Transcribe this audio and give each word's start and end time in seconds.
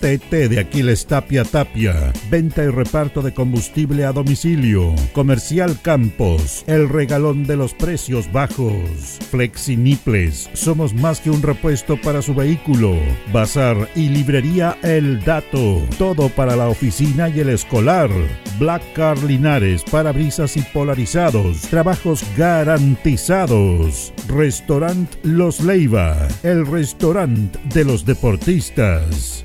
ATT 0.00 0.30
de 0.30 0.60
Aquiles 0.60 1.06
Tapia 1.06 1.44
Tapia. 1.44 2.12
Venta 2.30 2.64
y 2.64 2.68
reparto 2.68 3.20
de 3.20 3.34
combustible 3.34 4.06
a 4.06 4.12
domicilio. 4.12 4.94
Comercial 5.12 5.78
Campos, 5.82 6.64
el 6.66 6.88
regalón 6.88 7.44
de 7.44 7.56
los 7.56 7.74
precios 7.74 8.32
bajos. 8.32 9.18
Flexi 9.30 9.76
Niples, 9.76 10.48
somos 10.54 10.94
más 10.94 11.20
que 11.20 11.30
un 11.30 11.42
repuesto 11.42 12.00
para 12.00 12.22
su 12.22 12.34
vehículo. 12.34 12.96
Bazar 13.30 13.90
y 13.94 14.08
librería 14.08 14.78
El 14.82 15.22
Dato, 15.22 15.82
todo 15.98 16.30
para 16.30 16.56
la 16.56 16.68
oficina 16.68 17.28
y 17.28 17.40
el 17.40 17.50
escolar. 17.50 18.10
Black 18.58 18.82
Car 18.94 19.22
Linares, 19.22 19.82
parabrisas 19.84 20.56
y 20.56 20.62
polarizados, 20.62 21.60
trabajos 21.62 22.24
garantizados. 22.38 24.14
Restaurant 24.28 25.14
Los 25.24 25.60
Leiva, 25.60 26.26
el 26.42 26.66
restaurante 26.66 27.58
de 27.74 27.84
los 27.84 28.06
deportistas. 28.06 29.44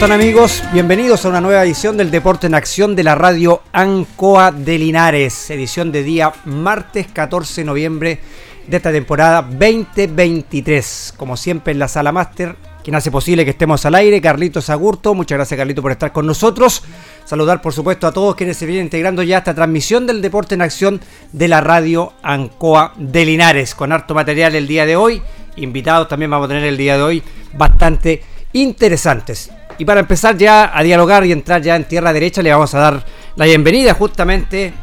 Están 0.00 0.18
amigos? 0.18 0.62
Bienvenidos 0.72 1.26
a 1.26 1.28
una 1.28 1.42
nueva 1.42 1.62
edición 1.62 1.98
del 1.98 2.10
Deporte 2.10 2.46
en 2.46 2.54
Acción 2.54 2.96
de 2.96 3.04
la 3.04 3.14
radio 3.14 3.60
Ancoa 3.70 4.50
de 4.50 4.78
Linares, 4.78 5.50
edición 5.50 5.92
de 5.92 6.02
día 6.02 6.32
martes 6.46 7.08
14 7.12 7.60
de 7.60 7.64
noviembre 7.66 8.18
de 8.66 8.78
esta 8.78 8.92
temporada 8.92 9.42
2023. 9.42 11.12
Como 11.18 11.36
siempre 11.36 11.74
en 11.74 11.78
la 11.78 11.86
sala 11.86 12.12
máster, 12.12 12.56
quien 12.82 12.96
hace 12.96 13.10
posible 13.10 13.44
que 13.44 13.50
estemos 13.50 13.84
al 13.84 13.94
aire, 13.94 14.22
Carlitos 14.22 14.70
Agurto. 14.70 15.14
Muchas 15.14 15.36
gracias 15.36 15.58
Carlito 15.58 15.82
por 15.82 15.92
estar 15.92 16.12
con 16.12 16.26
nosotros. 16.26 16.82
Saludar 17.26 17.60
por 17.60 17.74
supuesto 17.74 18.06
a 18.06 18.12
todos 18.12 18.36
quienes 18.36 18.56
se 18.56 18.64
vienen 18.64 18.86
integrando 18.86 19.22
ya 19.22 19.36
a 19.36 19.38
esta 19.40 19.54
transmisión 19.54 20.06
del 20.06 20.22
Deporte 20.22 20.54
en 20.54 20.62
Acción 20.62 20.98
de 21.32 21.46
la 21.46 21.60
radio 21.60 22.14
Ancoa 22.22 22.94
de 22.96 23.26
Linares, 23.26 23.74
con 23.74 23.92
harto 23.92 24.14
material 24.14 24.54
el 24.54 24.66
día 24.66 24.86
de 24.86 24.96
hoy. 24.96 25.20
Invitados 25.56 26.08
también 26.08 26.30
vamos 26.30 26.46
a 26.46 26.48
tener 26.48 26.64
el 26.64 26.78
día 26.78 26.96
de 26.96 27.02
hoy 27.02 27.22
bastante 27.52 28.22
interesantes. 28.54 29.50
Y 29.80 29.86
para 29.86 30.00
empezar 30.00 30.36
ya 30.36 30.76
a 30.76 30.82
dialogar 30.82 31.24
y 31.24 31.32
entrar 31.32 31.62
ya 31.62 31.74
en 31.74 31.84
tierra 31.84 32.12
derecha, 32.12 32.42
le 32.42 32.52
vamos 32.52 32.74
a 32.74 32.78
dar 32.78 33.06
la 33.34 33.46
bienvenida 33.46 33.94
justamente 33.94 34.74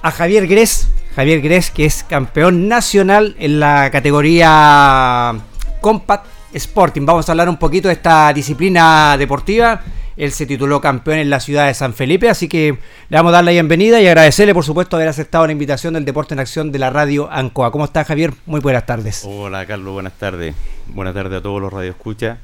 a 0.00 0.12
Javier 0.12 0.46
Gres. 0.46 0.86
Javier 1.16 1.40
Gres, 1.40 1.72
que 1.72 1.84
es 1.84 2.04
campeón 2.04 2.68
nacional 2.68 3.34
en 3.40 3.58
la 3.58 3.90
categoría 3.90 5.34
Compact 5.80 6.26
Sporting. 6.52 7.04
Vamos 7.04 7.28
a 7.28 7.32
hablar 7.32 7.48
un 7.48 7.56
poquito 7.56 7.88
de 7.88 7.94
esta 7.94 8.32
disciplina 8.32 9.16
deportiva. 9.18 9.82
Él 10.16 10.30
se 10.30 10.46
tituló 10.46 10.80
campeón 10.80 11.18
en 11.18 11.30
la 11.30 11.40
ciudad 11.40 11.66
de 11.66 11.74
San 11.74 11.92
Felipe, 11.92 12.30
así 12.30 12.46
que 12.46 12.78
le 13.08 13.16
vamos 13.16 13.30
a 13.30 13.32
dar 13.32 13.44
la 13.44 13.50
bienvenida 13.50 14.00
y 14.00 14.06
agradecerle, 14.06 14.54
por 14.54 14.64
supuesto, 14.64 14.94
haber 14.94 15.08
aceptado 15.08 15.46
la 15.46 15.52
invitación 15.52 15.94
del 15.94 16.04
Deporte 16.04 16.34
en 16.34 16.38
Acción 16.38 16.70
de 16.70 16.78
la 16.78 16.90
radio 16.90 17.28
Ancoa. 17.28 17.72
¿Cómo 17.72 17.86
está, 17.86 18.04
Javier? 18.04 18.32
Muy 18.46 18.60
buenas 18.60 18.86
tardes. 18.86 19.24
Hola 19.26 19.66
Carlos, 19.66 19.94
buenas 19.94 20.12
tardes. 20.12 20.54
Buenas 20.86 21.12
tardes 21.12 21.40
a 21.40 21.42
todos 21.42 21.60
los 21.60 21.72
radioescuchas. 21.72 22.38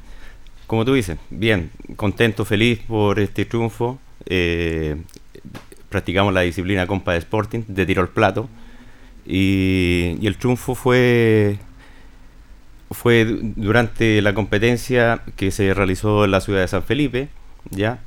Como 0.71 0.85
tú 0.85 0.93
dices, 0.93 1.17
bien, 1.29 1.69
contento, 1.97 2.45
feliz 2.45 2.79
por 2.87 3.19
este 3.19 3.43
triunfo. 3.43 3.99
Eh, 4.25 4.95
practicamos 5.89 6.33
la 6.33 6.39
disciplina 6.47 6.87
compa 6.87 7.11
de 7.11 7.17
Sporting, 7.17 7.63
de 7.67 7.85
tiro 7.85 8.01
al 8.01 8.07
plato. 8.07 8.47
Y, 9.25 10.15
y 10.21 10.27
el 10.27 10.37
triunfo 10.37 10.73
fue, 10.73 11.57
fue 12.91 13.25
du- 13.25 13.53
durante 13.55 14.21
la 14.21 14.33
competencia 14.33 15.21
que 15.35 15.51
se 15.51 15.73
realizó 15.73 16.25
en 16.25 16.31
la 16.31 16.41
ciudad 16.41 16.61
de 16.61 16.67
San 16.67 16.83
Felipe, 16.83 17.29
¿ya? 17.69 17.99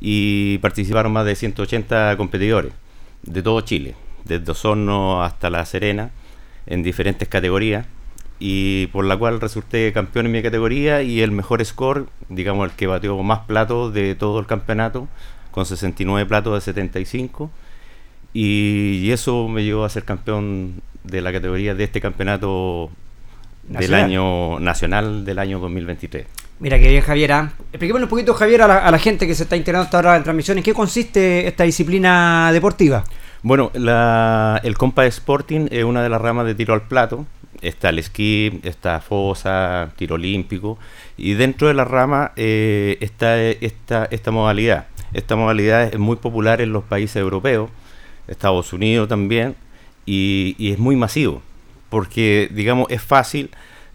Y 0.00 0.58
participaron 0.58 1.12
más 1.12 1.24
de 1.24 1.34
180 1.36 2.16
competidores 2.16 2.72
de 3.22 3.42
todo 3.42 3.60
Chile, 3.62 3.94
desde 4.24 4.50
Osorno 4.52 5.22
hasta 5.22 5.50
La 5.50 5.64
Serena, 5.64 6.10
en 6.66 6.82
diferentes 6.82 7.28
categorías 7.28 7.86
y 8.38 8.88
por 8.88 9.04
la 9.04 9.16
cual 9.16 9.40
resulté 9.40 9.92
campeón 9.92 10.26
en 10.26 10.32
mi 10.32 10.42
categoría 10.42 11.02
y 11.02 11.20
el 11.22 11.30
mejor 11.30 11.64
score, 11.64 12.06
digamos 12.28 12.68
el 12.70 12.76
que 12.76 12.86
batió 12.86 13.16
más 13.22 13.40
platos 13.40 13.94
de 13.94 14.14
todo 14.14 14.38
el 14.40 14.46
campeonato, 14.46 15.08
con 15.50 15.64
69 15.66 16.26
platos 16.28 16.54
de 16.54 16.60
75 16.60 17.50
y, 18.34 19.00
y 19.02 19.12
eso 19.12 19.48
me 19.48 19.64
llevó 19.64 19.84
a 19.84 19.88
ser 19.88 20.04
campeón 20.04 20.82
de 21.04 21.20
la 21.22 21.32
categoría 21.32 21.74
de 21.74 21.84
este 21.84 22.00
campeonato 22.00 22.90
del 23.64 23.74
Nacional. 23.90 24.04
año 24.04 24.60
nacional 24.60 25.24
del 25.24 25.38
año 25.38 25.58
2023. 25.58 26.26
Mira 26.60 26.78
que 26.78 26.88
bien, 26.88 27.02
Javier. 27.02 27.32
¿ah? 27.32 27.52
Expliquémosle 27.72 28.04
un 28.04 28.10
poquito, 28.10 28.32
Javier, 28.34 28.62
a 28.62 28.68
la, 28.68 28.78
a 28.78 28.90
la 28.90 28.98
gente 28.98 29.26
que 29.26 29.34
se 29.34 29.42
está 29.44 29.56
integrando 29.56 29.84
hasta 29.84 29.98
ahora 29.98 30.16
en 30.16 30.22
transmisión. 30.22 30.56
¿En 30.58 30.64
qué 30.64 30.72
consiste 30.72 31.46
esta 31.46 31.64
disciplina 31.64 32.50
deportiva? 32.52 33.04
Bueno, 33.42 33.70
la- 33.74 34.60
el 34.64 34.76
compa 34.78 35.04
Sporting 35.06 35.66
es 35.70 35.84
una 35.84 36.02
de 36.02 36.08
las 36.08 36.20
ramas 36.20 36.46
de 36.46 36.54
tiro 36.54 36.72
al 36.74 36.82
plato. 36.82 37.26
Está 37.62 37.88
el 37.88 37.98
esquí, 37.98 38.60
está 38.62 39.00
fosa, 39.00 39.92
tiro 39.96 40.16
olímpico. 40.16 40.78
Y 41.16 41.34
dentro 41.34 41.68
de 41.68 41.74
la 41.74 41.84
rama 41.84 42.32
eh, 42.36 42.98
está 43.00 43.40
esta, 43.40 44.06
esta 44.10 44.30
modalidad. 44.30 44.86
Esta 45.12 45.36
modalidad 45.36 45.84
es 45.84 45.98
muy 45.98 46.16
popular 46.16 46.60
en 46.60 46.72
los 46.72 46.84
países 46.84 47.16
europeos, 47.16 47.70
Estados 48.28 48.72
Unidos 48.72 49.08
también, 49.08 49.54
y, 50.04 50.72
es 50.72 50.78
muy 50.78 50.96
masivo. 50.96 51.42
Porque, 51.88 52.50
digamos, 52.52 52.90
es 52.90 53.02
fácil 53.02 53.50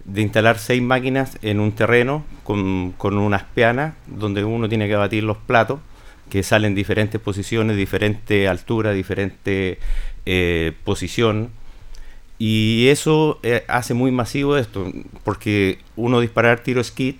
de 0.06 0.22
instalar 0.22 0.58
seis 0.58 0.82
máquinas 0.82 1.38
en 1.42 1.60
un 1.60 1.74
terreno 1.74 2.26
con, 2.44 2.96
unas 3.00 3.44
pianas 3.44 3.94
donde 4.08 4.44
uno 4.44 4.68
tiene 4.68 4.88
que 4.88 4.96
batir 4.96 5.24
los 5.24 5.38
platos 5.38 5.80
que 6.30 6.44
salen 6.44 6.70
en 6.70 6.76
diferentes 6.76 7.20
posiciones, 7.22 7.78
diferente 7.78 8.48
altura, 8.48 8.94
diferente 8.94 9.78
eh, 10.26 10.72
posición 10.84 11.52
Y 12.44 12.88
eso 12.88 13.38
eh, 13.44 13.64
hace 13.68 13.94
muy 13.94 14.10
masivo 14.10 14.58
esto, 14.58 14.92
porque 15.24 15.78
uno 15.96 16.20
disparar 16.20 16.62
tiro 16.62 16.84
skid 16.84 17.18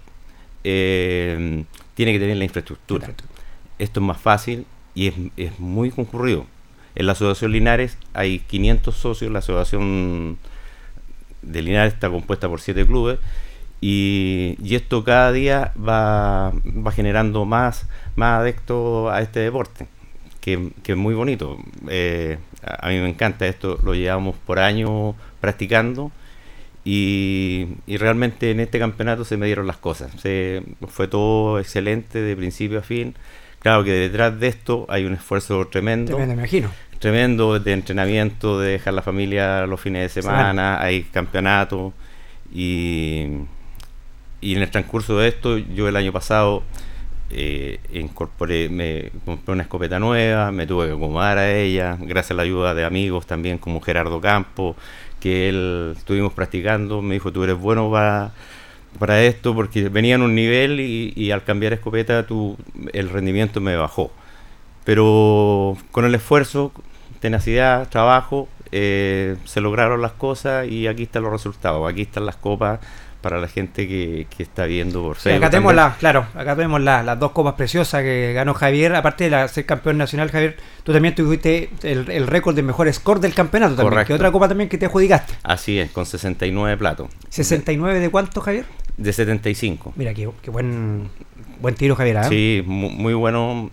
eh, 0.64 1.64
tiene 1.94 2.12
que 2.12 2.18
tener 2.20 2.38
la 2.38 2.44
infraestructura. 2.44 3.14
Esto 3.78 4.00
es 4.00 4.04
más 4.04 4.20
fácil 4.20 4.66
y 4.96 5.10
es, 5.10 5.14
es 5.38 5.60
muy 5.60 5.92
concurrido. 5.92 6.48
En 6.96 7.06
la 7.06 7.12
Asociación 7.12 7.52
Linares 7.52 8.00
hay 8.16 8.40
500 8.40 8.96
socios, 8.96 9.32
la 9.32 9.38
Asociación 9.38 10.40
de 11.44 11.62
Linares 11.62 11.94
está 11.94 12.10
compuesta 12.10 12.50
por 12.50 12.60
7 12.60 12.84
clubes 12.88 13.20
y, 13.80 14.58
y 14.60 14.74
esto 14.74 15.04
cada 15.04 15.32
día 15.32 15.72
va, 15.78 16.52
va 16.66 16.92
generando 16.94 17.46
más, 17.46 17.86
más 18.16 18.40
adeptos 18.40 19.14
a 19.14 19.22
este 19.22 19.42
deporte, 19.42 19.86
que, 20.40 20.72
que 20.82 20.94
es 20.94 20.98
muy 20.98 21.14
bonito. 21.14 21.60
Eh, 21.90 22.40
a, 22.64 22.90
mí 22.90 23.00
me 23.00 23.10
encanta 23.10 23.48
esto, 23.48 23.80
lo 23.84 23.94
llevamos 23.94 24.36
por 24.36 24.60
años 24.60 25.16
practicando 25.40 26.12
y, 26.84 27.68
y 27.88 27.98
realmente 27.98 28.52
en 28.52 28.60
este 28.60 28.80
campeonato 28.80 29.26
se 29.26 29.38
me 29.38 29.46
dieron 29.46 29.68
las 29.68 29.78
cosas. 29.78 30.12
Se, 30.20 30.64
fue 30.88 31.08
todo 31.08 31.60
excelente 31.60 32.22
de 32.22 32.36
principio 32.36 32.80
a 32.80 32.82
fin. 32.82 33.16
Claro 33.60 33.84
que 33.84 33.92
detrás 33.92 34.40
de 34.40 34.48
esto 34.48 34.86
hay 34.90 35.06
un 35.06 35.14
esfuerzo 35.14 35.68
tremendo. 35.68 36.16
Tremendo, 36.16 36.36
me 36.36 36.42
imagino. 36.42 36.72
Tremendo 37.00 37.60
de 37.60 37.74
entrenamiento, 37.74 38.60
de 38.60 38.74
dejar 38.74 38.94
la 38.94 39.02
familia 39.02 39.66
los 39.66 39.82
fines 39.82 40.04
de 40.14 40.22
semana, 40.22 40.82
hay 40.82 41.04
campeonatos 41.04 41.94
y, 42.54 43.28
y 44.40 44.56
en 44.56 44.62
el 44.62 44.70
transcurso 44.70 45.18
de 45.18 45.28
esto 45.28 45.58
yo 45.58 45.88
el 45.88 45.96
año 45.96 46.12
pasado 46.12 46.64
eh, 47.34 47.80
incorporé, 47.94 48.70
me 48.70 49.12
compré 49.26 49.54
una 49.54 49.64
escopeta 49.64 50.00
nueva, 50.00 50.52
me 50.52 50.68
tuve 50.68 50.88
que 50.88 50.94
acomodar 50.94 51.38
a 51.38 51.52
ella, 51.54 51.98
gracias 52.00 52.32
a 52.32 52.34
la 52.36 52.44
ayuda 52.44 52.74
de 52.74 52.84
amigos 52.84 53.26
también 53.26 53.58
como 53.58 53.82
Gerardo 53.82 54.20
Campo, 54.20 54.76
que 55.20 55.50
él 55.50 55.94
estuvimos 55.98 56.34
practicando, 56.34 57.02
me 57.02 57.16
dijo 57.16 57.32
tú 57.32 57.44
eres 57.44 57.58
bueno 57.58 57.90
para, 57.92 58.34
para 59.00 59.22
esto 59.24 59.56
porque 59.56 59.90
venía 59.90 60.16
en 60.16 60.22
un 60.24 60.36
nivel 60.36 60.80
y, 60.80 61.32
al 61.32 61.44
cambiar 61.44 61.74
escopeta 61.74 62.26
tu, 62.26 62.58
el 62.94 63.10
rendimiento 63.10 63.62
me 63.62 63.76
bajó. 63.76 64.12
Pero 64.84 65.78
con 65.92 66.06
el 66.06 66.16
esfuerzo, 66.16 66.74
tenacidad, 67.20 67.88
trabajo, 67.90 68.50
eh, 68.72 69.38
se 69.46 69.62
lograron 69.62 70.02
las 70.02 70.14
cosas 70.14 70.68
y 70.68 70.88
aquí 70.88 71.04
están 71.04 71.24
los 71.24 71.32
resultados, 71.32 71.90
aquí 71.90 72.02
están 72.02 72.26
las 72.26 72.36
copas 72.36 72.80
para 73.22 73.40
la 73.40 73.48
gente 73.48 73.88
que, 73.88 74.28
que 74.36 74.44
está 74.44 74.66
viendo 74.66 75.02
por 75.04 75.16
Sí, 75.18 75.24
Facebook 75.24 75.44
acá 75.44 75.50
tenemos 75.52 75.76
la, 75.76 75.96
claro, 76.00 76.26
acá 76.36 76.56
tenemos 76.56 76.82
la- 76.82 77.04
las 77.04 77.20
dos 77.20 77.32
copas 77.32 77.54
preciosas 77.54 78.02
que 78.02 78.34
ganó 78.34 78.54
Javier, 78.54 78.96
aparte 78.96 79.26
de 79.26 79.30
la- 79.30 79.48
ser 79.48 79.66
campeón 79.66 79.98
nacional, 79.98 80.30
Javier, 80.32 80.58
tú 80.84 80.92
también 80.92 81.14
tuviste 81.16 81.70
el, 81.84 82.10
el 82.10 82.28
récord 82.28 82.56
de 82.56 82.64
mejor 82.64 82.92
score 82.94 83.20
del 83.20 83.34
campeonato 83.34 83.76
también, 83.76 83.90
Correcto. 83.92 84.08
que 84.08 84.14
otra 84.16 84.32
copa 84.32 84.48
también 84.48 84.70
que 84.70 84.78
te 84.78 84.88
adjudicaste. 84.88 85.34
Así 85.44 85.80
es, 85.80 85.92
con 85.92 86.06
69 86.06 86.78
platos. 86.78 87.10
69 87.30 88.00
de 88.00 88.10
cuánto, 88.10 88.42
Javier? 88.42 88.66
De 88.98 89.14
75. 89.14 89.94
Mira, 89.96 90.14
qué, 90.14 90.30
qué 90.42 90.50
buen 90.52 91.10
buen 91.62 91.76
tiro, 91.76 91.96
Javier. 91.96 92.18
¿ah? 92.18 92.24
Sí, 92.24 92.64
mu- 92.66 92.90
muy, 92.90 93.14
bueno. 93.14 93.70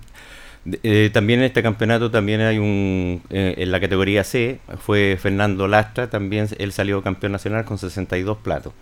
Eh, 0.82 1.08
también 1.14 1.38
en 1.40 1.46
este 1.46 1.62
campeonato 1.62 2.10
también 2.10 2.42
hay 2.42 2.58
un 2.58 3.22
eh, 3.30 3.54
en 3.56 3.70
la 3.72 3.80
categoría 3.80 4.22
C 4.22 4.60
fue 4.84 5.16
Fernando 5.18 5.66
Lastra, 5.66 6.10
también 6.10 6.46
él 6.58 6.72
salió 6.72 7.02
campeón 7.02 7.32
nacional 7.32 7.64
con 7.64 7.78
62 7.78 8.36
platos. 8.38 8.74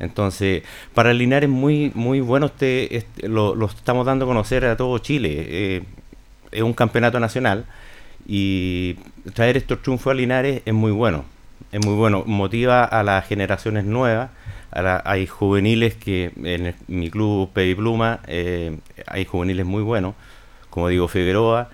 Entonces, 0.00 0.62
para 0.94 1.12
Linares 1.12 1.48
muy 1.50 1.92
muy 1.94 2.20
bueno 2.20 2.46
este, 2.46 2.96
este- 2.96 3.28
lo, 3.28 3.54
estamos 3.66 4.06
dando 4.06 4.24
a 4.24 4.28
conocer 4.28 4.64
a 4.64 4.76
todo 4.76 4.98
Chile. 4.98 5.46
Eh, 5.48 5.82
es 6.52 6.62
un 6.62 6.72
campeonato 6.74 7.20
nacional 7.20 7.66
y 8.26 8.96
traer 9.34 9.56
estos 9.56 9.82
triunfos 9.82 10.10
a 10.12 10.14
Linares 10.14 10.62
es 10.64 10.74
muy 10.74 10.92
bueno. 10.92 11.24
Es 11.72 11.84
muy 11.84 11.94
bueno, 11.94 12.24
motiva 12.26 12.84
a 12.84 13.02
las 13.02 13.26
generaciones 13.26 13.84
nuevas. 13.84 14.30
a 14.72 15.02
hay 15.04 15.26
juveniles 15.26 15.94
que 15.94 16.32
en 16.44 16.74
mi 16.88 17.10
club 17.10 17.50
Pevi 17.52 17.74
Pluma 17.74 18.20
eh, 18.26 18.78
hay 19.06 19.24
juveniles 19.24 19.66
muy 19.66 19.82
buenos, 19.82 20.14
como 20.70 20.88
digo 20.88 21.08
Figueroa, 21.08 21.68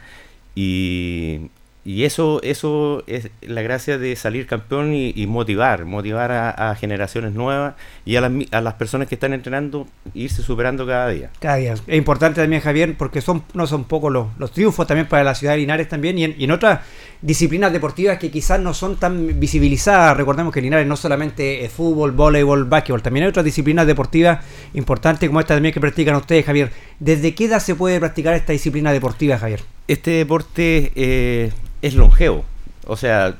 y, 0.54 1.50
y 1.86 2.02
eso, 2.02 2.40
eso 2.42 3.04
es 3.06 3.30
la 3.42 3.62
gracia 3.62 3.96
de 3.96 4.16
salir 4.16 4.48
campeón 4.48 4.92
y, 4.92 5.12
y 5.14 5.28
motivar, 5.28 5.84
motivar 5.84 6.32
a, 6.32 6.50
a 6.50 6.74
generaciones 6.74 7.32
nuevas 7.32 7.76
y 8.04 8.16
a 8.16 8.20
las, 8.22 8.32
a 8.50 8.60
las 8.60 8.74
personas 8.74 9.06
que 9.06 9.14
están 9.14 9.32
entrenando, 9.32 9.86
irse 10.12 10.42
superando 10.42 10.84
cada 10.84 11.10
día. 11.10 11.30
Cada 11.38 11.56
día. 11.58 11.74
Es 11.74 11.96
importante 11.96 12.40
también, 12.40 12.60
Javier, 12.60 12.96
porque 12.98 13.20
son 13.20 13.44
no 13.54 13.68
son 13.68 13.84
pocos 13.84 14.12
los, 14.12 14.26
los 14.36 14.50
triunfos 14.50 14.84
también 14.88 15.06
para 15.06 15.22
la 15.22 15.36
ciudad 15.36 15.52
de 15.52 15.58
Linares 15.60 15.88
también 15.88 16.18
y 16.18 16.24
en, 16.24 16.34
y 16.36 16.42
en 16.42 16.50
otras 16.50 16.80
disciplinas 17.22 17.72
deportivas 17.72 18.18
que 18.18 18.32
quizás 18.32 18.58
no 18.58 18.74
son 18.74 18.96
tan 18.96 19.38
visibilizadas. 19.38 20.16
Recordemos 20.16 20.52
que 20.52 20.60
Linares 20.60 20.88
no 20.88 20.96
solamente 20.96 21.64
es 21.64 21.70
fútbol, 21.70 22.10
voleibol, 22.10 22.64
básquetbol, 22.64 23.00
también 23.00 23.26
hay 23.26 23.28
otras 23.28 23.44
disciplinas 23.44 23.86
deportivas 23.86 24.44
importantes 24.74 25.28
como 25.28 25.38
esta 25.38 25.54
también 25.54 25.72
que 25.72 25.80
practican 25.80 26.16
ustedes, 26.16 26.44
Javier. 26.44 26.72
¿Desde 26.98 27.32
qué 27.36 27.44
edad 27.44 27.60
se 27.60 27.76
puede 27.76 28.00
practicar 28.00 28.34
esta 28.34 28.52
disciplina 28.52 28.92
deportiva, 28.92 29.38
Javier? 29.38 29.60
Este 29.86 30.10
deporte 30.10 30.90
eh, 30.96 31.52
es 31.86 31.94
longevo, 31.94 32.44
o 32.86 32.96
sea, 32.96 33.36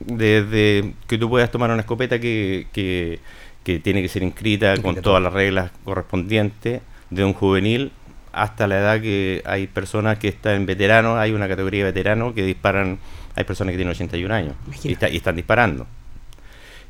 desde 0.00 0.92
que 1.06 1.18
tú 1.18 1.28
puedas 1.28 1.50
tomar 1.50 1.70
una 1.70 1.80
escopeta 1.80 2.18
que, 2.18 2.66
que, 2.72 3.20
que 3.62 3.78
tiene 3.78 4.02
que 4.02 4.08
ser 4.08 4.22
inscrita 4.22 4.76
con 4.82 4.96
todas 5.02 5.22
las 5.22 5.32
reglas 5.32 5.70
correspondientes, 5.84 6.80
de 7.10 7.24
un 7.24 7.32
juvenil 7.32 7.92
hasta 8.32 8.66
la 8.66 8.78
edad 8.78 9.00
que 9.00 9.42
hay 9.46 9.66
personas 9.68 10.18
que 10.18 10.28
están 10.28 10.54
en 10.56 10.66
veteranos, 10.66 11.18
hay 11.18 11.32
una 11.32 11.46
categoría 11.48 11.84
de 11.84 11.92
veteranos 11.92 12.34
que 12.34 12.42
disparan, 12.42 12.98
hay 13.36 13.44
personas 13.44 13.72
que 13.72 13.76
tienen 13.76 13.92
81 13.92 14.34
años 14.34 14.54
y, 14.82 14.92
está- 14.92 15.08
y 15.08 15.16
están 15.16 15.36
disparando. 15.36 15.86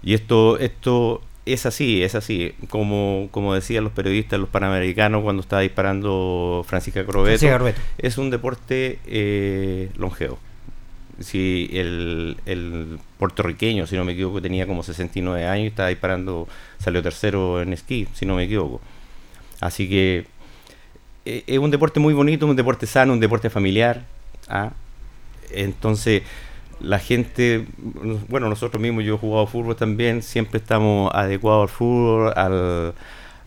Y 0.03 0.15
esto, 0.15 0.59
esto 0.59 1.21
es 1.47 1.67
así, 1.67 2.03
es 2.03 2.15
así. 2.15 2.55
Como, 2.71 3.29
como 3.31 3.55
decían 3.55 3.85
los 3.85 3.93
periodistas, 3.93 4.41
los 4.41 4.49
panamericanos, 4.49 5.23
cuando 5.23 5.43
estaba 5.43 5.61
disparando 5.63 6.65
Francisca 6.67 7.05
Crobeto, 7.05 7.39
Francisca 7.39 7.57
Crobeto. 7.57 7.81
es 7.99 8.17
un 8.19 8.31
deporte 8.31 8.99
eh, 9.07 9.91
longevo. 9.97 10.39
Si 11.21 11.71
el, 11.73 12.37
el 12.47 12.99
puertorriqueño, 13.19 13.87
si 13.87 13.97
no 13.97 14.05
me 14.05 14.13
equivoco, 14.13 14.43
tenía 14.43 14.67
como 14.67 14.83
69 14.83 15.47
años 15.47 15.65
y 15.65 15.69
estaba 15.69 15.89
disparando, 15.89 16.49
salió 16.79 17.03
tercero 17.03 17.63
en 17.63 17.73
esquí, 17.73 18.09
si 18.15 18.27
no 18.27 18.37
me 18.37 18.45
equivoco. 18.45 18.81
Así 19.61 19.89
que 19.89 20.27
eh, 21.25 21.45
es 21.47 21.59
un 21.59 21.71
deporte 21.71 22.01
muy 22.01 22.15
bonito, 22.15 22.47
un 22.47 22.57
deporte 22.57 22.87
sano, 22.87 23.13
un 23.13 23.21
deporte 23.21 23.51
familiar. 23.51 24.05
¿ah? 24.49 24.73
Entonces, 25.51 26.23
la 26.81 26.99
gente, 26.99 27.67
bueno, 28.29 28.49
nosotros 28.49 28.83
mismos, 28.83 29.05
yo 29.05 29.15
he 29.15 29.19
jugado 29.19 29.47
fútbol 29.47 29.77
también, 29.77 30.23
siempre 30.23 30.59
estamos 30.59 31.11
adecuados 31.15 31.71
al 31.71 31.77
fútbol, 31.77 32.33
al, 32.37 32.95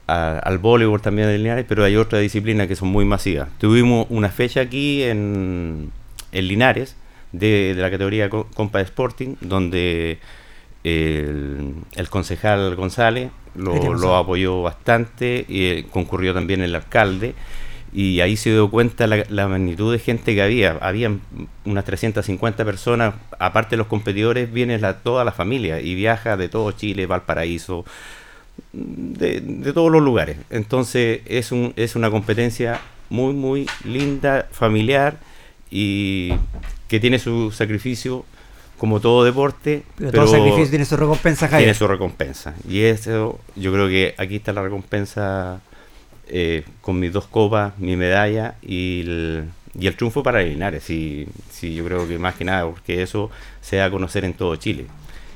al 0.07 0.57
voleibol 0.57 1.01
también 1.01 1.27
de 1.27 1.37
Linares, 1.37 1.65
pero 1.67 1.83
hay 1.83 1.95
otras 1.97 2.21
disciplinas 2.21 2.67
que 2.67 2.75
son 2.75 2.89
muy 2.89 3.05
masivas. 3.05 3.49
Tuvimos 3.59 4.07
una 4.09 4.29
fecha 4.29 4.61
aquí 4.61 5.03
en, 5.03 5.91
en 6.31 6.47
Linares 6.47 6.95
de, 7.31 7.73
de 7.75 7.81
la 7.81 7.89
categoría 7.91 8.29
co- 8.29 8.47
Compa 8.55 8.81
Sporting, 8.81 9.35
donde 9.41 10.19
el, 10.83 11.73
el 11.95 12.09
concejal 12.09 12.75
González 12.75 13.31
lo, 13.55 14.15
apoyó 14.15 14.61
bastante 14.61 15.45
y 15.49 15.65
eh, 15.65 15.85
concurrió 15.91 16.33
también 16.33 16.61
el 16.61 16.75
alcalde 16.75 17.33
y 17.93 18.19
ahí 18.19 18.35
se 18.37 18.51
dio 18.51 18.69
cuenta 18.69 19.07
la, 19.07 19.23
la 19.29 19.47
magnitud 19.47 19.91
de 19.91 19.97
gente 19.99 20.35
que 20.35 20.41
había. 20.43 20.77
Habían 20.81 21.21
unas 21.65 21.83
350 21.85 22.63
personas, 22.65 23.15
aparte 23.39 23.71
de 23.71 23.77
los 23.77 23.87
competidores, 23.87 24.51
viene 24.51 24.77
la, 24.77 24.97
toda 24.99 25.23
la 25.23 25.31
familia 25.31 25.81
y 25.81 25.95
viaja 25.95 26.37
de 26.37 26.49
todo 26.49 26.71
Chile, 26.73 27.07
Valparaíso, 27.07 27.85
de, 28.73 29.41
de 29.41 29.73
todos 29.73 29.91
los 29.91 30.01
lugares. 30.01 30.37
Entonces 30.49 31.21
es, 31.25 31.51
un, 31.51 31.73
es 31.75 31.95
una 31.95 32.11
competencia 32.11 32.79
muy, 33.09 33.33
muy 33.33 33.67
linda, 33.85 34.47
familiar 34.51 35.17
y 35.71 36.33
que 36.87 36.99
tiene 36.99 37.19
su 37.19 37.51
sacrificio 37.51 38.25
como 38.77 38.99
todo 38.99 39.23
deporte. 39.23 39.83
Pero, 39.97 40.11
todo 40.11 40.27
sacrificio 40.27 40.69
tiene 40.69 40.85
su 40.85 40.97
recompensa, 40.97 41.47
Javier. 41.47 41.65
tiene 41.65 41.77
su 41.77 41.87
recompensa. 41.87 42.53
Y 42.67 42.81
eso, 42.81 43.39
yo 43.55 43.73
creo 43.73 43.87
que 43.87 44.15
aquí 44.17 44.37
está 44.37 44.53
la 44.53 44.61
recompensa 44.61 45.61
eh, 46.27 46.63
con 46.81 46.99
mis 46.99 47.11
dos 47.11 47.25
copas, 47.25 47.77
mi 47.79 47.95
medalla 47.95 48.55
y 48.61 49.01
el, 49.01 49.45
y 49.79 49.87
el 49.87 49.95
triunfo 49.95 50.23
para 50.23 50.41
Linares. 50.41 50.83
Sí, 50.83 51.27
sí, 51.51 51.73
yo 51.73 51.83
creo 51.85 52.07
que 52.07 52.19
más 52.19 52.35
que 52.35 52.45
nada, 52.45 52.65
porque 52.65 53.01
eso 53.01 53.31
se 53.61 53.77
da 53.77 53.85
a 53.85 53.91
conocer 53.91 54.25
en 54.25 54.33
todo 54.33 54.55
Chile. 54.55 54.85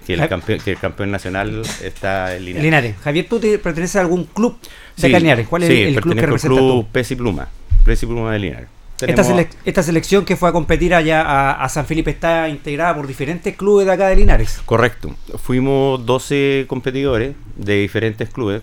Que 0.05 0.13
el, 0.15 0.27
campeón, 0.27 0.60
que 0.60 0.72
el 0.72 0.79
campeón 0.79 1.12
nacional 1.12 1.62
está 1.84 2.36
en 2.36 2.46
Linares. 2.46 2.63
Linares. 2.63 2.96
Javier, 3.03 3.27
¿tú 3.29 3.39
te 3.39 3.60
perteneces 3.60 3.98
a 3.98 4.01
algún 4.01 4.25
club 4.25 4.60
de 4.60 4.67
Sí, 5.01 5.08
acá 5.08 5.17
en 5.17 5.24
Linares? 5.24 5.48
¿Cuál 5.48 5.63
es 5.63 5.70
sí, 5.70 5.81
el, 5.81 5.96
el 5.96 6.01
club 6.01 6.15
que 6.15 6.22
representas 6.22 6.58
club 6.58 6.86
tú? 6.86 6.91
Pez 6.91 7.12
y 7.12 7.15
Pluma. 7.15 7.48
Pez 7.86 8.01
y 8.01 8.05
Pluma 8.08 8.34
de 8.34 8.39
Linares. 8.39 8.67
Esta, 9.08 9.84
selección 9.84 10.25
que 10.25 10.36
fue 10.36 10.50
a 10.50 10.51
competir 10.51 10.93
allá 10.93 11.22
a, 11.22 11.63
a 11.63 11.70
San 11.70 11.86
Felipe 11.86 12.12
está 12.12 12.50
integrada 12.50 12.96
por 12.96 13.08
diferentes 13.08 13.55
clubes 13.55 13.86
de 13.86 13.93
acá 13.93 14.08
de 14.08 14.15
Linares. 14.15 14.62
Correcto. 14.65 15.15
Fuimos 15.43 16.05
12 16.05 16.65
competidores 16.67 17.36
de 17.55 17.81
diferentes 17.81 18.29
clubes. 18.29 18.62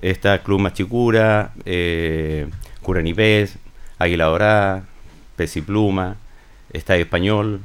Está 0.00 0.42
Club 0.42 0.60
Machicura, 0.60 1.52
eh, 1.64 2.48
Curanipés, 2.82 3.56
Águila 3.98 4.26
Dorada, 4.26 4.84
Pez 5.36 5.56
y 5.56 5.62
Pluma, 5.62 6.16
Estadio 6.72 7.04
Español 7.04 7.60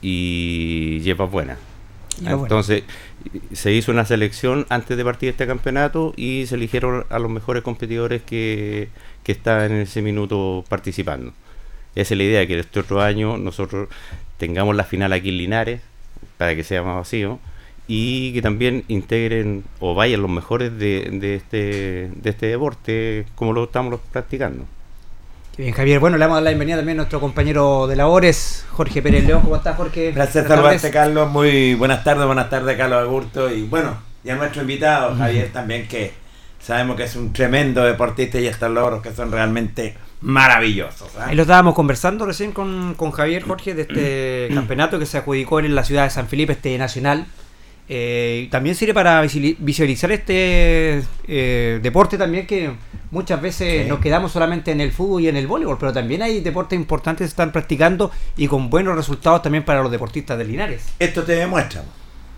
y 0.00 1.00
Yepas 1.00 1.30
Buena. 2.20 2.42
Entonces, 2.42 2.84
se 3.52 3.72
hizo 3.72 3.92
una 3.92 4.04
selección 4.04 4.66
antes 4.68 4.96
de 4.96 5.04
partir 5.04 5.28
este 5.28 5.46
campeonato 5.46 6.14
y 6.16 6.46
se 6.46 6.54
eligieron 6.54 7.04
a 7.10 7.18
los 7.18 7.30
mejores 7.30 7.62
competidores 7.62 8.22
que, 8.22 8.88
que 9.22 9.32
estaban 9.32 9.72
en 9.72 9.80
ese 9.82 10.02
minuto 10.02 10.64
participando. 10.68 11.32
Esa 11.94 12.14
es 12.14 12.18
la 12.18 12.24
idea, 12.24 12.46
que 12.46 12.58
este 12.58 12.80
otro 12.80 13.00
año 13.00 13.38
nosotros 13.38 13.88
tengamos 14.36 14.76
la 14.76 14.84
final 14.84 15.12
aquí 15.12 15.30
en 15.30 15.38
Linares, 15.38 15.80
para 16.36 16.54
que 16.54 16.64
sea 16.64 16.82
más 16.82 16.96
vacío, 16.96 17.38
y 17.88 18.32
que 18.32 18.42
también 18.42 18.84
integren 18.88 19.64
o 19.80 19.94
vayan 19.94 20.22
los 20.22 20.30
mejores 20.30 20.76
de, 20.78 21.08
de, 21.12 21.36
este, 21.36 22.10
de 22.14 22.30
este 22.30 22.46
deporte 22.46 23.26
como 23.34 23.52
lo 23.52 23.64
estamos 23.64 24.00
practicando. 24.12 24.66
Bien, 25.56 25.72
Javier. 25.72 26.00
Bueno, 26.00 26.18
le 26.18 26.26
dar 26.26 26.42
la 26.42 26.50
bienvenida 26.50 26.76
también 26.76 26.98
a 26.98 27.02
nuestro 27.02 27.20
compañero 27.20 27.86
de 27.86 27.96
labores, 27.96 28.66
Jorge 28.72 29.02
Pérez 29.02 29.24
León. 29.24 29.42
¿Cómo 29.42 29.56
estás, 29.56 29.76
Jorge? 29.76 30.12
Gracias 30.12 30.46
saludarte, 30.46 30.90
Carlos. 30.90 31.30
Muy 31.30 31.74
buenas 31.74 32.04
tardes, 32.04 32.26
buenas 32.26 32.50
tardes, 32.50 32.76
Carlos 32.76 33.00
Agurto. 33.00 33.50
Y 33.50 33.62
bueno, 33.64 33.96
y 34.24 34.30
a 34.30 34.36
nuestro 34.36 34.62
invitado, 34.62 35.14
Javier, 35.16 35.50
también, 35.52 35.88
que 35.88 36.12
sabemos 36.60 36.96
que 36.96 37.04
es 37.04 37.16
un 37.16 37.32
tremendo 37.32 37.84
deportista 37.84 38.38
y 38.38 38.46
estos 38.46 38.70
logros 38.70 39.02
que 39.02 39.12
son 39.12 39.30
realmente 39.30 39.96
maravillosos. 40.20 41.08
¿eh? 41.14 41.20
Ahí 41.26 41.36
lo 41.36 41.42
estábamos 41.42 41.74
conversando 41.74 42.26
recién 42.26 42.52
con, 42.52 42.94
con 42.94 43.12
Javier, 43.12 43.44
Jorge, 43.44 43.74
de 43.74 43.82
este 43.82 44.48
campeonato 44.54 44.98
que 44.98 45.06
se 45.06 45.18
adjudicó 45.18 45.60
en 45.60 45.74
la 45.74 45.84
ciudad 45.84 46.04
de 46.04 46.10
San 46.10 46.26
Felipe, 46.26 46.52
este 46.52 46.76
nacional. 46.76 47.26
Eh, 47.88 48.48
también 48.50 48.74
sirve 48.74 48.94
para 48.94 49.20
visualizar 49.22 50.10
este 50.10 51.02
eh, 51.28 51.78
deporte 51.80 52.18
también 52.18 52.44
que 52.46 52.72
muchas 53.12 53.40
veces 53.40 53.84
Sí. 53.84 53.88
nos 53.88 54.00
quedamos 54.00 54.32
solamente 54.32 54.72
en 54.72 54.80
el 54.80 54.90
fútbol 54.90 55.22
y 55.22 55.28
en 55.28 55.36
el 55.36 55.46
voleibol, 55.46 55.78
pero 55.78 55.92
también 55.92 56.20
hay 56.22 56.40
deportes 56.40 56.76
importantes 56.76 57.24
que 57.24 57.28
se 57.28 57.32
están 57.32 57.52
practicando 57.52 58.10
y 58.36 58.48
con 58.48 58.70
buenos 58.70 58.96
resultados 58.96 59.42
también 59.42 59.64
para 59.64 59.82
los 59.82 59.92
deportistas 59.92 60.36
de 60.36 60.44
Linares. 60.44 60.82
Esto 60.98 61.22
te 61.22 61.32
demuestra. 61.36 61.84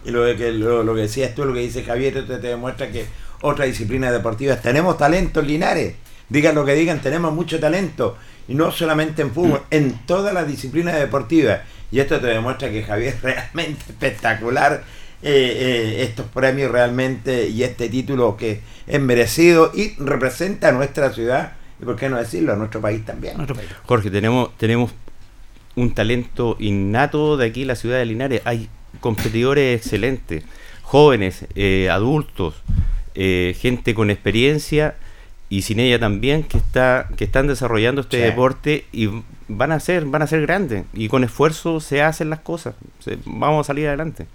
Y 0.04 0.10
lo 0.10 0.24
que, 0.36 0.52
lo, 0.52 0.82
lo 0.82 0.94
que 0.94 1.02
decías 1.02 1.34
tú, 1.34 1.44
lo 1.44 1.54
que 1.54 1.60
dice 1.60 1.82
Javier, 1.82 2.18
esto 2.18 2.38
te 2.38 2.46
demuestra 2.48 2.90
que 2.90 3.06
otra 3.40 3.64
disciplina 3.64 4.12
deportiva. 4.12 4.56
Tenemos 4.56 4.98
talento 4.98 5.40
en 5.40 5.46
Linares. 5.46 5.94
Digan 6.28 6.54
lo 6.54 6.64
que 6.64 6.74
digan, 6.74 7.00
tenemos 7.00 7.32
mucho 7.32 7.58
talento. 7.58 8.16
Y 8.48 8.54
no 8.54 8.70
solamente 8.70 9.22
en 9.22 9.32
fútbol, 9.32 9.62
en 9.70 9.98
todas 10.06 10.32
las 10.34 10.46
disciplinas 10.46 10.94
deportivas. 10.98 11.60
Y 11.90 12.00
esto 12.00 12.20
te 12.20 12.26
demuestra 12.26 12.70
que 12.70 12.82
Javier 12.82 13.14
es 13.14 13.22
realmente 13.22 13.82
espectacular. 13.88 14.84
Eh, 15.22 15.96
eh, 16.00 16.02
estos 16.04 16.26
premios 16.26 16.70
realmente 16.70 17.48
y 17.48 17.62
este 17.64 17.88
título 17.88 18.36
que 18.36 18.60
es 18.86 19.00
merecido 19.00 19.72
y 19.74 19.94
representa 19.98 20.68
a 20.68 20.72
nuestra 20.72 21.12
ciudad 21.12 21.52
y 21.80 21.84
por 21.84 21.96
qué 21.96 22.08
no 22.08 22.16
decirlo, 22.18 22.52
a 22.52 22.56
nuestro 22.56 22.80
país 22.80 23.04
también. 23.04 23.36
Nuestro 23.36 23.56
país. 23.56 23.68
Jorge, 23.86 24.10
tenemos, 24.10 24.56
tenemos 24.56 24.92
un 25.76 25.94
talento 25.94 26.56
innato 26.58 27.36
de 27.36 27.46
aquí, 27.46 27.64
la 27.64 27.76
ciudad 27.76 27.98
de 27.98 28.06
Linares. 28.06 28.42
Hay 28.44 28.68
competidores 29.00 29.76
excelentes, 29.80 30.42
jóvenes, 30.82 31.46
eh, 31.54 31.88
adultos, 31.90 32.54
eh, 33.14 33.56
gente 33.60 33.94
con 33.94 34.10
experiencia 34.10 34.94
y 35.50 35.62
sin 35.62 35.80
ella 35.80 35.98
también 35.98 36.42
que 36.42 36.58
está 36.58 37.08
que 37.16 37.24
están 37.24 37.46
desarrollando 37.46 38.00
este 38.02 38.18
Sí. 38.18 38.22
deporte 38.22 38.84
y 38.92 39.08
van 39.48 39.72
a 39.72 39.80
ser 39.80 40.04
van 40.04 40.22
a 40.22 40.26
ser 40.26 40.42
grandes 40.42 40.84
y 40.92 41.08
con 41.08 41.24
esfuerzo 41.24 41.80
se 41.80 42.02
hacen 42.02 42.28
las 42.30 42.40
cosas. 42.40 42.74
Se- 42.98 43.18
vamos 43.24 43.64
a 43.64 43.68
salir 43.68 43.86
adelante. 43.88 44.26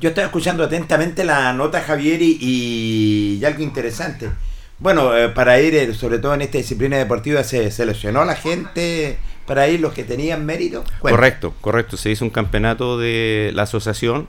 Yo 0.00 0.08
estaba 0.08 0.24
escuchando 0.26 0.64
atentamente 0.64 1.24
la 1.24 1.52
nota 1.52 1.82
Javier 1.82 2.20
y, 2.22 3.42
algo 3.44 3.62
interesante. 3.62 4.30
Bueno, 4.78 5.14
eh, 5.14 5.28
para 5.28 5.60
ir, 5.60 5.74
eh, 5.74 5.92
sobre 5.92 6.18
todo 6.18 6.32
en 6.32 6.40
esta 6.40 6.56
disciplina 6.56 6.96
deportiva, 6.96 7.44
se 7.44 7.70
seleccionó 7.70 8.24
la 8.24 8.34
gente 8.34 9.18
para 9.46 9.68
ir 9.68 9.80
los 9.80 9.92
que 9.92 10.04
tenían 10.04 10.46
mérito. 10.46 10.84
Correcto, 11.00 11.52
correcto. 11.60 11.98
Se 11.98 12.10
hizo 12.10 12.24
un 12.24 12.30
campeonato 12.30 12.98
de 12.98 13.50
la 13.52 13.64
asociación, 13.64 14.26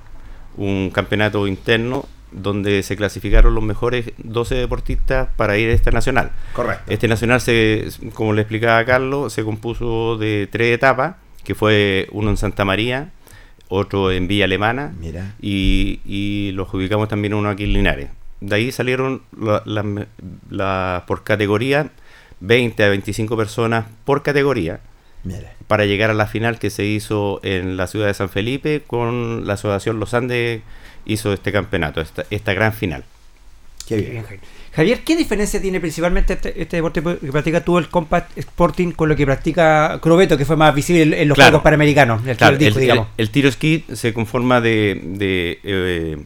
un 0.57 0.89
campeonato 0.89 1.47
interno 1.47 2.05
donde 2.33 2.83
se 2.83 2.97
clasificaron 2.97 3.55
los 3.55 3.63
mejores 3.63 4.11
12 4.17 4.55
deportistas 4.55 5.29
para 5.37 5.57
ir 5.57 5.69
a 5.69 5.73
este 5.73 5.91
nacional. 5.91 6.31
Correcto. 6.51 6.83
Este 6.91 7.07
nacional, 7.07 7.39
se, 7.39 7.87
como 8.13 8.33
le 8.33 8.41
explicaba 8.41 8.77
a 8.77 8.85
Carlos, 8.85 9.31
se 9.31 9.45
compuso 9.45 10.17
de 10.17 10.49
tres 10.51 10.75
etapas, 10.75 11.15
que 11.45 11.55
fue 11.55 12.09
uno 12.11 12.29
en 12.29 12.35
Santa 12.35 12.65
María, 12.65 13.11
otro 13.71 14.11
en 14.11 14.27
Villa 14.27 14.45
Alemana 14.45 14.93
Mira. 14.99 15.33
y, 15.41 15.99
y 16.05 16.51
los 16.53 16.71
ubicamos 16.73 17.07
también 17.07 17.33
uno 17.33 17.49
aquí 17.49 17.63
en 17.63 17.73
Linares. 17.73 18.09
De 18.41 18.55
ahí 18.55 18.71
salieron 18.71 19.21
la- 19.39 19.63
la- 20.49 21.03
por 21.07 21.23
categoría 21.23 21.89
20 22.41 22.83
a 22.83 22.89
25 22.89 23.37
personas 23.37 23.85
por 24.03 24.23
categoría 24.23 24.79
Mira. 25.23 25.53
para 25.67 25.85
llegar 25.85 26.09
a 26.09 26.13
la 26.13 26.27
final 26.27 26.59
que 26.59 26.69
se 26.69 26.85
hizo 26.85 27.39
en 27.43 27.77
la 27.77 27.87
ciudad 27.87 28.07
de 28.07 28.13
San 28.13 28.29
Felipe 28.29 28.81
con 28.85 29.45
la 29.47 29.53
asociación 29.53 29.99
Los 29.99 30.13
Andes 30.13 30.61
hizo 31.05 31.33
este 31.33 31.51
campeonato, 31.51 32.01
esta, 32.01 32.25
esta 32.29 32.53
gran 32.53 32.73
final. 32.73 33.03
Qué 33.87 33.95
Bien, 33.97 34.11
bien. 34.11 34.39
Javier. 34.73 35.01
¿qué 35.03 35.15
diferencia 35.17 35.61
tiene 35.61 35.79
principalmente 35.79 36.33
este, 36.33 36.61
este 36.61 36.77
deporte 36.77 37.01
que 37.01 37.31
practica 37.31 37.63
tú, 37.63 37.77
el 37.77 37.89
Compact 37.89 38.37
Sporting, 38.37 38.91
con 38.91 39.09
lo 39.09 39.15
que 39.15 39.25
practica 39.25 39.99
Crobeto, 40.01 40.37
que 40.37 40.45
fue 40.45 40.55
más 40.55 40.73
visible 40.73 41.21
en, 41.21 41.27
los 41.27 41.35
Claro. 41.35 41.51
Juegos 41.51 41.63
Panamericanos? 41.63 42.25
El, 42.25 42.37
Claro, 42.37 42.57
disco, 42.57 42.77
el, 42.79 42.81
digamos. 42.81 43.07
el- 43.17 43.23
el 43.25 43.29
tiro 43.31 43.49
esquí 43.49 43.83
se 43.93 44.13
conforma 44.13 44.61
de, 44.61 45.01
de, 45.03 45.59
eh, 45.63 46.17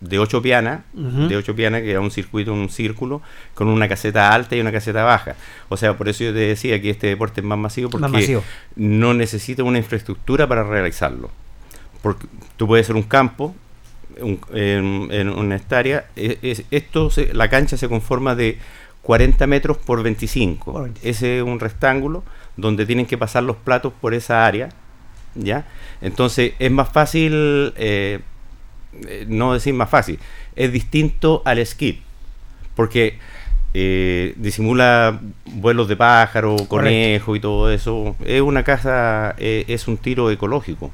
de 0.00 0.18
ocho 0.18 0.40
pianas, 0.42 0.80
Ujú. 0.94 1.28
de 1.28 1.36
ocho 1.36 1.56
pianas, 1.56 1.82
que 1.82 1.90
era 1.90 2.00
un 2.00 2.10
circuito, 2.10 2.52
un 2.52 2.68
círculo, 2.68 3.22
con 3.54 3.68
una 3.68 3.88
caseta 3.88 4.32
alta 4.32 4.54
y 4.54 4.60
una 4.60 4.70
caseta 4.70 5.02
baja. 5.02 5.34
O 5.68 5.76
sea, 5.76 5.96
por 5.96 6.08
eso 6.08 6.24
yo 6.24 6.32
te 6.32 6.40
decía 6.40 6.80
que 6.82 6.90
este 6.90 7.06
deporte 7.08 7.40
es 7.40 7.46
más 7.46 7.58
masivo, 7.58 7.90
porque 7.90 8.02
Más 8.02 8.12
masivo. 8.12 8.44
no 8.76 9.14
necesita 9.14 9.62
una 9.64 9.78
infraestructura 9.78 10.46
para 10.46 10.62
realizarlo. 10.62 11.30
Porque 12.02 12.26
tú 12.58 12.66
puedes 12.66 12.86
ser 12.86 12.96
un 12.96 13.02
campo, 13.02 13.54
un- 14.20 14.40
en, 14.52 15.08
en 15.10 15.28
una 15.28 15.56
hectárea, 15.56 16.06
e- 16.16 16.38
es- 16.42 16.64
esto 16.70 17.10
se- 17.10 17.32
la 17.34 17.48
cancha 17.48 17.76
se 17.76 17.88
conforma 17.88 18.34
de 18.34 18.58
40 19.02 19.46
metros 19.46 19.76
por 19.78 20.02
25. 20.02 20.72
Por 20.72 20.82
25. 20.84 21.08
Ese 21.08 21.38
es 21.38 21.42
un 21.44 21.60
rectángulo 21.60 22.22
donde 22.56 22.86
tienen 22.86 23.06
que 23.06 23.18
pasar 23.18 23.42
los 23.42 23.56
platos 23.56 23.92
por 24.00 24.14
esa 24.14 24.46
área, 24.46 24.68
¿ya? 25.34 25.66
Entonces 26.00 26.52
es 26.58 26.70
más 26.70 26.88
fácil, 26.88 27.72
eh, 27.76 28.20
eh, 29.06 29.24
no 29.28 29.52
decir 29.54 29.74
más 29.74 29.90
fácil, 29.90 30.18
es 30.56 30.72
distinto 30.72 31.42
al 31.44 31.58
esquí, 31.58 32.00
porque 32.76 33.18
eh, 33.76 34.34
disimula 34.36 35.20
vuelos 35.46 35.88
de 35.88 35.96
pájaro, 35.96 36.54
conejo 36.68 37.34
y 37.34 37.40
todo 37.40 37.72
eso. 37.72 38.14
Es 38.24 38.40
una 38.40 38.62
casa, 38.62 39.34
eh, 39.36 39.64
es 39.66 39.88
un 39.88 39.96
tiro 39.96 40.30
ecológico. 40.30 40.92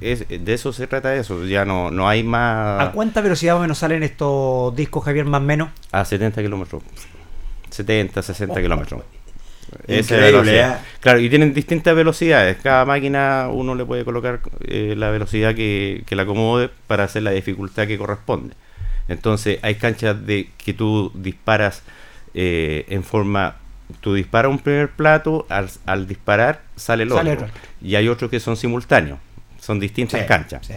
Es, 0.00 0.26
de 0.28 0.52
eso 0.52 0.72
se 0.72 0.86
trata 0.86 1.14
eso, 1.14 1.44
ya 1.46 1.64
no, 1.64 1.90
no 1.90 2.08
hay 2.08 2.22
más 2.24 2.88
¿A 2.88 2.92
cuánta 2.92 3.20
velocidad 3.20 3.54
más 3.54 3.58
o 3.60 3.62
menos 3.62 3.78
salen 3.78 4.02
estos 4.02 4.74
discos, 4.74 5.04
Javier, 5.04 5.24
más 5.24 5.40
o 5.40 5.44
menos? 5.44 5.70
a 5.92 6.04
70 6.04 6.42
kilómetros. 6.42 6.82
70, 7.70 8.22
60 8.22 8.60
Oh, 8.60 8.62
kilómetros. 8.62 9.02
Esa 9.86 10.14
es 10.16 10.20
la 10.20 10.30
Increíble, 10.30 10.30
velocidad. 10.30 10.80
¿eh? 10.80 10.84
Claro, 11.00 11.18
y 11.20 11.28
tienen 11.28 11.54
distintas 11.54 11.94
velocidades. 11.96 12.58
Cada 12.62 12.84
máquina 12.84 13.48
uno 13.52 13.74
le 13.74 13.84
puede 13.84 14.04
colocar 14.04 14.40
eh, 14.60 14.94
la 14.96 15.10
velocidad 15.10 15.54
que, 15.54 16.04
que 16.06 16.16
le 16.16 16.22
acomode 16.22 16.70
para 16.86 17.04
hacer 17.04 17.22
la 17.22 17.30
dificultad 17.32 17.86
que 17.86 17.98
corresponde. 17.98 18.54
Entonces, 19.08 19.58
hay 19.62 19.74
canchas 19.76 20.24
de 20.26 20.50
que 20.58 20.74
tú 20.74 21.10
disparas 21.14 21.82
eh, 22.34 22.84
en 22.88 23.02
forma. 23.04 23.56
Tú 24.00 24.14
disparas 24.14 24.50
un 24.50 24.58
primer 24.60 24.90
plato, 24.90 25.46
al, 25.50 25.68
al 25.86 26.06
disparar 26.06 26.62
sale 26.76 27.02
el 27.04 27.10
Sale 27.10 27.32
otro. 27.32 27.48
Y 27.82 27.96
hay 27.96 28.08
otros 28.08 28.30
que 28.30 28.40
son 28.40 28.56
simultáneos. 28.56 29.18
Son 29.64 29.80
distintas 29.80 30.20
Sí, 30.20 30.26
canchas. 30.26 30.66
sí. 30.66 30.74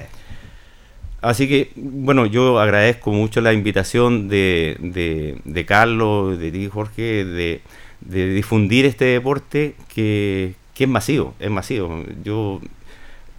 Así 1.21 1.47
que, 1.47 1.71
bueno, 1.75 2.25
yo 2.27 2.59
agradezco 2.59 3.11
mucho 3.11 3.41
la 3.41 3.51
invitación 3.51 4.27
de, 4.29 4.77
de, 4.79 5.37
de 5.45 5.65
Carlos, 5.65 6.37
de 6.37 6.51
ti, 6.51 6.69
Jorge, 6.71 7.25
de, 7.25 7.61
de 8.01 8.29
difundir 8.29 8.85
este 8.85 9.05
deporte 9.05 9.75
que, 9.93 10.53
que 10.75 10.83
es 10.83 10.89
masivo, 10.89 11.33
es 11.39 11.49
masivo. 11.49 12.03
Yo, 12.23 12.61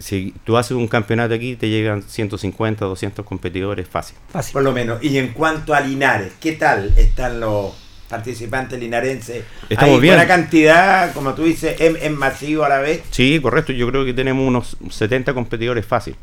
si 0.00 0.34
tú 0.44 0.56
haces 0.56 0.72
un 0.72 0.88
campeonato 0.88 1.34
aquí, 1.34 1.54
te 1.54 1.68
llegan 1.68 2.02
150, 2.02 2.84
200 2.84 3.24
competidores 3.24 3.86
fácil. 3.88 4.16
Fácil. 4.28 4.52
Por 4.54 4.64
lo 4.64 4.72
menos. 4.72 5.02
Y 5.02 5.16
en 5.16 5.28
cuanto 5.28 5.72
a 5.72 5.80
Linares, 5.80 6.32
¿qué 6.40 6.52
tal 6.52 6.92
están 6.96 7.38
los 7.40 7.72
participantes 8.08 8.78
linarenses? 8.80 9.44
Estamos 9.68 9.94
Hay 9.96 10.00
bien. 10.00 10.14
buena 10.14 10.26
cantidad, 10.28 11.12
como 11.12 11.34
tú 11.34 11.44
dices, 11.44 11.76
es, 11.80 12.10
masivo 12.10 12.64
a 12.64 12.68
la 12.68 12.78
vez. 12.78 13.02
Sí, 13.10 13.38
correcto, 13.40 13.72
yo 13.72 13.88
creo 13.88 14.04
que 14.04 14.14
tenemos 14.14 14.46
unos 14.46 14.76
70 14.90 15.34
competidores 15.34 15.84
fácil. 15.86 16.16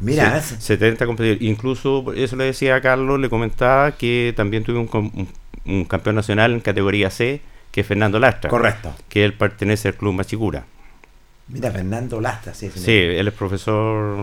Mira, 0.00 0.40
Sí, 0.40 0.54
70 0.58 1.06
competidores. 1.06 1.42
Incluso, 1.42 2.12
eso 2.14 2.36
le 2.36 2.44
decía 2.44 2.76
a 2.76 2.80
Carlos, 2.80 3.18
le 3.18 3.28
comentaba 3.28 3.92
que 3.92 4.32
también 4.36 4.62
tuve 4.64 4.78
un, 4.78 4.88
un- 4.92 5.28
un 5.64 5.84
campeón 5.84 6.14
nacional 6.16 6.52
en 6.52 6.60
categoría 6.60 7.10
C, 7.10 7.40
que 7.72 7.80
es 7.82 7.86
Fernando 7.86 8.18
Lastra. 8.18 8.48
correcto. 8.48 8.94
que 9.08 9.24
él 9.24 9.34
pertenece 9.34 9.88
al 9.88 9.94
Club 9.94 10.14
Machicura. 10.14 10.64
Mira, 11.50 11.70
Fernando 11.70 12.20
Lastra, 12.20 12.52
sí. 12.52 12.68
Sí, 12.74 12.92
él 12.92 13.26
es 13.26 13.32
profesor 13.32 14.18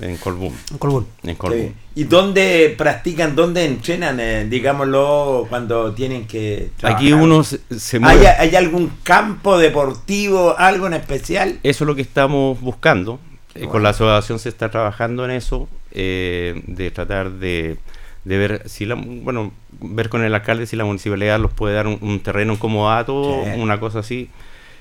en 0.00 0.16
Colbún. 0.16 0.54
Un 0.72 0.78
Colbún. 0.78 1.06
En 1.22 1.34
Colbún. 1.34 1.74
¿Y 1.94 2.04
dónde 2.04 2.74
practican, 2.78 3.36
dónde 3.36 3.66
entrenan, 3.66 4.18
eh, 4.18 4.46
digámoslo, 4.48 5.46
cuando 5.50 5.92
tienen 5.92 6.26
que 6.26 6.70
Aquí 6.82 7.08
trabajar? 7.08 7.14
uno 7.14 7.44
se, 7.44 7.58
se 7.78 7.96
¿Hay, 7.98 8.02
mueve. 8.02 8.28
¿Hay 8.28 8.56
algún 8.56 8.90
campo 9.02 9.58
deportivo, 9.58 10.54
algo 10.58 10.86
en 10.86 10.94
especial? 10.94 11.58
Eso 11.62 11.84
es 11.84 11.86
lo 11.86 11.94
que 11.94 12.02
estamos 12.02 12.58
buscando. 12.60 13.20
Eh, 13.54 13.58
Bueno. 13.58 13.70
Con 13.72 13.82
la 13.82 13.90
asociación 13.90 14.38
se 14.38 14.48
está 14.48 14.70
trabajando 14.70 15.24
en 15.26 15.32
eso. 15.32 15.68
eh, 15.92 16.62
de 16.66 16.90
tratar 16.92 17.30
de, 17.32 17.76
de 18.24 18.38
ver 18.38 18.62
si 18.70 18.86
la, 18.86 18.94
bueno, 18.94 19.52
ver 19.80 20.08
con 20.08 20.22
el 20.24 20.32
alcalde 20.34 20.66
si 20.66 20.76
la 20.76 20.84
municipalidad 20.84 21.38
los 21.40 21.52
puede 21.52 21.74
dar 21.74 21.88
un, 21.88 21.98
un 22.00 22.20
terreno 22.20 22.58
comodato, 22.58 23.42
Sí. 23.44 23.60
una 23.60 23.80
cosa 23.80 23.98
así. 23.98 24.30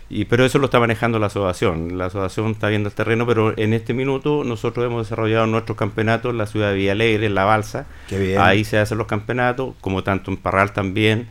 Y, 0.10 0.26
pero 0.26 0.44
eso 0.44 0.58
lo 0.58 0.66
está 0.66 0.80
manejando 0.80 1.20
la 1.20 1.28
asociación. 1.28 1.98
La 1.98 2.06
asociación 2.08 2.52
está 2.52 2.68
viendo 2.68 2.90
el 2.90 2.96
terreno, 2.96 3.28
pero 3.28 3.56
en 3.58 3.74
este 3.74 3.94
minuto 3.94 4.44
nosotros 4.44 4.86
hemos 4.86 5.06
desarrollado 5.06 5.46
nuestros 5.46 5.78
campeonatos 5.78 6.32
en 6.32 6.38
la 6.38 6.48
ciudad 6.48 6.70
de 6.72 6.78
Villalegre, 6.78 7.28
en 7.28 7.36
La 7.36 7.46
Balsa. 7.46 7.86
Ahí 8.40 8.64
se 8.64 8.80
hacen 8.80 8.98
los 8.98 9.08
campeonatos, 9.08 9.76
como 9.82 10.04
tanto 10.04 10.32
en 10.32 10.38
Parral 10.38 10.74
también. 10.74 11.28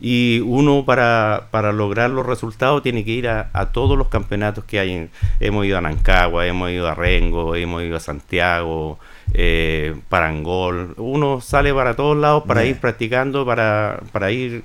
Y 0.00 0.40
uno 0.40 0.84
para, 0.84 1.48
para 1.50 1.72
lograr 1.72 2.10
los 2.10 2.26
resultados 2.26 2.82
tiene 2.82 3.04
que 3.04 3.12
ir 3.12 3.28
a, 3.28 3.50
a 3.52 3.70
todos 3.70 3.98
los 3.98 4.08
campeonatos 4.08 4.64
que 4.64 4.80
hay. 4.80 4.92
En, 4.92 5.10
hemos 5.38 5.66
ido 5.66 5.76
a 5.76 5.82
Nancagua, 5.82 6.46
hemos 6.46 6.70
ido 6.70 6.88
a 6.88 6.94
Rengo, 6.94 7.54
hemos 7.54 7.82
ido 7.82 7.96
a 7.96 8.00
Santiago, 8.00 8.98
eh, 9.34 9.94
Parangol. 10.08 10.94
Uno 10.96 11.40
sale 11.40 11.72
para 11.72 11.94
todos 11.94 12.16
lados 12.16 12.44
para 12.46 12.64
ir 12.64 12.78
practicando, 12.78 13.46
para, 13.46 14.00
para 14.12 14.30
ir 14.30 14.64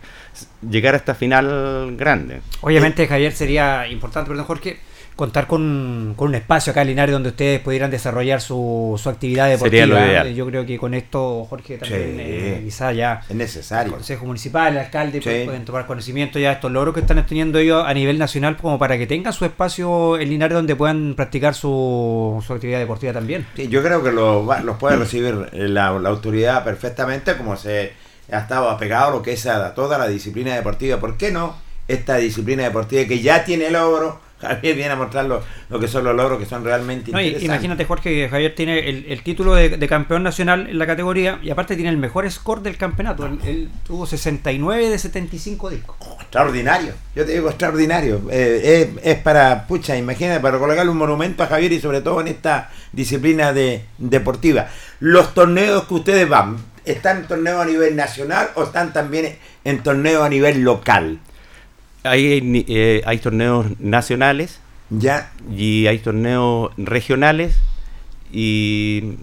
llegar 0.67 0.93
a 0.93 0.97
esta 0.97 1.15
final 1.15 1.95
grande. 1.97 2.41
Obviamente, 2.61 3.07
Javier, 3.07 3.31
sería 3.31 3.87
importante, 3.87 4.29
perdón, 4.29 4.45
Jorge, 4.45 4.77
contar 5.17 5.47
con, 5.47 6.13
con 6.15 6.29
un 6.29 6.35
espacio 6.35 6.71
acá 6.71 6.83
en 6.83 6.87
Linares 6.87 7.11
donde 7.11 7.29
ustedes 7.29 7.59
pudieran 7.59 7.91
desarrollar 7.91 8.39
su, 8.39 8.97
su 9.01 9.09
actividad 9.09 9.49
deportiva. 9.49 9.81
Sería 9.81 9.99
lo 9.99 10.05
ideal. 10.07 10.27
Eh, 10.27 10.33
Yo 10.35 10.45
creo 10.45 10.65
que 10.65 10.77
con 10.77 10.93
esto, 10.93 11.45
Jorge, 11.49 11.77
también 11.77 12.01
Sí. 12.15 12.15
eh, 12.19 12.61
quizá 12.63 12.93
ya 12.93 13.21
Es 13.25 13.31
el 13.31 13.37
necesario. 13.39 13.91
Consejo 13.93 14.25
Municipal, 14.25 14.71
el 14.73 14.79
alcalde, 14.85 15.17
Sí. 15.17 15.23
pues, 15.25 15.45
pueden 15.45 15.65
tomar 15.65 15.85
conocimiento 15.85 16.39
ya 16.39 16.49
de 16.49 16.53
estos 16.55 16.71
logros 16.71 16.93
que 16.93 17.01
están 17.01 17.25
teniendo 17.25 17.59
ellos 17.59 17.83
a 17.85 17.93
nivel 17.93 18.17
nacional 18.17 18.55
como 18.55 18.79
para 18.79 18.97
que 18.97 19.05
tengan 19.07 19.33
su 19.33 19.43
espacio 19.43 20.17
en 20.17 20.29
Linares 20.29 20.55
donde 20.55 20.75
puedan 20.77 21.15
practicar 21.15 21.53
su, 21.55 22.41
su 22.45 22.53
actividad 22.53 22.79
deportiva 22.79 23.11
también. 23.11 23.45
Sí, 23.55 23.67
yo 23.67 23.83
creo 23.83 24.01
que 24.03 24.11
lo 24.13 24.45
los 24.63 24.77
puede 24.77 24.95
recibir 24.95 25.49
la, 25.51 25.91
la 25.99 26.09
autoridad 26.09 26.63
perfectamente 26.63 27.35
como 27.35 27.57
se 27.57 27.91
ha 28.31 28.39
estado 28.39 28.69
apegado 28.69 29.07
a 29.07 29.11
lo 29.11 29.21
que 29.23 29.33
es 29.33 29.45
a 29.47 29.73
toda 29.73 29.97
la 29.97 30.07
disciplina 30.07 30.53
deportiva. 30.55 30.97
¿Por 30.99 31.17
qué 31.17 31.31
no? 31.31 31.55
Esta 31.87 32.17
disciplina 32.17 32.63
deportiva 32.63 33.05
que 33.07 33.21
ya 33.21 33.45
tiene 33.45 33.71
logros, 33.71 34.15
Javier 34.39 34.75
viene 34.75 34.91
a 34.91 34.95
mostrar 34.95 35.25
lo, 35.25 35.41
lo 35.69 35.79
que 35.79 35.87
son 35.87 36.03
los 36.03 36.15
logros 36.15 36.37
que 36.39 36.45
son 36.45 36.63
realmente 36.63 37.11
No, 37.11 37.19
interesantes. 37.19 37.43
imagínate, 37.45 37.85
Jorge, 37.85 38.09
que 38.13 38.29
Javier 38.29 38.53
tiene 38.55 38.87
el, 38.87 39.05
el 39.09 39.23
título 39.23 39.55
de, 39.55 39.69
de 39.69 39.87
campeón 39.87 40.23
nacional 40.23 40.67
en 40.69 40.77
la 40.77 40.85
categoría 40.85 41.39
y 41.41 41.49
aparte 41.49 41.75
tiene 41.75 41.89
el 41.89 41.97
mejor 41.97 42.29
score 42.29 42.61
del 42.61 42.77
campeonato. 42.77 43.25
Él, 43.25 43.39
él 43.45 43.69
tuvo 43.85 44.05
69 44.05 44.89
de 44.89 44.99
75 44.99 45.69
discos. 45.71 45.97
Extraordinario, 46.21 46.93
yo 47.15 47.25
te 47.25 47.31
digo 47.33 47.49
extraordinario. 47.49 48.21
Eh, 48.29 48.91
es, 49.01 49.05
es 49.15 49.19
para, 49.21 49.65
pucha, 49.65 49.97
imagínate, 49.97 50.39
para 50.39 50.59
colocarle 50.59 50.91
un 50.91 50.97
monumento 50.97 51.41
a 51.43 51.47
Javier 51.47 51.71
y 51.71 51.79
sobre 51.79 52.01
todo 52.01 52.21
en 52.21 52.27
esta 52.27 52.69
disciplina 52.91 53.53
de, 53.53 53.85
deportiva. 53.97 54.67
Los 54.99 55.33
torneos 55.33 55.85
que 55.85 55.93
ustedes 55.95 56.27
van, 56.29 56.57
¿están 56.85 57.17
en 57.17 57.27
torneos 57.27 57.61
a 57.61 57.65
nivel 57.65 57.95
nacional 57.95 58.49
o 58.55 58.63
están 58.63 58.93
también 58.93 59.37
en 59.63 59.83
torneos 59.83 60.23
a 60.23 60.29
nivel 60.29 60.61
local? 60.61 61.19
Hay, 62.09 62.65
eh, 62.67 63.01
hay 63.05 63.17
torneos 63.19 63.65
nacionales 63.79 64.59
Ya, 64.89 65.31
y 65.55 65.87
hay 65.87 65.99
torneos 65.99 66.71
regionales 66.77 67.57
y, 68.31 69.13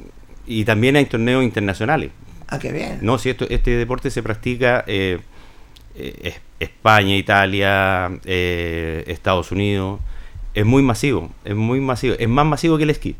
y 0.46 0.64
también 0.64 0.96
hay 0.96 1.06
torneos 1.06 1.44
internacionales. 1.44 2.10
ah, 2.48 2.58
qué 2.58 2.72
bien. 2.72 2.98
No, 3.02 3.18
si 3.18 3.30
esto, 3.30 3.46
este 3.48 3.72
deporte 3.72 4.10
se 4.10 4.22
practica 4.22 4.84
eh, 4.86 5.18
eh, 5.96 6.14
es- 6.22 6.40
España, 6.60 7.16
Italia, 7.16 8.10
eh, 8.24 9.04
Estados 9.06 9.50
Unidos. 9.52 10.00
Es 10.54 10.64
muy 10.64 10.82
masivo, 10.82 11.30
es 11.44 11.54
muy 11.56 11.80
masivo, 11.80 12.14
es 12.18 12.28
más 12.28 12.46
masivo 12.46 12.76
que 12.78 12.84
el 12.84 12.90
esquí. 12.90 13.16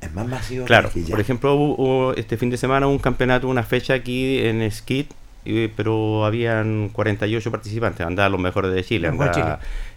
Es 0.00 0.12
más 0.14 0.26
masivo. 0.26 0.64
Claro, 0.64 0.90
que 0.90 1.02
ya. 1.02 1.10
por 1.10 1.20
ejemplo, 1.20 1.54
hubo, 1.54 1.74
hubo 1.76 2.14
este 2.14 2.36
fin 2.36 2.50
de 2.50 2.56
semana 2.56 2.86
un 2.86 2.98
campeonato, 2.98 3.46
una 3.48 3.62
fecha 3.62 3.94
aquí 3.94 4.38
en 4.40 4.62
esquí, 4.62 5.06
y- 5.46 5.68
pero 5.68 6.24
habían 6.24 6.88
48 6.90 7.50
participantes, 7.50 8.06
andaban 8.06 8.32
los 8.32 8.40
mejores 8.40 8.72
de 8.72 8.82
Chile, 8.84 9.08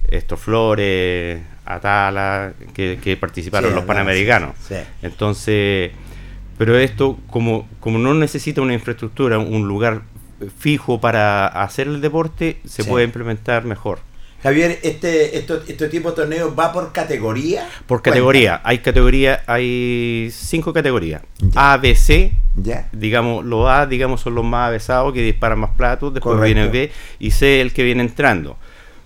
estos 0.08 0.40
Flores, 0.40 1.42
Atala, 1.66 2.54
que, 2.74 3.00
que 3.02 3.18
participaron 3.18 3.72
Sí, 3.72 3.76
los 3.76 3.84
panamericanos. 3.86 4.56
sí, 4.60 4.76
sí. 4.76 4.82
Entonces, 5.02 5.92
pero 6.58 6.78
esto, 6.78 7.18
como, 7.30 7.68
como 7.80 8.00
no 8.00 8.14
necesita 8.14 8.62
una 8.62 8.74
infraestructura, 8.74 9.38
un 9.40 9.68
lugar 9.68 10.02
fijo 10.58 11.00
para 11.02 11.48
hacer 11.48 11.88
el 11.88 12.02
deporte, 12.02 12.60
se 12.66 12.84
puede 12.86 13.06
implementar 13.06 13.66
mejor. 13.66 14.00
Javier, 14.42 14.80
este, 14.84 15.38
esto, 15.38 15.62
este 15.68 15.90
tipo 15.90 16.12
de 16.12 16.16
torneos 16.16 16.54
va 16.58 16.72
por 16.72 16.94
categoría. 16.94 17.68
Por 17.86 18.02
categoría, 18.02 18.62
hay 18.64 18.80
categoría, 18.80 19.44
hay 19.48 20.30
cinco 20.32 20.72
categorías. 20.72 21.22
Ya. 21.40 21.74
A, 21.74 21.78
B, 21.78 21.94
C, 21.96 22.32
Ya. 22.56 22.88
digamos, 22.94 23.44
los 23.44 23.68
A, 23.70 23.86
digamos, 23.86 24.22
son 24.22 24.36
los 24.36 24.46
más 24.46 24.70
avesados 24.70 25.14
que 25.14 25.22
disparan 25.22 25.60
más 25.60 25.72
platos, 25.72 26.14
después 26.14 26.36
Correcto. 26.38 26.56
viene 26.56 26.70
B 26.70 26.92
y 27.20 27.32
C 27.32 27.60
el 27.62 27.74
que 27.74 27.84
viene 27.84 28.02
entrando. 28.02 28.58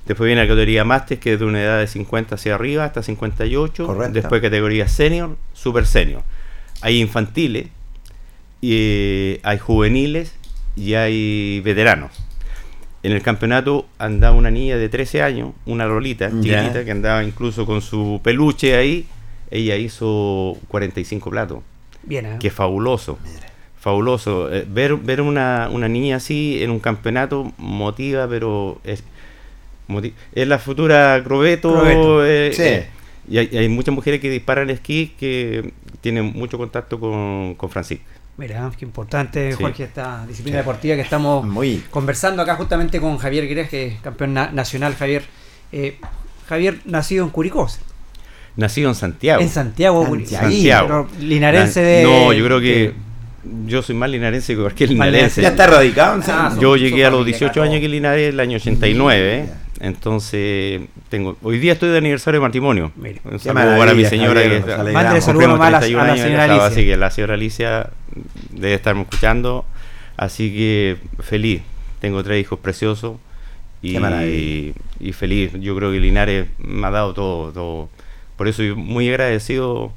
Después 0.05 0.27
viene 0.27 0.41
la 0.41 0.47
categoría 0.47 0.83
Master, 0.83 1.17
que 1.17 1.33
es 1.33 1.39
de 1.39 1.45
una 1.45 1.61
edad 1.63 1.79
de 1.79 1.87
50 1.87 2.35
hacia 2.35 2.55
arriba 2.55 2.83
hasta 2.83 3.01
58. 3.01 3.87
Correcto. 3.87 4.13
Después 4.13 4.41
categoría 4.41 4.87
Senior, 4.87 5.37
Super 5.53 5.85
Senior. 5.87 6.21
Hay 6.81 6.99
infantiles, 6.99 7.67
y, 8.61 8.71
eh, 8.73 9.39
hay 9.43 9.57
juveniles 9.59 10.33
y 10.75 10.93
hay 10.93 11.61
veteranos. 11.61 12.11
En 13.03 13.11
el 13.11 13.21
campeonato 13.21 13.85
andaba 13.97 14.35
una 14.35 14.49
niña 14.49 14.77
de 14.77 14.87
13 14.87 15.21
años, 15.21 15.51
una 15.65 15.85
Lolita, 15.85 16.29
chiquitita, 16.29 16.85
que 16.85 16.91
andaba 16.91 17.23
incluso 17.23 17.65
con 17.65 17.81
su 17.81 18.21
peluche 18.23 18.75
ahí. 18.75 19.05
Ella 19.51 19.75
hizo 19.75 20.57
45 20.69 21.29
platos 21.29 21.59
Bien, 22.03 22.25
¿eh? 22.25 22.37
que 22.39 22.49
fabuloso. 22.49 23.19
Fabuloso. 23.79 24.53
Eh, 24.53 24.65
ver 24.67 24.95
ver 24.95 25.21
una, 25.21 25.69
una 25.71 25.87
niña 25.89 26.15
así 26.15 26.63
en 26.63 26.71
un 26.71 26.79
campeonato 26.79 27.51
motiva, 27.57 28.27
pero 28.27 28.79
es, 28.85 29.03
es 30.33 30.47
la 30.47 30.57
futura 30.57 31.21
Crobeto. 31.23 31.73
Crobeto, 31.73 32.25
eh, 32.25 32.51
sí. 32.53 32.63
eh, 32.63 32.87
y 33.29 33.37
hay, 33.37 33.57
hay 33.57 33.69
muchas 33.69 33.93
mujeres 33.93 34.21
que 34.21 34.29
disparan 34.29 34.69
esquí 34.69 35.13
que 35.19 35.73
tienen 36.01 36.25
mucho 36.33 36.57
contacto 36.57 36.99
con, 36.99 37.55
con 37.55 37.69
Francisco. 37.69 38.05
Mira, 38.37 38.71
qué 38.77 38.83
importante, 38.85 39.51
Sí. 39.51 39.57
Jorge, 39.61 39.83
esta 39.83 40.25
disciplina 40.25 40.57
deportiva 40.57 40.95
que 40.95 41.01
estamos 41.01 41.45
Muy. 41.45 41.83
conversando 41.91 42.41
acá 42.41 42.55
justamente 42.55 42.99
con 42.99 43.17
Javier 43.19 43.47
Gres, 43.47 43.69
que 43.69 43.87
es 43.87 44.01
campeón 44.01 44.33
na- 44.33 44.49
nacional, 44.51 44.95
Javier. 44.95 45.23
Eh, 45.71 45.97
Javier, 46.49 46.79
nacido 46.85 47.23
en 47.25 47.29
Curicó, 47.29 47.67
Nacido 48.55 48.89
en 48.89 48.95
Santiago. 48.95 49.41
en 49.41 49.49
Santiago, 49.49 50.05
Curicó. 50.05 50.31
Santiago. 50.31 50.87
Pero 50.87 51.07
linarense 51.27 51.81
Na- 51.81 51.87
de... 51.87 52.03
No, 52.03 52.33
yo 52.33 52.45
creo 52.45 52.59
que 52.59 52.65
de- 52.65 52.93
yo 53.67 53.81
soy 53.83 53.95
más 53.95 54.09
linarense 54.09 54.55
que 54.55 54.61
cualquier 54.61 54.89
linarense. 54.91 55.41
Ya 55.41 55.49
está 55.49 55.67
radicado 55.67 56.15
en 56.15 56.23
San- 56.23 56.39
Ah, 56.53 56.57
Yo 56.59 56.73
su- 56.73 56.77
llegué 56.77 57.05
a 57.05 57.09
los 57.09 57.19
familia 57.19 57.37
18 57.37 57.51
acá, 57.61 57.63
años 57.69 57.77
aquí 57.77 57.85
en 57.85 57.91
Linares 57.91 58.29
el 58.33 58.39
año 58.39 58.57
89, 58.57 59.45
Ya. 59.47 59.62
Entonces 59.83 60.81
tengo 61.09 61.37
hoy 61.43 61.59
día 61.59 61.73
estoy 61.73 61.89
de 61.89 61.97
aniversario 61.97 62.39
de 62.39 62.47
matrimonio. 62.47 62.91
Mira. 62.95 63.19
Un 63.25 63.37
saludo 63.39 63.77
para 63.77 63.93
mi 63.93 64.05
señora. 64.05 64.41
Mándale 64.91 65.21
saludos 65.21 65.59
a 65.59 65.69
la- 65.69 65.79
31 65.79 66.01
a 66.01 66.07
la 66.07 66.13
años 66.13 66.17
de 66.23 66.23
señora 66.23 66.43
Alicia. 66.45 66.65
Así 66.65 66.85
que 66.85 66.97
la 66.97 67.11
señora 67.11 67.33
Alicia 67.35 67.89
debe 68.51 68.73
estarme 68.73 69.01
escuchando, 69.03 69.65
así 70.17 70.51
que 70.53 70.97
feliz. 71.21 71.61
Tengo 71.99 72.23
tres 72.23 72.41
hijos 72.41 72.59
preciosos 72.59 73.17
y, 73.81 73.93
Qué 73.93 73.99
maravilla. 73.99 74.73
y 74.99 75.11
feliz. 75.13 75.51
Yo 75.59 75.75
creo 75.75 75.91
que 75.91 75.99
Linares 75.99 76.47
me 76.57 76.87
ha 76.87 76.91
dado 76.91 77.13
todo, 77.13 77.51
todo. 77.51 77.89
Por 78.37 78.47
eso 78.47 78.57
soy 78.57 78.73
muy 78.75 79.07
agradecido. 79.09 79.91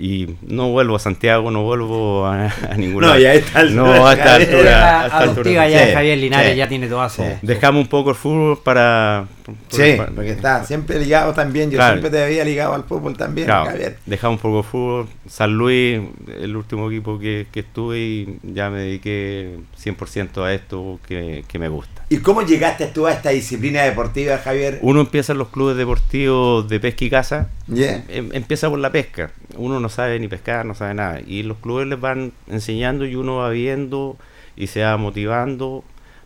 Y 0.00 0.36
no 0.46 0.68
vuelvo 0.70 0.94
a 0.94 0.98
Santiago, 1.00 1.50
no 1.50 1.64
vuelvo 1.64 2.24
a, 2.24 2.44
a 2.70 2.74
ningún 2.76 3.00
No, 3.02 3.08
lado. 3.08 3.18
ya 3.20 3.30
a 3.30 3.34
esta 3.34 3.58
altura, 3.60 3.82
No, 3.82 4.06
a 4.06 4.12
esta 4.12 4.24
Javier. 4.30 4.48
altura. 4.48 4.70
Era 4.70 5.00
a 5.02 5.06
esta 5.06 5.18
adoptiva 5.18 5.62
altura. 5.64 5.68
ya 5.68 5.86
Sí, 5.88 5.92
Javier 5.92 6.18
Linares, 6.18 6.50
sí. 6.52 6.56
ya 6.56 6.68
tiene 6.68 6.86
toda 6.86 7.08
su... 7.08 7.22
Sí. 7.22 7.28
Dejamos 7.42 7.82
un 7.82 7.88
poco 7.88 8.10
el 8.10 8.16
fútbol 8.16 8.58
para. 8.62 9.26
Sí, 9.70 9.94
para- 9.96 10.10
porque 10.12 10.30
está 10.30 10.62
siempre 10.64 11.00
ligado 11.00 11.32
también. 11.34 11.70
Yo 11.70 11.78
Claro. 11.78 11.94
siempre 11.94 12.10
te 12.16 12.22
había 12.24 12.44
ligado 12.44 12.74
al 12.74 12.84
fútbol 12.84 13.16
también, 13.16 13.46
Claro, 13.46 13.66
Javier. 13.70 13.98
dejamos 14.06 14.36
un 14.36 14.42
poco 14.42 14.56
de 14.58 14.62
fútbol. 14.62 15.06
San 15.26 15.54
Luis, 15.54 16.00
el 16.40 16.56
último 16.56 16.88
equipo 16.90 17.18
que, 17.18 17.46
que 17.50 17.60
estuve 17.60 17.98
y 17.98 18.38
ya 18.44 18.70
me 18.70 18.78
dediqué 18.80 19.56
100% 19.82 20.44
a 20.44 20.54
esto 20.54 21.00
que, 21.08 21.44
que 21.48 21.58
me 21.58 21.68
gusta. 21.68 21.97
¿Y 22.10 22.18
cómo 22.18 22.40
llegaste 22.42 22.86
tú 22.86 23.06
a 23.06 23.12
esta 23.12 23.30
disciplina 23.30 23.82
deportiva, 23.82 24.38
Javier? 24.38 24.78
Uno 24.80 25.00
empieza 25.02 25.32
en 25.32 25.38
los 25.38 25.48
clubes 25.48 25.76
deportivos 25.76 26.66
de 26.68 26.80
pesca 26.80 27.04
y 27.04 27.10
caza, 27.10 27.48
Yeah. 27.66 28.02
em- 28.08 28.30
empieza 28.32 28.70
por 28.70 28.78
la 28.78 28.90
pesca. 28.90 29.30
Uno 29.56 29.78
no 29.78 29.90
sabe 29.90 30.18
ni 30.18 30.26
pescar, 30.26 30.64
no 30.64 30.74
sabe 30.74 30.94
nada. 30.94 31.20
Y 31.26 31.42
los 31.42 31.58
clubes 31.58 31.86
les 31.86 32.00
van 32.00 32.32
enseñando 32.48 33.04
y 33.04 33.14
uno 33.14 33.36
va 33.36 33.50
viendo 33.50 34.16
y 34.56 34.68
se 34.68 34.82
va 34.82 34.96
motivando, 34.96 35.84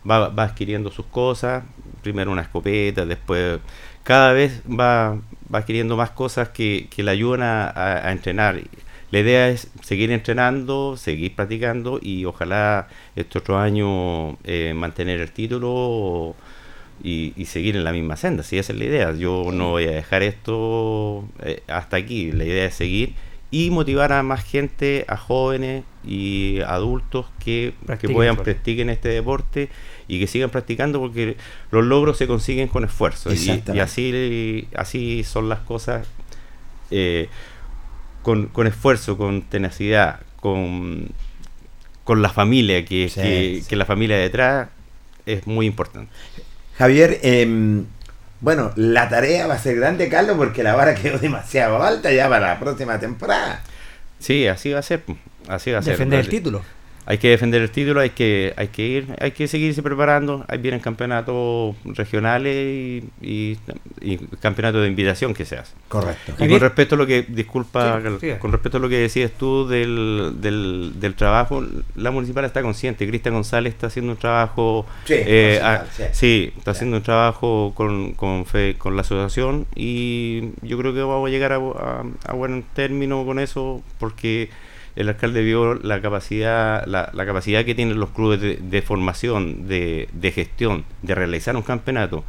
va, 0.09 0.29
va 0.29 0.43
adquiriendo 0.43 0.89
sus 0.89 1.05
cosas. 1.07 1.63
Primero 2.01 2.31
una 2.31 2.43
escopeta, 2.43 3.05
después 3.05 3.59
cada 4.03 4.31
vez 4.31 4.61
va, 4.67 5.17
va 5.53 5.59
adquiriendo 5.59 5.97
más 5.97 6.11
cosas 6.11 6.47
que, 6.49 6.87
que 6.95 7.03
le 7.03 7.11
ayudan 7.11 7.41
a, 7.43 7.67
a- 7.67 8.07
a 8.07 8.11
entrenar. 8.13 8.57
La 9.13 9.19
idea 9.19 9.47
es 9.49 9.67
seguir 9.83 10.09
entrenando, 10.09 10.97
seguir 10.97 11.35
practicando 11.35 11.99
y 12.01 12.25
ojalá 12.25 12.87
este 13.15 13.37
otro 13.37 13.59
año 13.59 14.39
eh, 14.43 14.73
mantener 14.75 15.21
el 15.21 15.31
título 15.31 16.35
y, 17.03 17.31
y 17.37 17.45
seguir 17.45 17.75
en 17.75 17.83
la 17.83 17.91
misma 17.91 18.15
senda. 18.15 18.41
Si 18.41 18.57
esa 18.57 18.73
es 18.73 18.79
la 18.79 18.85
idea, 18.85 19.13
yo 19.13 19.51
no 19.53 19.69
voy 19.69 19.83
a 19.83 19.91
dejar 19.91 20.23
esto 20.23 21.25
eh, 21.43 21.61
hasta 21.67 21.97
aquí. 21.97 22.31
La 22.31 22.43
idea 22.43 22.65
es 22.65 22.73
seguir 22.73 23.13
y 23.51 23.69
motivar 23.69 24.13
a 24.13 24.23
más 24.23 24.43
gente, 24.43 25.05
a 25.07 25.15
jóvenes 25.15 25.83
y 26.03 26.61
adultos 26.65 27.27
que, 27.37 27.75
que 28.01 28.09
puedan 28.09 28.35
practiquen 28.35 28.89
este 28.89 29.09
deporte 29.09 29.69
y 30.07 30.19
que 30.19 30.25
sigan 30.25 30.49
practicando 30.49 30.99
porque 30.99 31.37
los 31.69 31.85
logros 31.85 32.17
se 32.17 32.25
consiguen 32.25 32.67
con 32.67 32.83
esfuerzo. 32.83 33.31
Y 33.31 33.79
así 33.79 34.67
así 34.75 35.23
son 35.23 35.49
las 35.49 35.59
cosas. 35.59 36.07
Eh, 36.89 37.29
con, 38.23 38.47
con 38.47 38.65
esfuerzo, 38.65 39.17
con 39.17 39.43
tenacidad, 39.43 40.21
con, 40.39 41.09
con 42.03 42.21
la 42.23 42.29
familia, 42.29 42.83
que, 42.85 43.09
Sí, 43.09 43.21
que, 43.21 43.59
sí. 43.61 43.67
que 43.69 43.75
la 43.75 43.85
familia 43.85 44.17
detrás 44.17 44.69
es 45.25 45.45
muy 45.45 45.67
importante. 45.67 46.11
Javier, 46.77 47.19
em, 47.21 47.85
bueno, 48.41 48.71
la 48.75 49.07
tarea 49.09 49.45
va 49.47 49.53
a 49.53 49.59
ser 49.59 49.75
grande, 49.75 50.09
Carlos, 50.09 50.35
porque 50.37 50.63
la 50.63 50.75
vara 50.75 50.95
quedó 51.01 51.19
demasiado 51.19 51.81
alta 51.83 52.11
ya 52.11 52.27
para 52.27 52.47
la 52.53 52.59
próxima 52.59 52.99
temporada. 52.99 53.61
Sí, 54.19 54.47
así 54.47 54.71
va 54.71 54.79
a 54.79 54.83
ser. 54.83 55.03
Así 55.47 55.71
va 55.71 55.79
a 55.79 55.81
ser. 55.83 55.93
Defender 55.93 56.19
el 56.21 56.29
título. 56.29 56.61
Hay 57.05 57.17
que 57.17 57.29
defender 57.29 57.61
el 57.61 57.69
título, 57.69 57.99
hay 57.99 58.11
que, 58.11 58.53
hay 58.55 58.69
que 58.69 58.85
ir, 58.87 59.07
hay 59.19 59.31
que 59.31 59.47
seguirse 59.47 59.83
preparando. 59.83 60.45
Ahí 60.47 60.57
vienen 60.59 60.79
campeonatos 60.79 61.75
regionales 61.85 62.55
y, 62.55 63.03
y- 63.21 63.57
y 64.01 64.17
campeonatos 64.39 64.81
de 64.81 64.87
invitación 64.87 65.33
que 65.33 65.43
se 65.45 65.57
hacen. 65.57 65.75
Correcto. 65.89 66.33
Y 66.39 66.47
con 66.47 66.59
respecto 66.59 66.95
a 66.95 66.97
lo 66.97 67.05
que, 67.05 67.23
disculpa, 67.23 68.01
Sí, 68.21 68.31
con 68.39 68.51
respecto 68.51 68.77
a 68.77 68.81
lo 68.81 68.87
que 68.89 68.97
decías 68.97 69.31
tú 69.31 69.67
del, 69.67 70.35
del, 70.39 70.93
del 70.99 71.15
trabajo, 71.15 71.63
la 71.95 72.11
municipal 72.11 72.45
está 72.45 72.61
consciente. 72.61 73.07
Cristian 73.07 73.33
González 73.33 73.73
está 73.73 73.87
haciendo 73.87 74.13
un 74.13 74.17
trabajo. 74.17 74.85
Sí, 75.05 75.13
eh, 75.17 75.59
sí. 75.91 76.03
sí, 76.13 76.53
está 76.57 76.73
Sí. 76.73 76.77
haciendo 76.77 76.97
un 76.97 77.03
trabajo 77.03 77.73
con, 77.75 78.13
con, 78.13 78.45
fe- 78.45 78.75
con 78.77 78.95
la 78.95 79.01
asociación 79.01 79.65
y 79.75 80.51
yo 80.61 80.77
creo 80.77 80.93
que 80.93 81.01
vamos 81.01 81.27
a 81.27 81.31
llegar 81.31 81.51
a, 81.53 81.57
a- 81.57 82.03
a 82.25 82.33
buen 82.33 82.63
término 82.73 83.25
con 83.25 83.39
eso 83.39 83.81
porque 83.99 84.49
el 84.95 85.09
alcalde 85.09 85.41
vio 85.41 85.73
la 85.75 86.01
capacidad 86.01 86.85
la, 86.85 87.09
la 87.13 87.25
capacidad 87.25 87.65
que 87.65 87.73
tienen 87.75 87.99
los 87.99 88.09
clubes 88.09 88.39
de, 88.41 88.57
de 88.57 88.81
formación, 88.81 89.67
de, 89.67 90.07
de 90.13 90.31
gestión, 90.31 90.85
de 91.01 91.15
realizar 91.15 91.55
un 91.55 91.63
campeonato. 91.63 92.23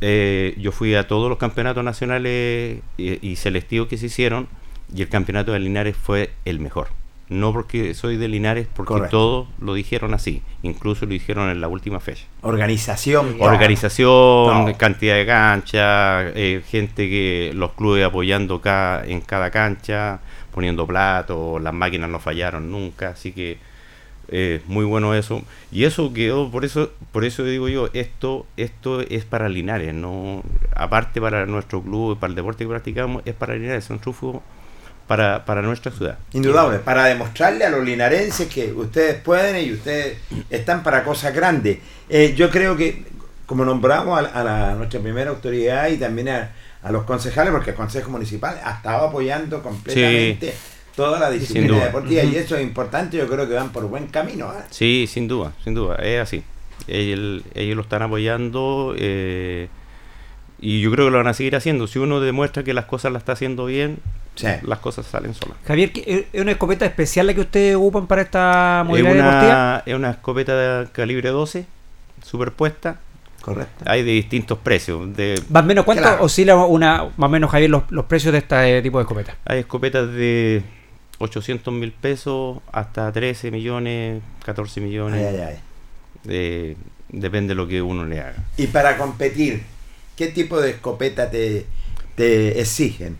Eh, 0.00 0.54
yo 0.58 0.70
fui 0.72 0.94
a 0.94 1.06
todos 1.08 1.28
los 1.28 1.38
campeonatos 1.38 1.82
nacionales 1.84 2.80
y, 2.98 3.26
y 3.26 3.36
selectivos 3.36 3.88
que 3.88 3.96
se 3.96 4.06
hicieron 4.06 4.48
y 4.94 5.02
el 5.02 5.08
campeonato 5.08 5.52
de 5.52 5.60
Linares 5.60 5.96
fue 5.96 6.30
el 6.44 6.60
mejor. 6.60 6.88
No 7.30 7.54
porque 7.54 7.94
soy 7.94 8.18
de 8.18 8.28
Linares, 8.28 8.66
porque 8.76 8.88
Correcto. 8.92 9.16
todos 9.16 9.48
lo 9.58 9.72
dijeron 9.72 10.12
así. 10.12 10.42
Incluso 10.62 11.06
lo 11.06 11.12
dijeron 11.12 11.48
en 11.48 11.58
la 11.62 11.68
última 11.68 11.98
fecha. 12.00 12.24
Organización. 12.42 13.36
Organización, 13.40 14.74
cantidad 14.74 15.14
de 15.16 15.24
canchas, 15.24 16.32
eh, 16.36 16.62
gente 16.68 17.08
que 17.08 17.52
los 17.54 17.72
clubes 17.72 18.04
apoyando 18.04 18.60
ca- 18.60 19.02
en 19.06 19.22
cada 19.22 19.50
cancha, 19.50 20.20
poniendo 20.54 20.86
platos, 20.86 21.60
las 21.60 21.74
máquinas 21.74 22.08
no 22.10 22.20
fallaron 22.20 22.70
nunca, 22.70 23.08
así 23.10 23.32
que 23.32 23.58
eh, 24.28 24.62
muy 24.66 24.84
bueno 24.84 25.14
eso. 25.14 25.42
Y 25.70 25.84
eso 25.84 26.12
quedó, 26.14 26.50
por 26.50 26.64
eso, 26.64 26.90
por 27.12 27.24
eso 27.24 27.44
digo 27.44 27.68
yo, 27.68 27.90
esto, 27.92 28.46
esto 28.56 29.00
es 29.02 29.24
para 29.24 29.48
Linares, 29.48 29.92
no, 29.94 30.42
aparte 30.74 31.20
para 31.20 31.46
nuestro 31.46 31.82
club, 31.82 32.18
para 32.18 32.30
el 32.30 32.34
deporte 32.36 32.64
que 32.64 32.70
practicamos, 32.70 33.22
es 33.26 33.34
para 33.34 33.54
Linares, 33.54 33.84
es 33.84 33.90
un 33.90 33.98
trufo 33.98 34.42
para, 35.06 35.44
para 35.44 35.60
nuestra 35.60 35.92
ciudad. 35.92 36.18
Indudable, 36.32 36.78
para 36.78 37.04
demostrarle 37.04 37.64
a 37.66 37.70
los 37.70 37.84
linarenses 37.84 38.48
que 38.48 38.72
ustedes 38.72 39.16
pueden 39.20 39.62
y 39.66 39.72
ustedes 39.72 40.16
están 40.48 40.82
para 40.82 41.04
cosas 41.04 41.34
grandes. 41.34 41.78
Eh, 42.08 42.32
yo 42.34 42.48
creo 42.50 42.74
que, 42.76 43.04
como 43.44 43.66
nombramos 43.66 44.18
a, 44.18 44.22
la- 44.22 44.28
a 44.30 44.44
la- 44.44 44.74
nuestra 44.74 45.00
primera 45.00 45.28
autoridad 45.30 45.88
y 45.88 45.98
también 45.98 46.30
a, 46.30 46.52
a 46.84 46.92
los 46.92 47.04
concejales, 47.04 47.52
porque 47.52 47.70
el 47.70 47.76
Consejo 47.76 48.10
Municipal 48.10 48.60
ha 48.62 48.74
estado 48.74 49.06
apoyando 49.08 49.62
completamente 49.62 50.54
toda 50.94 51.18
la 51.18 51.30
disciplina 51.30 51.82
deportiva 51.84 52.22
y 52.22 52.36
eso 52.36 52.56
es 52.56 52.62
importante, 52.62 53.16
yo 53.16 53.26
creo 53.26 53.48
que 53.48 53.54
van 53.54 53.70
por 53.72 53.84
buen 53.88 54.06
camino. 54.06 54.46
¿ah? 54.46 54.64
Sí, 54.70 55.06
sin 55.08 55.26
duda, 55.26 55.52
sin 55.64 55.74
duda, 55.74 55.96
es 55.96 56.20
así. 56.20 56.44
Ellos, 56.86 57.42
ellos 57.54 57.74
lo 57.76 57.82
están 57.82 58.02
apoyando 58.02 58.94
eh, 58.98 59.68
y 60.60 60.80
yo 60.82 60.90
creo 60.92 61.06
que 61.06 61.10
lo 61.10 61.16
van 61.18 61.26
a 61.26 61.34
seguir 61.34 61.56
haciendo. 61.56 61.86
Si 61.86 61.98
uno 61.98 62.20
demuestra 62.20 62.62
que 62.62 62.74
las 62.74 62.84
cosas 62.84 63.12
las 63.12 63.22
está 63.22 63.32
haciendo 63.32 63.64
bien, 63.66 63.98
Sí. 64.36 64.48
las 64.62 64.80
cosas 64.80 65.06
salen 65.06 65.32
solas. 65.32 65.56
Javier, 65.66 65.92
¿qué- 65.92 66.26
¿es 66.32 66.40
una 66.40 66.50
escopeta 66.52 66.84
especial 66.84 67.28
la 67.28 67.34
que 67.34 67.40
ustedes 67.42 67.76
ocupan 67.76 68.06
para 68.08 68.22
esta 68.22 68.80
Es 68.82 68.88
modalidad 68.88 69.12
deportiva? 69.14 69.44
una, 69.46 69.82
es 69.86 69.94
una 69.94 70.10
escopeta 70.10 70.56
de 70.80 70.86
calibre 70.90 71.28
12, 71.30 71.66
superpuesta. 72.22 72.98
Correcto. 73.44 73.84
Hay 73.86 74.02
de 74.02 74.12
distintos 74.12 74.56
precios. 74.58 75.14
De, 75.14 75.40
Más 75.50 75.62
o 75.62 75.66
menos, 75.66 75.84
¿cuánto 75.84 76.02
Claro. 76.02 76.24
oscila 76.24 76.56
una, 76.56 77.10
más 77.16 77.28
o 77.28 77.30
menos, 77.30 77.50
Javier, 77.50 77.68
los, 77.70 77.82
los 77.90 78.06
precios 78.06 78.32
de 78.32 78.38
este 78.38 78.80
tipo 78.82 78.98
de 78.98 79.02
escopeta? 79.02 79.36
hay 79.44 79.58
escopetas 79.60 80.10
de 80.12 80.62
800 81.18 81.72
mil 81.74 81.92
pesos 81.92 82.58
hasta 82.72 83.12
13 83.12 83.50
millones, 83.50 84.22
14 84.44 84.80
millones. 84.80 85.20
Ay, 85.26 85.36
ay, 85.36 85.42
ay. 85.48 85.56
eh, 86.28 86.76
depende 87.10 87.48
de 87.50 87.54
lo 87.56 87.68
que 87.68 87.82
uno 87.82 88.04
le 88.06 88.20
haga. 88.20 88.36
Y 88.56 88.66
para 88.68 88.96
competir, 88.96 89.62
¿qué 90.16 90.28
tipo 90.28 90.60
de 90.60 90.70
escopeta 90.70 91.30
te, 91.30 91.66
te 92.16 92.60
exigen? 92.60 93.18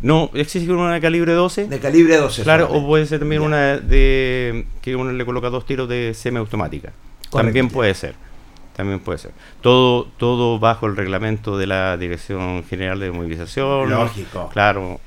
No, 0.00 0.28
existe 0.34 0.70
una 0.70 0.92
de 0.92 1.00
calibre 1.00 1.32
12. 1.32 1.68
De 1.68 1.78
calibre 1.78 2.18
12. 2.18 2.42
Claro, 2.42 2.64
solamente. 2.66 2.84
o 2.86 2.88
puede 2.88 3.06
ser 3.06 3.18
también 3.20 3.40
Ya. 3.40 3.46
una 3.48 3.78
de 3.78 4.66
que 4.82 4.94
uno 4.94 5.10
le 5.12 5.24
coloca 5.24 5.48
dos 5.48 5.64
tiros 5.64 5.88
de 5.88 6.12
semiautomática. 6.12 6.92
También 7.32 7.68
Correcto. 7.68 7.74
puede 7.74 7.94
ser. 7.94 8.14
También 8.76 9.00
puede 9.00 9.18
ser. 9.18 9.30
Todo 9.60 10.04
todo 10.18 10.58
bajo 10.58 10.86
el 10.86 10.96
reglamento 10.96 11.56
de 11.56 11.66
la 11.66 11.96
Dirección 11.96 12.64
General 12.64 12.98
de 12.98 13.10
Movilización. 13.12 13.90
Lógico. 13.90 14.50
Claro. 14.52 15.00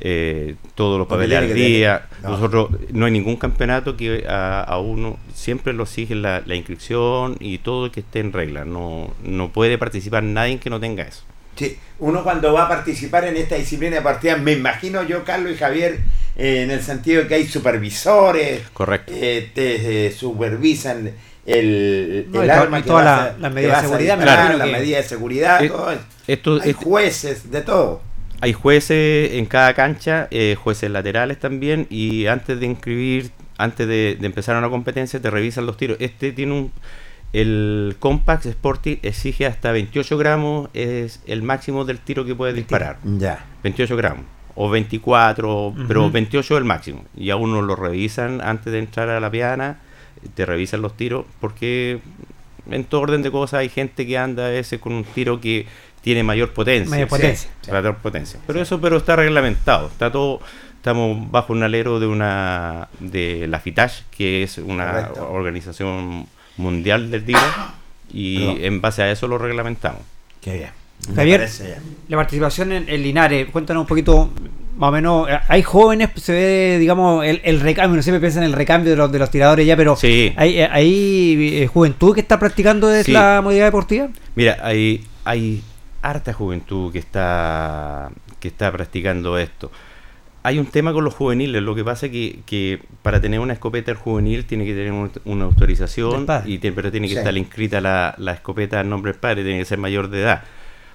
eh, 0.00 0.54
todos 0.76 0.96
los 0.98 1.08
papeles 1.08 1.36
al 1.38 1.52
día. 1.52 2.06
no. 2.22 2.30
Nosotros 2.30 2.68
no 2.92 3.06
hay 3.06 3.12
ningún 3.12 3.36
campeonato 3.36 3.96
que 3.96 4.24
a, 4.28 4.60
a 4.62 4.78
uno 4.78 5.18
siempre 5.34 5.72
lo 5.72 5.82
exige 5.82 6.14
la, 6.14 6.42
la 6.46 6.54
inscripción 6.54 7.36
y 7.40 7.58
todo 7.58 7.90
que 7.90 8.00
esté 8.00 8.20
en 8.20 8.32
regla. 8.32 8.64
No 8.64 9.12
no 9.24 9.50
puede 9.52 9.76
participar 9.78 10.22
nadie 10.22 10.58
que 10.60 10.70
no 10.70 10.78
tenga 10.78 11.02
eso. 11.02 11.24
Sí, 11.56 11.76
uno 11.98 12.22
cuando 12.22 12.52
va 12.52 12.66
a 12.66 12.68
participar 12.68 13.24
en 13.24 13.36
esta 13.36 13.56
disciplina 13.56 13.96
de 13.96 14.02
partida, 14.02 14.36
me 14.36 14.52
imagino 14.52 15.02
yo, 15.02 15.24
Carlos 15.24 15.50
y 15.52 15.56
Javier, 15.56 15.98
eh, 16.36 16.62
en 16.62 16.70
el 16.70 16.80
sentido 16.80 17.22
de 17.22 17.26
que 17.28 17.34
hay 17.34 17.48
supervisores, 17.48 18.60
Correcto. 18.72 19.12
eh, 19.12 19.50
te 19.52 20.06
eh, 20.06 20.12
supervisan 20.12 21.10
el, 21.48 22.26
No, 22.30 22.42
el 22.42 22.50
arma 22.50 22.78
y 22.78 22.82
que 22.82 22.88
la- 22.90 23.24
a- 23.24 23.38
las 23.38 23.48
que 23.50 23.54
medidas 23.54 23.82
de 23.82 23.88
seguridad, 23.88 24.14
imagino 24.22 24.58
las 24.58 24.66
que- 24.66 24.72
medidas 24.72 25.02
de 25.02 25.08
seguridad, 25.08 25.62
Eh, 25.64 25.68
todo. 25.68 25.92
Esto, 26.26 26.52
Hay 26.62 26.70
este- 26.70 26.84
jueces, 26.84 27.50
de 27.50 27.60
todo. 27.62 28.02
Hay 28.40 28.52
jueces 28.52 29.32
en 29.32 29.46
cada 29.46 29.74
cancha, 29.74 30.28
eh, 30.30 30.56
jueces 30.62 30.90
laterales 30.90 31.38
también, 31.40 31.86
y 31.90 32.26
antes 32.26 32.60
de 32.60 32.66
inscribir, 32.66 33.30
antes 33.56 33.88
de, 33.88 34.16
de 34.20 34.26
empezar 34.26 34.56
una 34.56 34.68
competencia, 34.70 35.20
te 35.20 35.30
revisan 35.30 35.66
los 35.66 35.76
tiros. 35.76 35.96
Este 36.00 36.32
tiene 36.32 36.52
un. 36.52 36.72
El 37.32 37.96
Compact 37.98 38.46
Sporting 38.46 38.96
exige 39.02 39.44
hasta 39.46 39.70
28 39.72 40.16
gramos, 40.16 40.70
es 40.72 41.20
el 41.26 41.42
máximo 41.42 41.84
del 41.84 41.98
tiro 41.98 42.24
que 42.24 42.34
puedes 42.34 42.54
disparar. 42.54 42.98
Ya. 43.04 43.44
28 43.62 43.96
gramos. 43.96 44.24
O 44.54 44.70
24, 44.70 45.74
pero 45.86 46.04
Ujú. 46.04 46.10
28 46.12 46.54
es 46.54 46.58
el 46.58 46.64
máximo. 46.64 47.04
Y 47.16 47.28
a 47.30 47.36
uno 47.36 47.60
lo 47.60 47.76
revisan 47.76 48.40
antes 48.40 48.72
de 48.72 48.78
entrar 48.78 49.08
a 49.10 49.20
la 49.20 49.30
piana, 49.30 49.78
te 50.34 50.46
revisan 50.46 50.82
los 50.82 50.96
tiros, 50.96 51.24
porque 51.40 52.00
en 52.70 52.84
todo 52.84 53.02
orden 53.02 53.22
de 53.22 53.30
cosas 53.30 53.60
hay 53.60 53.68
gente 53.68 54.06
que 54.06 54.18
anda 54.18 54.46
a 54.46 54.50
veces 54.50 54.80
con 54.80 54.92
un 54.92 55.04
tiro 55.04 55.40
que 55.40 55.66
tiene 56.02 56.22
mayor 56.22 56.52
potencia. 56.52 56.90
Mayor 56.90 57.08
potencia. 57.08 57.50
Sí. 57.62 57.70
Mayor 57.70 57.96
potencia. 57.96 58.40
Pero 58.46 58.60
eso 58.60 58.80
pero 58.80 58.96
está 58.98 59.16
reglamentado. 59.16 59.88
Está 59.88 60.10
todo 60.12 60.40
estamos 60.76 61.30
bajo 61.30 61.52
un 61.52 61.62
alero 61.62 61.98
de 62.00 62.06
una 62.06 62.88
de 63.00 63.46
la 63.48 63.58
FITASH, 63.60 64.02
que 64.16 64.42
es 64.44 64.58
una 64.58 64.90
Correcto. 64.92 65.30
organización 65.32 66.26
mundial 66.56 67.10
del 67.10 67.24
tiro 67.24 67.40
y 68.12 68.38
Perdón. 68.38 68.58
en 68.64 68.80
base 68.80 69.02
a 69.02 69.10
eso 69.10 69.28
lo 69.28 69.38
reglamentamos. 69.38 70.02
Qué 70.40 70.54
bien. 70.54 70.70
Javier. 71.14 71.48
La 72.08 72.16
participación 72.16 72.72
en, 72.72 72.88
en 72.88 73.02
Linares, 73.02 73.48
cuéntanos 73.50 73.82
un 73.82 73.86
poquito, 73.86 74.30
más 74.78 74.88
o 74.88 74.92
menos, 74.92 75.28
eh, 75.28 75.38
hay 75.48 75.62
jóvenes, 75.62 76.10
se 76.16 76.32
ve, 76.32 76.78
digamos, 76.78 77.24
el, 77.24 77.40
el 77.44 77.60
recambio, 77.60 77.96
no 77.96 78.02
siempre 78.02 78.20
piensa 78.20 78.38
en 78.38 78.44
el 78.46 78.52
recambio 78.52 78.90
de 78.92 78.96
los, 78.96 79.12
de 79.12 79.18
los 79.18 79.30
tiradores 79.30 79.66
ya, 79.66 79.76
pero 79.76 79.96
Sí. 79.96 80.32
¿hay, 80.36 80.58
eh, 80.60 80.68
hay 80.70 81.62
eh, 81.62 81.66
juventud 81.66 82.14
que 82.14 82.20
está 82.20 82.38
practicando 82.38 82.88
Sí. 83.02 83.12
la 83.12 83.40
modalidad 83.42 83.66
deportiva? 83.66 84.08
Mira, 84.36 84.56
hay, 84.62 85.04
hay 85.24 85.62
harta 86.00 86.32
juventud 86.32 86.92
que 86.92 87.00
está, 87.00 88.10
que 88.40 88.48
está 88.48 88.70
practicando 88.72 89.36
esto. 89.36 89.70
Hay 90.44 90.60
un 90.60 90.66
tema 90.66 90.92
con 90.92 91.04
los 91.04 91.12
juveniles, 91.14 91.60
lo 91.62 91.74
que 91.74 91.84
pasa 91.84 92.06
es 92.06 92.12
que, 92.12 92.38
que 92.46 92.80
para 93.02 93.20
tener 93.20 93.40
una 93.40 93.52
escopeta 93.54 93.90
el 93.90 93.96
juvenil 93.96 94.44
tiene 94.46 94.64
que 94.64 94.72
tener 94.72 94.92
un- 94.92 95.10
una 95.24 95.44
autorización, 95.44 96.24
y 96.46 96.58
te- 96.58 96.70
pero 96.72 96.90
tiene 96.92 97.08
que 97.08 97.14
Sí. 97.14 97.18
estar 97.18 97.36
inscrita 97.36 97.80
la, 97.80 98.14
la 98.18 98.32
escopeta 98.32 98.78
al 98.80 98.88
nombre 98.88 99.10
del 99.12 99.20
padre, 99.20 99.42
tiene 99.42 99.58
que 99.58 99.64
ser 99.64 99.78
mayor 99.78 100.08
de 100.08 100.22
edad. 100.22 100.44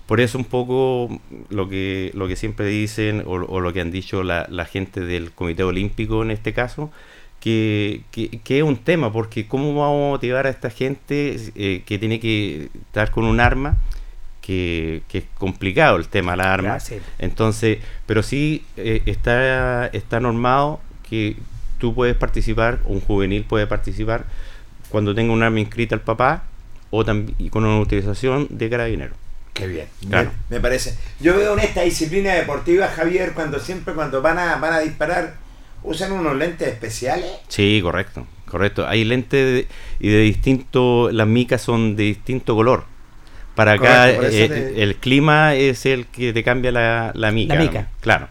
Por 0.08 0.20
eso 0.20 0.38
un 0.38 0.46
poco 0.46 1.20
lo 1.50 1.70
que, 1.70 2.12
lo 2.14 2.28
que 2.28 2.36
siempre 2.36 2.66
dicen 2.68 3.24
o, 3.26 3.32
o 3.34 3.60
lo 3.62 3.72
que 3.74 3.82
han 3.82 3.92
dicho 3.92 4.24
la, 4.24 4.46
la 4.50 4.66
gente 4.66 5.00
del 5.02 5.32
Comité 5.32 5.64
Olímpico 5.64 6.24
en 6.24 6.32
este 6.32 6.54
caso, 6.54 6.92
que, 7.40 8.02
que- 8.12 8.30
que 8.44 8.58
es 8.60 8.64
un 8.64 8.78
tema, 8.78 9.12
porque 9.12 9.48
¿cómo 9.48 9.74
vamos 9.76 10.08
a 10.08 10.10
motivar 10.12 10.46
a 10.48 10.50
esta 10.50 10.70
gente 10.70 11.38
eh, 11.56 11.84
que 11.86 11.98
tiene 12.00 12.20
que 12.20 12.70
estar 12.88 13.12
con 13.12 13.24
un 13.26 13.40
arma 13.40 13.78
que, 14.42 15.04
que 15.08 15.20
es 15.20 15.24
complicado 15.38 15.96
el 15.98 16.08
tema 16.08 16.32
de 16.32 16.38
las 16.38 16.48
armas. 16.48 16.90
Ya, 16.90 16.96
sí. 16.98 17.02
Entonces, 17.20 17.80
pero 18.06 18.24
sí 18.24 18.64
eh, 18.78 19.02
está, 19.06 19.88
está 19.88 20.20
normado 20.20 20.82
que 21.10 21.38
tú 21.80 21.94
puedes 21.96 22.16
participar, 22.16 22.80
un 22.86 23.00
juvenil 23.00 23.44
puede 23.44 23.68
participar 23.68 24.26
cuando 24.90 25.16
tenga 25.16 25.32
un 25.34 25.44
arma 25.44 25.60
inscrita 25.62 25.96
al 25.96 26.02
papá 26.02 26.44
o 26.92 27.04
también 27.06 27.50
con 27.50 27.64
una 27.66 27.80
utilización 27.80 28.48
de 28.50 28.70
carabinero. 28.70 29.16
Qué 29.54 29.68
bien. 29.68 29.88
Claro. 30.10 30.32
Me, 30.50 30.56
me 30.58 30.62
parece. 30.62 30.98
Yo 31.20 31.38
veo 31.38 31.54
en 31.54 31.60
esta 31.60 31.82
disciplina 31.82 32.34
deportiva, 32.34 32.88
Javier, 32.88 33.34
cuando 33.34 33.60
siempre 33.60 33.94
cuando 33.94 34.22
van 34.22 34.40
a, 34.40 34.56
van 34.58 34.74
a 34.74 34.80
disparar, 34.80 35.36
usan 35.84 36.12
unos 36.12 36.36
lentes 36.36 36.68
especiales. 36.68 37.30
Sí, 37.50 37.80
correcto, 37.84 38.26
correcto. 38.48 38.88
Hay 38.88 39.04
lentes 39.06 39.46
de- 39.46 39.68
y 40.00 40.10
de 40.10 40.20
distinto, 40.22 41.10
las 41.12 41.28
micas 41.28 41.62
son 41.62 41.96
de 41.96 42.04
distinto 42.04 42.56
color. 42.56 42.86
Para 43.56 43.74
acá 43.74 44.12
Correcto, 44.16 44.36
eh, 44.36 44.48
te- 44.50 44.82
el 44.84 44.96
clima 44.96 45.54
es 45.54 45.86
el 45.86 46.08
que 46.08 46.34
te 46.34 46.44
cambia 46.44 46.72
la, 46.72 47.12
la 47.14 47.32
mica. 47.32 47.56
mica. 47.56 47.88
Claro. 48.02 48.30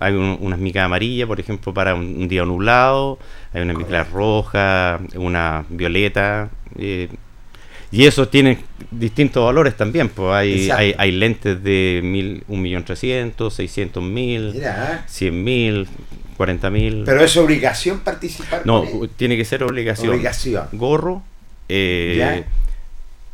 Hay 0.00 0.12
un- 0.12 0.36
unas 0.40 0.58
micas 0.58 0.84
amarillas, 0.84 1.26
por 1.26 1.40
ejemplo, 1.40 1.72
para 1.72 1.94
un, 1.94 2.04
un 2.20 2.28
día 2.28 2.44
nublado. 2.44 3.18
Hay 3.54 3.62
una 3.62 3.72
mica 3.72 4.04
roja, 4.04 5.00
una 5.14 5.64
violeta. 5.70 6.50
eh, 6.78 7.08
y 7.90 8.06
esos 8.06 8.30
tienen 8.30 8.58
distintos 8.90 9.44
valores 9.44 9.76
también. 9.76 10.08
Pues 10.08 10.30
hay, 10.34 10.70
hay, 10.70 10.94
hay 10.98 11.12
lentes 11.12 11.62
de 11.62 12.00
mil, 12.02 12.44
1.300.000, 12.48 13.34
600.000, 13.34 14.52
Mira, 14.54 15.04
¿eh? 15.06 15.08
100.000, 15.10 15.86
40.000. 16.36 17.02
pero 17.04 17.24
es 17.24 17.36
obligación 17.36 18.00
participar. 18.00 18.62
No, 18.66 18.84
tiene 19.16 19.36
que 19.36 19.44
ser 19.44 19.62
obligación. 19.62 20.10
Obligación. 20.10 20.66
Gorro, 20.72 21.22
eh, 21.68 22.44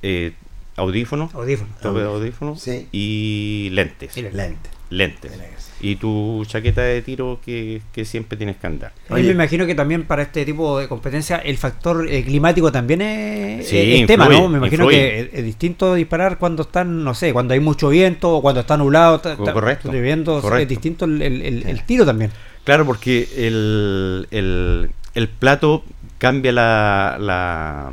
eh, 0.03 0.33
audífono, 0.77 1.31
Audífono. 1.35 1.71
tope 1.83 2.01
de 2.01 2.07
audífono 2.07 2.57
Sí. 2.57 2.89
y 2.93 3.69
lentes. 3.73 4.17
Y 4.17 4.23
lentes. 4.23 4.73
Lente. 4.97 5.29
Lentes. 5.29 5.71
Y 5.81 5.97
tu 5.97 6.43
chaqueta 6.47 6.81
de 6.83 7.03
tiro 7.03 7.41
que, 7.45 7.83
que 7.93 8.05
siempre 8.07 8.39
tienes 8.39 8.57
que 8.57 8.67
andar. 8.67 8.93
Oye. 9.11 9.25
me 9.25 9.33
imagino 9.33 9.67
que 9.67 9.75
también 9.75 10.05
para 10.05 10.23
este 10.23 10.45
tipo 10.47 10.79
de 10.79 10.89
competencia 10.89 11.37
el 11.39 11.59
factor 11.59 12.09
eh, 12.09 12.25
climático 12.25 12.73
también 12.73 13.03
es, 13.03 13.69
Sí, 13.69 14.01
es- 14.01 14.07
tema, 14.07 14.29
¿no? 14.29 14.49
Me 14.49 14.59
imagino 14.59 14.85
influye. 14.85 14.97
que 14.97 15.21
es, 15.21 15.29
es 15.35 15.45
distinto 15.45 15.95
disparar 15.95 16.39
cuando 16.39 16.63
están, 16.63 17.05
no 17.05 17.13
sé, 17.13 17.33
cuando 17.35 17.53
hay 17.55 17.61
mucho 17.61 17.89
viento 17.91 18.31
o 18.37 18.41
cuando 18.41 18.61
está 18.63 18.77
nublado, 18.79 19.17
está, 19.17 19.33
está 19.33 19.53
Correcto, 19.53 19.93
lloviendo, 19.93 20.41
correcto. 20.41 20.63
es 20.63 20.69
distinto 20.69 21.05
el, 21.05 21.21
el- 21.21 21.43
el- 21.43 21.67
el 21.67 21.83
tiro 21.85 22.07
también. 22.07 22.31
Claro, 22.65 22.87
porque 22.87 23.29
el, 23.37 24.27
el, 24.31 24.91
el 25.15 25.29
plato 25.29 25.85
cambia 26.17 26.53
la, 26.53 27.19
la, 27.21 27.91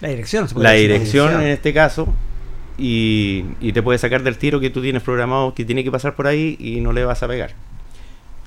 La 0.00 0.08
dirección. 0.08 0.48
se 0.48 0.54
puede 0.54 0.64
la 0.64 0.70
decir. 0.72 0.88
dirección 0.90 1.26
dirección. 1.28 1.46
en 1.46 1.52
este 1.52 1.72
caso 1.72 2.08
y, 2.82 3.44
y 3.60 3.72
te 3.72 3.80
puede 3.82 3.98
sacar 3.98 4.22
del 4.24 4.36
tiro 4.38 4.58
que 4.58 4.68
tú 4.70 4.82
tienes 4.82 5.02
programado 5.02 5.54
que 5.54 5.64
tiene 5.64 5.84
que 5.84 5.90
pasar 5.92 6.14
por 6.16 6.26
ahí 6.26 6.56
y 6.58 6.80
no 6.80 6.92
le 6.92 7.04
vas 7.04 7.22
a 7.22 7.28
pegar. 7.28 7.52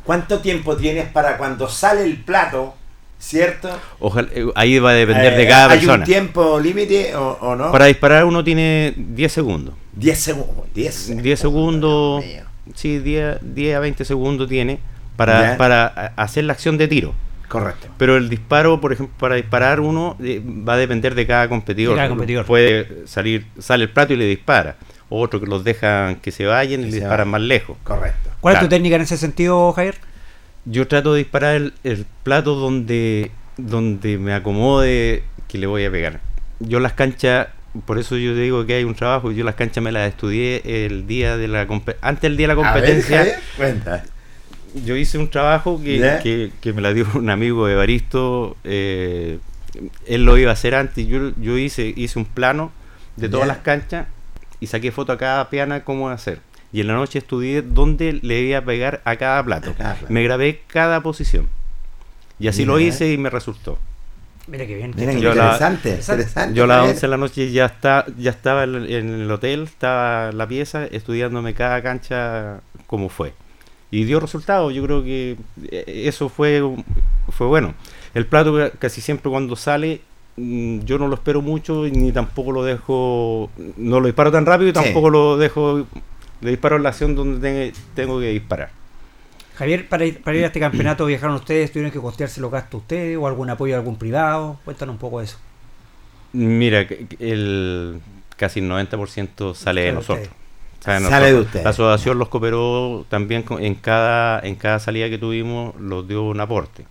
¿Cuánto 0.04 0.40
tiempo 0.40 0.76
tienes 0.76 1.08
para 1.08 1.38
cuando 1.38 1.68
sale 1.70 2.04
el 2.04 2.18
plato, 2.18 2.76
cierto? 3.18 3.70
Ojalá, 4.00 4.28
eh, 4.34 4.46
ahí 4.56 4.78
va 4.80 4.92
a 4.92 4.94
depender 4.94 5.34
Eh, 5.34 5.38
de 5.38 5.48
cada 5.48 5.72
¿Hay 5.72 5.80
persona. 5.80 6.00
un 6.00 6.04
tiempo 6.04 6.60
límite 6.60 7.16
o, 7.16 7.38
o 7.42 7.56
no? 7.56 7.72
Para 7.72 7.86
disparar 7.86 8.26
uno 8.26 8.44
tiene 8.44 8.94
10 8.98 9.32
segundos. 9.32 9.74
10 9.94 10.20
segundos. 10.20 10.66
10 10.76 11.24
10 11.24 11.40
segundos, 11.40 12.24
sí, 12.76 13.00
10, 13.00 13.38
10 13.42 13.76
a 13.78 13.80
20 13.80 14.04
segundos 14.06 14.50
tiene 14.50 14.80
para, 15.16 15.52
Ya. 15.54 15.58
para 15.58 15.86
hacer 16.18 16.44
la 16.44 16.54
acción 16.54 16.78
de 16.78 16.88
tiro. 16.90 17.14
Correcto. 17.48 17.88
Pero 17.98 18.18
el 18.18 18.30
disparo, 18.30 18.82
por 18.82 18.94
ejemplo, 18.94 19.16
para 19.20 19.36
disparar 19.36 19.80
uno 19.80 20.18
eh, 20.24 20.42
va 20.46 20.74
a 20.74 20.78
depender 20.78 21.16
de 21.16 21.28
cada 21.28 21.48
competidor. 21.50 21.94
De 21.94 21.98
cada 21.98 22.10
competidor. 22.10 22.46
Puede 22.46 23.08
salir, 23.08 23.46
sale 23.60 23.84
el 23.84 23.90
plato 23.90 24.14
y 24.14 24.18
le 24.18 24.26
dispara. 24.26 24.76
Otro 25.10 25.40
que 25.40 25.46
los 25.46 25.64
dejan 25.64 26.16
que 26.18 26.32
se 26.32 26.46
vayan 26.46 26.82
y 26.82 26.86
le 26.86 26.92
disparan 26.92 27.18
vayan. 27.18 27.30
más 27.30 27.42
lejos. 27.42 27.78
Correcto. 27.84 28.32
¿Cuál 28.42 28.56
es 28.56 28.62
tu 28.62 28.68
técnica 28.68 28.96
en 28.96 29.02
ese 29.04 29.18
sentido, 29.18 29.72
Javier? 29.74 29.96
Yo 30.66 30.88
trato 30.88 31.14
de 31.14 31.20
disparar 31.20 31.56
el, 31.56 31.74
el 31.84 32.06
plato 32.24 32.56
donde, 32.56 33.32
donde 33.58 34.18
me 34.18 34.34
acomode 34.34 35.24
que 35.48 35.58
le 35.60 35.68
voy 35.68 35.86
a 35.86 35.92
pegar. 35.92 36.22
Yo 36.60 36.80
las 36.80 36.94
canchas, 36.94 37.50
por 37.86 38.00
eso 38.00 38.18
yo 38.18 38.34
digo 38.34 38.66
que 38.66 38.76
hay 38.76 38.84
un 38.84 38.96
trabajo, 38.96 39.32
yo 39.32 39.44
las 39.44 39.56
canchas 39.56 39.84
me 39.84 39.92
las 39.92 40.10
estudié 40.10 40.86
el 40.86 41.06
día 41.06 41.38
de 41.38 41.48
la 41.48 41.68
antes 42.02 42.22
del 42.22 42.38
día 42.38 42.48
de 42.48 42.56
la 42.56 42.62
A 42.62 42.74
ver, 42.74 42.82
competencia. 42.82 43.18
Javier, 43.18 43.40
cuenta. 43.58 44.04
Yo 44.84 44.96
hice 44.96 45.18
un 45.18 45.30
trabajo 45.30 45.82
que, 45.82 46.20
que, 46.24 46.52
que 46.62 46.74
me 46.74 46.82
la 46.82 46.94
dio 46.94 47.06
un 47.16 47.30
amigo 47.30 47.68
de 47.68 47.76
Baristo. 47.76 48.58
eh, 48.64 49.40
él 50.08 50.24
lo 50.24 50.38
iba 50.38 50.52
a 50.52 50.54
hacer 50.54 50.74
antes. 50.76 51.06
Yo, 51.08 51.32
yo 51.40 51.58
hice, 51.58 51.94
hice 51.96 52.18
un 52.20 52.26
plano 52.26 52.72
de 53.18 53.28
todas 53.30 53.48
las 53.48 53.58
canchas 53.60 54.08
y 54.60 54.68
saqué 54.68 54.92
foto 54.92 55.12
a 55.12 55.18
cada 55.18 55.50
piana 55.50 55.84
cómo 55.84 56.10
hacer. 56.10 56.40
Y 56.72 56.82
en 56.82 56.88
la 56.88 56.94
noche 56.94 57.20
estudié 57.20 57.62
dónde 57.62 58.20
le 58.22 58.42
iba 58.42 58.60
a 58.60 58.62
pegar 58.66 59.02
a 59.06 59.16
cada 59.18 59.44
plato. 59.44 59.72
A 59.72 59.74
cada 59.74 59.96
plato. 59.96 60.14
Me 60.14 60.24
grabé 60.24 60.62
cada 60.68 61.02
posición. 61.02 61.48
Y 62.40 62.48
así 62.50 62.66
lo 62.66 62.76
Mira. 62.76 62.90
hice 62.90 63.12
y 63.14 63.18
me 63.18 63.30
resultó. 63.30 63.78
Mira 64.48 64.66
qué 64.68 64.76
bien. 64.76 64.94
Miren, 64.96 65.20
Yo 65.20 65.34
la- 65.34 65.44
interesante, 65.44 65.90
Interesante. 65.90 66.22
interesante. 66.24 66.58
Yo 66.58 66.64
a 66.66 66.68
las 66.68 66.76
Javier. 66.78 66.96
11 66.96 67.02
de 67.02 67.10
la 67.10 67.18
noche 67.18 67.52
ya, 67.52 67.66
está, 67.66 68.06
ya 68.18 68.30
estaba 68.32 68.64
en 68.66 68.76
el, 68.76 68.92
en 68.94 69.10
el 69.22 69.32
hotel, 69.32 69.64
estaba 69.64 70.30
en 70.30 70.38
la 70.38 70.48
pieza, 70.48 70.86
estudiándome 70.86 71.54
cada 71.54 71.82
cancha 71.82 72.60
como 72.88 73.10
fue. 73.10 73.34
Y 73.92 74.04
dio 74.04 74.20
resultados, 74.20 74.74
yo 74.74 74.84
creo 74.84 75.04
que 75.04 75.38
eh, 75.72 76.04
eso 76.08 76.28
fue, 76.30 76.62
fue 77.30 77.48
bueno. 77.48 77.74
El 78.14 78.26
plato 78.26 78.56
ca- 78.56 78.72
casi 78.72 79.00
siempre 79.02 79.30
cuando 79.30 79.56
sale, 79.56 80.02
mm, 80.38 80.80
yo 80.80 80.98
no 80.98 81.08
lo 81.08 81.16
espero 81.16 81.42
mucho 81.42 81.84
ni 81.86 82.12
tampoco 82.12 82.52
lo 82.52 82.64
dejo, 82.64 83.50
no 83.78 84.00
lo 84.00 84.06
disparo 84.08 84.32
tan 84.32 84.46
rápido 84.46 84.70
y 84.70 84.74
Sí. 84.74 84.82
tampoco 84.84 85.10
lo 85.10 85.38
dejo, 85.38 85.86
le 86.42 86.50
disparo 86.50 86.78
en 86.78 86.84
la 86.84 86.90
acción 86.90 87.16
donde 87.16 87.40
tenga- 87.40 87.78
tengo 87.94 88.20
que 88.20 88.30
disparar. 88.32 88.72
Javier, 89.56 89.88
para 89.88 90.04
ir, 90.06 90.22
para 90.22 90.36
ir 90.36 90.44
a 90.44 90.48
este 90.48 90.60
campeonato 90.60 91.06
viajaron 91.08 91.36
ustedes, 91.38 91.72
tuvieron 91.72 91.92
que 91.92 92.00
costearse 92.00 92.42
los 92.42 92.52
gastos 92.52 92.82
ustedes 92.82 93.18
o 93.18 93.28
algún 93.28 93.50
apoyo 93.50 93.74
de 93.74 93.80
algún 93.80 93.98
privado. 93.98 94.60
Cuéntanos 94.66 94.94
un 94.94 95.00
poco 95.00 95.20
de 95.20 95.26
eso. 95.26 95.38
Mira, 96.34 96.86
el 97.20 98.02
casi 98.36 98.60
el 98.60 98.68
90% 98.68 99.54
sale 99.54 99.54
de 99.54 99.56
Sale 99.56 99.82
de 99.86 99.92
nosotros. 99.94 100.28
ustedes. 100.28 100.45
Sale 100.86 101.00
de 101.04 101.10
Sale 101.10 101.26
de 101.26 101.32
nosotros. 101.32 101.46
ustedes. 101.48 101.64
La 101.64 101.70
asociación 101.72 102.20
los 102.20 102.30
cooperó 102.30 103.06
también 103.10 103.42
con- 103.44 103.64
en 103.64 103.76
cada 103.76 104.40
en 104.40 104.56
cada 104.56 104.80
salida 104.80 105.10
que 105.10 105.18
tuvimos, 105.18 105.76
los 105.80 106.08
dio 106.08 106.24
un 106.24 106.40
aporte. 106.40 106.86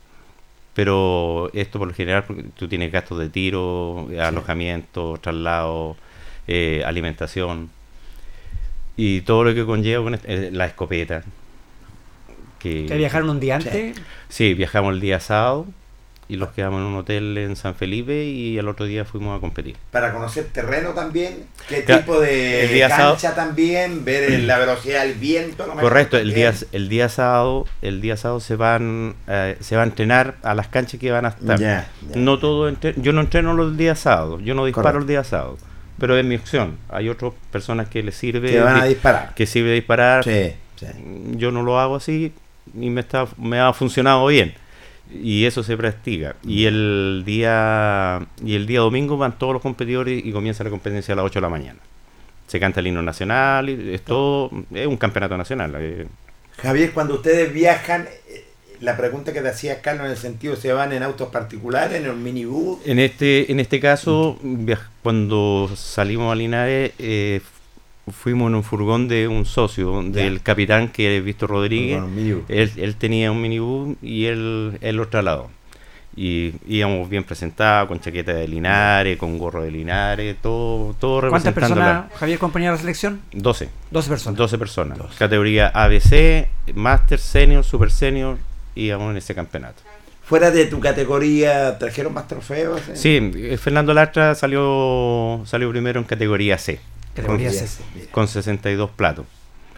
Pero 0.74 1.50
esto 1.54 1.78
por 1.78 1.86
lo 1.88 1.94
general, 1.94 2.24
tú 2.56 2.66
tienes 2.68 2.90
gastos 2.90 3.18
de 3.20 3.28
tiro, 3.28 4.08
alojamiento, 4.20 5.18
traslado, 5.22 5.96
eh, 6.48 6.82
alimentación 6.84 7.70
y 8.96 9.20
todo 9.22 9.44
lo 9.44 9.54
que 9.54 9.64
conlleva 9.64 10.02
con 10.04 10.14
esto, 10.14 10.26
eh, 10.28 10.50
la 10.52 10.66
escopeta. 10.66 11.22
Que, 12.58 12.86
¿Que 12.86 12.96
viajaron 12.96 13.30
un 13.30 13.40
día 13.40 13.56
antes? 13.56 13.96
Sí, 14.28 14.54
viajamos 14.54 14.94
el 14.94 15.00
día 15.00 15.20
sábado 15.20 15.66
y 16.28 16.36
los 16.36 16.50
quedamos 16.50 16.80
en 16.80 16.86
un 16.86 16.96
hotel 16.96 17.36
en 17.36 17.54
San 17.56 17.74
Felipe 17.74 18.24
y 18.24 18.58
al 18.58 18.68
otro 18.68 18.86
día 18.86 19.04
fuimos 19.04 19.36
a 19.36 19.40
competir. 19.40 19.76
Para 19.90 20.12
conocer 20.12 20.44
terreno 20.52 20.90
también, 20.90 21.44
qué 21.68 21.84
Claro, 21.84 22.00
tipo 22.00 22.20
de 22.20 22.64
el 22.64 22.72
día 22.72 22.88
cancha 22.88 23.34
también, 23.34 24.04
ver 24.04 24.24
el- 24.32 24.46
la 24.46 24.58
velocidad 24.58 25.02
del 25.04 25.14
viento. 25.14 25.66
Correcto, 25.80 26.16
el 26.16 26.32
día, 26.32 26.54
el 26.72 26.88
día 26.88 27.08
sábado, 27.08 27.66
el 27.82 28.00
día 28.00 28.16
sábado 28.16 28.40
se 28.40 28.56
van 28.56 29.14
eh, 29.28 29.56
se 29.60 29.76
va 29.76 29.82
a 29.82 29.86
entrenar 29.86 30.36
a 30.42 30.54
las 30.54 30.68
canchas 30.68 30.98
que 30.98 31.10
van 31.10 31.26
a 31.26 31.28
estar. 31.28 31.86
No 32.14 32.38
todo 32.38 32.68
entre- 32.68 32.94
yo 32.96 33.12
no 33.12 33.20
entreno 33.20 33.52
los 33.54 33.76
días 33.76 33.98
sábados, 33.98 34.40
yo 34.44 34.54
no 34.54 34.64
disparo 34.64 34.84
Correcto. 34.84 35.02
el 35.02 35.08
día 35.08 35.24
sábado, 35.24 35.58
pero 35.98 36.16
es 36.16 36.24
mi 36.24 36.36
opción. 36.36 36.78
Hay 36.88 37.08
otras 37.10 37.32
personas 37.50 37.88
que 37.88 38.02
les 38.02 38.14
sirve 38.14 38.50
Que 38.50 38.60
van 38.60 38.76
a 38.76 38.84
di- 38.84 38.94
disparar. 38.94 39.34
que 39.34 39.46
sirve 39.46 39.72
disparar. 39.72 40.24
Sí, 40.24 40.52
sí. 40.76 40.86
Yo 41.36 41.50
no 41.50 41.62
lo 41.62 41.78
hago 41.78 41.96
así 41.96 42.32
y 42.80 42.88
me 42.90 43.02
está 43.02 43.26
me 43.36 43.60
ha 43.60 43.72
funcionado 43.74 44.26
bien. 44.26 44.54
Y 45.22 45.44
eso 45.44 45.62
se 45.62 45.76
practica. 45.76 46.36
Y 46.44 46.66
el 46.66 47.22
día 47.24 48.26
y 48.44 48.54
el 48.54 48.66
día 48.66 48.80
domingo 48.80 49.16
van 49.16 49.38
todos 49.38 49.52
los 49.52 49.62
competidores 49.62 50.24
y 50.24 50.32
comienza 50.32 50.64
la 50.64 50.70
competencia 50.70 51.12
a 51.14 51.16
las 51.16 51.24
8 51.26 51.34
de 51.34 51.40
la 51.40 51.48
mañana. 51.48 51.78
Se 52.46 52.60
canta 52.60 52.80
el 52.80 52.86
himno 52.86 53.02
nacional, 53.02 53.70
y 53.70 53.94
es 53.94 54.02
todo, 54.02 54.50
es 54.72 54.86
un 54.86 54.96
campeonato 54.96 55.36
nacional. 55.36 55.74
eh, 55.78 56.06
Javier, 56.58 56.92
cuando 56.92 57.14
ustedes 57.14 57.52
viajan, 57.52 58.06
eh, 58.28 58.44
la 58.80 58.96
pregunta 58.96 59.32
que 59.32 59.40
te 59.40 59.48
hacía 59.48 59.80
Carlos 59.80 60.06
en 60.06 60.12
el 60.12 60.18
sentido, 60.18 60.56
¿se 60.56 60.72
van 60.72 60.92
en 60.92 61.02
autos 61.02 61.28
particulares, 61.28 62.02
en 62.02 62.10
un 62.10 62.22
minibús? 62.22 62.78
En 62.84 62.98
este, 62.98 63.50
en 63.50 63.60
este 63.60 63.80
caso, 63.80 64.38
cuando 65.02 65.70
salimos 65.74 66.30
a 66.32 66.34
Linares, 66.34 66.92
eh, 66.98 67.40
fuimos 68.10 68.48
en 68.48 68.56
un 68.56 68.62
furgón 68.62 69.08
de 69.08 69.28
un 69.28 69.44
socio, 69.46 70.02
del 70.02 70.42
capitán 70.42 70.88
que 70.88 71.16
es 71.16 71.24
Víctor 71.24 71.50
Rodríguez. 71.50 72.02
Minibús. 72.02 72.44
Él, 72.48 72.70
él 72.76 72.96
tenía 72.96 73.30
un 73.32 73.40
minibús 73.40 73.96
y 74.02 74.26
él, 74.26 74.78
él 74.80 74.96
lo 74.96 75.08
trasladó. 75.08 75.50
Y 76.16 76.52
íbamos 76.68 77.08
bien 77.08 77.24
presentados, 77.24 77.88
con 77.88 77.98
chaqueta 78.00 78.32
de 78.32 78.46
Linares, 78.46 79.16
con 79.16 79.36
gorro 79.36 79.62
de 79.62 79.72
Linares, 79.72 80.36
todo, 80.40 80.94
todo 81.00 81.28
¿Cuántas 81.28 81.52
personas, 81.52 82.04
Javier, 82.14 82.38
compañía 82.38 82.70
de 82.70 82.76
la 82.76 82.80
selección? 82.80 83.20
12. 83.32 83.68
12 83.90 84.08
personas. 84.10 84.38
12 84.38 84.58
personas. 84.58 84.98
Categoría 85.18 85.68
ABC, 85.74 86.46
Master, 86.74 87.18
Senior, 87.18 87.64
Super 87.64 87.90
Senior, 87.90 88.38
íbamos 88.76 89.10
en 89.10 89.16
ese 89.16 89.34
campeonato. 89.34 89.82
Fuera 90.22 90.50
de 90.52 90.66
tu 90.66 90.78
categoría, 90.80 91.76
¿trajeron 91.78 92.14
más 92.14 92.28
trofeos? 92.28 92.80
eh? 92.88 92.96
Sí, 92.96 93.56
Fernando 93.58 93.92
Lastra 93.92 94.34
salió 94.36 95.42
salió 95.46 95.68
primero 95.70 95.98
en 96.00 96.06
categoría 96.06 96.56
C. 96.58 96.80
Con- 97.22 97.38
C. 97.38 97.66
mira, 97.94 98.06
con 98.10 98.28
62 98.28 98.90
platos. 98.90 99.26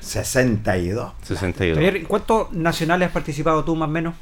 62. 0.00 1.12
62. 1.22 1.76
Javier, 1.76 1.96
¿en 1.96 2.04
¿cuántos 2.04 2.52
nacionales 2.52 3.06
has 3.08 3.12
participado 3.12 3.64
tú 3.64 3.74
más 3.76 3.88
o 3.88 3.92
menos? 3.92 4.14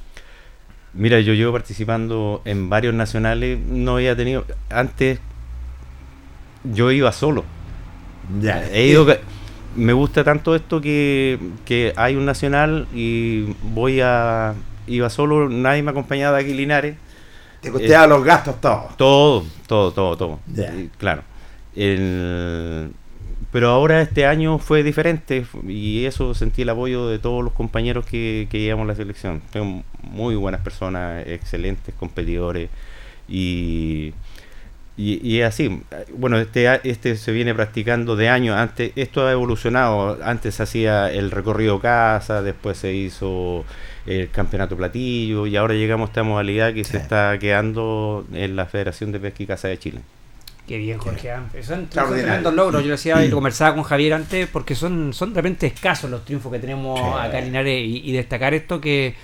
Mira, 0.95 1.19
yo 1.21 1.33
llevo 1.35 1.53
participando 1.53 2.41
en 2.45 2.71
varios 2.71 2.95
nacionales, 2.95 3.59
no 3.59 3.97
había 3.97 4.15
tenido, 4.17 4.45
antes 4.71 5.19
yo 6.63 6.91
iba 6.93 7.11
solo. 7.13 7.45
Ya. 8.41 8.65
He 8.71 8.87
ido, 8.87 9.07
me 9.77 9.93
gusta 9.93 10.23
tanto 10.25 10.55
esto 10.55 10.81
que, 10.81 11.39
que 11.65 11.93
hay 11.97 12.15
un 12.15 12.25
nacional 12.25 12.87
y 12.95 13.55
voy 13.63 14.01
a, 14.01 14.55
iba 14.87 15.11
solo, 15.11 15.49
nadie 15.49 15.83
me 15.83 15.91
acompañaba 15.91 16.39
de 16.39 16.45
aquí 16.45 16.55
Linares, 16.55 16.97
Te 17.61 17.71
costeaba 17.73 18.07
los 18.07 18.25
gastos 18.25 18.61
todos. 18.61 18.97
todo, 18.97 19.45
todo, 19.67 19.93
todo, 19.93 20.17
todo. 20.17 20.41
Ya. 20.55 20.73
Claro. 20.97 21.23
El- 21.75 22.93
pero 23.55 23.69
ahora 23.69 24.03
este 24.03 24.27
año 24.27 24.59
fue 24.59 24.83
diferente 24.83 25.47
y 25.69 26.07
eso 26.07 26.35
sentí 26.35 26.63
el 26.63 26.71
apoyo 26.71 27.07
de 27.07 27.21
todos 27.21 27.45
los 27.45 27.53
compañeros 27.53 28.05
que, 28.05 28.49
que 28.51 28.59
llevamos 28.59 28.89
la 28.89 28.97
selección. 28.97 29.43
Son 29.53 29.85
muy 30.03 30.35
buenas 30.35 30.61
personas, 30.61 31.25
excelentes 31.29 31.95
competidores 31.95 32.69
y, 33.29 34.13
y, 34.97 35.21
y 35.25 35.41
es 35.41 35.47
así. 35.47 35.83
Bueno, 36.17 36.39
este, 36.39 36.81
este 36.83 37.15
se 37.15 37.31
viene 37.31 37.55
practicando 37.55 38.17
de 38.17 38.29
años. 38.29 38.57
Antes, 38.57 38.91
esto 38.97 39.25
ha 39.25 39.31
evolucionado. 39.31 40.19
Antes 40.25 40.57
se 40.57 40.65
hacía 40.65 41.13
el 41.13 41.31
recorrido 41.31 41.79
casa, 41.79 42.43
después 42.43 42.77
se 42.77 42.93
hizo 42.93 43.65
el 44.05 44.31
campeonato 44.31 44.77
platillo 44.77 45.47
y 45.47 45.55
ahora 45.55 45.75
llegamos 45.75 46.09
a 46.09 46.11
esta 46.11 46.23
modalidad 46.25 46.75
que 46.75 46.83
se 46.83 46.97
está 46.97 47.39
quedando 47.39 48.27
en 48.33 48.57
la 48.57 48.67
Federación 48.67 49.13
de 49.13 49.21
Pesca 49.21 49.45
y 49.45 49.47
Caza 49.47 49.69
de 49.69 49.79
Chile. 49.79 50.01
Qué 50.67 50.79
bien, 50.79 50.97
Jorge. 50.99 51.31
Son, 51.63 51.89
son 51.91 52.09
tremendos 52.15 52.55
logros. 52.55 52.83
Yo 52.83 52.89
lo 52.89 52.93
decía 52.95 53.23
y 53.23 53.29
lo 53.29 53.37
conversaba 53.37 53.75
con 53.75 53.85
Javier 53.85 54.15
antes, 54.15 54.49
porque 54.49 54.75
son, 54.75 55.13
son 55.13 55.35
de 55.35 55.41
repente 55.43 55.67
escasos 55.67 56.11
los 56.11 56.25
triunfos 56.25 56.51
que 56.51 56.59
tenemos 56.59 56.99
Sí. 56.99 57.07
acá 57.21 57.39
en 57.39 57.45
Linares. 57.47 57.83
Y, 57.87 57.99
y 58.09 58.13
destacar 58.13 58.55
esto 58.55 58.81
que, 58.81 59.15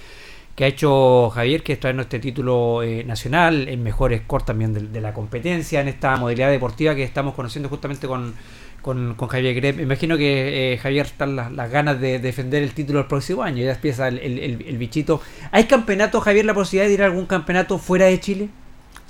que 0.55 0.65
ha 0.65 0.67
hecho 0.67 1.31
Javier, 1.31 1.63
que 1.63 1.73
es 1.73 1.81
traernos 1.81 2.05
este 2.05 2.19
título 2.19 2.83
eh, 2.83 3.05
nacional, 3.05 3.69
el 3.69 3.79
mejor 3.79 4.15
score 4.19 4.43
también 4.45 4.75
de, 4.75 4.81
de 4.83 5.01
la 5.01 5.15
competencia 5.15 5.81
en 5.81 5.89
esta 5.89 6.15
modalidad 6.17 6.51
deportiva 6.51 6.95
que 6.95 7.05
estamos 7.05 7.33
conociendo 7.35 7.71
justamente 7.71 8.07
con, 8.07 8.35
con, 8.83 9.15
con 9.15 9.29
Javier 9.29 9.55
Greb. 9.55 9.77
Me 9.77 9.83
imagino 9.85 10.19
que 10.19 10.75
eh, 10.75 10.77
Javier 10.77 11.07
están 11.07 11.37
las, 11.37 11.51
las 11.53 11.71
ganas 11.71 11.99
de 12.03 12.19
defender 12.19 12.63
el 12.63 12.75
título 12.75 12.99
el 13.01 13.07
próximo 13.07 13.43
año. 13.43 13.65
Ya 13.65 13.73
empieza 13.73 14.09
el, 14.09 14.19
el- 14.19 14.39
el- 14.41 14.63
el 14.69 14.77
bichito. 14.77 15.23
¿Hay 15.53 15.65
campeonato, 15.65 16.21
Javier, 16.21 16.45
la 16.45 16.53
posibilidad 16.53 16.87
de 16.87 16.93
ir 16.93 17.03
a 17.03 17.07
algún 17.07 17.25
campeonato 17.25 17.79
fuera 17.79 18.05
de 18.05 18.21
Chile? 18.21 18.51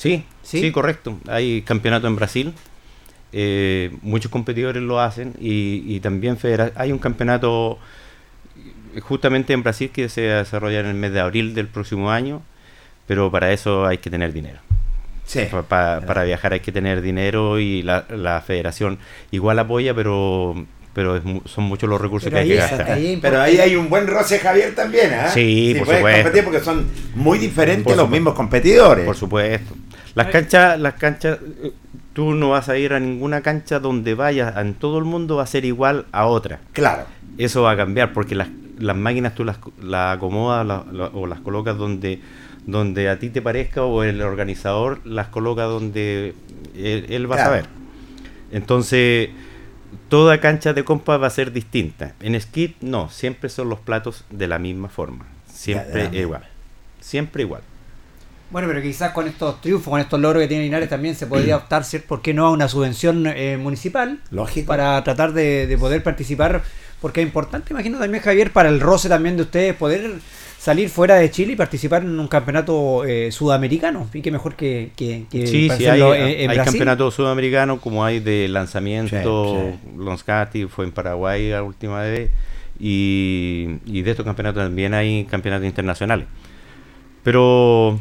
Sí, 0.00 0.24
¿Sí? 0.42 0.60
sí, 0.62 0.72
correcto. 0.72 1.18
Hay 1.28 1.60
campeonato 1.60 2.06
en 2.06 2.16
Brasil. 2.16 2.54
eh, 3.32 3.90
muchos 4.00 4.30
competidores 4.30 4.82
lo 4.82 4.98
hacen 4.98 5.34
y, 5.38 5.84
y 5.86 6.00
también 6.00 6.38
federa- 6.38 6.72
hay 6.74 6.90
un 6.90 6.98
campeonato 6.98 7.78
justamente 9.02 9.52
en 9.52 9.62
Brasil 9.62 9.90
que 9.92 10.08
se 10.08 10.26
va 10.28 10.34
a 10.34 10.38
desarrollar 10.38 10.84
en 10.86 10.90
el 10.92 10.96
mes 10.96 11.12
de 11.12 11.20
abril 11.20 11.54
del 11.54 11.68
próximo 11.68 12.10
año, 12.10 12.42
pero 13.06 13.30
para 13.30 13.52
eso 13.52 13.86
hay 13.86 13.98
que 13.98 14.10
tener 14.10 14.32
dinero. 14.32 14.58
Sí. 15.24 15.42
Pa- 15.50 15.62
pa- 15.62 16.00
para 16.04 16.24
viajar 16.24 16.54
hay 16.54 16.60
que 16.60 16.72
tener 16.72 17.02
dinero 17.02 17.60
y 17.60 17.82
la, 17.82 18.04
la 18.08 18.40
federación 18.40 18.98
igual 19.30 19.58
apoya, 19.60 19.94
pero 19.94 20.66
pero 20.92 21.16
es 21.16 21.24
mu- 21.24 21.40
son 21.44 21.64
muchos 21.64 21.88
los 21.88 22.00
recursos 22.00 22.30
Pero 22.30 22.36
que 22.36 22.42
hay 22.42 22.50
ahí 22.50 22.56
que 22.56 22.76
gastar. 22.76 22.90
ahí 22.90 23.18
Pero 23.22 23.40
ahí 23.40 23.58
hay 23.58 23.76
un 23.76 23.88
buen 23.88 24.06
roce 24.06 24.38
Javier 24.38 24.74
también, 24.74 25.12
¿ah? 25.14 25.28
Sí, 25.28 25.74
por 25.78 25.86
puedes 25.86 26.00
supuesto. 26.00 26.22
competir 26.22 26.44
porque 26.44 26.60
son 26.60 26.86
muy 27.14 27.38
diferentes 27.38 27.84
Por 27.84 27.92
los 27.92 28.00
supuesto. 28.04 28.12
mismos 28.12 28.34
competidores. 28.34 29.04
Por 29.06 29.16
supuesto. 29.16 29.74
Las 30.14 30.26
canchas, 30.28 30.78
las 30.80 30.94
canchas, 30.94 31.38
eh, 31.62 31.72
tú 32.12 32.34
no 32.34 32.50
vas 32.50 32.68
a 32.68 32.76
ir 32.76 32.92
a 32.92 32.98
ninguna 33.00 33.40
cancha 33.42 33.78
donde 33.78 34.14
vayas 34.14 34.56
en 34.56 34.74
todo 34.74 34.98
el 34.98 35.04
mundo 35.04 35.36
va 35.36 35.44
a 35.44 35.46
ser 35.46 35.64
igual 35.64 36.06
a 36.12 36.26
otra. 36.26 36.58
Claro. 36.72 37.04
Eso 37.38 37.62
va 37.62 37.70
a 37.72 37.76
cambiar 37.76 38.12
porque 38.12 38.34
las, 38.34 38.48
las 38.78 38.96
máquinas 38.96 39.34
tú 39.36 39.44
las, 39.44 39.58
las 39.80 40.16
acomodas 40.16 40.66
la- 40.66 40.84
la- 40.92 41.06
o 41.14 41.26
las 41.28 41.38
colocas 41.40 41.78
donde, 41.78 42.20
donde 42.66 43.08
a 43.08 43.18
ti 43.20 43.30
te 43.30 43.40
parezca 43.40 43.84
o 43.84 44.02
el 44.02 44.20
organizador 44.22 45.00
las 45.04 45.28
coloca 45.28 45.62
donde 45.62 46.34
él, 46.76 47.06
él 47.08 47.30
va 47.30 47.36
Claro. 47.36 47.50
a 47.50 47.54
saber. 47.54 47.66
Entonces, 48.52 49.30
toda 50.08 50.40
cancha 50.40 50.72
de 50.72 50.84
compa 50.84 51.16
va 51.16 51.26
a 51.26 51.30
ser 51.30 51.52
distinta. 51.52 52.14
En 52.20 52.40
skit 52.40 52.76
no, 52.80 53.08
siempre 53.10 53.48
son 53.48 53.68
los 53.68 53.78
platos 53.78 54.24
de 54.30 54.48
la 54.48 54.58
misma 54.58 54.88
forma. 54.88 55.26
Siempre 55.52 56.04
misma. 56.04 56.16
igual. 56.18 56.48
Siempre 57.00 57.42
igual. 57.42 57.62
Bueno, 58.50 58.66
pero 58.66 58.82
quizás 58.82 59.12
con 59.12 59.28
estos 59.28 59.60
triunfos, 59.60 59.90
con 59.90 60.00
estos 60.00 60.18
logros 60.18 60.42
que 60.42 60.48
tiene 60.48 60.64
Linares 60.64 60.88
también 60.88 61.14
se 61.14 61.26
podría 61.26 61.56
optar. 61.58 61.84
¿por 62.06 62.22
qué 62.22 62.34
no 62.34 62.46
a 62.46 62.50
una 62.50 62.68
subvención 62.68 63.26
eh, 63.26 63.56
municipal? 63.56 64.20
Lógico. 64.30 64.66
Para 64.66 65.02
tratar 65.04 65.32
de, 65.32 65.66
de 65.66 65.78
poder 65.78 66.02
participar, 66.02 66.62
porque 67.00 67.20
es 67.20 67.26
importante, 67.26 67.72
imagino 67.72 67.98
también 67.98 68.22
Javier, 68.22 68.52
para 68.52 68.68
el 68.68 68.80
roce 68.80 69.08
también 69.08 69.36
de 69.36 69.42
ustedes, 69.42 69.74
poder 69.74 70.18
salir 70.60 70.90
fuera 70.90 71.14
de 71.14 71.30
Chile 71.30 71.54
y 71.54 71.56
participar 71.56 72.02
en 72.02 72.20
un 72.20 72.28
campeonato 72.28 73.06
eh, 73.06 73.32
sudamericano. 73.32 74.06
Y 74.12 74.20
qué 74.20 74.30
mejor 74.30 74.56
que, 74.56 74.90
que, 74.94 75.24
que 75.30 75.46
Sí, 75.46 75.70
sí, 75.74 75.86
hay, 75.86 76.02
en, 76.02 76.12
en 76.12 76.50
hay 76.50 76.56
Brasil. 76.56 76.64
campeonatos 76.64 77.14
sudamericanos 77.14 77.80
como 77.80 78.04
hay 78.04 78.20
de 78.20 78.46
lanzamiento, 78.48 79.72
Sí, 79.72 79.88
Lonscati 79.98 80.66
fue 80.66 80.84
en 80.84 80.92
Paraguay 80.92 81.48
la 81.48 81.62
última 81.62 82.02
vez, 82.02 82.30
y, 82.78 83.78
y 83.86 84.02
de 84.02 84.10
estos 84.10 84.26
campeonatos 84.26 84.62
también 84.62 84.92
hay 84.92 85.24
campeonatos 85.24 85.66
internacionales. 85.66 86.26
Pero 87.22 87.98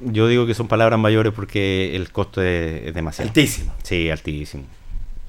yo 0.00 0.26
digo 0.26 0.46
que 0.46 0.54
son 0.54 0.68
palabras 0.68 0.98
mayores 0.98 1.32
porque 1.34 1.94
el 1.96 2.10
costo 2.10 2.42
es, 2.42 2.86
es 2.86 2.94
demasiado. 2.94 3.28
Altísimo. 3.28 3.74
Sí, 3.82 4.10
altísimo. 4.10 4.64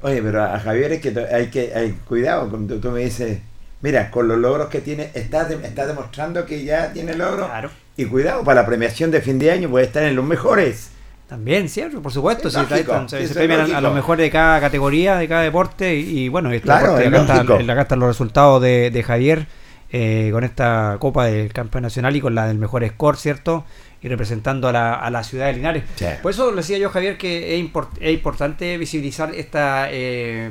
Oye, 0.02 0.22
pero 0.22 0.44
a 0.44 0.58
Javier 0.60 0.94
es 0.94 1.02
que 1.02 1.14
hay 1.34 1.48
que 1.48 1.74
hay, 1.76 1.92
cuidado, 2.08 2.50
cuando 2.50 2.80
tú 2.80 2.90
me 2.92 3.02
dices, 3.02 3.40
mira, 3.82 4.12
con 4.12 4.28
los 4.28 4.38
logros 4.38 4.68
que 4.70 4.82
tiene, 4.82 5.10
estás 5.14 5.50
de- 5.50 5.56
estás 5.68 5.88
demostrando 5.88 6.46
que 6.46 6.64
ya 6.64 6.92
tiene 6.94 7.14
logros. 7.16 7.48
Claro. 7.48 7.70
Y 7.98 8.06
cuidado, 8.06 8.44
para 8.44 8.62
la 8.62 8.68
premiación 8.68 9.12
de 9.12 9.22
fin 9.22 9.38
de 9.40 9.52
año 9.52 9.70
puede 9.70 9.86
estar 9.86 10.04
en 10.04 10.16
los 10.16 10.26
mejores. 10.26 10.92
También, 11.28 11.70
cierto, 11.70 12.02
por 12.02 12.12
supuesto. 12.12 12.48
Es 12.50 12.54
se, 12.56 12.60
lógico, 12.62 13.06
premian 13.34 13.74
a- 13.74 13.80
los 13.82 13.94
mejores 13.94 14.24
de 14.26 14.30
cada 14.32 14.60
categoría, 14.60 15.16
de 15.18 15.28
cada 15.28 15.42
deporte. 15.44 15.96
Y, 15.96 16.20
y 16.26 16.30
bueno, 16.30 16.52
este 16.52 16.64
Claro, 16.64 16.96
deporte, 16.98 17.08
acá, 17.08 17.42
están, 17.42 17.70
acá 17.70 17.82
están 17.84 18.00
los 18.00 18.10
resultados 18.10 18.62
de, 18.62 18.92
de 18.92 19.04
Javier 19.04 19.48
eh, 19.94 20.30
con 20.34 20.44
esta 20.44 20.98
Copa 21.00 21.26
del 21.26 21.54
Campeón 21.54 21.84
Nacional 21.84 22.16
y 22.16 22.22
con 22.22 22.36
la 22.36 22.48
del 22.48 22.58
mejor 22.58 22.86
score, 22.88 23.18
¿cierto? 23.18 23.66
Y 24.02 24.08
representando 24.10 24.68
a 24.68 24.72
la, 24.74 24.94
a 24.96 25.10
la 25.10 25.24
ciudad 25.24 25.46
de 25.48 25.54
Linares. 25.54 25.84
Sí. 25.96 26.06
Por 26.22 26.32
eso 26.32 26.50
le 26.52 26.58
decía 26.58 26.78
yo, 26.78 26.90
Javier, 26.90 27.18
que 27.18 27.56
es, 27.58 27.64
import- 27.64 27.98
es 28.00 28.14
importante 28.14 28.78
visibilizar 28.78 29.34
esta 29.36 29.88
eh, 29.92 30.50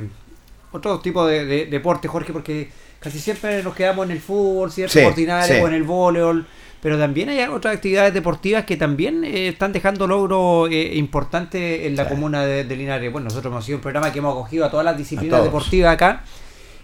otro 0.71 0.99
tipo 0.99 1.27
de, 1.27 1.45
de- 1.45 1.65
deporte, 1.65 2.07
Jorge, 2.07 2.31
porque 2.33 2.69
casi 3.01 3.19
siempre 3.19 3.61
nos 3.63 3.75
quedamos 3.75 4.05
en 4.05 4.11
el 4.11 4.19
fútbol, 4.21 4.71
¿cierto? 4.71 4.93
Sí, 4.93 5.03
Ordinario 5.03 5.55
sí. 5.55 5.61
o 5.61 5.67
en 5.67 5.73
el 5.73 5.83
voleibol. 5.83 6.45
Pero 6.81 6.97
también 6.97 7.29
hay 7.29 7.43
otras 7.43 7.75
actividades 7.75 8.11
deportivas 8.13 8.63
que 8.65 8.75
también 8.77 9.23
eh, 9.23 9.49
están 9.49 9.71
dejando 9.73 10.07
logros 10.07 10.69
eh, 10.71 10.93
importantes 10.95 11.85
en 11.85 11.95
la 11.95 12.05
Sí. 12.05 12.09
comuna 12.09 12.43
de, 12.45 12.63
de 12.63 12.75
Linares. 12.75 13.11
Bueno, 13.11 13.25
nosotros 13.25 13.51
hemos 13.51 13.65
sido 13.65 13.77
un 13.77 13.81
programa 13.83 14.11
que 14.11 14.17
hemos 14.17 14.33
acogido 14.33 14.65
a 14.65 14.71
todas 14.71 14.83
las 14.85 14.97
disciplinas 14.97 15.43
deportivas 15.43 15.93
acá. 15.93 16.23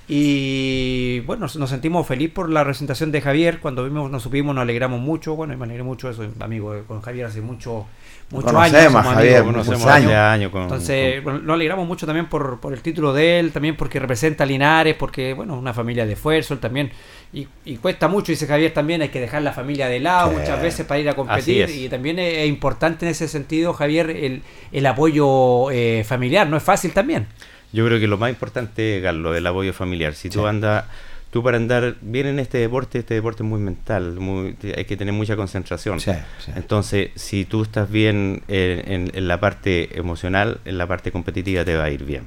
Y 0.10 1.20
bueno, 1.22 1.48
nos, 1.54 1.70
sentimos 1.70 2.08
feliz 2.08 2.32
por 2.32 2.50
la 2.50 2.64
presentación 2.64 3.12
de 3.12 3.20
Javier. 3.22 3.60
Cuando 3.60 3.84
vimos, 3.84 4.10
nos 4.10 4.24
supimos, 4.24 4.56
nos 4.56 4.62
alegramos 4.62 5.02
mucho. 5.02 5.36
Bueno, 5.36 5.54
y 5.54 5.58
me 5.58 5.66
alegré 5.66 5.84
mucho, 5.84 6.14
soy 6.14 6.30
amigo 6.40 6.74
de- 6.74 6.84
con 6.84 7.02
Javier 7.02 7.26
hace 7.26 7.42
mucho, 7.42 7.86
muchos 8.32 8.54
años. 8.54 8.94
Javier, 8.94 9.38
amigos, 9.42 9.68
muchos 9.68 9.86
años. 9.86 10.06
hace 10.12 10.16
años 10.16 10.52
con- 10.52 10.62
entonces, 10.64 11.16
con- 11.16 11.24
bueno, 11.26 11.40
nos 11.40 11.54
alegramos 11.56 11.86
mucho 11.88 12.06
también 12.06 12.28
por, 12.30 12.60
por 12.62 12.72
el 12.74 12.82
título 12.82 13.12
de 13.14 13.40
él, 13.40 13.52
también 13.52 13.76
porque 13.76 14.00
representa 14.00 14.46
a 14.46 14.48
Linares, 14.48 14.96
porque, 14.96 15.34
bueno, 15.34 15.58
una 15.60 15.74
familia 15.74 16.06
de 16.06 16.14
esfuerzo, 16.14 16.54
él 16.54 16.62
también. 16.62 16.90
Y, 17.34 17.46
y 17.66 17.76
cuesta 17.76 18.08
mucho, 18.08 18.32
dice 18.32 18.48
Javier, 18.48 18.74
también 18.74 19.02
hay 19.02 19.10
que 19.10 19.20
dejar 19.20 19.42
la 19.42 19.52
familia 19.52 19.90
de 19.90 20.00
lado 20.00 20.30
Sí. 20.32 20.38
muchas 20.38 20.62
veces 20.62 20.86
para 20.86 21.02
ir 21.02 21.10
a 21.10 21.16
competir. 21.16 21.70
Y 21.70 21.90
también 21.90 22.18
es, 22.20 22.34
es 22.38 22.48
importante 22.48 23.06
en 23.06 23.12
ese 23.12 23.28
sentido, 23.28 23.74
Javier, 23.74 24.10
el, 24.10 24.42
el 24.72 24.86
apoyo 24.86 25.70
eh, 25.72 26.06
familiar. 26.08 26.48
No 26.48 26.56
es 26.56 26.64
fácil 26.64 26.94
también. 26.94 27.28
Yo 27.74 27.86
creo 27.86 28.00
que 28.00 28.08
lo 28.08 28.18
más 28.18 28.30
importante 28.30 28.98
es, 28.98 29.04
Carlos, 29.04 29.36
el 29.36 29.46
apoyo 29.46 29.74
familiar. 29.74 30.14
Si 30.16 30.30
tú 30.30 30.48
andas, 30.48 30.86
tú 31.32 31.44
para 31.44 31.58
andar 31.58 31.96
bien 32.02 32.28
en 32.28 32.40
este 32.40 32.58
deporte, 32.60 33.00
este 33.00 33.14
deporte 33.16 33.44
es 33.44 33.50
muy 33.50 33.60
mental, 33.60 34.16
muy- 34.20 34.56
hay 34.76 34.86
que 34.86 34.96
tener 34.98 35.14
mucha 35.14 35.36
concentración. 35.36 36.00
Sí, 36.00 36.12
sí. 36.40 36.52
Entonces, 36.56 37.10
si 37.16 37.44
tú 37.46 37.64
estás 37.64 37.90
bien 37.92 38.42
en, 38.48 38.92
en- 38.92 39.12
en 39.14 39.28
la 39.28 39.40
parte 39.40 39.98
emocional, 39.98 40.60
en 40.66 40.78
la 40.78 40.88
parte 40.88 41.12
competitiva 41.12 41.66
te 41.66 41.76
va 41.76 41.84
a 41.86 41.90
ir 41.92 42.04
bien. 42.06 42.26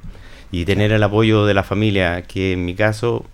Y 0.51 0.65
tener 0.65 0.91
el 0.91 1.01
apoyo 1.01 1.45
de 1.45 1.53
la 1.53 1.63
familia, 1.63 2.21
que 2.23 2.51
en 2.53 2.65
mi 2.65 2.75
caso, 2.75 3.25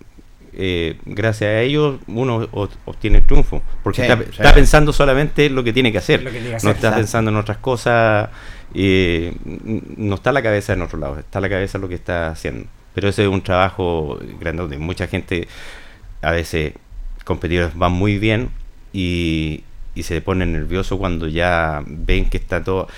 eh, 0.58 0.96
gracias 1.06 1.48
a 1.48 1.60
ellos, 1.60 2.00
uno 2.08 2.48
o- 2.52 2.68
obtiene 2.84 3.18
el 3.18 3.24
triunfo. 3.24 3.62
Porque 3.82 4.02
Sí, 4.04 4.10
está, 4.10 4.22
sí. 4.24 4.30
está 4.32 4.52
pensando 4.54 4.92
solamente 4.92 5.46
en 5.46 5.54
lo 5.54 5.62
que 5.64 5.72
tiene 5.72 5.92
que 5.92 5.98
hacer. 5.98 6.22
Lo 6.22 6.30
que 6.30 6.40
tiene 6.40 6.46
que 6.48 6.52
no 6.52 6.56
hacer, 6.56 6.70
está 6.74 6.94
pensando 6.94 7.30
en 7.30 7.36
otras 7.36 7.58
cosas. 7.58 8.28
eh, 8.74 9.34
no 9.96 10.16
está 10.16 10.30
la 10.32 10.42
cabeza 10.42 10.74
en 10.74 10.82
otro 10.82 10.98
lado, 10.98 11.18
está 11.18 11.40
la 11.40 11.48
cabeza 11.48 11.78
en 11.78 11.82
lo 11.82 11.88
que 11.88 11.94
está 11.94 12.28
haciendo. 12.28 12.66
Pero 12.94 13.08
ese 13.08 13.22
es 13.22 13.28
un 13.28 13.40
trabajo 13.42 14.18
grandote. 14.40 14.76
Mucha 14.78 15.06
gente, 15.06 15.46
a 16.20 16.32
veces, 16.32 16.74
competidores 17.24 17.74
van 17.76 17.92
muy 17.92 18.18
bien 18.18 18.50
y, 18.92 19.62
y 19.94 20.02
se 20.02 20.20
ponen 20.20 20.52
nerviosos 20.52 20.98
cuando 20.98 21.28
ya 21.28 21.82
ven 21.86 22.28
que 22.28 22.36
está 22.36 22.62
todo. 22.64 22.88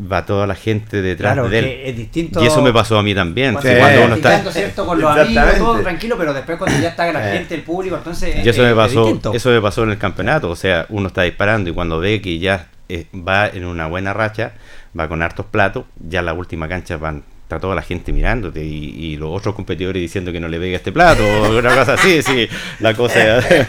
Va 0.00 0.26
toda 0.26 0.46
la 0.46 0.54
gente 0.56 1.00
detrás 1.02 1.34
Claro, 1.34 1.48
de 1.48 1.58
él. 1.58 1.64
que 1.64 1.90
es 1.90 1.96
distinto. 1.96 2.42
Y 2.42 2.46
eso 2.46 2.60
me 2.62 2.72
pasó 2.72 2.98
a 2.98 3.02
mí 3.02 3.14
también. 3.14 3.52
Cuando, 3.52 3.70
Sí. 3.70 3.76
cuando 3.78 3.98
Cuando 4.00 4.06
uno 4.06 4.14
está, 4.38 4.52
¿cierto? 4.52 4.86
Con 4.86 5.00
los 5.00 5.16
amigos, 5.16 5.58
todo 5.58 5.80
tranquilo, 5.80 6.16
pero 6.18 6.34
después 6.34 6.58
cuando 6.58 6.80
ya 6.80 6.88
está 6.88 7.12
la 7.12 7.28
Eh. 7.34 7.38
gente, 7.38 7.54
el 7.54 7.62
público, 7.62 7.96
entonces. 7.96 8.36
y 8.44 8.48
eso 8.48 8.50
es- 8.50 8.58
me 8.58 8.70
es 8.70 8.74
pasó, 8.74 9.04
distinto. 9.04 9.32
eso 9.32 9.50
me 9.50 9.60
pasó 9.60 9.84
en 9.84 9.90
el 9.90 9.98
campeonato. 9.98 10.50
O 10.50 10.56
sea, 10.56 10.86
uno 10.88 11.06
está 11.08 11.22
disparando 11.22 11.70
y 11.70 11.72
cuando 11.72 12.00
ve 12.00 12.20
que 12.20 12.38
ya 12.38 12.66
eh, 12.88 13.06
va 13.16 13.46
en 13.48 13.64
una 13.64 13.86
buena 13.86 14.12
racha, 14.12 14.52
va 14.98 15.08
con 15.08 15.22
hartos 15.22 15.46
platos, 15.46 15.84
ya 16.06 16.18
en 16.20 16.26
la 16.26 16.32
última 16.34 16.68
cancha 16.68 16.96
van 16.96 17.22
está 17.44 17.60
toda 17.60 17.74
la 17.74 17.82
gente 17.82 18.10
mirándote 18.10 18.64
y, 18.64 18.94
y 18.98 19.16
los 19.16 19.30
otros 19.30 19.54
competidores 19.54 20.00
diciendo 20.00 20.32
que 20.32 20.40
no 20.40 20.48
le 20.48 20.58
pegue 20.58 20.76
este 20.76 20.92
plato 20.92 21.22
o 21.22 21.58
una 21.58 21.74
cosa 21.74 21.92
así, 21.92 22.22
sí, 22.22 22.48
la 22.80 22.94
cosa 22.94 23.38
es, 23.38 23.68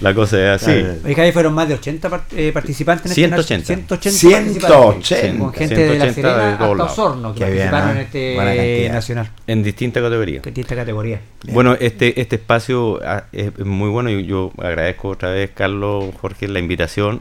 la 0.00 0.14
cosa 0.14 0.54
es 0.54 0.62
así. 0.62 0.84
Oye, 1.04 1.14
Javi, 1.14 1.32
fueron 1.32 1.54
más 1.54 1.68
de 1.68 1.74
80 1.74 2.08
part- 2.10 2.22
eh, 2.36 2.50
participantes 2.52 3.06
en 3.10 3.14
180. 3.14 3.72
este 3.72 3.74
180. 3.74 4.18
180. 4.18 4.68
participantes. 4.68 5.38
Con 5.40 5.52
gente 5.52 5.74
de 5.74 5.98
la 5.98 6.04
180 6.04 6.14
Serena 6.14 6.36
de 6.46 6.52
hasta 6.52 6.74
lados. 6.74 6.92
Osorno 6.92 7.34
que 7.34 7.38
Qué 7.44 7.50
bien, 7.50 7.70
participaron 7.70 7.96
¿eh? 7.96 8.00
en 8.00 8.06
este 8.06 8.88
nacional. 8.92 9.30
En 9.46 9.62
distintas 9.62 10.02
categorías. 10.02 10.46
En 10.46 10.54
esta 10.60 10.76
categoría. 10.76 11.20
Bueno, 11.52 11.76
este, 11.78 12.20
este 12.20 12.36
espacio 12.36 13.00
ah, 13.04 13.24
es 13.32 13.58
muy 13.58 13.88
bueno 13.90 14.10
y 14.10 14.24
yo 14.26 14.52
agradezco 14.58 15.08
otra 15.08 15.30
vez, 15.30 15.50
Carlos, 15.54 16.14
Jorge, 16.20 16.48
la 16.48 16.58
invitación 16.58 17.20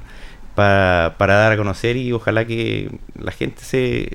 pa- 0.55 1.15
para 1.17 1.35
dar 1.35 1.51
a 1.53 1.57
conocer 1.57 1.97
y 1.97 2.11
ojalá 2.11 2.45
que 2.45 2.89
la 3.21 3.31
gente 3.31 3.61
se, 3.63 4.09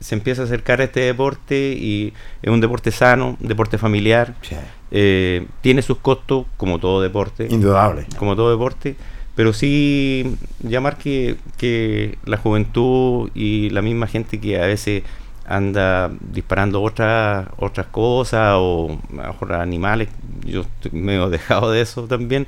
se 0.00 0.14
empiece 0.14 0.40
a 0.42 0.44
acercar 0.44 0.80
a 0.80 0.84
este 0.84 1.00
deporte 1.00 1.72
y 1.78 2.12
es 2.42 2.50
un 2.50 2.60
deporte 2.60 2.90
sano, 2.90 3.36
un 3.40 3.48
deporte 3.48 3.78
familiar, 3.78 4.34
Sí, 4.42 4.54
eh, 4.90 5.46
tiene 5.62 5.82
sus 5.82 5.98
costos 5.98 6.46
como 6.56 6.78
todo 6.78 7.00
deporte, 7.02 7.48
indudable. 7.50 8.06
como 8.18 8.36
todo 8.36 8.50
deporte, 8.50 8.96
pero 9.34 9.52
sí 9.52 10.36
llamar 10.60 10.96
que, 10.96 11.36
que 11.56 12.18
la 12.24 12.36
juventud 12.36 13.30
y 13.34 13.70
la 13.70 13.82
misma 13.82 14.06
gente 14.06 14.40
que 14.40 14.60
a 14.60 14.66
veces 14.66 15.02
anda 15.46 16.10
disparando 16.32 16.82
otras 16.82 17.46
otras 17.56 17.86
cosas 17.86 18.54
o 18.56 18.98
mejor 19.10 19.52
animales, 19.54 20.08
yo 20.44 20.62
estoy 20.62 20.98
medio 21.00 21.30
dejado 21.30 21.70
de 21.70 21.80
eso 21.80 22.02
también, 22.04 22.46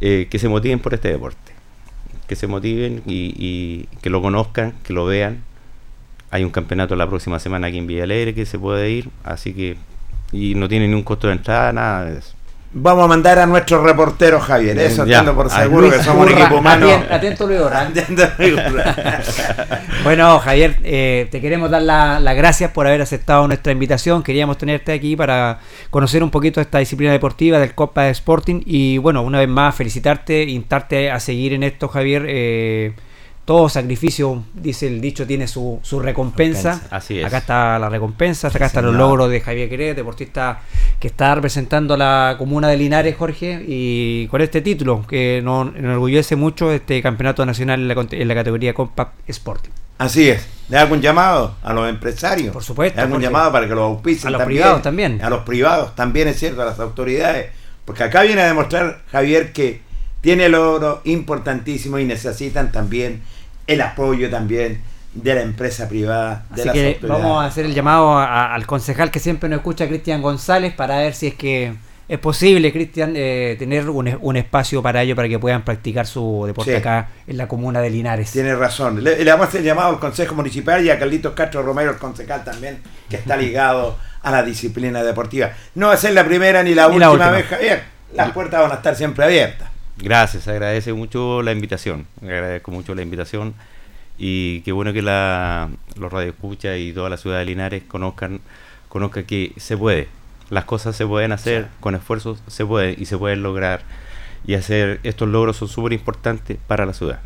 eh, 0.00 0.28
que 0.30 0.38
se 0.38 0.48
motiven 0.48 0.78
por 0.78 0.94
este 0.94 1.08
deporte, 1.08 1.52
que 2.28 2.36
se 2.36 2.46
motiven 2.46 3.02
y, 3.06 3.34
y 3.36 3.88
que 4.00 4.10
lo 4.10 4.22
conozcan, 4.22 4.72
que 4.84 4.92
lo 4.92 5.04
vean. 5.04 5.42
Hay 6.30 6.44
un 6.44 6.50
campeonato 6.50 6.96
la 6.96 7.06
próxima 7.06 7.38
semana 7.38 7.66
aquí 7.66 7.76
en 7.76 7.86
Villa 7.86 8.04
Alegre 8.04 8.32
que 8.34 8.46
se 8.46 8.58
puede 8.58 8.90
ir, 8.90 9.10
así 9.22 9.52
que 9.52 9.76
y 10.32 10.54
no 10.54 10.68
tiene 10.68 10.88
ni 10.88 10.94
un 10.94 11.02
costo 11.02 11.26
de 11.28 11.34
entrada, 11.34 11.72
nada 11.72 12.04
de 12.06 12.18
eso. 12.18 12.32
Vamos 12.74 13.04
a 13.04 13.08
mandar 13.08 13.38
a 13.38 13.44
nuestro 13.44 13.84
reportero 13.84 14.40
Javier, 14.40 14.78
eso 14.78 15.04
Ya. 15.04 15.20
tengo 15.20 15.34
por 15.34 15.50
seguro 15.50 15.82
Luis 15.82 15.92
que 15.92 16.02
somos 16.02 16.26
un 16.26 16.32
equipo 16.32 16.56
humano. 16.56 16.88
Atento. 17.10 17.46
Atento. 17.46 18.24
Bueno, 20.04 20.38
Javier, 20.40 20.76
eh, 20.82 21.28
te 21.30 21.40
queremos 21.40 21.70
dar 21.70 21.82
la- 21.82 22.18
las 22.18 22.34
gracias 22.36 22.70
por 22.70 22.86
haber 22.86 23.02
aceptado 23.02 23.46
nuestra 23.46 23.72
invitación. 23.72 24.22
Queríamos 24.22 24.58
tenerte 24.58 24.92
aquí 24.92 25.16
para 25.16 25.58
conocer 25.90 26.22
un 26.22 26.30
poquito 26.30 26.60
esta 26.60 26.78
disciplina 26.78 27.12
deportiva 27.12 27.58
del 27.58 27.74
Copa 27.74 28.08
Sporting. 28.08 28.62
Y 28.66 28.98
bueno, 28.98 29.22
una 29.22 29.38
vez 29.38 29.48
más, 29.48 29.74
felicitarte, 29.74 30.42
instarte 30.44 31.10
a 31.10 31.20
seguir 31.20 31.52
en 31.52 31.62
esto, 31.62 31.88
Javier. 31.88 32.24
Eh, 32.28 32.92
todo 33.52 33.68
sacrificio, 33.68 34.44
dice 34.54 34.86
el 34.86 34.98
dicho, 35.02 35.26
tiene 35.26 35.46
su, 35.46 35.78
su 35.82 36.00
recompensa. 36.00 36.70
Recompensa. 36.70 36.96
Así 36.96 37.18
es. 37.18 37.26
Acá 37.26 37.36
está 37.36 37.78
la 37.78 37.90
recompensa, 37.90 38.48
acá 38.48 38.60
Sí, 38.60 38.64
están 38.64 38.86
los 38.86 38.94
logros 38.94 39.28
de 39.28 39.42
Javier 39.42 39.68
Querés, 39.68 39.94
deportista 39.94 40.60
que 40.98 41.08
está 41.08 41.34
representando 41.34 41.92
a 41.92 41.96
la 41.98 42.36
comuna 42.38 42.68
de 42.68 42.78
Linares, 42.78 43.14
Jorge, 43.14 43.62
y 43.68 44.26
con 44.28 44.40
este 44.40 44.62
título 44.62 45.06
que 45.06 45.42
nos 45.44 45.76
enorgullece 45.76 46.34
mucho 46.34 46.72
este 46.72 47.02
campeonato 47.02 47.44
nacional 47.44 47.80
en 47.82 47.88
la, 47.88 48.06
en 48.10 48.26
la 48.26 48.34
categoría 48.34 48.72
Compact 48.72 49.28
Sporting. 49.28 49.68
Así 49.98 50.30
es. 50.30 50.48
¿Le 50.70 50.78
hago 50.78 50.94
un 50.94 51.02
llamado 51.02 51.54
a 51.62 51.74
los 51.74 51.90
empresarios? 51.90 52.54
Por 52.54 52.64
supuesto, 52.64 52.96
¿Le 52.96 53.02
hago 53.02 53.16
un 53.16 53.20
llamado 53.20 53.52
para 53.52 53.68
que 53.68 53.74
los 53.74 53.84
auspicien 53.84 54.28
A 54.28 54.30
los 54.30 54.38
también? 54.38 54.62
privados 54.62 54.82
también. 54.82 55.22
A 55.22 55.28
los 55.28 55.40
privados 55.42 55.94
también, 55.94 56.26
es 56.28 56.38
cierto, 56.38 56.62
a 56.62 56.64
las 56.64 56.80
autoridades. 56.80 57.50
Porque 57.84 58.02
acá 58.02 58.22
viene 58.22 58.40
a 58.40 58.46
demostrar, 58.46 59.02
Javier, 59.12 59.52
que 59.52 59.82
tiene 60.22 60.48
logros 60.48 61.00
importantísimos 61.04 62.00
y 62.00 62.06
necesitan 62.06 62.72
también 62.72 63.20
el 63.72 63.80
apoyo 63.80 64.30
también 64.30 64.80
de 65.14 65.34
la 65.34 65.42
empresa 65.42 65.88
privada, 65.88 66.44
de 66.54 66.62
Así 66.62 66.64
las 66.66 66.74
que 66.74 66.98
vamos 67.06 67.42
a 67.42 67.46
hacer 67.46 67.66
el 67.66 67.74
llamado 67.74 68.16
a- 68.18 68.54
al 68.54 68.66
concejal 68.66 69.10
que 69.10 69.18
siempre 69.20 69.48
nos 69.48 69.58
escucha, 69.58 69.86
Cristian 69.86 70.22
González, 70.22 70.72
para 70.74 70.98
ver 70.98 71.14
si 71.14 71.26
es 71.28 71.34
que 71.34 71.74
es 72.08 72.18
posible, 72.18 72.72
Cristian, 72.72 73.12
eh, 73.16 73.56
tener 73.58 73.88
un, 73.88 74.18
un 74.20 74.36
espacio 74.36 74.82
para 74.82 75.02
ello, 75.02 75.14
para 75.16 75.28
que 75.28 75.38
puedan 75.38 75.62
practicar 75.62 76.06
su 76.06 76.44
deporte 76.46 76.72
Sí. 76.72 76.76
acá 76.76 77.08
en 77.26 77.36
la 77.36 77.46
comuna 77.48 77.80
de 77.80 77.90
Linares. 77.90 78.30
Tiene 78.32 78.54
razón. 78.54 79.02
Le, 79.04 79.22
le 79.24 79.30
vamos 79.30 79.46
a 79.46 79.48
hacer 79.48 79.62
llamado 79.62 79.88
al 79.90 79.98
Consejo 79.98 80.34
Municipal 80.34 80.84
y 80.84 80.90
a 80.90 80.98
Carlitos 80.98 81.32
Castro 81.34 81.62
Romero, 81.62 81.90
el 81.92 81.96
concejal 81.98 82.42
también, 82.44 82.78
que 83.08 83.16
está 83.16 83.36
ligado 83.38 83.96
a 84.22 84.30
la 84.30 84.42
disciplina 84.42 85.02
deportiva. 85.02 85.50
No 85.74 85.88
va 85.88 85.94
a 85.94 85.96
ser 85.96 86.12
la 86.12 86.24
primera 86.24 86.62
ni 86.62 86.74
la, 86.74 86.82
Ni 86.88 86.94
última, 86.96 87.06
la 87.06 87.10
última. 87.12 87.30
vez, 87.32 87.46
Javier. 87.46 87.82
Las 88.14 88.30
puertas 88.32 88.60
van 88.60 88.72
a 88.72 88.74
estar 88.74 88.94
siempre 88.94 89.24
abiertas. 89.24 89.68
Gracias, 89.98 90.48
agradece 90.48 90.92
mucho 90.92 91.42
la 91.42 91.52
invitación. 91.52 92.06
Agradezco 92.22 92.70
mucho 92.70 92.94
la 92.94 93.02
invitación. 93.02 93.54
Y 94.18 94.60
qué 94.62 94.72
bueno 94.72 94.92
que 94.92 95.02
la, 95.02 95.68
los 95.96 96.12
radioescuchas 96.12 96.78
y 96.78 96.92
toda 96.92 97.10
la 97.10 97.16
ciudad 97.16 97.38
de 97.38 97.44
Linares 97.44 97.82
conozcan, 97.86 98.40
conozcan 98.88 99.24
que 99.24 99.52
se 99.56 99.76
puede. 99.76 100.08
Las 100.50 100.64
cosas 100.64 100.94
se 100.96 101.06
pueden 101.06 101.32
hacer, 101.32 101.68
con 101.80 101.94
esfuerzos 101.94 102.42
se 102.46 102.66
puede 102.66 102.94
y 102.98 103.06
se 103.06 103.16
pueden 103.16 103.42
lograr. 103.42 103.82
Y 104.46 104.54
hacer 104.54 105.00
estos 105.02 105.28
logros 105.28 105.56
son 105.56 105.68
súper 105.68 105.92
importantes 105.92 106.58
para 106.66 106.84
la 106.84 106.92
ciudad. 106.92 107.20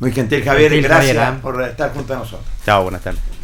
Muy 0.00 0.12
gentil, 0.12 0.44
Javier, 0.44 0.72
y 0.72 0.76
Gentil, 0.76 0.90
gracias 0.90 1.16
Javier, 1.16 1.38
¿eh? 1.38 1.40
por 1.42 1.62
estar 1.62 1.92
junto 1.92 2.14
a 2.14 2.18
nosotros. 2.18 2.46
Chao, 2.64 2.82
buenas 2.82 3.02
tardes. 3.02 3.37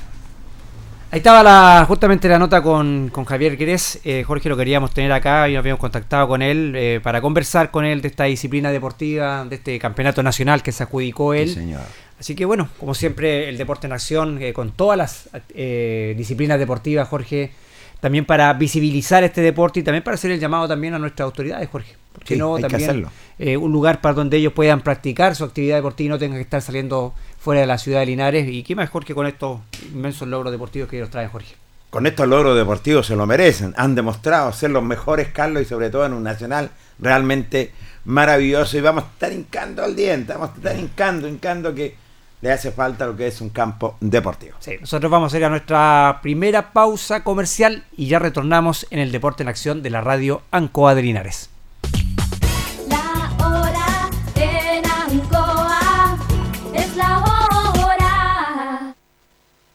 Ahí 1.14 1.18
estaba 1.18 1.44
la, 1.44 1.84
justamente 1.86 2.28
la 2.28 2.40
nota 2.40 2.60
con, 2.60 3.08
con 3.12 3.24
Javier 3.24 3.56
Querés. 3.56 4.00
Eh, 4.02 4.24
Jorge 4.26 4.48
lo 4.48 4.56
queríamos 4.56 4.92
tener 4.92 5.12
acá 5.12 5.48
y 5.48 5.52
nos 5.52 5.60
habíamos 5.60 5.78
contactado 5.78 6.26
con 6.26 6.42
él 6.42 6.72
eh, 6.74 6.98
para 7.00 7.20
conversar 7.20 7.70
con 7.70 7.84
él 7.84 8.02
de 8.02 8.08
esta 8.08 8.24
disciplina 8.24 8.72
deportiva, 8.72 9.44
de 9.44 9.54
este 9.54 9.78
campeonato 9.78 10.24
nacional 10.24 10.60
que 10.64 10.72
se 10.72 10.82
adjudicó 10.82 11.32
él. 11.32 11.54
señor. 11.54 11.82
Así 12.18 12.34
que 12.34 12.44
bueno, 12.44 12.68
como 12.80 12.94
siempre, 12.94 13.48
el 13.48 13.56
deporte 13.56 13.86
en 13.86 13.92
acción 13.92 14.42
eh, 14.42 14.52
con 14.52 14.72
todas 14.72 14.98
las 14.98 15.28
eh, 15.54 16.14
disciplinas 16.18 16.58
deportivas, 16.58 17.06
Jorge, 17.06 17.52
también 18.00 18.24
para 18.24 18.52
visibilizar 18.54 19.22
este 19.22 19.40
deporte 19.40 19.78
y 19.78 19.82
también 19.84 20.02
para 20.02 20.16
hacer 20.16 20.32
el 20.32 20.40
llamado 20.40 20.66
también 20.66 20.94
a 20.94 20.98
nuestras 20.98 21.26
autoridades, 21.26 21.68
Jorge. 21.70 21.94
Porque 22.12 22.34
Sí, 22.34 22.40
no 22.40 22.56
hay 22.56 22.62
que 22.64 22.68
también 22.68 22.90
hacerlo. 22.90 23.10
eh, 23.38 23.56
un 23.56 23.70
lugar 23.72 24.00
para 24.00 24.14
donde 24.14 24.36
ellos 24.36 24.52
puedan 24.52 24.80
practicar 24.80 25.36
su 25.36 25.44
actividad 25.44 25.76
deportiva 25.76 26.06
y 26.06 26.08
no 26.10 26.18
tengan 26.18 26.38
que 26.38 26.42
estar 26.42 26.60
saliendo 26.60 27.14
fuera 27.44 27.60
de 27.60 27.66
la 27.66 27.76
ciudad 27.76 28.00
de 28.00 28.06
Linares. 28.06 28.48
Y 28.48 28.62
qué 28.62 28.74
mejor 28.74 29.04
que 29.04 29.14
con 29.14 29.26
estos 29.26 29.60
inmensos 29.92 30.26
logros 30.26 30.50
deportivos 30.50 30.88
que 30.88 30.96
ellos 30.96 31.10
traen, 31.10 31.28
Jorge. 31.28 31.54
Con 31.90 32.06
estos 32.06 32.26
logros 32.26 32.56
deportivos 32.56 33.06
se 33.06 33.14
lo 33.14 33.26
merecen. 33.26 33.74
Han 33.76 33.94
demostrado 33.94 34.50
ser 34.52 34.70
los 34.70 34.82
mejores, 34.82 35.28
Carlos, 35.28 35.62
y 35.62 35.66
sobre 35.66 35.90
todo 35.90 36.06
en 36.06 36.14
un 36.14 36.22
nacional 36.22 36.70
realmente 36.98 37.70
maravilloso. 38.06 38.78
Y 38.78 38.80
vamos 38.80 39.04
a 39.04 39.08
estar 39.08 39.32
hincando 39.32 39.84
al 39.84 39.94
diente, 39.94 40.32
vamos 40.32 40.50
a 40.50 40.56
estar 40.56 40.76
hincando, 40.76 41.28
hincando 41.28 41.74
que 41.74 41.94
le 42.40 42.50
hace 42.50 42.72
falta 42.72 43.06
lo 43.06 43.14
que 43.14 43.26
es 43.26 43.40
un 43.42 43.50
campo 43.50 43.96
deportivo. 44.00 44.56
Sí, 44.60 44.76
nosotros 44.80 45.10
vamos 45.12 45.32
a 45.32 45.36
ir 45.36 45.44
a 45.44 45.50
nuestra 45.50 46.20
primera 46.22 46.72
pausa 46.72 47.22
comercial 47.22 47.84
y 47.96 48.06
ya 48.06 48.18
retornamos 48.18 48.86
en 48.90 48.98
el 48.98 49.12
Deporte 49.12 49.42
en 49.42 49.50
Acción 49.50 49.82
de 49.82 49.90
la 49.90 50.00
radio 50.00 50.42
Ancoa 50.50 50.94
de 50.94 51.02
Linares. 51.02 51.50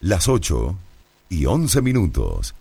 Las 0.01 0.29
8 0.29 0.77
y 1.27 1.45
11 1.45 1.81
minutos. 1.81 2.55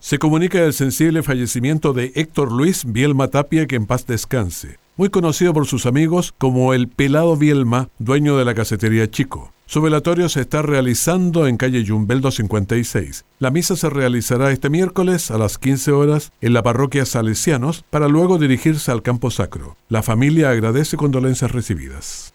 Se 0.00 0.18
comunica 0.18 0.58
el 0.58 0.72
sensible 0.72 1.22
fallecimiento 1.22 1.92
de 1.92 2.10
Héctor 2.16 2.50
Luis 2.50 2.82
Bielma 2.84 3.28
Tapia, 3.28 3.68
que 3.68 3.76
en 3.76 3.86
paz 3.86 4.08
descanse, 4.08 4.80
muy 4.96 5.08
conocido 5.08 5.54
por 5.54 5.66
sus 5.66 5.86
amigos 5.86 6.34
como 6.36 6.74
el 6.74 6.88
Pelado 6.88 7.36
Bielma, 7.36 7.90
dueño 8.00 8.36
de 8.36 8.44
la 8.44 8.56
casetería 8.56 9.08
Chico. 9.08 9.52
Su 9.66 9.82
velatorio 9.82 10.28
se 10.28 10.40
está 10.40 10.62
realizando 10.62 11.46
en 11.46 11.58
calle 11.58 11.84
Yumbeldo 11.84 12.32
56. 12.32 13.24
La 13.38 13.52
misa 13.52 13.76
se 13.76 13.88
realizará 13.88 14.50
este 14.50 14.68
miércoles 14.68 15.30
a 15.30 15.38
las 15.38 15.58
15 15.58 15.92
horas 15.92 16.32
en 16.40 16.54
la 16.54 16.64
parroquia 16.64 17.04
Salesianos 17.06 17.84
para 17.88 18.08
luego 18.08 18.36
dirigirse 18.36 18.90
al 18.90 19.02
campo 19.02 19.30
sacro. 19.30 19.76
La 19.88 20.02
familia 20.02 20.50
agradece 20.50 20.96
condolencias 20.96 21.52
recibidas. 21.52 22.34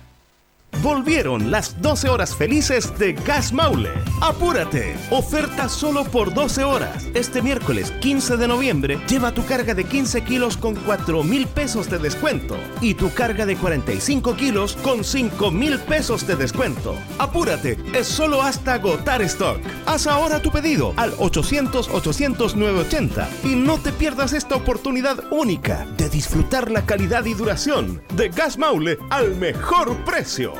Volvieron 0.79 1.51
las 1.51 1.79
12 1.81 2.09
horas 2.09 2.35
felices 2.35 2.97
de 2.97 3.13
Gas 3.13 3.53
Maule. 3.53 3.91
Apúrate. 4.19 4.97
Oferta 5.11 5.69
solo 5.69 6.03
por 6.05 6.33
12 6.33 6.63
horas. 6.63 7.05
Este 7.13 7.43
miércoles 7.43 7.91
15 8.01 8.35
de 8.37 8.47
noviembre 8.47 8.99
lleva 9.07 9.31
tu 9.31 9.45
carga 9.45 9.75
de 9.75 9.83
15 9.83 10.23
kilos 10.23 10.57
con 10.57 10.73
4 10.73 11.23
mil 11.23 11.45
pesos 11.45 11.87
de 11.87 11.99
descuento 11.99 12.57
y 12.81 12.95
tu 12.95 13.13
carga 13.13 13.45
de 13.45 13.57
45 13.57 14.35
kilos 14.35 14.75
con 14.77 15.03
5 15.03 15.51
mil 15.51 15.77
pesos 15.77 16.25
de 16.25 16.35
descuento. 16.35 16.95
Apúrate. 17.19 17.77
Es 17.93 18.07
solo 18.07 18.41
hasta 18.41 18.73
agotar 18.73 19.21
stock. 19.21 19.59
Haz 19.85 20.07
ahora 20.07 20.41
tu 20.41 20.51
pedido 20.51 20.95
al 20.97 21.15
800-800-980 21.17 23.27
y 23.43 23.53
no 23.55 23.77
te 23.77 23.91
pierdas 23.91 24.33
esta 24.33 24.55
oportunidad 24.55 25.31
única 25.31 25.85
de 25.97 26.09
disfrutar 26.09 26.71
la 26.71 26.87
calidad 26.87 27.23
y 27.25 27.35
duración 27.35 28.01
de 28.15 28.29
Gas 28.29 28.57
Maule 28.57 28.97
al 29.09 29.35
mejor 29.35 29.95
precio. 30.05 30.53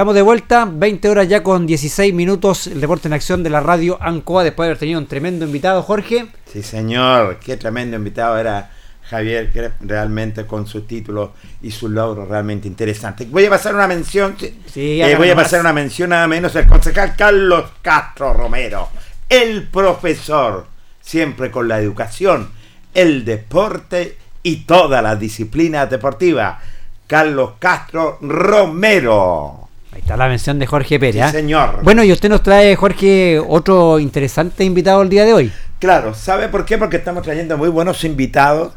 Estamos 0.00 0.14
de 0.14 0.22
vuelta, 0.22 0.64
20 0.64 1.10
horas 1.10 1.28
ya 1.28 1.42
con 1.42 1.66
16 1.66 2.14
minutos, 2.14 2.68
el 2.68 2.80
deporte 2.80 3.06
en 3.06 3.12
acción 3.12 3.42
de 3.42 3.50
la 3.50 3.60
radio 3.60 3.98
Ancoa, 4.00 4.42
después 4.42 4.64
de 4.64 4.70
haber 4.70 4.78
tenido 4.78 4.98
un 4.98 5.06
tremendo 5.06 5.44
invitado, 5.44 5.82
Jorge. 5.82 6.26
Sí, 6.50 6.62
señor, 6.62 7.38
qué 7.38 7.58
tremendo 7.58 7.98
invitado 7.98 8.38
era 8.38 8.70
Javier, 9.02 9.74
realmente 9.82 10.46
con 10.46 10.66
sus 10.66 10.86
títulos 10.86 11.32
y 11.60 11.70
sus 11.70 11.90
logros 11.90 12.26
realmente 12.30 12.66
interesantes. 12.66 13.30
Voy 13.30 13.44
a 13.44 13.50
pasar 13.50 13.74
una 13.74 13.86
mención, 13.86 14.36
Sí, 14.72 15.02
eh, 15.02 15.16
voy 15.16 15.28
a 15.28 15.36
pasar 15.36 15.60
una 15.60 15.74
mención 15.74 16.08
nada 16.08 16.26
menos 16.26 16.56
al 16.56 16.66
concejal 16.66 17.14
Carlos 17.14 17.66
Castro 17.82 18.32
Romero, 18.32 18.88
el 19.28 19.68
profesor, 19.68 20.66
siempre 21.02 21.50
con 21.50 21.68
la 21.68 21.78
educación, 21.78 22.48
el 22.94 23.26
deporte 23.26 24.16
y 24.42 24.64
todas 24.64 25.02
las 25.02 25.20
disciplinas 25.20 25.90
deportivas. 25.90 26.56
Carlos 27.06 27.52
Castro 27.58 28.16
Romero. 28.22 29.59
Ahí 29.92 30.00
está 30.00 30.16
la 30.16 30.28
mención 30.28 30.58
de 30.58 30.66
Jorge 30.66 31.00
Pérez. 31.00 31.14
Sí, 31.14 31.20
¿ah? 31.20 31.32
señor. 31.32 31.80
Bueno, 31.82 32.04
y 32.04 32.12
usted 32.12 32.28
nos 32.28 32.42
trae, 32.42 32.76
Jorge, 32.76 33.40
otro 33.40 33.98
interesante 33.98 34.64
invitado 34.64 35.02
el 35.02 35.08
día 35.08 35.24
de 35.24 35.32
hoy. 35.32 35.52
Claro, 35.80 36.14
¿sabe 36.14 36.48
por 36.48 36.64
qué? 36.64 36.78
Porque 36.78 36.98
estamos 36.98 37.22
trayendo 37.22 37.58
muy 37.58 37.68
buenos 37.68 38.04
invitados 38.04 38.72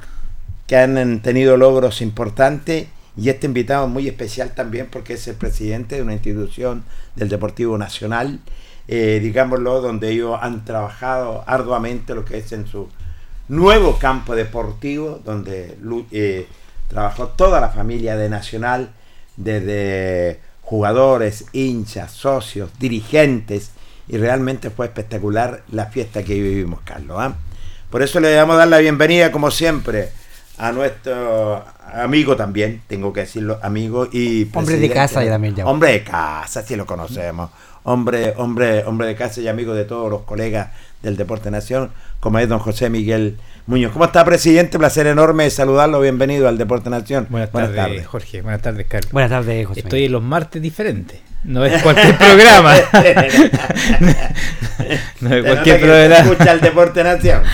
que 0.68 0.78
han 0.78 1.22
tenido 1.22 1.58
logros 1.58 2.02
importantes 2.02 2.88
y 3.16 3.30
este 3.30 3.46
invitado 3.46 3.86
es 3.86 3.92
muy 3.92 4.08
especial 4.08 4.54
también 4.56 4.88
porque 4.90 5.14
es 5.14 5.28
el 5.28 5.36
presidente 5.36 5.96
de 5.96 6.02
una 6.02 6.14
institución 6.14 6.84
del 7.16 7.30
Deportivo 7.30 7.78
Nacional, 7.78 8.40
eh, 8.88 9.20
digámoslo, 9.22 9.82
donde 9.82 10.10
ellos 10.10 10.38
han 10.42 10.66
trabajado 10.66 11.44
arduamente 11.46 12.16
lo 12.16 12.26
que 12.26 12.40
es 12.40 12.52
en 12.54 12.66
su 12.66 12.90
nuevo 13.50 14.00
campo 14.00 14.36
deportivo, 14.36 15.20
donde 15.24 15.78
eh, 16.12 16.48
trabajó 16.88 17.28
toda 17.28 17.62
la 17.62 17.70
familia 17.70 18.16
de 18.18 18.30
Nacional, 18.30 18.92
desde 19.38 20.40
jugadores, 20.74 21.46
hinchas, 21.54 22.12
socios, 22.12 22.72
dirigentes, 22.80 23.70
y 24.08 24.18
realmente 24.18 24.72
fue 24.72 24.88
espectacular 24.88 25.62
la 25.70 25.86
fiesta 25.86 26.24
que 26.24 26.34
vivimos, 26.34 26.80
Carlos. 26.84 27.18
¿ah? 27.20 27.36
Por 27.92 28.02
eso 28.02 28.20
le 28.20 28.32
damos 28.32 28.58
dar 28.58 28.68
la 28.68 28.80
bienvenida, 28.80 29.32
como 29.32 29.52
siempre, 29.52 30.10
a 30.58 30.72
nuestro 30.72 31.64
amigo 31.94 32.36
también, 32.36 32.82
tengo 32.88 33.14
que 33.14 33.20
decirlo, 33.20 33.60
amigo 33.62 34.08
y 34.12 34.50
Hombre 34.52 34.78
de 34.78 34.90
casa 34.90 35.24
ya 35.24 35.30
también 35.30 35.54
ya. 35.54 35.68
Hombre 35.68 35.92
de 35.92 36.04
casa, 36.04 36.64
sí 36.64 36.76
lo 36.76 36.88
conocemos. 36.88 37.52
Hombre, 37.84 38.34
hombre, 38.38 38.84
hombre 38.86 39.06
de 39.06 39.16
casa 39.16 39.42
y 39.42 39.48
amigo 39.48 39.76
de 39.76 39.86
todos 39.86 40.10
los 40.10 40.24
colegas 40.24 40.70
del 41.04 41.18
Deporte 41.18 41.52
Nación, 41.52 41.92
como 42.20 42.40
es 42.40 42.50
don 42.50 42.58
José 42.58 42.90
Miguel 42.90 43.38
Muñoz. 43.66 43.94
¿Cómo 43.94 44.04
está, 44.04 44.26
presidente? 44.26 44.78
Placer 44.78 45.08
enorme 45.08 45.50
saludarlo. 45.50 46.02
Bienvenido 46.02 46.50
al 46.50 46.58
Deporte 46.58 46.90
Nación. 46.90 47.28
Buenas 47.30 47.50
tardes, 47.50 48.06
Jorge. 48.06 48.42
Buenas 48.42 48.62
tardes, 48.62 48.86
Carlos. 48.88 49.12
Buenas 49.14 49.32
tardes, 49.32 49.66
José. 49.66 49.80
Estoy 49.80 50.04
en 50.06 50.12
los 50.12 50.22
martes 50.22 50.62
diferentes. 50.62 51.22
No 51.46 51.64
es 51.64 51.82
cualquier 51.82 52.18
programa. 52.18 52.76
no 55.22 55.36
es 55.36 55.44
cualquier 55.46 55.80
programa. 55.80 56.18
Escucha 56.18 56.52
el 56.52 56.62
Deporte 56.62 57.04
Nación. 57.04 57.44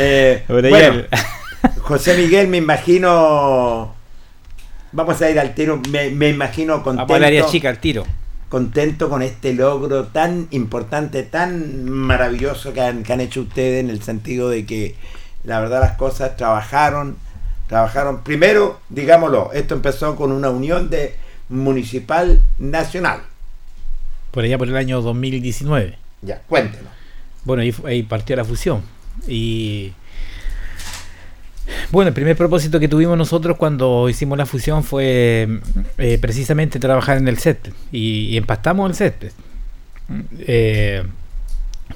Eh, 0.00 0.44
bueno, 0.48 1.02
José 1.80 2.14
Miguel, 2.14 2.46
me 2.48 2.58
imagino. 2.58 3.94
Vamos 4.92 5.20
a 5.22 5.30
ir 5.30 5.40
al 5.40 5.54
tiro. 5.54 5.80
Me, 5.90 6.10
me 6.10 6.28
imagino 6.28 6.82
Vamos 6.84 7.10
al 7.10 7.24
área 7.24 7.40
contento, 7.40 7.50
chica, 7.50 7.70
al 7.70 7.78
tiro. 7.78 8.04
Contento 8.48 9.08
con 9.08 9.22
este 9.22 9.52
logro 9.52 10.06
tan 10.06 10.48
importante, 10.50 11.22
tan 11.22 11.88
maravilloso 11.88 12.72
que 12.72 12.80
han, 12.80 13.02
que 13.02 13.12
han 13.12 13.20
hecho 13.20 13.42
ustedes 13.42 13.84
en 13.84 13.90
el 13.90 14.02
sentido 14.02 14.48
de 14.48 14.64
que 14.64 14.94
la 15.44 15.60
verdad 15.60 15.80
las 15.80 15.96
cosas 15.96 16.36
trabajaron, 16.36 17.16
trabajaron. 17.68 18.22
Primero, 18.22 18.80
digámoslo, 18.88 19.52
esto 19.52 19.74
empezó 19.74 20.16
con 20.16 20.32
una 20.32 20.50
unión 20.50 20.90
de 20.90 21.14
municipal 21.48 22.42
nacional. 22.58 23.20
Por 24.30 24.44
allá 24.44 24.58
por 24.58 24.68
el 24.68 24.76
año 24.76 25.00
2019. 25.00 25.98
Ya, 26.22 26.42
cuéntenos. 26.48 26.92
Bueno, 27.44 27.62
ahí, 27.62 27.74
ahí 27.86 28.02
partió 28.02 28.36
la 28.36 28.44
fusión. 28.44 28.82
Y 29.26 29.92
bueno, 31.90 32.08
el 32.08 32.14
primer 32.14 32.36
propósito 32.36 32.80
que 32.80 32.88
tuvimos 32.88 33.16
nosotros 33.16 33.56
cuando 33.56 34.08
hicimos 34.08 34.38
la 34.38 34.46
fusión 34.46 34.84
fue 34.84 35.48
eh, 35.98 36.18
precisamente 36.20 36.78
trabajar 36.78 37.18
en 37.18 37.28
el 37.28 37.38
césped. 37.38 37.72
Y, 37.92 38.26
y 38.30 38.36
empastamos 38.36 38.90
el 38.90 38.96
césped. 38.96 39.32
Eh, 40.40 41.02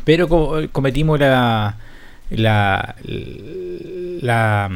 pero 0.05 0.29
co- 0.29 0.61
cometimos 0.73 1.19
la, 1.21 1.77
la, 2.31 2.97
la, 4.21 4.71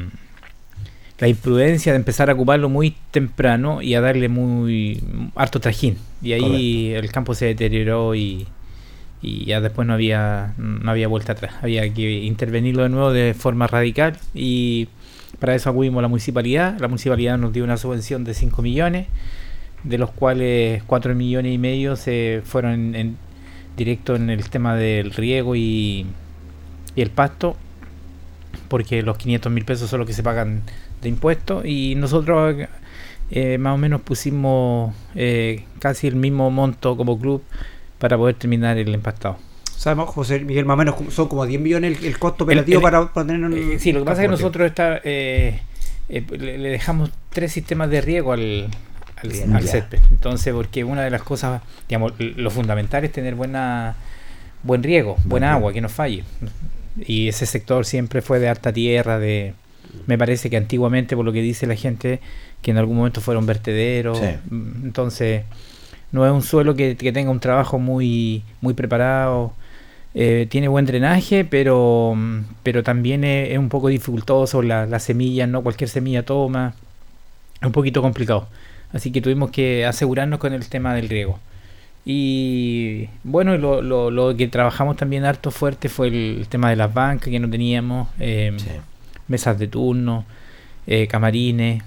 la 1.19 1.29
imprudencia 1.29 1.93
de 1.93 1.97
empezar 1.99 2.31
a 2.31 2.35
ocuparlo 2.35 2.69
muy 2.69 2.95
temprano 3.11 3.83
y 3.83 3.95
a 3.95 4.01
darle 4.01 4.29
muy 4.29 5.03
harto 5.35 5.61
trajín. 5.61 5.99
Y 6.23 6.33
ahí 6.33 6.93
el 6.93 7.13
campo 7.13 7.35
se 7.35 7.47
deterioró 7.47 8.15
y, 8.15 8.47
y 9.23 9.45
ya 9.47 9.61
después 9.61 9.87
no 9.87 9.95
había 9.95 10.55
no 10.59 10.91
había 10.91 11.09
vuelta 11.09 11.33
atrás. 11.33 11.55
Había 11.62 11.93
que 11.93 12.25
intervenirlo 12.25 12.83
de 12.83 12.89
nuevo 12.89 13.12
de 13.12 13.35
forma 13.35 13.67
radical 13.67 14.19
y 14.35 14.89
para 15.39 15.55
eso 15.55 15.71
acudimos 15.71 15.99
a 16.01 16.03
la 16.03 16.09
municipalidad. 16.09 16.79
La 16.81 16.89
municipalidad 16.89 17.39
nos 17.39 17.53
dio 17.53 17.64
una 17.64 17.77
subvención 17.77 18.25
de 18.25 18.35
5 18.35 18.62
millones, 18.62 19.07
de 19.85 19.99
los 19.99 20.11
cuales 20.11 20.83
4 20.85 21.14
millones 21.14 21.53
y 21.53 21.59
medio 21.59 21.97
se 21.97 22.43
fueron 22.45 23.17
directo 23.77 24.17
en 24.17 24.31
el 24.31 24.49
tema 24.49 24.75
del 24.75 25.12
riego 25.12 25.55
y, 25.55 26.07
y 26.95 27.03
el 27.03 27.11
pasto, 27.11 27.57
porque 28.69 29.03
los 29.03 29.19
500 29.19 29.53
mil 29.53 29.64
pesos 29.64 29.91
son 29.91 30.01
los 30.01 30.07
que 30.07 30.14
se 30.14 30.23
pagan 30.23 30.62
de 31.03 31.09
impuestos 31.09 31.64
y 31.67 31.95
nosotros 31.95 32.57
eh, 33.31 33.59
más 33.59 33.75
o 33.75 33.79
menos 33.79 34.01
pusimos 34.01 34.95
eh, 35.14 35.64
casi 35.79 36.07
el 36.07 36.17
mismo 36.17 36.51
monto 36.51 36.97
como 36.97 37.19
club 37.19 37.43
para 37.99 38.17
poder 38.17 38.35
terminar 38.37 38.79
el 38.79 38.93
empastado. 38.95 39.39
Sabemos, 39.77 40.11
José 40.11 40.41
Miguel, 40.41 40.65
más 40.65 40.75
o 40.75 40.79
menos 40.79 40.95
son 41.11 41.29
como 41.29 41.45
10 41.47 41.61
millones 41.61 41.99
el, 41.99 42.07
el 42.07 42.19
costo 42.19 42.45
operativo 42.45 42.79
el- 42.79 42.83
para, 42.83 43.13
para 43.13 43.27
tener 43.27 43.43
un 43.45 43.53
Eh, 43.53 43.79
sí, 43.79 43.93
lo 43.93 44.01
que 44.01 44.05
pasa 44.07 44.23
es 44.23 44.27
que 44.27 44.31
nosotros 44.31 44.67
está, 44.69 45.01
eh, 45.05 45.61
eh, 46.09 46.25
le, 46.39 46.59
dejamos 46.71 47.11
tres 47.31 47.53
sistemas 47.53 47.91
de 47.91 48.01
riego 48.01 48.33
al, 48.33 48.69
al, 49.23 49.29
Bien, 49.31 49.55
al 49.55 49.65
ya. 49.65 49.73
césped. 49.73 49.99
Entonces, 50.11 50.53
porque 50.55 50.83
una 50.85 51.03
de 51.03 51.11
las 51.11 51.23
cosas, 51.23 51.63
digamos, 51.89 52.13
lo 52.19 52.51
fundamental 52.51 53.05
es 53.05 53.13
tener 53.13 53.35
buena 53.35 53.97
buen 54.63 54.83
riego, 54.83 55.17
buena 55.25 55.53
agua, 55.53 55.73
que 55.73 55.81
no 55.81 55.89
falle. 55.89 56.25
Y 57.07 57.29
ese 57.29 57.45
sector 57.47 57.85
siempre 57.85 58.23
fue 58.23 58.39
de 58.41 58.49
harta 58.49 58.73
tierra, 58.73 59.19
de 59.19 59.53
me 60.07 60.17
parece 60.19 60.49
que 60.51 60.57
antiguamente, 60.57 61.15
por 61.17 61.25
lo 61.25 61.33
que 61.33 61.43
dice 61.43 61.67
la 61.67 61.77
gente, 61.77 62.21
que 62.63 62.71
en 62.71 62.79
algún 62.79 62.97
momento 62.97 63.21
fueron 63.21 63.47
vertederos. 63.47 64.19
Sí. 64.19 64.27
Mm, 64.51 64.85
Entonces, 64.87 65.45
no 66.13 66.27
es 66.27 66.33
un 66.33 66.43
suelo 66.43 66.75
que, 66.75 66.97
que 66.97 67.13
tenga 67.13 67.31
un 67.31 67.41
trabajo 67.41 67.79
muy, 67.79 68.43
muy 68.61 68.75
preparado. 68.75 69.53
Eh, 70.15 70.47
tiene 70.49 70.69
buen 70.69 70.87
drenaje, 70.87 71.45
pero, 71.45 72.17
pero 72.63 72.83
también 72.83 73.23
es, 73.25 73.51
es 73.53 73.59
un 73.59 73.69
poco 73.69 73.89
dificultoso. 73.89 74.63
La, 74.63 74.87
las 74.87 75.03
semillas, 75.05 75.49
no 75.49 75.63
cualquier 75.63 75.91
semilla 75.91 76.25
toma. 76.25 76.75
Es 77.61 77.67
un 77.67 77.73
poquito 77.73 78.03
complicado. 78.03 78.49
Así 78.93 79.13
que 79.13 79.21
tuvimos 79.21 79.51
que 79.51 79.85
asegurarnos 79.85 80.39
con 80.39 80.53
el 80.53 80.69
tema 80.69 80.95
del 80.95 81.09
riego. 81.09 81.39
Y 82.05 83.09
bueno, 83.25 83.59
lo, 83.59 83.83
lo, 83.83 84.11
lo 84.13 84.37
que 84.37 84.47
trabajamos 84.47 84.97
también 84.97 85.25
harto 85.25 85.51
fuerte 85.51 85.89
fue 85.89 86.07
el, 86.07 86.47
tema 86.49 86.71
de 86.71 86.77
las 86.77 86.95
bancas 86.95 87.29
que 87.29 87.41
no 87.41 87.51
teníamos, 87.51 88.09
eh, 88.21 88.57
mesas 89.27 89.59
de 89.59 89.67
turno, 89.67 90.25
eh, 90.87 91.09
camarines, 91.09 91.83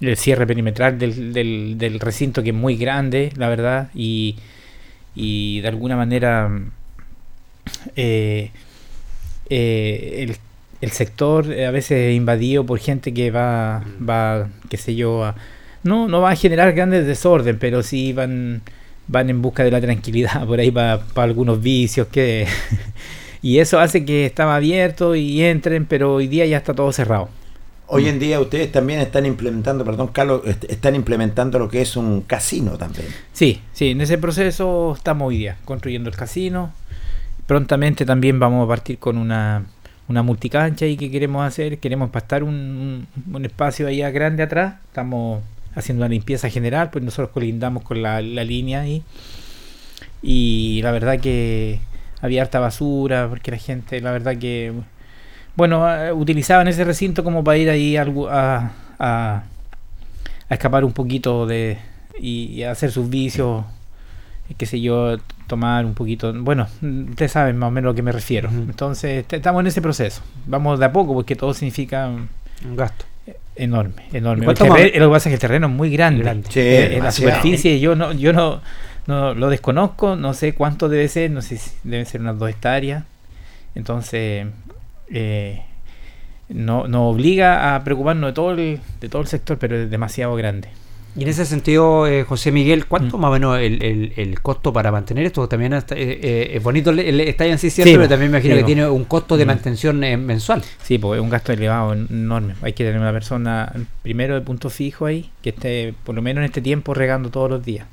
el 0.00 0.16
cierre 0.16 0.46
perimetral 0.46 0.98
del, 0.98 1.32
del, 1.32 1.74
del 1.78 2.00
recinto 2.00 2.42
que 2.42 2.50
es 2.50 2.54
muy 2.56 2.76
grande, 2.76 3.32
la 3.36 3.48
verdad, 3.48 3.90
y, 3.94 4.36
y 5.14 5.60
de 5.60 5.68
alguna 5.68 5.96
manera 5.96 6.50
eh, 7.96 8.50
eh, 9.50 10.16
el, 10.28 10.36
el 10.80 10.90
sector 10.90 11.46
a 11.52 11.70
veces 11.70 12.10
es 12.10 12.16
invadido 12.16 12.64
por 12.66 12.78
gente 12.78 13.12
que 13.14 13.30
va, 13.30 13.84
va 14.06 14.48
qué 14.68 14.76
sé 14.76 14.94
yo, 14.94 15.24
a- 15.24 15.34
no, 15.82 16.08
no 16.08 16.20
va 16.20 16.30
a 16.32 16.36
generar 16.36 16.72
grandes 16.72 17.06
desorden, 17.06 17.58
pero 17.58 17.82
sí 17.82 18.12
van, 18.12 18.62
van 19.06 19.30
en 19.30 19.40
busca 19.42 19.62
de 19.64 19.70
la 19.70 19.80
tranquilidad 19.80 20.46
por 20.46 20.58
ahí 20.60 20.70
para 20.70 21.00
algunos 21.16 21.62
vicios 21.62 22.08
que... 22.08 22.46
Y 23.42 23.58
eso 23.60 23.78
hace 23.78 24.04
que 24.04 24.26
estaba 24.26 24.56
abierto 24.56 25.14
y 25.14 25.42
entren, 25.42 25.86
pero 25.86 26.14
hoy 26.14 26.26
día 26.26 26.46
ya 26.46 26.56
está 26.56 26.74
todo 26.74 26.90
cerrado. 26.90 27.28
Hoy 27.88 28.08
en 28.08 28.18
día 28.18 28.40
ustedes 28.40 28.72
también 28.72 28.98
están 29.00 29.26
implementando, 29.26 29.84
perdón 29.84 30.08
Carlos, 30.08 30.42
est- 30.44 30.64
están 30.64 30.94
implementando 30.96 31.58
lo 31.58 31.68
que 31.68 31.82
es 31.82 31.96
un 31.96 32.22
casino 32.22 32.72
también. 32.76 33.06
Sí, 33.32 33.60
sí, 33.72 33.90
en 33.90 34.00
ese 34.00 34.18
proceso 34.18 34.94
estamos 34.96 35.28
hoy 35.28 35.38
día, 35.38 35.56
construyendo 35.64 36.10
el 36.10 36.16
casino. 36.16 36.72
Prontamente 37.46 38.04
también 38.04 38.40
vamos 38.40 38.64
a 38.64 38.68
partir 38.68 38.98
con 38.98 39.16
una, 39.18 39.64
una 40.08 40.22
multicancha 40.24 40.84
ahí 40.84 40.96
que 40.96 41.12
queremos 41.12 41.46
hacer. 41.46 41.78
Queremos 41.78 42.10
pastar 42.10 42.42
un, 42.42 42.54
un- 42.54 43.34
un 43.34 43.44
espacio 43.44 43.86
allá 43.86 44.10
grande 44.10 44.42
atrás. 44.42 44.74
Estamos 44.88 45.42
haciendo 45.76 46.02
una 46.04 46.08
limpieza 46.08 46.48
general, 46.50 46.90
pues 46.90 47.04
nosotros 47.04 47.28
colindamos 47.30 47.84
con 47.84 48.02
la, 48.02 48.20
la 48.20 48.42
línea 48.42 48.80
ahí. 48.80 49.04
Y 50.22 50.80
la 50.82 50.90
verdad 50.90 51.20
que 51.20 51.78
había 52.20 52.42
harta 52.42 52.58
basura, 52.58 53.28
porque 53.28 53.50
la 53.52 53.58
gente, 53.58 54.00
la 54.00 54.10
verdad 54.10 54.36
que, 54.38 54.72
bueno, 55.56 55.88
eh, 55.92 56.12
utilizaban 56.12 56.68
ese 56.68 56.84
recinto 56.84 57.24
como 57.24 57.42
para 57.42 57.56
ir 57.58 57.70
ahí 57.70 57.96
a, 57.96 58.04
a, 58.30 58.70
a 58.98 59.42
escapar 60.54 60.84
un 60.84 60.92
poquito 60.92 61.46
de 61.46 61.78
y, 62.20 62.44
y 62.52 62.62
hacer 62.64 62.90
sus 62.92 63.08
vicios, 63.10 63.64
qué 64.56 64.66
sé 64.66 64.80
yo, 64.80 65.16
tomar 65.46 65.84
un 65.84 65.94
poquito. 65.94 66.32
Bueno, 66.34 66.66
ustedes 67.10 67.32
saben 67.32 67.56
más 67.58 67.68
o 67.68 67.70
menos 67.70 67.88
a 67.88 67.92
lo 67.92 67.94
que 67.94 68.02
me 68.02 68.12
refiero. 68.12 68.48
Entonces, 68.50 69.20
est- 69.20 69.32
estamos 69.34 69.60
en 69.60 69.66
ese 69.68 69.82
proceso. 69.82 70.22
Vamos 70.46 70.78
de 70.78 70.84
a 70.86 70.92
poco 70.92 71.14
porque 71.14 71.36
todo 71.36 71.52
significa 71.54 72.06
Un 72.08 72.76
gasto. 72.76 73.04
enorme, 73.56 74.02
enorme. 74.12 74.42
¿Y 74.42 74.46
cuánto 74.46 74.64
El 74.66 74.72
terre- 74.72 74.90
más? 74.92 74.98
lo 75.00 75.08
que 75.08 75.12
pasa 75.12 75.28
es 75.28 75.30
que 75.30 75.34
el 75.34 75.40
terreno 75.40 75.66
es 75.68 75.72
muy 75.72 75.90
grande. 75.90 76.22
Grande. 76.22 76.48
Sí, 76.50 76.60
Eh, 76.60 76.96
en 76.96 77.02
la 77.04 77.10
superficie 77.12 77.80
yo 77.80 77.94
no, 77.96 78.12
yo 78.12 78.32
no, 78.32 78.60
no 79.06 79.34
lo 79.34 79.48
desconozco, 79.50 80.16
no 80.16 80.32
sé 80.34 80.54
cuánto 80.54 80.88
debe 80.88 81.08
ser, 81.08 81.30
no 81.30 81.42
sé 81.42 81.56
si 81.58 81.70
deben 81.84 82.06
ser 82.06 82.20
unas 82.20 82.38
dos 82.38 82.48
hectáreas. 82.50 83.04
Entonces, 83.74 84.46
eh, 85.10 85.62
no, 86.48 86.86
nos 86.86 87.14
obliga 87.14 87.74
a 87.74 87.84
preocuparnos 87.84 88.30
de 88.30 88.34
todo 88.34 88.52
el, 88.52 88.80
de 89.00 89.08
todo 89.08 89.22
el 89.22 89.28
sector, 89.28 89.58
pero 89.58 89.76
es 89.76 89.90
demasiado 89.90 90.34
grande. 90.36 90.68
Y 91.18 91.22
en 91.22 91.28
ese 91.30 91.46
sentido, 91.46 92.06
eh, 92.06 92.24
José 92.24 92.52
Miguel, 92.52 92.84
¿cuánto 92.84 93.16
más 93.16 93.30
o 93.30 93.32
menos 93.32 93.58
el, 93.58 93.82
el- 93.82 94.12
el 94.16 94.40
costo 94.42 94.70
para 94.70 94.92
mantener 94.92 95.24
esto? 95.24 95.48
También 95.48 95.72
hasta- 95.72 95.94
eh, 95.94 96.20
eh, 96.22 96.50
es 96.52 96.62
bonito 96.62 96.90
el, 96.90 97.20
estadio 97.22 97.52
en 97.52 97.58
sí, 97.58 97.70
¿cierto? 97.70 97.90
Sí, 97.90 97.96
pero 97.96 98.06
también 98.06 98.30
me 98.30 98.36
imagino 98.36 98.54
sí, 98.54 98.60
que 98.60 98.66
tiene 98.66 98.86
un 98.86 99.04
costo 99.06 99.38
de 99.38 99.44
Mm. 99.46 99.48
mantención 99.48 100.04
eh, 100.04 100.18
mensual. 100.18 100.62
Sí, 100.82 100.98
pues 100.98 101.16
es 101.18 101.22
un 101.22 101.30
gasto 101.30 101.54
elevado, 101.54 101.94
en- 101.94 102.06
enorme. 102.10 102.54
Hay 102.60 102.74
que 102.74 102.84
tener 102.84 103.00
una 103.00 103.12
persona, 103.12 103.72
primero 104.02 104.34
de 104.34 104.42
punto 104.42 104.68
fijo 104.68 105.06
ahí, 105.06 105.30
que 105.40 105.50
esté 105.50 105.94
por 106.04 106.14
lo 106.14 106.20
menos 106.20 106.40
en 106.42 106.44
este 106.46 106.60
tiempo 106.60 106.92
regando 106.92 107.30
todos 107.30 107.48
los 107.48 107.64
días. 107.64 107.86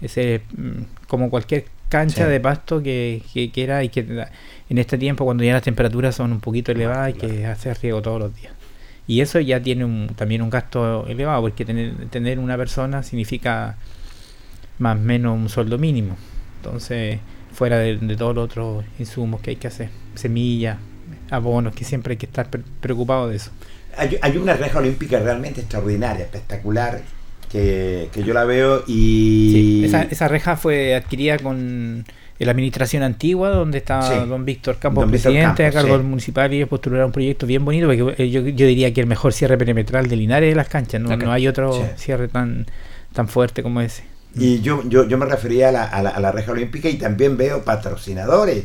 Ese 0.00 0.42
mm, 0.56 0.82
como 1.08 1.30
cualquier 1.30 1.64
cancha 1.88 2.24
Sí. 2.24 2.30
de 2.30 2.40
pasto 2.40 2.82
que, 2.82 3.22
que 3.32 3.50
quiera 3.50 3.82
y 3.84 3.88
que 3.88 4.00
en 4.68 4.78
este 4.78 4.98
tiempo 4.98 5.24
cuando 5.24 5.44
ya 5.44 5.52
las 5.54 5.62
temperaturas 5.62 6.14
son 6.14 6.32
un 6.32 6.40
poquito 6.40 6.72
elevadas 6.72 7.06
hay 7.06 7.14
que 7.14 7.46
hacer 7.46 7.78
riego 7.82 8.02
todos 8.02 8.20
los 8.20 8.34
días. 8.36 8.52
Y 9.06 9.22
eso 9.22 9.40
ya 9.40 9.62
tiene 9.62 9.84
un, 9.86 10.08
también 10.14 10.42
un 10.42 10.50
gasto 10.50 11.06
elevado, 11.06 11.40
porque 11.40 11.64
tener, 11.64 11.94
tener 12.10 12.38
una 12.38 12.56
persona 12.58 13.02
significa 13.02 13.76
más 14.78 14.96
o 14.98 15.00
menos 15.00 15.34
un 15.36 15.48
sueldo 15.48 15.78
mínimo. 15.78 16.16
Entonces, 16.58 17.18
fuera 17.52 17.78
de, 17.78 17.96
de 17.96 18.16
todos 18.16 18.34
los 18.34 18.44
otros 18.44 18.84
insumos 18.98 19.40
que 19.40 19.50
hay 19.50 19.56
que 19.56 19.68
hacer, 19.68 19.88
semillas, 20.14 20.76
abonos, 21.30 21.74
que 21.74 21.84
siempre 21.84 22.12
hay 22.12 22.16
que 22.18 22.26
estar 22.26 22.50
pre- 22.50 22.62
preocupado 22.80 23.28
de 23.28 23.36
eso. 23.36 23.50
Hay, 23.96 24.18
hay 24.20 24.36
una 24.36 24.52
reja 24.54 24.78
olímpica 24.78 25.18
realmente 25.20 25.62
extraordinaria, 25.62 26.24
espectacular, 26.26 27.00
que, 27.50 28.08
que 28.12 28.22
yo 28.22 28.34
la 28.34 28.44
veo 28.44 28.84
y... 28.86 29.50
Sí, 29.52 29.82
esa, 29.86 30.02
esa 30.02 30.28
reja 30.28 30.56
fue 30.56 30.94
adquirida 30.94 31.38
con 31.38 32.04
la 32.38 32.50
administración 32.52 33.02
antigua, 33.02 33.50
donde 33.50 33.78
estaba 33.78 34.02
Sí. 34.08 34.28
don 34.28 34.44
Víctor 34.44 34.78
Campos, 34.78 35.02
Don 35.02 35.10
Víctor 35.10 35.32
presidente, 35.32 35.62
Campos, 35.64 35.76
a 35.76 35.80
cargo 35.82 35.94
sí. 35.96 35.98
del 35.98 36.06
municipal, 36.08 36.52
y 36.52 36.56
ellos 36.58 36.68
postularon 36.68 37.06
un 37.06 37.12
proyecto 37.12 37.46
bien 37.46 37.64
bonito, 37.64 37.86
porque 37.88 38.22
eh, 38.22 38.30
yo, 38.30 38.42
yo 38.46 38.66
diría 38.66 38.92
que 38.94 39.00
el 39.00 39.06
mejor 39.08 39.32
cierre 39.32 39.58
perimetral 39.58 40.08
de 40.08 40.14
Linares 40.16 40.50
de 40.50 40.54
las 40.54 40.68
canchas, 40.68 41.00
no, 41.00 41.16
no 41.16 41.32
hay 41.32 41.48
otro 41.48 41.72
Sí. 41.72 41.82
cierre 41.96 42.28
tan, 42.28 42.66
tan 43.12 43.26
fuerte 43.28 43.62
como 43.64 43.80
ese. 43.80 44.04
Y 44.36 44.60
yo, 44.60 44.84
yo, 44.88 45.08
yo 45.08 45.18
me 45.18 45.26
refería 45.26 45.70
a 45.70 45.72
la, 45.72 45.84
a, 45.84 46.00
la, 46.02 46.10
a 46.10 46.20
la 46.20 46.30
reja 46.30 46.52
olímpica 46.52 46.88
y 46.88 46.94
también 46.94 47.36
veo 47.36 47.64
patrocinadores 47.64 48.64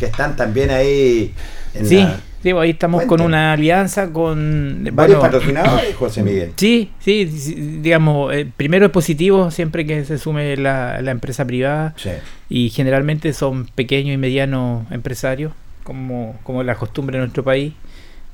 que 0.00 0.06
están 0.06 0.34
también 0.34 0.70
ahí 0.70 1.32
en 1.74 1.86
Sí, 1.86 1.96
la- 1.98 2.18
digo, 2.42 2.60
ahí 2.60 2.70
estamos 2.70 3.04
con 3.04 3.20
una 3.20 3.52
alianza 3.52 4.10
con... 4.12 4.82
varios 4.92 5.18
bueno, 5.18 5.20
patrocinadores, 5.32 5.94
José 5.94 6.22
Miguel. 6.22 6.52
Sí, 6.56 6.90
sí, 7.00 7.26
sí, 7.38 7.54
digamos, 7.82 8.32
eh, 8.34 8.46
primero 8.56 8.86
es 8.86 8.92
positivo 8.92 9.50
siempre 9.50 9.86
que 9.86 10.04
se 10.04 10.18
sume 10.18 10.56
la, 10.56 11.00
la 11.02 11.10
empresa 11.10 11.44
privada 11.46 11.94
Sí. 11.96 12.10
y 12.48 12.70
generalmente 12.70 13.32
son 13.32 13.66
pequeños 13.66 14.14
y 14.14 14.16
medianos 14.16 14.90
empresarios, 14.90 15.52
como, 15.84 16.38
como 16.42 16.62
la 16.62 16.74
costumbre 16.74 17.16
en 17.16 17.22
nuestro 17.22 17.44
país, 17.44 17.72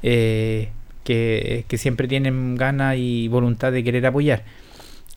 eh, 0.02 0.68
que, 1.04 1.64
que 1.68 1.78
siempre 1.78 2.06
tienen 2.08 2.56
ganas 2.56 2.96
y 2.98 3.28
voluntad 3.28 3.72
de 3.72 3.82
querer 3.84 4.04
apoyar. 4.06 4.42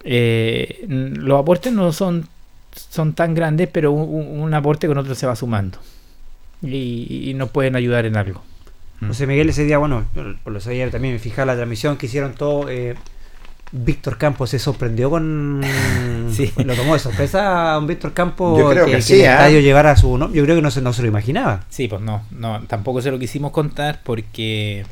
Eh, 0.03 0.85
los 0.87 1.39
aportes 1.39 1.71
no 1.73 1.91
son, 1.91 2.27
son 2.73 3.13
tan 3.13 3.33
grandes, 3.35 3.69
pero 3.71 3.91
un, 3.91 4.09
un- 4.27 4.39
un 4.41 4.53
aporte 4.53 4.87
con 4.87 4.97
otro 4.97 5.13
se 5.15 5.27
va 5.27 5.35
sumando 5.35 5.77
y, 6.63 7.29
y 7.29 7.33
nos 7.35 7.49
pueden 7.51 7.75
ayudar 7.75 8.05
en 8.05 8.17
algo. 8.17 8.41
José 9.07 9.27
Miguel 9.27 9.49
ese 9.49 9.65
día, 9.65 9.77
bueno, 9.77 10.05
por 10.43 10.53
lo 10.53 10.59
sabía 10.61 10.89
también 10.91 11.13
me 11.15 11.19
fijaba 11.19 11.47
la 11.47 11.55
transmisión 11.55 11.97
que 11.97 12.05
hicieron 12.05 12.33
todo. 12.33 12.69
eh, 12.69 12.95
Víctor 13.73 14.17
Campos 14.17 14.49
se 14.49 14.59
sorprendió 14.59 15.09
con. 15.09 15.61
Sí. 16.31 16.49
Lo 16.63 16.75
tomó 16.75 16.93
de 16.93 16.99
sorpresa 16.99 17.73
a 17.73 17.77
un 17.77 17.87
Víctor 17.87 18.13
Campos 18.13 18.57
Yo 18.57 18.69
creo 18.69 18.85
que, 18.85 18.91
que 18.91 18.97
que 18.97 19.01
sí, 19.03 19.21
el 19.21 19.27
¿ah? 19.27 19.33
estadio 19.33 19.59
llevara 19.59 19.97
su 19.97 20.17
nombre. 20.17 20.37
Yo 20.37 20.45
creo 20.45 20.55
que 20.55 20.61
no 20.61 20.71
se, 20.71 20.81
no 20.81 20.93
se 20.93 21.01
lo 21.01 21.09
imaginaba. 21.09 21.65
Sí, 21.67 21.89
pues 21.89 22.01
no, 22.01 22.23
no, 22.31 22.61
tampoco 22.67 23.01
se 23.01 23.11
lo 23.11 23.19
quisimos 23.19 23.51
contar 23.51 23.99
porque 24.03 24.85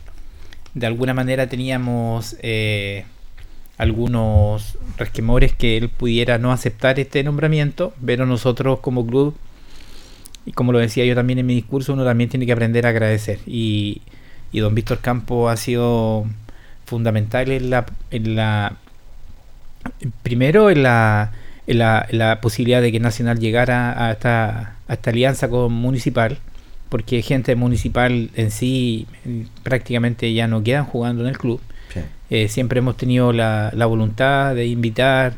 de 0.74 0.86
alguna 0.86 1.14
manera 1.14 1.47
teníamos 1.47 2.36
eh, 2.41 3.05
algunos 3.78 4.78
resquemores 4.97 5.53
que 5.53 5.78
él 5.78 5.88
pudiera 5.88 6.38
no 6.38 6.51
aceptar 6.51 6.99
este 6.99 7.24
nombramiento, 7.24 7.93
pero 8.05 8.26
nosotros 8.26 8.80
como 8.80 9.07
club, 9.07 9.34
y 10.46 10.52
como 10.52 10.72
lo 10.72 10.80
decía 10.80 11.06
yo 11.06 11.16
también 11.16 11.40
en 11.40 11.46
mi 11.46 11.56
discurso, 11.56 11.94
uno 11.94 12.04
también 12.04 12.30
tiene 12.30 12.46
que 12.46 12.52
aprender 12.54 12.86
a 12.86 12.90
agradecer. 12.90 13.40
Y, 13.46 14.02
y 14.52 14.60
don 14.60 14.74
Víctor 14.76 15.00
Campo 15.00 15.50
ha 15.50 15.58
sido 15.58 16.26
fundamental 16.86 17.52
en 17.52 17.70
la, 17.70 17.86
en 18.12 18.36
la 18.36 18.78
primero 20.24 20.70
en 20.70 20.84
la, 20.84 21.32
en 21.68 21.80
la, 21.80 22.06
en 22.10 22.18
la 22.18 22.42
posibilidad 22.42 22.82
de 22.82 22.92
que 22.92 23.00
Nacional 23.00 23.40
llegara 23.40 24.06
a 24.06 24.12
esta, 24.12 24.76
a 24.88 24.94
esta 24.94 25.10
alianza 25.12 25.50
con 25.50 25.72
Municipal, 25.72 26.40
porque 26.90 27.22
gente 27.22 27.56
municipal 27.56 28.32
en 28.36 28.50
sí 28.50 29.06
prácticamente 29.62 30.34
ya 30.34 30.48
no 30.48 30.64
quedan 30.64 30.86
jugando 30.86 31.22
en 31.24 31.30
el 31.30 31.38
club. 31.38 31.62
Sí. 31.94 32.00
Eh, 32.32 32.48
siempre 32.48 32.80
hemos 32.80 32.98
tenido 32.98 33.32
la, 33.32 33.72
la 33.74 33.86
voluntad 33.86 34.56
de 34.56 34.66
invitar, 34.66 35.34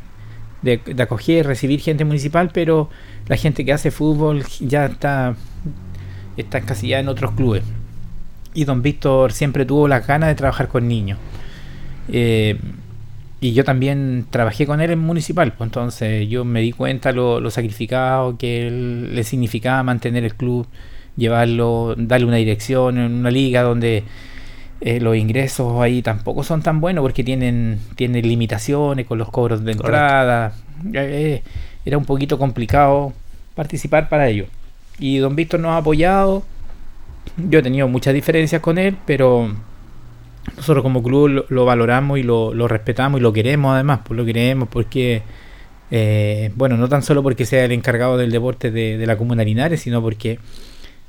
de, 0.62 0.78
de 0.78 1.02
acoger, 1.02 1.46
recibir 1.46 1.80
gente 1.80 2.04
municipal, 2.04 2.50
pero 2.52 2.88
la 3.28 3.36
gente 3.36 3.64
que 3.64 3.72
hace 3.72 3.90
fútbol 3.90 4.44
ya 4.60 4.86
está, 4.86 5.34
está 6.36 6.58
encasillada 6.58 7.00
en 7.00 7.08
otros 7.08 7.32
clubes. 7.32 7.62
Y 8.54 8.64
don 8.64 8.82
Víctor 8.82 9.32
siempre 9.32 9.64
tuvo 9.64 9.88
las 9.88 10.06
ganas 10.06 10.28
de 10.28 10.34
trabajar 10.34 10.68
con 10.68 10.86
niños. 10.88 11.18
Eh, 12.08 12.58
y 13.40 13.54
yo 13.54 13.64
también 13.64 14.26
trabajé 14.30 14.66
con 14.66 14.80
él 14.80 14.90
en 14.92 15.00
municipal, 15.00 15.52
pues 15.52 15.66
entonces 15.66 16.28
yo 16.28 16.44
me 16.44 16.60
di 16.60 16.70
cuenta 16.72 17.10
lo, 17.12 17.40
lo 17.40 17.50
sacrificado 17.50 18.36
que 18.38 18.68
él- 18.68 19.14
le 19.16 19.24
significaba 19.24 19.82
mantener 19.82 20.24
el 20.24 20.34
club, 20.34 20.66
llevarlo, 21.16 21.94
darle 21.98 22.26
una 22.26 22.36
dirección 22.36 22.98
en 22.98 23.12
una 23.12 23.30
liga 23.30 23.62
donde 23.62 24.04
eh, 24.84 24.98
los 24.98 25.16
ingresos 25.16 25.80
ahí 25.80 26.02
tampoco 26.02 26.42
son 26.42 26.60
tan 26.60 26.80
buenos 26.80 27.02
porque 27.02 27.22
tienen, 27.22 27.78
tienen 27.94 28.26
limitaciones 28.26 29.06
con 29.06 29.16
los 29.16 29.30
cobros 29.30 29.64
de 29.64 29.72
entrada. 29.72 30.54
Eh, 30.92 31.42
era 31.84 31.96
un 31.96 32.04
poquito 32.04 32.36
complicado 32.36 33.12
participar 33.54 34.08
para 34.08 34.28
ello. 34.28 34.46
Y 34.98 35.18
don 35.18 35.36
Víctor 35.36 35.60
nos 35.60 35.70
ha 35.70 35.76
apoyado. 35.76 36.42
Yo 37.36 37.60
he 37.60 37.62
tenido 37.62 37.86
muchas 37.86 38.12
diferencias 38.12 38.60
con 38.60 38.76
él, 38.76 38.96
pero 39.06 39.54
nosotros 40.56 40.82
como 40.82 41.00
club 41.00 41.28
lo, 41.28 41.44
lo 41.48 41.64
valoramos 41.64 42.18
y 42.18 42.24
lo, 42.24 42.52
lo 42.52 42.66
respetamos 42.66 43.20
y 43.20 43.22
lo 43.22 43.32
queremos 43.32 43.74
además, 43.74 44.00
pues 44.04 44.16
lo 44.16 44.24
queremos 44.24 44.68
porque, 44.68 45.22
eh, 45.92 46.50
bueno, 46.56 46.76
no 46.76 46.88
tan 46.88 47.04
solo 47.04 47.22
porque 47.22 47.46
sea 47.46 47.64
el 47.64 47.70
encargado 47.70 48.18
del 48.18 48.32
deporte 48.32 48.72
de, 48.72 48.98
de 48.98 49.06
la 49.06 49.16
comuna 49.16 49.44
Linares, 49.44 49.80
sino 49.80 50.02
porque 50.02 50.40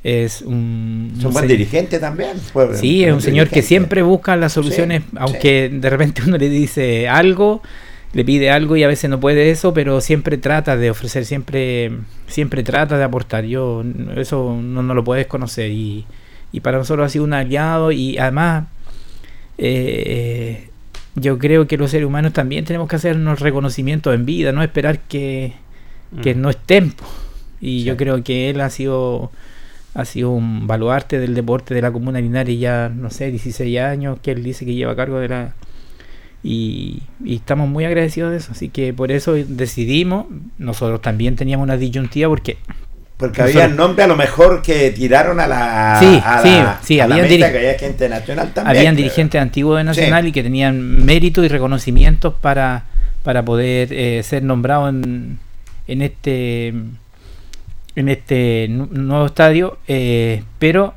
es 0.03 0.41
un... 0.41 1.11
Es 1.13 1.19
un 1.21 1.27
un 1.27 1.33
buen 1.33 1.47
dirigente 1.47 1.99
también. 1.99 2.31
pues, 2.51 2.79
Sí, 2.79 3.03
es 3.03 3.13
un 3.13 3.21
señor 3.21 3.49
que 3.49 3.61
siempre 3.61 4.01
busca 4.01 4.35
las 4.35 4.51
soluciones, 4.53 5.03
Sí, 5.03 5.17
aunque 5.17 5.69
de 5.69 5.89
repente 5.89 6.21
uno 6.27 6.37
le 6.37 6.49
dice 6.49 7.07
algo, 7.07 7.61
le 8.13 8.25
pide 8.25 8.51
algo 8.51 8.75
y 8.75 8.83
a 8.83 8.87
veces 8.87 9.09
no 9.09 9.19
puede 9.19 9.49
eso, 9.49 9.73
pero 9.73 10.01
siempre 10.01 10.37
trata 10.37 10.75
de 10.77 10.91
ofrecer, 10.91 11.25
siempre, 11.25 11.91
siempre 12.27 12.63
trata 12.63 12.97
de 12.97 13.03
aportar. 13.05 13.45
Yo 13.45 13.83
eso 14.17 14.57
no, 14.61 14.83
no 14.83 14.93
lo 14.93 15.03
puedes 15.03 15.25
conocer 15.27 15.71
y, 15.71 16.05
y 16.51 16.59
para 16.59 16.77
nosotros 16.77 17.05
ha 17.05 17.09
sido 17.09 17.23
un 17.23 17.33
aliado 17.33 17.91
y 17.91 18.17
además 18.17 18.65
eh, 19.57 20.69
yo 21.15 21.37
creo 21.37 21.67
que 21.67 21.77
los 21.77 21.91
seres 21.91 22.07
humanos 22.07 22.33
también 22.33 22.65
tenemos 22.65 22.87
que 22.87 22.95
hacernos 22.95 23.39
reconocimientos 23.39 24.13
en 24.15 24.25
vida, 24.25 24.51
no 24.51 24.63
esperar 24.63 24.99
que, 24.99 25.53
que 26.21 26.35
Mm. 26.35 26.41
no 26.41 26.49
estén. 26.49 26.93
Y 27.61 27.83
yo 27.83 27.95
creo 27.97 28.23
que 28.23 28.49
él 28.49 28.61
ha 28.61 28.69
sido 28.69 29.31
ha 29.95 30.05
sido 30.05 30.31
un 30.31 30.65
baluarte 30.67 31.19
del 31.19 31.35
deporte 31.35 31.73
de 31.73 31.81
la 31.81 31.91
comuna 31.91 32.17
de 32.17 32.23
Linares 32.23 32.59
ya, 32.59 32.89
no 32.89 33.09
sé, 33.09 33.29
16 33.31 33.79
años, 33.79 34.19
que 34.21 34.31
él 34.31 34.43
dice 34.43 34.65
que 34.65 34.73
lleva 34.73 34.93
a 34.93 34.95
cargo 34.95 35.19
de 35.19 35.29
la... 35.29 35.53
Y, 36.45 37.03
y 37.23 37.35
estamos 37.35 37.69
muy 37.69 37.85
agradecidos 37.85 38.31
de 38.31 38.37
eso, 38.37 38.51
así 38.51 38.67
que 38.69 38.93
por 38.93 39.11
eso 39.11 39.33
decidimos, 39.33 40.25
nosotros 40.57 41.01
también 41.01 41.35
teníamos 41.35 41.63
una 41.63 41.77
disyuntiva 41.77 42.27
porque... 42.29 42.57
Porque 43.15 43.41
nosotros- 43.43 43.63
había 43.63 43.75
nombres 43.75 44.05
a 44.05 44.07
lo 44.07 44.15
mejor 44.17 44.61
que 44.63 44.89
tiraron 44.89 45.39
a 45.39 45.47
la. 45.47 45.97
Sí, 45.99 46.19
a 46.25 46.41
sí, 46.41 46.49
la- 46.49 46.79
sí, 46.83 46.99
a 46.99 47.07
la 47.07 47.15
habían 47.15 47.29
mesa, 47.29 47.45
diri- 47.47 47.51
que 47.51 47.57
había 47.59 47.79
gente 47.79 48.09
nacional 48.09 48.51
también. 48.53 48.75
Habían 48.77 48.95
pero- 48.95 49.03
dirigentes 49.03 49.39
antiguos 49.41 49.77
de 49.77 49.83
Nacional 49.85 50.23
Sí. 50.23 50.29
y 50.29 50.31
que 50.33 50.43
tenían 50.43 51.05
mérito 51.05 51.43
y 51.43 51.47
reconocimientos 51.47 52.33
para, 52.33 52.85
para 53.21 53.45
poder 53.45 53.93
eh, 53.93 54.23
ser 54.23 54.41
nombrados 54.43 54.89
en, 54.89 55.37
en 55.87 56.01
este 56.01 56.73
en 57.95 58.09
este 58.09 58.67
nu- 58.69 58.87
nuevo 58.91 59.25
estadio, 59.25 59.77
eh, 59.87 60.43
pero 60.59 60.93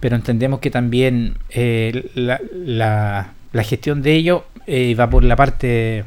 pero 0.00 0.14
entendemos 0.14 0.60
que 0.60 0.70
también 0.70 1.34
eh, 1.50 2.10
la, 2.14 2.40
la- 2.52 3.32
la 3.52 3.62
gestión 3.64 4.02
de 4.02 4.12
ello 4.14 4.44
eh, 4.66 4.94
va 4.94 5.10
por 5.10 5.24
la 5.24 5.34
parte 5.36 6.04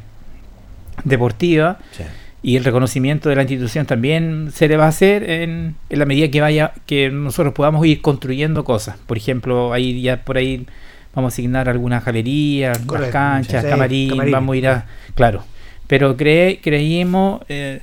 deportiva 1.04 1.78
Sí. 1.92 2.04
y 2.42 2.56
el 2.56 2.64
reconocimiento 2.64 3.28
de 3.28 3.36
la 3.36 3.42
institución 3.42 3.86
también 3.86 4.50
se 4.52 4.68
le 4.68 4.76
va 4.76 4.84
a 4.86 4.88
hacer 4.88 5.28
en, 5.28 5.74
en 5.90 5.98
la 5.98 6.06
medida 6.06 6.28
que 6.28 6.40
vaya 6.40 6.72
que 6.86 7.10
nosotros 7.10 7.54
podamos 7.54 7.84
ir 7.86 8.00
construyendo 8.00 8.64
cosas 8.64 8.96
por 9.06 9.16
ejemplo 9.16 9.72
ahí 9.72 10.00
ya 10.02 10.18
por 10.24 10.36
ahí 10.38 10.66
vamos 11.14 11.32
a 11.32 11.34
asignar 11.34 11.68
algunas 11.68 12.04
galerías 12.04 12.78
las 12.78 12.86
Correcto, 12.86 13.12
canchas 13.12 13.62
sí, 13.64 13.68
camarín, 13.70 14.08
camarín. 14.10 14.32
vamos 14.32 14.54
a 14.54 14.56
ir 14.56 14.68
a 14.68 14.86
claro 15.14 15.44
pero 15.86 16.16
cree, 16.16 16.60
creímos 16.62 17.42
eh, 17.48 17.80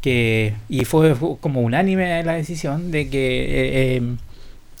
que 0.00 0.54
y 0.68 0.84
fue, 0.84 1.14
como 1.40 1.60
unánime 1.60 2.22
la 2.24 2.34
decisión 2.34 2.90
de 2.90 3.08
que 3.08 3.42
eh, 3.42 3.96
eh, 3.96 4.02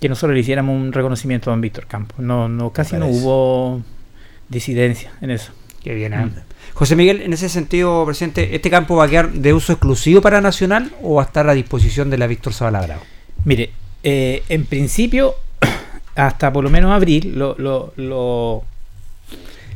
que 0.00 0.08
nosotros 0.08 0.34
le 0.34 0.40
hiciéramos 0.40 0.76
un 0.76 0.92
reconocimiento 0.92 1.50
a 1.50 1.52
don 1.52 1.60
Víctor 1.60 1.86
Campos 1.86 2.20
no 2.20 2.48
no 2.48 2.70
casi 2.70 2.96
no 2.96 3.06
hubo 3.06 3.82
disidencia 4.48 5.12
en 5.20 5.30
eso 5.30 5.52
Qué 5.82 5.94
bien, 5.94 6.12
¿eh? 6.12 6.28
José 6.74 6.96
Miguel, 6.96 7.22
en 7.22 7.32
ese 7.32 7.48
sentido, 7.48 8.04
presidente, 8.04 8.54
¿este 8.54 8.70
campo 8.70 8.96
va 8.96 9.04
a 9.04 9.08
quedar 9.08 9.30
de 9.30 9.52
uso 9.52 9.72
exclusivo 9.72 10.20
para 10.20 10.40
Nacional 10.40 10.92
o 11.02 11.14
va 11.14 11.22
a 11.22 11.26
estar 11.26 11.48
a 11.48 11.54
disposición 11.54 12.10
de 12.10 12.18
la 12.18 12.26
Víctor 12.26 12.52
Zabalagrado? 12.52 13.00
Mire, 13.44 13.70
eh, 14.02 14.42
en 14.48 14.66
principio, 14.66 15.34
hasta 16.14 16.52
por 16.52 16.64
lo 16.64 16.70
menos 16.70 16.92
abril, 16.92 17.38
lo, 17.38 17.56
lo, 17.58 17.92
lo, 17.96 18.64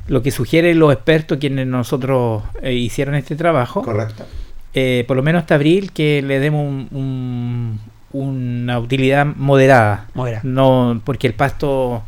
lo 0.08 0.22
que 0.22 0.30
sugieren 0.30 0.78
los 0.78 0.92
expertos 0.92 1.38
quienes 1.38 1.66
nosotros 1.66 2.42
eh, 2.62 2.72
hicieron 2.72 3.14
este 3.14 3.36
trabajo, 3.36 3.82
Correcto. 3.82 4.24
Eh, 4.74 5.04
por 5.06 5.16
lo 5.16 5.22
menos 5.22 5.40
hasta 5.40 5.54
abril, 5.56 5.92
que 5.92 6.22
le 6.22 6.40
demos 6.40 6.66
un- 6.66 6.88
un- 6.92 7.80
una 8.12 8.78
utilidad 8.78 9.26
moderada. 9.26 10.06
No, 10.44 11.00
porque 11.04 11.26
el 11.26 11.34
pasto 11.34 12.02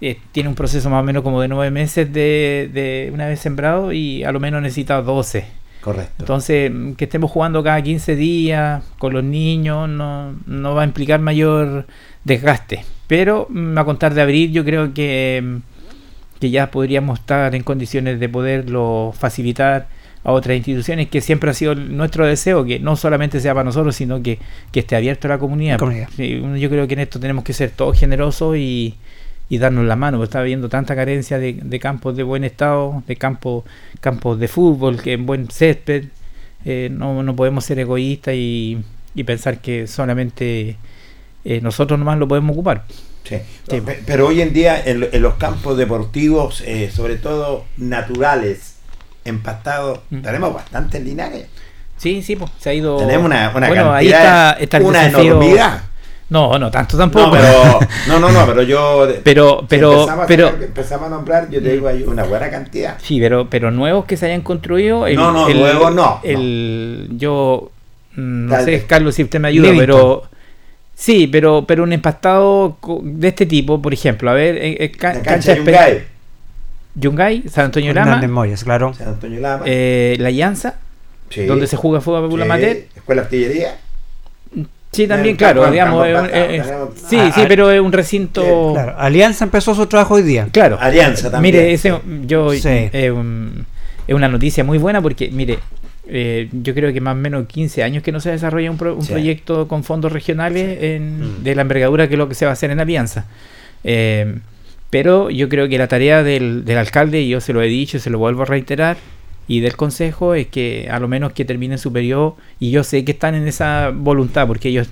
eh, 0.00 0.18
tiene 0.32 0.48
un 0.50 0.54
proceso 0.54 0.90
más 0.90 1.00
o 1.00 1.04
menos 1.04 1.22
como 1.22 1.40
de 1.40 1.48
nueve 1.48 1.70
meses 1.70 2.12
de, 2.12 2.70
de 2.72 3.10
una 3.14 3.26
vez 3.26 3.40
sembrado 3.40 3.92
y 3.92 4.24
a 4.24 4.32
lo 4.32 4.40
menos 4.40 4.60
necesita 4.60 5.00
12. 5.00 5.46
Correcto. 5.80 6.14
Entonces, 6.18 6.70
que 6.98 7.04
estemos 7.04 7.30
jugando 7.30 7.62
cada 7.62 7.80
15 7.80 8.16
días 8.16 8.82
con 8.98 9.12
los 9.14 9.22
niños 9.24 9.88
no, 9.88 10.34
no 10.46 10.74
va 10.74 10.82
a 10.82 10.84
implicar 10.84 11.20
mayor 11.20 11.86
desgaste. 12.24 12.84
Pero 13.06 13.46
mm, 13.48 13.78
a 13.78 13.84
contar 13.84 14.12
de 14.12 14.20
abril 14.22 14.52
yo 14.52 14.64
creo 14.64 14.92
que, 14.92 15.60
que 16.40 16.50
ya 16.50 16.70
podríamos 16.70 17.20
estar 17.20 17.54
en 17.54 17.62
condiciones 17.62 18.20
de 18.20 18.28
poderlo 18.28 19.14
facilitar 19.16 19.86
a 20.26 20.32
otras 20.32 20.56
instituciones, 20.56 21.08
que 21.08 21.20
siempre 21.20 21.50
ha 21.50 21.54
sido 21.54 21.76
nuestro 21.76 22.26
deseo, 22.26 22.64
que 22.64 22.80
no 22.80 22.96
solamente 22.96 23.38
sea 23.38 23.54
para 23.54 23.62
nosotros, 23.62 23.94
sino 23.94 24.20
que, 24.24 24.40
que 24.72 24.80
esté 24.80 24.96
abierto 24.96 25.28
a 25.28 25.30
la 25.30 25.38
comunidad. 25.38 25.78
Yo 25.78 26.68
creo 26.68 26.88
que 26.88 26.94
en 26.94 27.00
esto 27.00 27.20
tenemos 27.20 27.44
que 27.44 27.52
ser 27.52 27.70
todos 27.70 27.96
generosos 27.96 28.56
y, 28.56 28.96
y 29.48 29.58
darnos 29.58 29.84
la 29.84 29.94
mano, 29.94 30.16
porque 30.18 30.24
está 30.30 30.40
habiendo 30.40 30.68
tanta 30.68 30.96
carencia 30.96 31.38
de, 31.38 31.52
de 31.62 31.78
campos 31.78 32.16
de 32.16 32.24
buen 32.24 32.42
estado, 32.42 33.04
de 33.06 33.14
campos, 33.14 33.62
campos 34.00 34.40
de 34.40 34.48
fútbol, 34.48 35.00
que 35.00 35.12
en 35.12 35.26
buen 35.26 35.48
césped. 35.48 36.06
Eh, 36.64 36.88
no, 36.90 37.22
no 37.22 37.36
podemos 37.36 37.64
ser 37.64 37.78
egoístas 37.78 38.34
y, 38.34 38.78
y 39.14 39.22
pensar 39.22 39.60
que 39.60 39.86
solamente 39.86 40.76
eh, 41.44 41.60
nosotros 41.62 41.96
nomás 42.00 42.18
lo 42.18 42.26
podemos 42.26 42.54
ocupar. 42.54 42.82
Sí. 43.22 43.36
Sí. 43.70 43.80
Pe- 43.80 44.00
Pero 44.04 44.26
hoy 44.26 44.40
en 44.40 44.52
día 44.52 44.82
en 44.84 45.22
los 45.22 45.34
campos 45.34 45.76
deportivos, 45.78 46.62
eh, 46.66 46.90
sobre 46.90 47.14
todo 47.14 47.64
naturales, 47.76 48.75
empastados, 49.26 50.00
Mm. 50.10 50.20
tenemos 50.22 50.54
bastantes 50.54 51.02
linares. 51.02 51.46
Sí, 51.96 52.22
sí, 52.22 52.36
pues 52.36 52.50
se 52.58 52.70
ha 52.70 52.74
ido. 52.74 52.98
Tenemos 52.98 53.24
una, 53.26 53.52
una 53.54 53.68
bueno, 53.68 53.92
ahí 53.92 54.10
cantidad, 54.10 54.50
está, 54.50 54.62
está 54.62 54.76
el 54.78 54.82
una 54.84 55.02
desafío- 55.08 55.24
enormidad. 55.26 55.82
No, 56.28 56.58
no 56.58 56.70
tanto 56.72 56.98
tampoco. 56.98 57.26
No, 57.26 57.32
pero, 57.32 57.78
no, 58.08 58.18
no, 58.18 58.30
no, 58.32 58.46
pero 58.46 58.62
yo. 58.62 59.06
Pero- 59.22 59.60
si 59.60 59.66
pero- 59.68 59.92
empezamos 59.92 60.24
a 60.24 60.26
pero- 60.26 60.48
sacar- 60.50 60.62
empezamos 60.64 61.06
a 61.06 61.10
nombrar, 61.10 61.50
yo 61.50 61.62
te 61.62 61.72
digo, 61.72 61.86
hay 61.88 62.02
una 62.02 62.24
buena 62.24 62.50
cantidad. 62.50 62.96
Sí, 63.00 63.20
pero, 63.20 63.48
pero 63.48 63.70
nuevos 63.70 64.04
que 64.06 64.16
se 64.16 64.26
hayan 64.26 64.40
construido. 64.42 65.08
No, 65.08 65.30
no, 65.32 65.48
nuevos 65.48 65.94
no, 65.94 66.20
El, 66.24 67.08
Yo. 67.16 67.70
mm, 68.16 68.46
No 68.46 68.52
Tal 68.56 68.64
sé. 68.64 68.84
Carlos, 68.86 69.14
si 69.14 69.22
usted 69.22 69.38
me 69.40 69.48
ayuda, 69.48 69.70
pero. 69.78 70.24
Sí, 70.94 71.26
pero, 71.26 71.64
pero 71.66 71.82
un 71.84 71.92
empastado 71.92 72.78
de 73.02 73.28
este 73.28 73.44
tipo, 73.46 73.80
por 73.82 73.92
ejemplo, 73.92 74.30
a 74.30 74.34
ver, 74.34 74.90
cancha 74.92 75.22
cancha 75.22 75.54
Yungay, 75.54 76.04
Yungay, 76.96 77.44
San 77.48 77.66
Antonio 77.66 77.92
Lama, 77.92 78.08
Hernández 78.12 78.30
Moyas, 78.30 78.64
claro. 78.64 78.94
San 78.94 79.08
Antonio 79.08 79.40
Lama. 79.40 79.64
eh, 79.66 80.16
La 80.18 80.30
Llanza, 80.30 80.74
sí, 81.30 81.44
donde 81.44 81.66
se 81.66 81.76
juega 81.76 82.00
fútbol 82.00 82.30
sí, 82.40 82.42
amateur. 82.42 82.76
Escuela 82.96 83.22
de 83.22 83.26
Artillería. 83.26 83.76
Sí, 84.92 85.06
también, 85.06 85.34
Eh, 85.34 85.36
claro, 85.38 85.60
campo- 85.60 85.72
digamos. 85.72 85.94
campo 86.02 86.04
es 86.06 86.10
un- 86.18 86.24
empastado, 86.24 86.54
eh, 86.54 86.62
tenemos- 86.62 86.90
sí, 87.34 87.40
sí, 87.40 87.46
pero 87.48 87.70
es 87.70 87.80
un 87.80 87.92
recinto. 87.92 88.70
Claro, 88.72 88.94
Alianza 88.98 89.44
empezó 89.44 89.74
su 89.74 89.86
trabajo 89.86 90.14
hoy 90.14 90.22
día. 90.22 90.48
Claro. 90.50 90.78
Alianza 90.80 91.30
también. 91.30 91.54
Mire, 91.54 91.72
ese, 91.74 91.94
yo, 92.26 92.52
Sí. 92.52 92.60
eh, 92.66 93.10
un- 93.10 93.66
es 94.06 94.14
una 94.14 94.28
noticia 94.28 94.64
muy 94.64 94.78
buena 94.78 95.02
porque, 95.02 95.28
mire, 95.30 95.58
eh, 96.08 96.48
yo 96.52 96.72
creo 96.72 96.92
que 96.94 97.00
más 97.02 97.12
o 97.12 97.16
menos 97.18 97.46
15 97.46 97.82
años 97.82 98.02
que 98.02 98.10
no 98.12 98.20
se 98.20 98.30
desarrolla 98.30 98.70
un, 98.70 98.78
pro- 98.78 98.94
un 98.94 99.02
Sí. 99.02 99.12
proyecto 99.12 99.68
con 99.68 99.84
fondos 99.84 100.12
regionales 100.12 100.78
en- 100.82 101.40
Mm. 101.40 101.42
de 101.42 101.54
la 101.56 101.62
envergadura 101.62 102.08
que 102.08 102.14
es 102.14 102.18
lo 102.18 102.28
que 102.28 102.34
se 102.36 102.46
va 102.46 102.52
a 102.52 102.54
hacer 102.54 102.70
en 102.70 102.80
Alianza. 102.80 103.26
Eh, 103.84 104.36
pero 104.90 105.30
yo 105.30 105.48
creo 105.48 105.68
que 105.68 105.78
la 105.78 105.88
tarea 105.88 106.22
del, 106.22 106.64
del 106.64 106.78
alcalde, 106.78 107.20
y 107.22 107.28
yo 107.28 107.40
se 107.40 107.52
lo 107.52 107.62
he 107.62 107.66
dicho 107.68 107.96
y 107.96 108.00
se 108.00 108.10
lo 108.10 108.18
vuelvo 108.18 108.42
a 108.42 108.46
reiterar, 108.46 108.96
y 109.48 109.60
del 109.60 109.76
consejo 109.76 110.34
es 110.34 110.46
que 110.48 110.88
a 110.90 110.98
lo 110.98 111.06
menos 111.08 111.32
que 111.32 111.44
terminen 111.44 111.78
su 111.78 111.92
periodo, 111.92 112.36
y 112.60 112.70
yo 112.70 112.82
sé 112.84 113.04
que 113.04 113.12
están 113.12 113.34
en 113.34 113.46
esa 113.46 113.92
voluntad 113.94 114.46
porque 114.46 114.68
ellos 114.70 114.88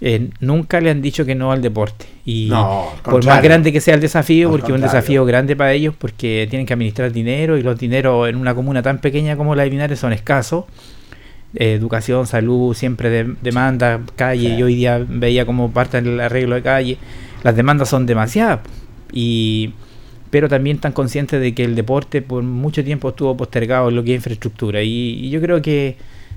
eh, 0.00 0.28
nunca 0.40 0.80
le 0.80 0.90
han 0.90 1.00
dicho 1.00 1.24
que 1.24 1.34
no 1.34 1.52
al 1.52 1.62
deporte. 1.62 2.04
Y 2.24 2.48
No, 2.50 2.88
por 3.02 3.24
más 3.24 3.42
grande 3.42 3.72
que 3.72 3.80
sea 3.80 3.94
el 3.94 4.00
desafío, 4.00 4.50
porque 4.50 4.66
es 4.66 4.74
un 4.74 4.80
desafío 4.92 5.24
grande 5.24 5.56
para 5.56 5.72
ellos, 5.72 5.94
porque 5.96 6.46
tienen 6.50 6.66
que 6.66 6.72
administrar 6.74 7.12
dinero 7.12 7.56
y 7.56 7.62
los 7.62 7.78
dineros 7.78 8.28
en 8.28 8.36
una 8.36 8.54
comuna 8.54 8.82
tan 8.82 8.98
pequeña 8.98 9.36
como 9.36 9.54
la 9.54 9.62
de 9.62 9.70
Linares 9.70 9.98
son 9.98 10.12
escasos. 10.12 10.64
Eh, 11.54 11.72
educación, 11.72 12.26
salud, 12.26 12.74
siempre 12.74 13.08
de- 13.08 13.34
demanda, 13.40 14.00
calle. 14.16 14.50
Sí. 14.50 14.56
Yo 14.58 14.66
hoy 14.66 14.74
día 14.74 15.02
veía 15.08 15.46
como 15.46 15.70
parte 15.70 16.02
del 16.02 16.20
arreglo 16.20 16.56
de 16.56 16.62
calle. 16.62 16.98
Las 17.42 17.56
demandas 17.56 17.88
son 17.88 18.04
demasiadas. 18.04 18.60
Y, 19.12 19.72
pero 20.30 20.48
también 20.48 20.76
están 20.76 20.92
conscientes 20.92 21.40
de 21.40 21.54
que 21.54 21.64
el 21.64 21.74
deporte 21.74 22.22
por 22.22 22.42
mucho 22.42 22.84
tiempo 22.84 23.10
estuvo 23.10 23.36
postergado 23.36 23.88
en 23.88 23.96
lo 23.96 24.04
que 24.04 24.12
es 24.12 24.16
infraestructura. 24.16 24.82
Y, 24.82 25.26
y 25.26 25.30
yo 25.30 25.40
creo 25.40 25.62
que 25.62 25.96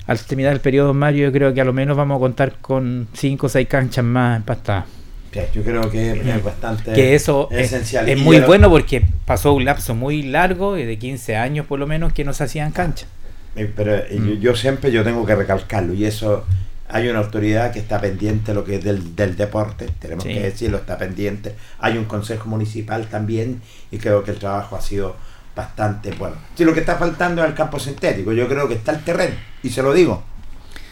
al 0.10 0.20
terminar 0.20 0.54
el 0.54 0.60
periodo 0.60 0.94
Mario, 0.96 1.28
yo 1.28 1.32
creo 1.32 1.54
que 1.54 1.62
a 1.62 1.66
lo 1.66 1.72
menos 1.72 1.96
vamos 1.96 2.18
a 2.18 2.20
contar 2.20 2.56
con 2.62 3.08
5 3.14 3.46
o 3.46 3.50
6 3.50 3.68
canchas 3.68 4.04
más 4.04 4.38
empastadas. 4.38 4.86
Sí, 5.32 5.40
yo 5.54 5.64
creo 5.64 5.90
que 5.92 6.12
es 6.12 6.44
bastante 6.44 6.94
que 6.94 7.14
eso 7.14 7.48
es, 7.52 7.68
esencial. 7.68 8.10
es 8.10 8.18
muy 8.18 8.40
bueno 8.40 8.72
porque 8.72 9.06
pasó 9.26 9.54
un 9.54 9.66
lapso 9.66 9.94
muy 9.94 10.24
largo, 10.24 10.74
de 10.74 10.98
15 10.98 11.36
años 11.36 11.68
por 11.68 11.78
lo 11.78 11.86
menos, 11.86 12.14
que 12.14 12.24
no 12.24 12.34
se 12.34 12.46
hacían 12.46 12.72
canchas. 12.72 13.08
Eh, 13.56 13.72
Pero 13.76 13.96
eh, 13.98 14.08
yo, 14.12 14.34
yo 14.34 14.56
siempre 14.56 14.92
yo 14.92 15.04
tengo 15.04 15.24
que 15.28 15.36
recalcarlo 15.36 15.94
y 15.94 16.06
eso 16.06 16.46
hay 16.90 17.08
una 17.08 17.20
autoridad 17.20 17.72
que 17.72 17.80
está 17.80 18.02
pendiente 18.02 18.52
de 18.52 18.56
lo 18.56 18.64
que 18.66 18.76
es 18.76 18.84
del, 18.84 19.16
del 19.16 19.36
deporte, 19.38 19.88
tenemos 20.00 20.24
Sí. 20.24 20.34
que 20.34 20.40
decirlo, 20.42 20.78
está 20.78 20.98
pendiente. 20.98 21.56
Hay 21.80 21.98
un 21.98 22.06
consejo 22.06 22.50
municipal 22.50 23.08
también 23.08 23.62
y 23.92 23.98
creo 24.00 24.24
que 24.24 24.32
el 24.32 24.40
trabajo 24.40 24.76
ha 24.76 24.82
sido 24.82 25.16
bastante 25.56 26.12
bueno. 26.12 26.36
Sí, 26.56 26.64
lo 26.66 26.74
que 26.74 26.80
está 26.80 26.96
faltando 26.96 27.44
es 27.44 27.50
el 27.50 27.56
campo 27.56 27.80
sintético, 27.80 28.32
yo 28.34 28.48
creo 28.48 28.68
que 28.68 28.74
está 28.76 28.92
el 28.92 29.04
terreno 29.04 29.36
y 29.64 29.70
se 29.70 29.82
lo 29.84 29.94
digo, 29.94 30.24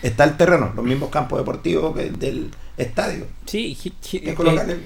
está 0.03 0.23
el 0.25 0.37
terreno, 0.37 0.71
los 0.75 0.85
mismos 0.85 1.09
campos 1.09 1.39
deportivos 1.39 1.95
que 1.95 2.09
del 2.11 2.51
estadio. 2.77 3.25
Sí, 3.45 3.75
eh, 4.13 4.35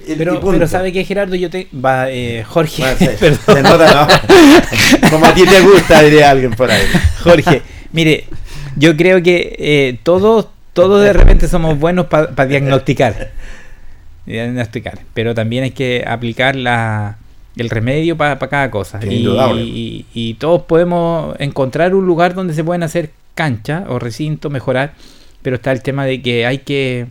el- 0.08 0.16
pero, 0.16 0.66
sabe 0.66 0.92
que 0.92 1.04
Gerardo, 1.04 1.34
yo 1.34 1.50
te... 1.50 1.68
Va, 1.74 2.10
eh, 2.10 2.42
Jorge, 2.48 2.82
Bueno, 2.82 2.96
se, 2.98 3.08
perdón. 3.10 3.38
se 3.56 3.62
nota, 3.62 4.08
¿no? 5.02 5.10
Como 5.10 5.26
a 5.26 5.34
ti 5.34 5.44
te 5.44 5.60
gusta, 5.60 6.00
diría 6.02 6.30
alguien 6.30 6.52
por 6.52 6.70
ahí. 6.70 6.86
Jorge, 7.22 7.60
mire, 7.92 8.24
yo 8.76 8.96
creo 8.96 9.22
que 9.22 9.54
eh, 9.58 9.98
todos, 10.02 10.46
todos 10.72 11.02
de 11.02 11.12
repente 11.12 11.48
somos 11.48 11.78
buenos 11.78 12.06
para 12.06 12.46
diagnosticar. 12.46 13.30
Diagnosticar. 14.26 15.00
Pero 15.14 15.34
también 15.34 15.64
hay 15.64 15.70
que 15.72 16.04
aplicar 16.06 16.54
la, 16.56 17.16
el 17.56 17.70
remedio 17.70 18.16
para 18.16 18.38
cada 18.38 18.70
cosa. 18.70 19.00
Y, 19.04 19.24
y- 19.60 20.06
y 20.14 20.34
todos 20.34 20.62
podemos 20.62 21.34
encontrar 21.40 21.94
un 21.94 22.06
lugar 22.06 22.34
donde 22.34 22.54
se 22.54 22.62
pueden 22.64 22.82
hacer 22.82 23.10
cancha 23.34 23.84
o 23.88 23.98
recinto, 23.98 24.48
mejorar. 24.50 24.94
Pero 25.42 25.56
está 25.56 25.72
el 25.72 25.82
tema 25.82 26.04
de 26.06 26.22
que 26.22 26.46
hay 26.46 26.58
que 26.58 27.06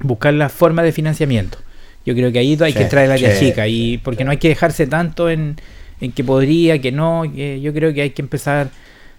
buscar 0.00 0.32
la 0.34 0.48
forma 0.48 0.82
de 0.82 0.92
financiamiento. 0.92 1.58
Yo 2.06 2.14
creo 2.14 2.30
que 2.32 2.38
ahí 2.38 2.56
hay 2.60 2.72
Sí, 2.72 2.78
que 2.78 2.84
entrar 2.84 3.04
el 3.04 3.10
área 3.10 3.34
sí, 3.34 3.46
chica 3.46 3.66
y 3.66 3.98
porque 3.98 4.24
no 4.24 4.30
hay 4.30 4.36
que 4.38 4.48
dejarse 4.48 4.86
tanto 4.86 5.28
en, 5.28 5.56
en 6.00 6.12
que 6.12 6.22
podría, 6.24 6.80
que 6.80 6.92
no, 6.92 7.24
que 7.34 7.60
yo 7.60 7.74
creo 7.74 7.92
que 7.92 8.02
hay 8.02 8.10
que 8.10 8.22
empezar 8.22 8.68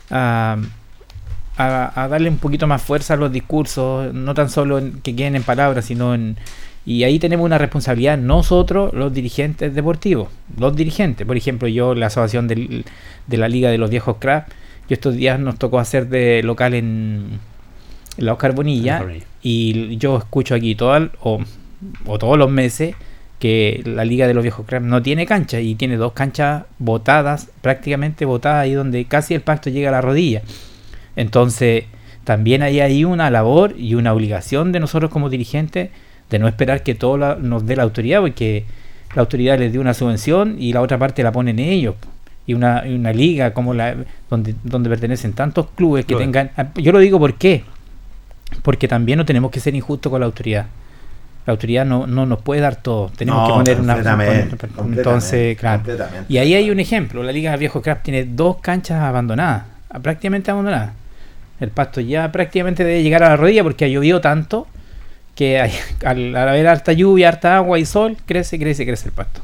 a, 0.10 0.58
a, 1.60 2.04
a 2.04 2.08
darle 2.08 2.30
un 2.30 2.38
poquito 2.38 2.66
más 2.66 2.82
fuerza 2.82 3.14
a 3.14 3.18
los 3.18 3.32
discursos, 3.32 4.14
no 4.14 4.34
tan 4.34 4.50
solo 4.50 4.80
en, 4.80 4.94
que 5.02 5.16
queden 5.16 5.36
en 5.36 5.44
palabras, 5.44 5.86
sino 5.86 6.16
en... 6.16 6.38
Y 6.86 7.04
ahí 7.04 7.20
tenemos 7.20 7.46
una 7.46 7.58
responsabilidad 7.60 8.18
nosotros, 8.18 8.94
los 8.94 9.14
dirigentes 9.14 9.76
deportivos, 9.76 10.30
los 10.58 10.76
dirigentes. 10.76 11.28
Por 11.28 11.38
ejemplo, 11.38 11.68
yo, 11.68 11.94
la 11.94 12.08
asociación 12.08 12.48
del- 12.48 12.86
de 13.28 13.38
la 13.38 13.48
Liga 13.48 13.70
de 13.70 13.78
los 13.78 13.90
Viejos 13.92 14.16
Craft, 14.20 14.50
yo 14.88 14.94
estos 14.96 15.14
días 15.16 15.40
nos 15.40 15.60
tocó 15.60 15.78
hacer 15.78 16.08
de 16.08 16.42
local 16.42 16.74
en, 16.74 17.40
la 18.18 18.34
Oscar 18.34 18.54
Bonilla, 18.56 19.00
y 19.44 19.98
yo 19.98 20.18
escucho 20.18 20.56
aquí 20.56 20.74
todo 20.76 20.96
el- 20.98 21.12
o, 21.22 21.40
o 22.06 22.18
todos 22.18 22.38
los 22.38 22.50
meses 22.50 22.96
que 23.40 23.82
la 23.86 24.04
Liga 24.04 24.28
de 24.28 24.34
los 24.34 24.44
Viejos 24.44 24.66
Craft 24.66 24.86
no 24.86 25.02
tiene 25.02 25.26
cancha 25.26 25.60
y 25.60 25.76
tiene 25.76 25.96
dos 25.98 26.14
canchas 26.14 26.64
botadas, 26.80 27.50
prácticamente 27.62 28.26
botadas 28.26 28.64
ahí 28.64 28.74
donde 28.74 29.06
casi 29.06 29.34
el 29.36 29.42
pacto 29.42 29.70
llega 29.70 29.90
a 29.90 29.92
la 29.92 30.02
rodilla. 30.02 30.42
Entonces, 31.20 31.84
también 32.24 32.64
hay 32.64 32.80
ahí 32.80 33.04
una 33.04 33.30
labor 33.30 33.76
y 33.78 33.96
una 33.96 34.14
obligación 34.14 34.72
de 34.72 34.80
nosotros 34.80 35.12
como 35.12 35.30
dirigentes 35.30 35.90
de 36.30 36.40
no 36.40 36.48
esperar 36.48 36.82
que 36.84 36.96
todo 36.96 37.18
la- 37.18 37.36
nos 37.36 37.66
dé 37.66 37.76
la 37.76 37.84
autoridad, 37.84 38.22
porque 38.22 38.64
la 39.16 39.22
autoridad 39.22 39.60
les 39.60 39.74
dé 39.74 39.80
una 39.80 39.94
subvención 39.94 40.56
y 40.60 40.72
la 40.72 40.82
otra 40.82 40.98
parte 40.98 41.22
la 41.24 41.32
ponen 41.34 41.60
ellos. 41.60 41.96
Y 42.48 42.54
una, 42.54 42.88
y 42.88 42.96
una 42.96 43.12
liga 43.12 43.54
como 43.54 43.74
la 43.74 43.96
donde, 44.30 44.56
donde 44.64 44.90
pertenecen 44.90 45.34
tantos 45.34 45.68
clubes 45.76 46.06
que 46.06 46.16
tengan... 46.16 46.52
Yo 46.76 46.92
lo 46.92 47.00
digo 47.00 47.20
por 47.20 47.34
qué. 47.36 47.64
Porque 48.64 48.88
también 48.88 49.18
no 49.18 49.26
tenemos 49.26 49.52
que 49.52 49.60
ser 49.60 49.76
injustos 49.76 50.10
con 50.10 50.20
la 50.22 50.26
autoridad. 50.26 50.66
La 51.46 51.52
autoridad 51.52 51.86
no, 51.86 52.08
no 52.08 52.26
nos 52.26 52.42
puede 52.42 52.62
dar 52.62 52.76
todo. 52.78 53.12
Tenemos 53.16 53.42
No, 53.42 53.48
que 53.48 53.54
poner 53.60 53.80
una... 53.82 53.94
completamente, 53.94 54.56
poner- 54.56 54.76
completamente, 54.76 54.98
entonces, 55.02 55.58
claro. 55.58 55.84
Y 56.30 56.38
ahí 56.38 56.54
hay 56.56 56.72
un 56.72 56.80
ejemplo. 56.80 57.24
La 57.24 57.32
Liga 57.32 57.56
Viejo 57.58 57.82
Craft 57.82 58.04
tiene 58.04 58.24
dos 58.26 58.58
canchas 58.62 59.02
abandonadas. 59.02 59.64
ah, 59.90 60.00
Prácticamente 60.00 60.50
abandonadas. 60.52 60.92
El 61.60 61.70
pasto 61.72 62.02
ya 62.02 62.32
prácticamente 62.32 62.84
debe 62.84 63.04
llegar 63.04 63.24
a 63.24 63.30
la 63.30 63.38
rodilla 63.38 63.64
porque 63.64 63.86
ha 63.86 63.88
llovido 63.88 64.22
tanto 64.22 64.68
que 65.36 65.60
hay- 65.60 65.72
al, 66.06 66.36
al 66.36 66.50
haber 66.50 66.68
harta 66.68 66.94
lluvia, 66.94 67.30
harta 67.30 67.58
agua 67.58 67.80
y 67.80 67.86
sol, 67.86 68.18
crece, 68.26 68.58
crece, 68.60 68.86
crece 68.86 69.08
el 69.10 69.14
pasto. 69.14 69.42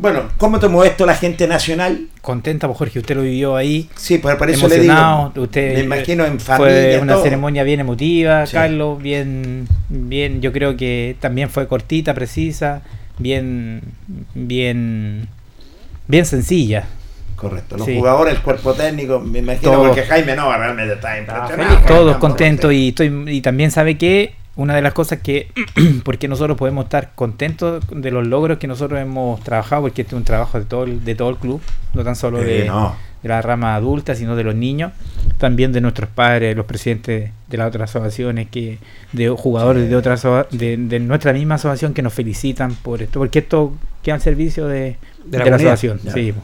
Bueno, 0.00 0.28
¿cómo 0.36 0.60
tomó 0.60 0.84
esto 0.84 1.04
la 1.06 1.16
gente 1.16 1.48
nacional? 1.48 2.06
Contenta, 2.20 2.68
pues 2.68 2.78
Jorge, 2.78 3.00
usted 3.00 3.16
lo 3.16 3.22
vivió 3.22 3.56
ahí. 3.56 3.88
Sí, 3.96 4.18
por, 4.18 4.38
por 4.38 4.48
eso 4.48 4.68
le 4.68 4.78
digo. 4.78 5.32
Usted, 5.34 5.74
me 5.74 5.80
imagino 5.80 6.24
en 6.24 6.38
Fue 6.38 6.56
familia. 6.56 7.00
una 7.00 7.14
todo. 7.14 7.24
ceremonia 7.24 7.64
bien 7.64 7.80
emotiva, 7.80 8.46
Sí. 8.46 8.52
Carlos, 8.52 9.02
bien, 9.02 9.66
bien, 9.88 10.40
yo 10.40 10.52
creo 10.52 10.76
que 10.76 11.16
también 11.18 11.50
fue 11.50 11.66
cortita, 11.66 12.14
precisa, 12.14 12.82
bien, 13.18 13.80
bien, 14.34 15.26
bien 16.06 16.24
sencilla. 16.26 16.84
Correcto. 17.38 17.76
Los 17.76 17.86
Sí. 17.86 17.96
jugadores, 17.96 18.34
el 18.34 18.40
cuerpo 18.42 18.74
técnico, 18.74 19.20
me 19.20 19.38
imagino 19.38 19.78
porque 19.82 20.02
Jaime 20.02 20.34
no, 20.34 20.52
realmente 20.56 20.94
está 20.94 21.18
impresionado. 21.18 21.76
Todos 21.86 22.00
Estamos- 22.12 22.16
contentos 22.16 22.72
y, 22.72 22.88
estoy, 22.88 23.24
y 23.28 23.40
también 23.40 23.70
sabe 23.70 23.96
que 23.96 24.34
una 24.56 24.74
de 24.74 24.82
las 24.82 24.92
cosas 24.92 25.20
que, 25.20 25.52
porque 26.04 26.26
nosotros 26.26 26.56
podemos 26.58 26.84
estar 26.86 27.12
contentos 27.14 27.84
de 27.90 28.10
los 28.10 28.26
logros 28.26 28.58
que 28.58 28.66
nosotros 28.66 29.00
hemos 29.00 29.40
trabajado, 29.44 29.82
porque 29.82 30.02
este 30.02 30.14
es 30.14 30.18
un 30.18 30.24
trabajo 30.24 30.58
de 30.58 30.64
todo 30.66 30.82
el, 30.84 31.04
de 31.04 31.14
todo 31.14 31.30
el 31.30 31.36
club, 31.36 31.60
no 31.94 32.02
tan 32.02 32.16
solo 32.16 32.38
de, 32.38 32.64
no. 32.64 32.96
de 33.22 33.28
la 33.28 33.40
rama 33.40 33.76
adulta, 33.76 34.16
sino 34.16 34.34
de 34.34 34.42
los 34.42 34.56
niños, 34.56 34.90
también 35.38 35.72
de 35.72 35.80
nuestros 35.80 36.10
padres, 36.10 36.56
los 36.56 36.66
presidentes 36.66 37.30
de 37.46 37.56
las 37.56 37.68
otras 37.68 37.88
asociaciones, 37.90 38.48
que 38.50 38.78
de 39.12 39.28
jugadores 39.28 39.88
de 39.88 39.94
otras 39.94 40.26
de, 40.50 40.76
de 40.76 40.98
nuestra 40.98 41.32
misma 41.32 41.54
asociación 41.54 41.94
que 41.94 42.02
nos 42.02 42.12
felicitan 42.12 42.74
por 42.74 43.00
esto, 43.00 43.20
porque 43.20 43.38
esto 43.38 43.74
queda 44.02 44.16
al 44.16 44.20
servicio 44.22 44.66
de, 44.66 44.96
De 45.24 45.38
de 45.38 45.50
la 45.50 45.54
asociación. 45.54 46.00
Ya. 46.02 46.12
sí. 46.14 46.34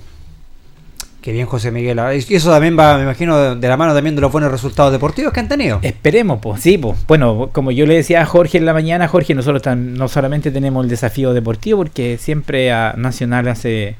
Qué 1.25 1.33
bien, 1.33 1.47
José 1.47 1.70
Miguel. 1.70 1.99
Ah, 2.01 2.14
Y 2.14 2.18
eso 2.18 2.51
también 2.51 2.79
va, 2.79 2.99
me 2.99 3.05
imagino, 3.05 3.55
de- 3.55 3.66
la 3.68 3.79
mano 3.79 3.95
también 3.95 4.14
de 4.14 4.20
los 4.20 4.31
buenos 4.31 4.51
resultados 4.51 4.93
deportivos 4.93 5.33
que 5.33 5.41
han 5.41 5.49
tenido. 5.49 5.79
Esperemos, 5.81 6.39
pues, 6.43 6.61
sí, 6.61 6.77
pues. 6.77 6.99
Bueno, 7.07 7.49
como 7.51 7.70
yo 7.70 7.87
le 7.87 7.95
decía 7.95 8.20
a 8.20 8.27
Jorge 8.27 8.59
en 8.59 8.66
la 8.66 8.75
mañana, 8.75 9.09
Jorge, 9.09 9.35
nosotros 9.35 9.62
tan- 9.62 9.95
no 9.95 10.09
solamente 10.09 10.51
tenemos 10.51 10.85
el 10.85 10.91
desafío 10.91 11.33
deportivo, 11.33 11.79
porque 11.79 12.18
siempre 12.18 12.70
a 12.72 12.93
Nacional 12.99 13.49
hace 13.49 13.97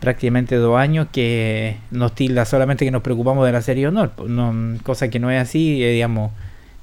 prácticamente 0.00 0.56
dos 0.56 0.78
años 0.78 1.08
que 1.12 1.76
nos 1.90 2.14
tilda 2.14 2.46
solamente 2.46 2.86
que 2.86 2.90
nos 2.90 3.02
preocupamos 3.02 3.44
de 3.44 3.52
la 3.52 3.60
serie 3.60 3.86
honor, 3.86 4.12
no, 4.26 4.78
cosa 4.84 5.08
que 5.10 5.18
no 5.18 5.30
es 5.30 5.42
así, 5.42 5.84
eh, 5.84 5.90
digamos, 5.90 6.32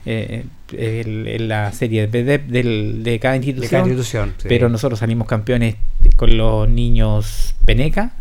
eh, 0.05 0.45
el- 0.77 1.27
en 1.27 1.47
la 1.47 1.71
serie 1.71 2.05
de, 2.05 2.23
de- 2.23 2.37
de 2.37 3.19
cada 3.19 3.35
institución. 3.35 3.63
De 3.63 3.69
cada 3.69 3.83
institución, 3.87 4.33
sí. 4.37 4.45
Pero 4.47 4.69
nosotros 4.69 4.99
salimos 4.99 5.27
campeones 5.27 5.75
con 6.17 6.37
los 6.37 6.69
niños 6.69 7.55
Peneca, 7.65 8.11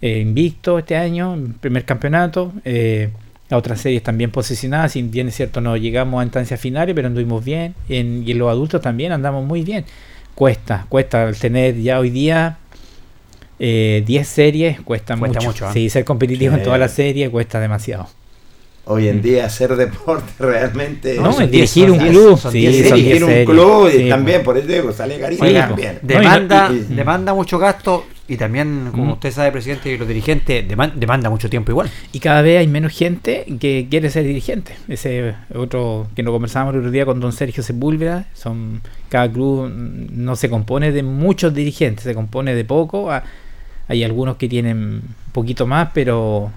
eh, 0.00 0.18
invicto 0.20 0.78
este 0.78 0.96
año, 0.96 1.34
en 1.34 1.52
primer 1.54 1.84
campeonato. 1.84 2.52
eh, 2.64 3.10
las 3.50 3.56
otras 3.58 3.80
series 3.80 4.02
también 4.02 4.30
posicionadas, 4.30 4.92
si 4.92 5.00
bien 5.02 5.28
es 5.28 5.34
cierto, 5.36 5.62
no 5.62 5.74
llegamos 5.78 6.20
a 6.20 6.24
instancias 6.24 6.60
finales, 6.60 6.94
pero 6.94 7.06
anduvimos 7.08 7.42
bien. 7.42 7.74
En- 7.88 8.22
y 8.26 8.32
en 8.32 8.38
los 8.38 8.50
adultos 8.50 8.82
también 8.82 9.10
andamos 9.12 9.42
muy 9.46 9.62
bien. 9.62 9.86
Cuesta, 10.34 10.84
cuesta 10.90 11.26
al 11.26 11.34
tener 11.36 11.80
ya 11.80 11.98
hoy 11.98 12.10
día 12.10 12.58
eh, 13.58 14.04
10 14.06 14.28
series, 14.28 14.80
cuesta, 14.82 15.16
Cuesta 15.16 15.38
mucho. 15.40 15.48
mucho, 15.50 15.66
¿eh? 15.70 15.72
Sí, 15.72 15.90
ser 15.90 16.04
competitivo 16.04 16.52
Sí. 16.54 16.58
en 16.58 16.64
todas 16.64 16.78
las 16.78 16.92
series 16.92 17.28
cuesta 17.30 17.58
demasiado. 17.58 18.06
Hoy 18.84 19.08
en 19.08 19.20
día 19.20 19.46
hacer 19.46 19.74
deporte 19.76 20.30
realmente. 20.38 21.16
No, 21.16 21.40
es 21.40 21.50
dirigir 21.50 21.90
un 21.90 21.98
club, 21.98 22.38
sí, 22.52 22.66
dirigir 22.66 23.24
un 23.24 23.44
club 23.44 23.88
y 23.92 23.98
Sí, 24.04 24.08
también, 24.08 24.42
por 24.42 24.56
eso 24.58 24.66
digo, 24.68 24.92
sale 24.92 25.18
carísimo 25.18 25.50
también. 25.50 25.98
Demanda, 26.02 26.70
y- 26.72 26.94
demanda 26.94 27.34
mucho 27.34 27.58
gasto 27.58 28.04
y 28.28 28.36
también, 28.36 28.88
como 28.90 29.06
Mm. 29.06 29.12
usted 29.12 29.30
sabe, 29.32 29.50
presidente, 29.52 29.90
y 29.90 29.96
los 29.96 30.06
dirigentes, 30.06 30.68
deman- 30.68 30.92
demanda 30.94 31.30
mucho 31.30 31.48
tiempo 31.48 31.70
igual. 31.72 31.90
Y 32.12 32.20
cada 32.20 32.42
vez 32.42 32.58
hay 32.60 32.68
menos 32.68 32.92
gente 32.92 33.46
que 33.58 33.86
quiere 33.90 34.10
ser 34.10 34.24
dirigente. 34.24 34.74
Ese 34.86 35.34
otro 35.54 36.08
que 36.14 36.22
nos 36.22 36.32
conversábamos 36.32 36.74
el 36.74 36.80
otro 36.80 36.90
día 36.90 37.06
con 37.06 37.20
don 37.20 37.32
Sergio 37.32 37.62
Sepúlveda. 37.62 38.26
Son, 38.34 38.82
cada 39.08 39.30
club 39.32 39.68
mm, 39.70 40.06
no 40.22 40.36
se 40.36 40.50
compone 40.50 40.92
de 40.92 41.02
muchos 41.02 41.54
dirigentes, 41.54 42.04
se 42.04 42.14
compone 42.14 42.54
de 42.54 42.64
poco. 42.64 43.10
Ah, 43.10 43.24
Hay 43.90 44.04
algunos 44.04 44.36
que 44.36 44.48
tienen 44.50 45.00
poquito 45.32 45.66
más, 45.66 45.88
pero 45.94 46.50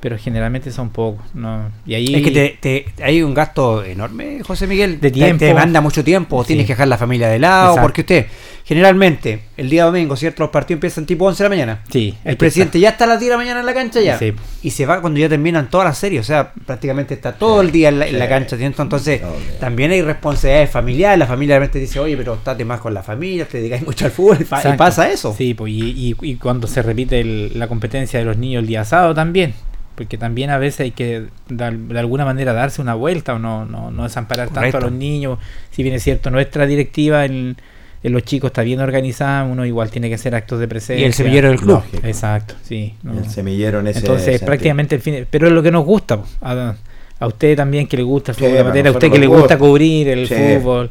pero 0.00 0.18
generalmente 0.18 0.70
son 0.70 0.90
pocos. 0.90 1.24
¿no? 1.34 1.70
Y 1.86 1.94
ahí 1.94 2.14
Es 2.14 2.22
que 2.22 2.30
te, 2.30 2.58
te- 2.94 3.02
hay 3.04 3.22
un 3.22 3.34
gasto 3.34 3.82
enorme, 3.84 4.40
José 4.42 4.66
Miguel. 4.66 5.00
De 5.00 5.08
Te- 5.08 5.14
tiempo. 5.14 5.38
Te 5.38 5.46
demanda 5.46 5.80
mucho 5.80 6.02
tiempo, 6.04 6.42
Sí. 6.42 6.48
tienes 6.48 6.66
que 6.66 6.72
dejar 6.74 6.88
la 6.88 6.98
familia 6.98 7.28
de 7.28 7.38
lado, 7.38 7.68
Exacto. 7.70 7.82
porque 7.82 8.00
usted, 8.02 8.26
generalmente, 8.64 9.40
el 9.56 9.70
día 9.70 9.84
domingo, 9.84 10.16
¿cierto? 10.16 10.42
Los 10.42 10.50
partidos 10.50 10.76
empiezan 10.78 11.06
tipo 11.06 11.24
11 11.24 11.42
de 11.42 11.48
la 11.48 11.54
mañana. 11.54 11.82
Sí, 11.90 12.16
El 12.24 12.36
presidente 12.36 12.78
ya 12.80 12.90
está 12.90 13.04
a 13.04 13.06
las 13.06 13.20
10 13.20 13.28
de 13.30 13.34
la 13.34 13.38
mañana 13.38 13.60
en 13.60 13.66
la 13.66 13.74
cancha 13.74 14.00
ya. 14.00 14.18
Sí. 14.18 14.32
Y 14.62 14.70
se 14.70 14.84
va 14.86 15.00
cuando 15.00 15.18
ya 15.20 15.28
terminan 15.28 15.70
todas 15.70 15.86
las 15.86 15.98
series. 15.98 16.20
O 16.20 16.24
sea, 16.24 16.52
prácticamente 16.52 17.14
está 17.14 17.32
todo 17.32 17.60
el 17.60 17.70
día 17.70 17.88
en 17.88 17.98
la, 18.00 18.06
en 18.06 18.18
la 18.18 18.28
cancha. 18.28 18.56
¿cierto? 18.56 18.82
Entonces, 18.82 19.22
Obvio. 19.22 19.54
también 19.60 19.92
hay 19.92 20.02
responsabilidades 20.02 20.70
familiares. 20.70 21.18
La 21.18 21.26
familia 21.26 21.54
realmente 21.54 21.78
dice, 21.78 21.98
oye, 22.00 22.16
pero 22.16 22.34
estate 22.34 22.64
más 22.64 22.80
con 22.80 22.92
la 22.92 23.02
familia, 23.02 23.46
te 23.46 23.58
dedicáis 23.58 23.84
mucho 23.86 24.04
al 24.04 24.10
fútbol. 24.10 24.36
Y 24.40 24.42
Exacto. 24.42 24.76
pasa 24.76 25.10
eso. 25.10 25.34
Sí, 25.36 25.54
pues, 25.54 25.72
y, 25.72 25.80
y- 25.90 26.16
y 26.22 26.36
cuando 26.36 26.66
se 26.66 26.82
repite 26.82 27.20
el- 27.20 27.58
la 27.58 27.68
competencia 27.68 28.18
de 28.18 28.24
los 28.24 28.36
niños 28.36 28.60
el 28.62 28.66
día 28.66 28.84
sábado 28.84 29.14
también. 29.14 29.54
Porque 29.96 30.18
también 30.18 30.50
a 30.50 30.58
veces 30.58 30.80
hay 30.80 30.90
que 30.92 31.24
dar- 31.48 31.74
de 31.76 31.98
alguna 31.98 32.24
manera 32.24 32.52
darse 32.52 32.80
una 32.82 32.94
vuelta 32.94 33.34
o 33.34 33.38
no, 33.38 33.64
no, 33.64 33.90
no 33.90 34.02
desamparar 34.04 34.50
tanto 34.50 34.76
a 34.76 34.80
los 34.82 34.92
niños. 34.92 35.38
Si 35.70 35.82
bien 35.82 35.94
es 35.94 36.02
cierto, 36.02 36.30
nuestra 36.30 36.66
directiva 36.66 37.24
en, 37.24 37.56
en 38.02 38.12
los 38.12 38.22
chicos 38.22 38.48
está 38.50 38.62
bien 38.62 38.80
organizada, 38.80 39.44
uno 39.44 39.64
igual 39.64 39.90
tiene 39.90 40.08
que 40.10 40.14
hacer 40.16 40.34
actos 40.34 40.60
de 40.60 40.68
presencia. 40.68 41.02
Y 41.02 41.06
el 41.06 41.14
semillero 41.14 41.48
del 41.48 41.58
club. 41.58 41.76
Lógico. 41.82 42.06
Exacto, 42.06 42.54
sí. 42.62 42.94
no. 43.02 43.18
El 43.18 43.28
semillero 43.30 43.80
en 43.80 43.86
ese 43.88 44.00
Entonces, 44.00 44.24
sentido. 44.26 44.46
prácticamente 44.46 44.94
el 44.96 45.00
fin. 45.00 45.26
Pero 45.30 45.46
es 45.46 45.52
lo 45.54 45.62
que 45.62 45.70
nos 45.72 45.84
gusta. 45.84 46.20
A, 46.42 46.74
a 47.18 47.26
usted 47.26 47.56
también 47.56 47.86
que 47.86 47.96
le 47.96 48.02
gusta 48.02 48.32
el 48.32 48.36
Sí, 48.36 48.40
fútbol 48.44 48.56
para 48.58 48.64
amateur, 48.68 48.86
a 48.88 48.90
usted 48.90 49.10
que 49.10 49.18
le 49.18 49.26
gusta 49.26 49.42
gusta. 49.54 49.58
cubrir 49.58 50.08
el 50.08 50.28
Sí. 50.28 50.34
fútbol, 50.34 50.90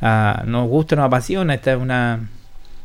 a- 0.00 0.42
nos 0.46 0.66
gusta, 0.68 0.96
nos 0.96 1.04
apasiona. 1.04 1.52
Esta 1.54 1.72
es 1.74 1.78
una. 1.78 2.26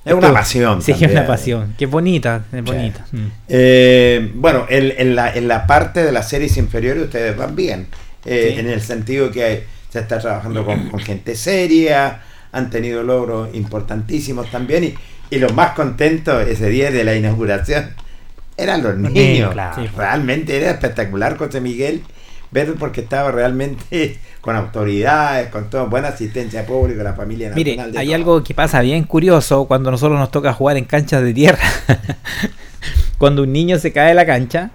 Es 0.04 0.14
una 0.14 0.34
pasión 0.34 0.82
Sí, 0.82 0.93
es 0.93 1.02
una 1.12 1.28
pasión. 1.28 1.76
Es 1.80 1.89
bonita, 1.89 2.43
es 2.52 2.64
bonita. 2.64 3.06
Mm. 3.12 3.26
Eh, 3.49 4.32
bueno, 4.34 4.66
en, 4.70 4.93
en 4.97 5.16
la, 5.16 5.34
en 5.34 5.47
la 5.47 5.68
parte 5.68 6.04
de 6.04 6.12
las 6.12 6.28
series 6.28 6.58
inferiores 6.58 7.04
ustedes 7.04 7.38
van 7.38 7.56
bien, 7.56 7.88
eh, 8.26 8.52
Sí. 8.54 8.60
en 8.60 8.70
el 8.70 8.82
sentido 8.82 9.30
que 9.32 9.43
hay- 9.43 9.64
se 9.89 9.99
está 9.99 10.18
trabajando 10.20 10.66
con, 10.66 10.89
con 10.89 10.99
gente 11.02 11.36
seria, 11.36 12.22
han 12.52 12.70
tenido 12.70 13.04
logros 13.04 13.49
importantísimos 13.54 14.49
también 14.49 14.84
y, 14.86 14.93
y 15.30 15.38
los 15.39 15.54
más 15.54 15.74
contentos 15.74 16.47
ese 16.47 16.70
día 16.70 16.89
de 16.91 17.04
la 17.04 17.16
inauguración 17.16 17.93
eran 18.58 18.82
los 18.84 18.97
niños. 18.97 19.52
claro. 19.54 19.84
Realmente 19.95 20.58
era 20.58 20.72
espectacular 20.72 21.38
José 21.38 21.62
Miguel 21.62 22.02
ver 22.52 22.74
porque 22.76 23.02
estaba 23.02 23.32
realmente 23.32 24.18
con 24.42 24.56
autoridades, 24.56 25.50
con 25.50 25.70
toda 25.70 25.84
buena 25.84 26.08
asistencia 26.10 26.66
pública, 26.66 27.04
la 27.04 27.14
familia 27.14 27.52
Mire, 27.56 27.72
nacional. 27.76 27.92
de 27.94 28.00
hay 28.00 28.08
todo. 28.08 28.16
algo 28.16 28.44
que 28.44 28.54
pasa 28.56 28.82
bien 28.82 29.04
curioso 29.04 29.66
cuando 29.66 29.92
nosotros 29.92 30.18
nos 30.20 30.32
toca 30.32 30.52
jugar 30.54 30.78
en 30.78 30.86
canchas 30.86 31.24
de 31.24 31.34
tierra. 31.34 31.60
cuando 33.18 33.44
un 33.44 33.54
niño 33.54 33.78
se 33.80 33.92
cae 33.92 34.10
de 34.10 34.14
la 34.16 34.26
cancha, 34.26 34.72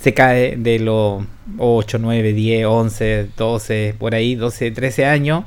se 0.00 0.14
cae 0.14 0.56
de 0.56 0.78
los 0.78 1.22
8, 1.58 1.98
9, 2.00 2.32
10, 2.32 2.66
11, 2.66 3.28
12, 3.36 3.94
por 3.98 4.14
ahí, 4.14 4.34
12, 4.34 4.70
13 4.70 5.04
años, 5.06 5.44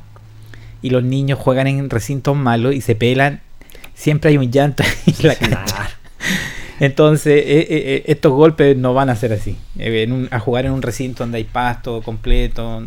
y 0.82 0.92
los 0.92 1.04
niños 1.04 1.40
juegan 1.40 1.68
en 1.68 1.90
recintos 1.90 2.36
malos 2.36 2.76
y 2.76 2.82
se 2.82 2.96
pelan, 2.96 3.42
siempre 3.96 4.30
hay 4.30 4.38
un 4.38 4.52
llanto 4.52 4.84
en 5.08 5.28
la 5.28 5.36
cancha. 5.36 5.90
Entonces, 6.80 7.34
eh, 7.46 7.60
eh, 7.62 7.66
eh, 7.70 8.04
estos 8.08 8.34
golpes 8.34 8.76
no 8.78 8.94
van 8.94 9.10
a 9.10 9.16
ser 9.16 9.32
así. 9.34 9.58
Eh, 9.80 10.04
en 10.04 10.12
un- 10.12 10.28
a 10.30 10.40
jugar 10.40 10.66
en 10.66 10.74
un 10.74 10.82
recinto 10.82 11.24
donde 11.24 11.38
hay 11.38 11.46
pasto 11.46 12.02
completo, 12.02 12.84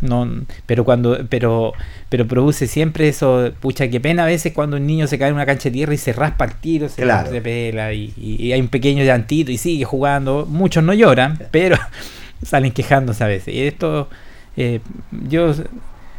no, 0.00 0.28
pero 0.66 0.84
cuando, 0.84 1.18
pero, 1.28 1.72
pero 2.08 2.26
produce 2.26 2.66
siempre 2.66 3.08
eso, 3.08 3.50
pucha, 3.60 3.88
qué 3.88 4.00
pena 4.00 4.22
a 4.22 4.26
veces 4.26 4.52
cuando 4.52 4.76
un 4.76 4.86
niño 4.86 5.06
se 5.06 5.18
cae 5.18 5.28
en 5.28 5.34
una 5.34 5.46
cancha 5.46 5.64
de 5.64 5.72
tierra 5.72 5.94
y 5.94 5.98
se 5.98 6.12
raspa 6.12 6.44
el 6.44 6.54
tiro, 6.54 6.88
se, 6.88 7.02
Claro. 7.02 7.30
se 7.30 7.40
pela 7.40 7.92
y, 7.92 8.52
hay 8.52 8.60
un 8.60 8.68
pequeño 8.68 9.04
llantito 9.04 9.50
y 9.50 9.58
sigue 9.58 9.84
jugando. 9.84 10.46
Muchos 10.46 10.84
no 10.84 10.94
lloran, 10.94 11.38
pero 11.50 11.76
salen 12.42 12.72
quejándose 12.72 13.24
a 13.24 13.26
veces. 13.26 13.54
Y 13.54 13.62
esto, 13.62 14.08
eh, 14.56 14.80
yo, 15.10 15.52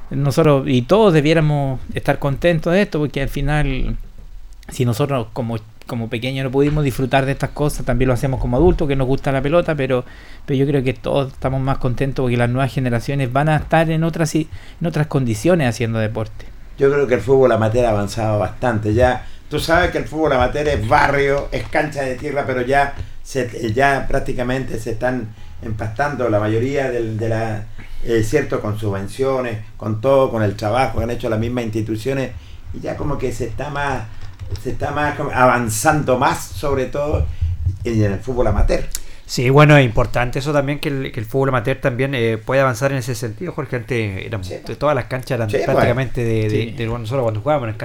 nosotros 0.09 0.65
y 0.67 0.81
todos 0.81 1.13
debiéramos 1.13 1.79
estar 1.93 2.19
contentos 2.19 2.73
de 2.73 2.81
esto 2.81 2.99
porque 2.99 3.21
al 3.21 3.29
final 3.29 3.95
si 4.71 4.85
nosotros 4.85 5.27
como, 5.33 5.57
como 5.89 6.07
pequeños 6.09 6.45
no 6.45 6.51
pudimos 6.51 6.85
disfrutar 6.85 7.25
de 7.25 7.33
estas 7.33 7.49
cosas, 7.49 7.85
también 7.85 8.07
lo 8.07 8.13
hacemos 8.13 8.39
como 8.39 8.55
adultos 8.55 8.87
que 8.87 8.95
nos 8.95 9.07
gusta 9.07 9.33
la 9.33 9.41
pelota, 9.41 9.75
pero, 9.75 10.05
pero 10.45 10.57
yo 10.57 10.65
creo 10.65 10.81
que 10.81 10.93
todos 10.93 11.33
estamos 11.33 11.59
más 11.59 11.79
contentos 11.79 12.23
porque 12.23 12.37
las 12.37 12.49
nuevas 12.49 12.73
generaciones 12.73 13.33
van 13.33 13.49
a 13.49 13.57
estar 13.57 13.89
en 13.91 14.05
otras, 14.05 14.33
en 14.35 14.47
otras 14.85 15.07
condiciones 15.07 15.67
haciendo 15.67 15.99
deporte. 15.99 16.45
Yo 16.77 16.89
creo 16.89 17.07
que 17.07 17.15
el 17.15 17.21
fútbol 17.21 17.51
amateur 17.51 17.85
ha 17.85 17.89
avanzado 17.89 18.39
bastante. 18.39 18.93
Ya, 18.93 19.25
tú 19.49 19.59
sabes 19.59 19.91
que 19.91 19.97
el 19.97 20.05
fútbol 20.05 20.31
amateur 20.31 20.65
es 20.69 20.87
barrio, 20.87 21.49
es 21.51 21.67
cancha 21.67 22.03
de 22.03 22.15
tierra, 22.15 22.45
pero 22.47 22.61
ya, 22.61 22.93
se, 23.21 23.73
ya 23.73 24.05
prácticamente 24.07 24.79
se 24.79 24.91
están 24.91 25.27
empastando 25.61 26.29
la 26.29 26.39
mayoría 26.39 26.89
del- 26.89 27.17
de 27.17 27.27
la 27.29 27.63
eh, 28.05 28.23
cierto 28.23 28.61
con 28.61 28.79
subvenciones, 28.79 29.57
con 29.75 29.99
todo, 29.99 30.31
con 30.31 30.41
el 30.41 30.55
trabajo 30.55 30.99
que 30.99 31.03
han 31.03 31.09
hecho 31.11 31.29
las 31.29 31.37
mismas 31.37 31.65
instituciones 31.65 32.31
y 32.73 32.79
ya 32.79 32.95
como 32.95 33.17
que 33.17 33.33
se 33.33 33.45
está 33.47 33.69
más, 33.69 34.03
se 34.61 34.71
está 34.71 34.91
más 34.91 35.15
como 35.15 35.31
avanzando 35.31 36.17
más, 36.17 36.39
sobre 36.43 36.85
todo 36.85 37.25
en 37.83 38.03
el 38.03 38.19
fútbol 38.19 38.47
amateur. 38.47 38.83
Sí, 39.25 39.49
bueno, 39.51 39.77
es 39.77 39.85
importante 39.85 40.39
eso 40.39 40.51
también, 40.51 40.79
que 40.79 40.89
el, 40.89 41.11
que 41.11 41.19
el 41.19 41.25
fútbol 41.27 41.49
amateur 41.49 41.77
también 41.79 42.15
eh, 42.15 42.39
puede 42.43 42.61
avanzar 42.61 42.91
en 42.91 42.97
ese 42.97 43.13
sentido, 43.13 43.51
Jorge. 43.51 43.75
Antes 43.75 44.25
eran, 44.25 44.41
todas 44.77 44.95
las 44.95 45.05
canchas 45.05 45.31
eran 45.37 45.49
Sí, 45.51 45.57
prácticamente 45.63 46.23
de, 46.23 46.43
de, 46.43 46.49
Sí. 46.49 46.71
de- 46.71 46.87
bueno, 46.87 47.03
nosotros 47.03 47.23
cuando 47.23 47.41
jugábamos 47.41 47.75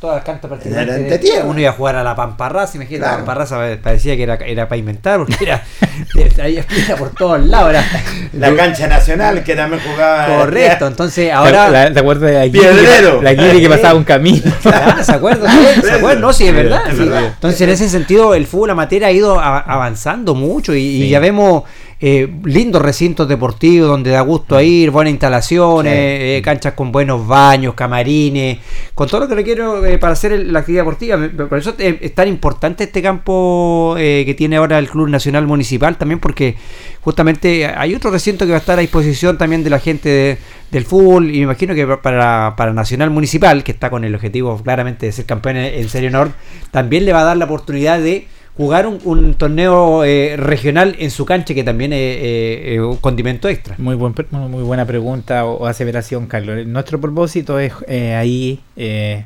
todas 0.00 0.16
las 0.16 0.24
canchas 0.24 0.48
prácticamente 0.48 0.90
Eran 0.92 1.02
de 1.04 1.10
de- 1.10 1.18
tierra. 1.18 1.44
uno 1.46 1.58
iba 1.60 1.70
a 1.70 1.72
jugar 1.72 1.96
a 1.96 2.04
la 2.04 2.14
Pamparraza, 2.14 2.76
imagínate, 2.76 2.98
Claro. 3.00 3.12
la 3.12 3.18
Pamparraza 3.24 3.58
parecía 3.82 4.16
que 4.16 4.22
era, 4.22 4.34
era 4.36 4.68
para 4.68 4.78
inventar, 4.78 5.18
porque 5.18 5.36
era, 5.44 5.62
ahí 6.42 6.64
por 6.98 7.10
todos 7.10 7.44
lados. 7.44 7.70
Era, 7.70 7.84
La 8.32 8.54
cancha 8.54 8.86
nacional 8.86 9.42
que 9.42 9.56
también 9.56 9.82
jugaba. 9.84 10.38
Correcto, 10.38 10.86
entonces 10.86 11.32
ahora... 11.32 11.68
La- 11.68 11.92
¿Te 11.92 11.98
acuerdas 12.00 12.30
de 12.30 12.38
la 12.38 12.46
Guiri 12.46 12.58
Piedrero. 12.60 13.22
la 13.22 13.32
Guiri 13.34 13.60
que 13.60 13.68
pasaba 13.68 13.94
un 13.94 14.04
camino? 14.04 14.52
Ah, 14.64 14.98
¿Se 15.02 15.12
acuerdan? 15.12 15.50
¿Se 15.82 15.92
acuerdan? 15.92 16.20
No, 16.20 16.32
sí, 16.32 16.46
es 16.46 16.54
verdad. 16.54 16.82
Sí. 16.96 17.02
Entonces, 17.02 17.60
en 17.62 17.70
ese 17.70 17.88
sentido, 17.88 18.34
el 18.34 18.46
fútbol 18.46 18.70
amateur 18.70 19.04
ha 19.04 19.10
ido 19.10 19.40
avanzando 19.40 20.34
mucho 20.34 20.74
y, 20.74 20.80
y 21.02 21.08
ya 21.08 21.18
vemos 21.20 21.64
eh, 22.00 22.32
lindos 22.44 22.80
recintos 22.80 23.26
deportivos 23.28 23.88
donde 23.88 24.10
da 24.12 24.20
gusto 24.20 24.60
ir, 24.60 24.90
buenas 24.92 25.10
instalaciones, 25.10 25.92
eh, 25.94 26.40
canchas 26.44 26.74
con 26.74 26.92
buenos 26.92 27.26
baños, 27.26 27.74
camarines, 27.74 28.58
con 28.94 29.08
todo 29.08 29.22
lo 29.22 29.28
que 29.28 29.34
requiere 29.34 29.62
eh, 29.84 29.98
para 29.98 30.12
hacer 30.12 30.32
el- 30.32 30.52
la 30.52 30.60
actividad 30.60 30.82
deportiva. 30.82 31.18
Por 31.48 31.58
eso 31.58 31.74
eh, 31.78 31.98
es 32.00 32.14
tan 32.14 32.28
importante 32.28 32.84
este 32.84 33.02
campo 33.02 33.96
eh, 33.98 34.22
que 34.24 34.34
tiene 34.34 34.56
ahora 34.56 34.78
el 34.78 34.88
Club 34.88 35.08
Nacional 35.08 35.46
Municipal 35.46 35.96
también 35.98 36.20
porque 36.20 36.54
justamente 37.00 37.66
hay 37.66 37.94
otro 37.94 38.10
recinto 38.10 38.44
que 38.44 38.50
va 38.52 38.58
a 38.58 38.60
estar 38.60 38.78
a 38.78 38.82
disposición 38.82 39.36
también 39.38 39.64
de 39.64 39.70
la 39.70 39.78
gente 39.80 40.08
de- 40.08 40.38
del 40.70 40.84
fútbol 40.84 41.30
y 41.30 41.38
me 41.38 41.44
imagino 41.44 41.74
que 41.74 41.86
para, 41.86 42.54
para 42.56 42.72
Nacional 42.74 43.10
Municipal, 43.10 43.64
que 43.64 43.72
está 43.72 43.88
con 43.90 44.04
el 44.04 44.14
objetivo 44.14 44.56
claramente 44.62 45.06
de 45.06 45.12
ser 45.12 45.24
campeón 45.24 45.56
en, 45.56 45.64
en 45.80 45.88
Serie 45.88 46.10
Nord, 46.10 46.30
también 46.70 47.04
le 47.06 47.12
va 47.12 47.22
a 47.22 47.24
dar 47.24 47.36
la 47.38 47.46
oportunidad 47.46 47.98
de 48.00 48.28
jugar 48.58 48.86
un, 48.86 48.98
un 49.04 49.34
torneo 49.34 50.04
eh, 50.04 50.36
regional 50.36 50.96
en 50.98 51.10
su 51.10 51.24
cancha 51.24 51.54
que 51.54 51.64
también 51.64 51.92
es 51.94 51.98
eh, 52.00 52.74
eh, 52.74 52.80
un 52.80 52.96
condimento 52.96 53.48
extra. 53.48 53.76
Muy, 53.78 53.94
buen, 53.94 54.12
muy 54.30 54.62
buena 54.64 54.84
pregunta 54.84 55.46
o, 55.46 55.54
o 55.62 55.66
aseveración, 55.66 56.26
Carlos. 56.26 56.66
Nuestro 56.66 57.00
propósito 57.00 57.58
es 57.58 57.72
eh, 57.86 58.14
ahí, 58.14 58.60
eh, 58.76 59.24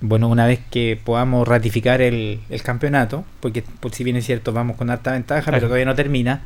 bueno, 0.00 0.28
una 0.28 0.46
vez 0.46 0.60
que 0.70 0.96
podamos 1.02 1.48
ratificar 1.48 2.00
el, 2.02 2.40
el 2.50 2.62
campeonato, 2.62 3.24
porque 3.40 3.64
por 3.80 3.92
si 3.92 4.04
bien 4.04 4.16
es 4.16 4.26
cierto, 4.26 4.52
vamos 4.52 4.76
con 4.76 4.90
alta 4.90 5.12
ventaja, 5.12 5.42
Claro. 5.42 5.56
pero 5.56 5.66
todavía 5.68 5.86
no 5.86 5.94
termina, 5.96 6.42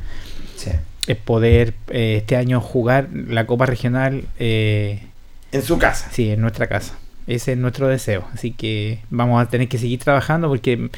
Sí. 0.55 0.71
es 1.07 1.17
poder 1.17 1.73
eh, 1.89 2.15
este 2.17 2.37
año 2.37 2.61
jugar 2.61 3.09
la 3.13 3.45
Copa 3.45 3.65
Regional 3.65 4.23
eh, 4.39 5.03
En 5.51 5.61
su 5.61 5.77
casa. 5.77 6.07
Sí, 6.11 6.31
en 6.31 6.41
nuestra 6.41 6.67
casa. 6.67 6.97
Ese 7.27 7.51
es 7.53 7.57
nuestro 7.57 7.87
deseo. 7.87 8.25
Así 8.33 8.51
que 8.51 8.99
vamos 9.09 9.41
a 9.41 9.49
tener 9.49 9.67
que 9.67 9.77
seguir 9.77 9.99
trabajando 9.99 10.47
porque 10.49 10.89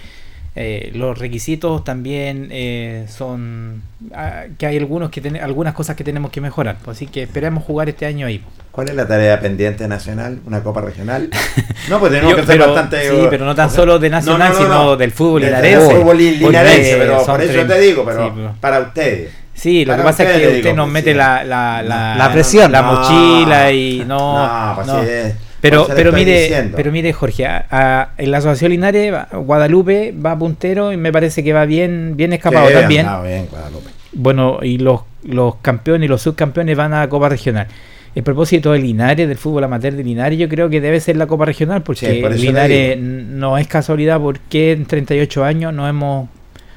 eh, 0.55 0.91
los 0.93 1.17
requisitos 1.17 1.83
también 1.83 2.47
eh, 2.51 3.05
son 3.09 3.81
ah, 4.13 4.43
que 4.57 4.65
hay 4.65 4.77
algunos 4.77 5.09
que 5.09 5.19
ten- 5.21 5.35
algunas 5.37 5.73
cosas 5.73 5.95
que 5.95 6.03
tenemos 6.03 6.31
que 6.31 6.39
mejorar. 6.41 6.77
Pues 6.83 6.97
Así 6.97 7.07
que 7.07 7.23
esperemos 7.23 7.63
jugar 7.63 7.89
este 7.89 8.05
año 8.05 8.25
ahí. 8.27 8.41
¿Cuál 8.71 8.89
es 8.89 8.95
la 8.95 9.07
tarea 9.07 9.39
pendiente 9.39 9.87
nacional? 9.87 10.39
¿Una 10.45 10.61
copa 10.63 10.81
regional? 10.81 11.29
No, 11.89 11.99
pues 11.99 12.11
tenemos 12.11 12.31
Yo- 12.31 12.37
que 12.37 12.45
ser 12.47 12.57
pero- 12.57 12.73
bastante. 12.73 13.09
sí, 13.09 13.27
pero 13.29 13.45
no 13.45 13.53
tan 13.53 13.69
solo 13.69 13.99
de 13.99 14.09
nacional, 14.09 14.53
sino 14.55 14.95
del 14.97 15.11
fútbol 15.11 15.41
linarense. 15.43 15.87
Del 15.87 15.97
fútbol 15.97 16.17
linarense, 16.17 16.95
pero 16.97 17.23
por 17.25 17.41
eso 17.41 17.51
tres- 17.53 17.67
te 17.67 17.79
digo, 17.79 18.03
pero 18.05 18.25
sí, 18.25 18.31
pero- 18.35 18.55
para 18.59 18.79
ustedes. 18.79 19.31
Sí, 19.53 19.85
lo 19.85 19.91
Para 19.93 20.01
que 20.03 20.05
pasa 20.09 20.23
es 20.23 20.29
que 20.41 20.47
usted 20.47 20.63
digo, 20.63 20.75
nos 20.75 20.89
mete 20.89 21.13
la, 21.13 21.43
la, 21.43 21.81
la, 21.83 22.15
La 22.15 22.31
presión. 22.33 22.71
la 22.71 22.81
No, 22.81 22.91
mochila 22.93 23.71
y 23.71 24.03
no. 24.05 24.67
no, 24.67 24.75
pues 24.75 24.87
no. 24.87 25.01
sí, 25.03 25.09
es- 25.09 25.35
pero, 25.69 25.87
pero 25.95 26.11
mire, 26.13 26.41
diciendo. 26.41 26.73
pero 26.77 26.91
mire, 26.91 27.13
Jorge, 27.13 27.45
a- 27.45 27.65
a- 27.69 28.09
en 28.17 28.31
la 28.31 28.37
Asociación 28.37 28.71
Linares, 28.71 29.13
Guadalupe 29.33 30.13
va 30.13 30.37
puntero 30.37 30.91
y 30.93 30.97
me 30.97 31.11
parece 31.11 31.43
que 31.43 31.53
va 31.53 31.65
bien, 31.65 32.13
bien 32.15 32.33
escapado 32.33 32.67
Sí, 32.67 32.73
también. 32.73 33.05
andaba 33.05 33.25
bien, 33.27 33.47
Guadalupe. 33.49 33.89
Bueno, 34.13 34.59
y 34.61 34.77
los, 34.77 35.01
los 35.23 35.55
campeones 35.57 36.05
y 36.05 36.09
los 36.09 36.21
subcampeones 36.21 36.77
van 36.77 36.93
a 36.93 36.99
la 37.01 37.09
Copa 37.09 37.29
Regional. 37.29 37.67
El 38.15 38.23
propósito 38.23 38.71
de 38.71 38.79
Linares, 38.79 39.27
del 39.27 39.37
fútbol 39.37 39.65
amateur 39.65 39.93
de 39.93 40.01
Linares, 40.03 40.39
yo 40.39 40.47
creo 40.47 40.69
que 40.69 40.79
debe 40.79 41.01
ser 41.01 41.17
la 41.17 41.27
Copa 41.27 41.43
Regional, 41.45 41.81
porque 41.83 42.13
Sí, 42.15 42.21
por 42.21 42.31
Linares 42.33 42.97
no 42.97 43.57
es 43.57 43.67
casualidad 43.67 44.21
porque 44.21 44.71
en 44.71 44.85
38 44.85 45.43
años 45.43 45.73
no 45.73 45.85
hemos 45.87 46.29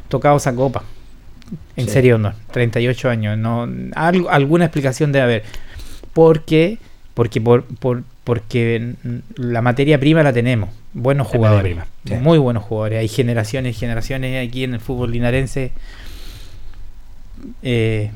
tocado 0.09 0.36
esa 0.39 0.53
copa. 0.55 0.82
En 1.76 1.84
Sí. 1.86 1.93
serio, 1.93 2.18
no. 2.18 2.32
38 2.51 3.09
años. 3.09 3.39
no 3.39 3.68
algo, 3.95 4.28
Alguna 4.30 4.64
explicación 4.64 5.12
debe 5.12 5.22
haber. 5.22 5.43
¿Por 6.12 6.43
qué? 6.43 6.78
Porque, 7.14 7.41
por, 7.41 7.62
por, 7.64 8.03
porque 8.29 8.93
la 9.37 9.62
materia 9.62 9.99
prima 9.99 10.22
la 10.22 10.35
tenemos. 10.35 10.68
Buenos 10.93 11.26
jugadores. 11.29 11.62
prima, 11.64 11.87
sí. 12.05 12.12
Muy 12.22 12.37
buenos 12.37 12.62
jugadores. 12.62 12.99
Hay 13.01 13.09
generaciones 13.09 13.74
y 13.74 13.79
generaciones 13.81 14.47
aquí 14.47 14.64
en 14.64 14.74
el 14.74 14.81
fútbol 14.81 15.12
linarense 15.12 15.72
eh, 17.62 18.11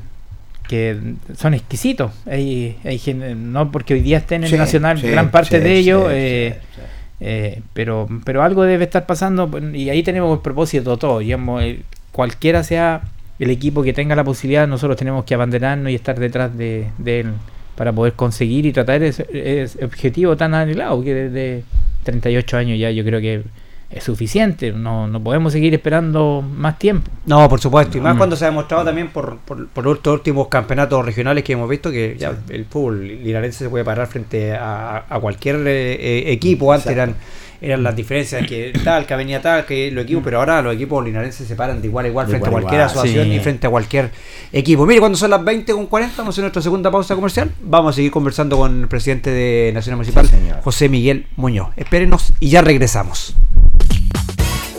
que 0.67 0.97
son 1.35 1.55
exquisitos. 1.55 2.11
Hay, 2.27 2.77
hay 2.83 3.01
no 3.35 3.71
porque 3.71 3.95
hoy 3.95 4.01
día 4.01 4.19
estén 4.19 4.43
en 4.43 4.49
Sí, 4.49 4.55
el 4.55 4.61
Nacional, 4.61 4.99
sí, 4.99 5.07
gran 5.07 5.31
parte 5.31 5.57
sí, 5.57 5.63
de 5.63 5.73
ellos, 5.77 6.03
sí, 6.03 6.09
eh, 6.13 6.57
sí, 6.59 6.67
sí. 6.75 6.81
eh, 7.21 7.61
pero, 7.73 8.07
pero 8.23 8.43
algo 8.43 8.63
debe 8.63 8.83
estar 8.83 9.07
pasando 9.07 9.49
pues, 9.49 9.63
y 9.73 9.89
ahí 9.89 10.03
tenemos 10.03 10.31
el 10.37 10.41
propósito 10.43 10.95
todo. 10.97 11.19
Digamos, 11.19 11.63
el- 11.63 11.83
cualquiera 12.11 12.63
sea 12.63 13.01
el 13.39 13.49
equipo 13.49 13.81
que 13.81 13.93
tenga 13.93 14.15
la 14.15 14.23
posibilidad, 14.23 14.67
nosotros 14.67 14.95
tenemos 14.95 15.25
que 15.25 15.33
abandonarnos 15.33 15.91
y 15.91 15.95
estar 15.95 16.19
detrás 16.19 16.55
de, 16.55 16.89
de 16.99 17.21
él 17.21 17.31
para 17.75 17.91
poder 17.91 18.13
conseguir 18.13 18.65
y 18.65 18.71
tratar 18.73 19.01
ese, 19.03 19.25
ese 19.33 19.83
objetivo 19.83 20.35
tan 20.37 20.53
anhelado 20.53 21.03
que 21.03 21.13
desde 21.13 21.63
38 22.03 22.57
años 22.57 22.79
ya 22.79 22.91
yo 22.91 23.03
creo 23.03 23.19
que 23.21 23.43
es 23.89 24.03
suficiente. 24.03 24.71
No, 24.71 25.07
no 25.07 25.23
podemos 25.23 25.53
seguir 25.53 25.73
esperando 25.73 26.41
más 26.41 26.79
tiempo. 26.79 27.09
No, 27.27 27.47
por 27.47 27.59
supuesto, 27.59 27.97
y 27.97 28.01
más 28.01 28.15
Mm. 28.15 28.17
cuando 28.17 28.35
se 28.35 28.45
ha 28.45 28.49
demostrado 28.49 28.83
también 28.85 29.09
por, 29.09 29.37
por, 29.39 29.67
por 29.67 29.87
estos 29.87 30.13
últimos 30.15 30.47
campeonatos 30.47 31.05
regionales 31.05 31.43
que 31.43 31.53
hemos 31.53 31.69
visto 31.69 31.91
que 31.91 32.15
ya 32.17 32.35
el 32.49 32.65
fútbol 32.65 33.07
linarense 33.07 33.65
se 33.65 33.69
puede 33.69 33.85
parar 33.85 34.07
frente 34.07 34.53
a, 34.53 35.05
a 35.07 35.19
cualquier 35.19 35.57
eh, 35.67 35.93
eh, 35.93 36.31
equipo. 36.31 36.73
Antes 36.73 36.91
Exacto. 36.91 37.11
eran 37.11 37.15
eran 37.63 37.81
las 37.81 37.95
diferencias 37.95 38.45
que 38.45 38.73
tal, 38.83 39.05
que 39.05 39.15
venía 39.15 39.41
tal, 39.41 39.65
que 39.65 39.89
los 39.89 40.03
equipos, 40.03 40.21
pero 40.21 40.39
ahora 40.39 40.61
los 40.61 40.75
equipos 40.75 41.01
linarenses 41.03 41.47
se 41.47 41.55
paran 41.55 41.81
de 41.81 41.87
igual 41.87 42.03
a 42.03 42.09
igual 42.09 42.25
De 42.27 42.31
frente 42.31 42.49
igual 42.49 42.59
a 42.59 42.61
cualquier 42.61 42.81
igual, 42.81 42.91
asociación 42.91 43.25
sí. 43.29 43.33
y 43.35 43.39
frente 43.39 43.67
a 43.67 43.69
cualquier 43.69 44.11
equipo. 44.51 44.85
Mire, 44.85 44.99
cuando 44.99 45.17
son 45.17 45.29
las 45.31 45.41
20 45.41 45.71
con 45.71 45.85
40, 45.87 46.17
vamos 46.17 46.27
a 46.27 46.33
hacer 46.33 46.41
nuestra 46.43 46.61
segunda 46.61 46.91
pausa 46.91 47.15
comercial. 47.15 47.51
Vamos 47.61 47.91
a 47.91 47.95
seguir 47.95 48.11
conversando 48.11 48.57
con 48.57 48.81
el 48.81 48.87
presidente 48.89 49.31
de 49.31 49.71
Nacional 49.73 49.95
Municipal, 49.95 50.27
Sí. 50.27 50.35
José 50.61 50.89
Miguel 50.89 51.25
Muñoz. 51.37 51.69
Espérenos 51.77 52.33
y 52.41 52.49
ya 52.49 52.61
regresamos. 52.61 53.33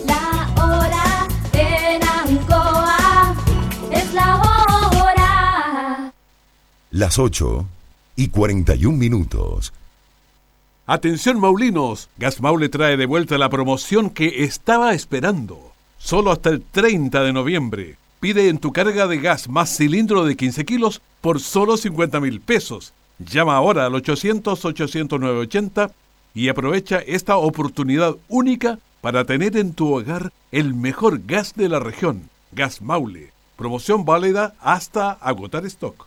La 0.07 0.53
hora 0.63 1.27
en 1.55 2.03
Ancoa 2.03 3.35
es 3.93 4.13
la 4.13 4.37
hora. 4.37 6.13
Las 6.91 7.19
8 7.19 7.67
y 8.17 8.29
41 8.29 8.95
minutos. 8.99 9.73
Atención 10.87 11.41
Maulinos, 11.41 12.11
Gas 12.19 12.43
Maule 12.43 12.69
trae 12.69 12.99
de 12.99 13.07
vuelta 13.07 13.39
la 13.39 13.49
promoción 13.49 14.11
que 14.11 14.45
estaba 14.45 14.93
esperando. 14.93 15.73
Solo 15.97 16.31
hasta 16.31 16.51
el 16.51 16.61
30 16.61 17.23
de 17.23 17.33
noviembre. 17.33 17.97
Pide 18.21 18.51
en 18.51 18.59
tu 18.59 18.71
carga 18.71 19.07
de 19.07 19.17
gas 19.17 19.49
más 19.49 19.75
cilindro 19.75 20.27
de 20.27 20.37
15 20.37 20.67
kilos 20.67 21.01
por 21.23 21.41
solo 21.41 21.79
50 21.79 22.21
mil 22.21 22.39
pesos. 22.43 22.93
Llama 23.19 23.57
ahora 23.57 23.87
al 23.87 23.95
800-800-980 23.95 25.91
y 26.35 26.51
aprovecha 26.51 26.99
esta 26.99 27.39
oportunidad 27.39 28.17
única 28.29 28.79
para 29.01 29.25
tener 29.25 29.57
en 29.57 29.73
tu 29.73 29.91
hogar 29.91 30.33
el 30.53 30.75
mejor 30.75 31.23
gas 31.25 31.55
de 31.55 31.71
la 31.71 31.81
región, 31.81 32.29
Gas 32.53 32.83
Maule. 32.83 33.33
Promoción 33.57 34.05
válida 34.05 34.55
hasta 34.61 35.13
agotar 35.13 35.65
stock. 35.65 36.07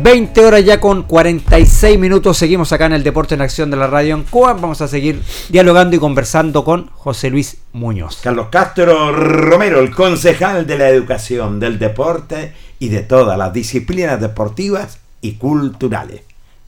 20 0.00 0.44
horas 0.44 0.64
ya 0.64 0.80
con 0.80 1.02
46 1.02 1.98
minutos. 1.98 2.36
Seguimos 2.36 2.72
acá 2.72 2.86
en 2.86 2.92
el 2.92 3.02
Deporte 3.02 3.34
en 3.34 3.40
Acción 3.40 3.70
de 3.70 3.76
la 3.76 3.88
Radio 3.88 4.14
Ancoa. 4.14 4.52
Vamos 4.52 4.80
a 4.80 4.88
seguir 4.88 5.20
dialogando 5.48 5.96
y 5.96 5.98
conversando 5.98 6.62
con 6.62 6.88
José 6.94 7.30
Luis 7.30 7.58
Muñoz. 7.72 8.20
Carlos 8.22 8.46
Castro 8.50 9.12
Romero, 9.12 9.80
el 9.80 9.94
concejal 9.94 10.66
de 10.66 10.78
la 10.78 10.88
educación, 10.88 11.58
del 11.58 11.78
deporte 11.78 12.52
y 12.78 12.88
de 12.88 13.00
todas 13.00 13.36
las 13.36 13.52
disciplinas 13.52 14.20
deportivas 14.20 14.98
y 15.20 15.32
culturales. 15.34 16.22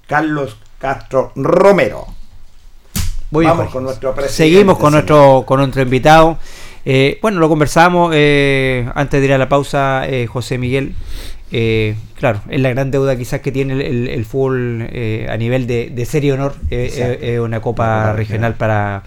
Carlos 0.06 0.56
Castro 0.78 1.32
Romero. 1.36 2.06
Muy 3.30 3.46
Vamos 3.46 3.70
con 3.70 3.84
nuestro 3.84 4.12
presidente. 4.12 4.36
Seguimos 4.36 4.76
con 4.76 4.90
señor. 4.90 5.04
nuestro, 5.08 5.44
con 5.46 5.60
nuestro 5.60 5.82
invitado. 5.82 6.38
Eh, 6.84 7.18
bueno, 7.22 7.38
lo 7.38 7.48
conversamos 7.48 8.12
eh, 8.14 8.90
antes 8.94 9.20
de 9.20 9.26
ir 9.26 9.32
a 9.32 9.38
la 9.38 9.48
pausa, 9.48 10.08
eh, 10.08 10.26
José 10.26 10.58
Miguel. 10.58 10.94
Eh, 11.52 11.96
claro, 12.16 12.40
es 12.48 12.60
la 12.60 12.68
gran 12.70 12.90
deuda 12.90 13.16
quizás 13.16 13.40
que 13.40 13.50
tiene 13.50 13.72
el, 13.74 13.80
el- 13.80 14.08
el 14.08 14.24
fútbol 14.24 14.86
eh, 14.92 15.26
a 15.28 15.36
nivel 15.36 15.66
de, 15.66 15.90
de 15.90 16.04
serie 16.04 16.32
honor. 16.32 16.54
eh, 16.70 16.90
eh, 16.94 17.18
eh, 17.34 17.40
una 17.40 17.60
copa 17.60 18.12
regional 18.12 18.54
para, 18.54 19.02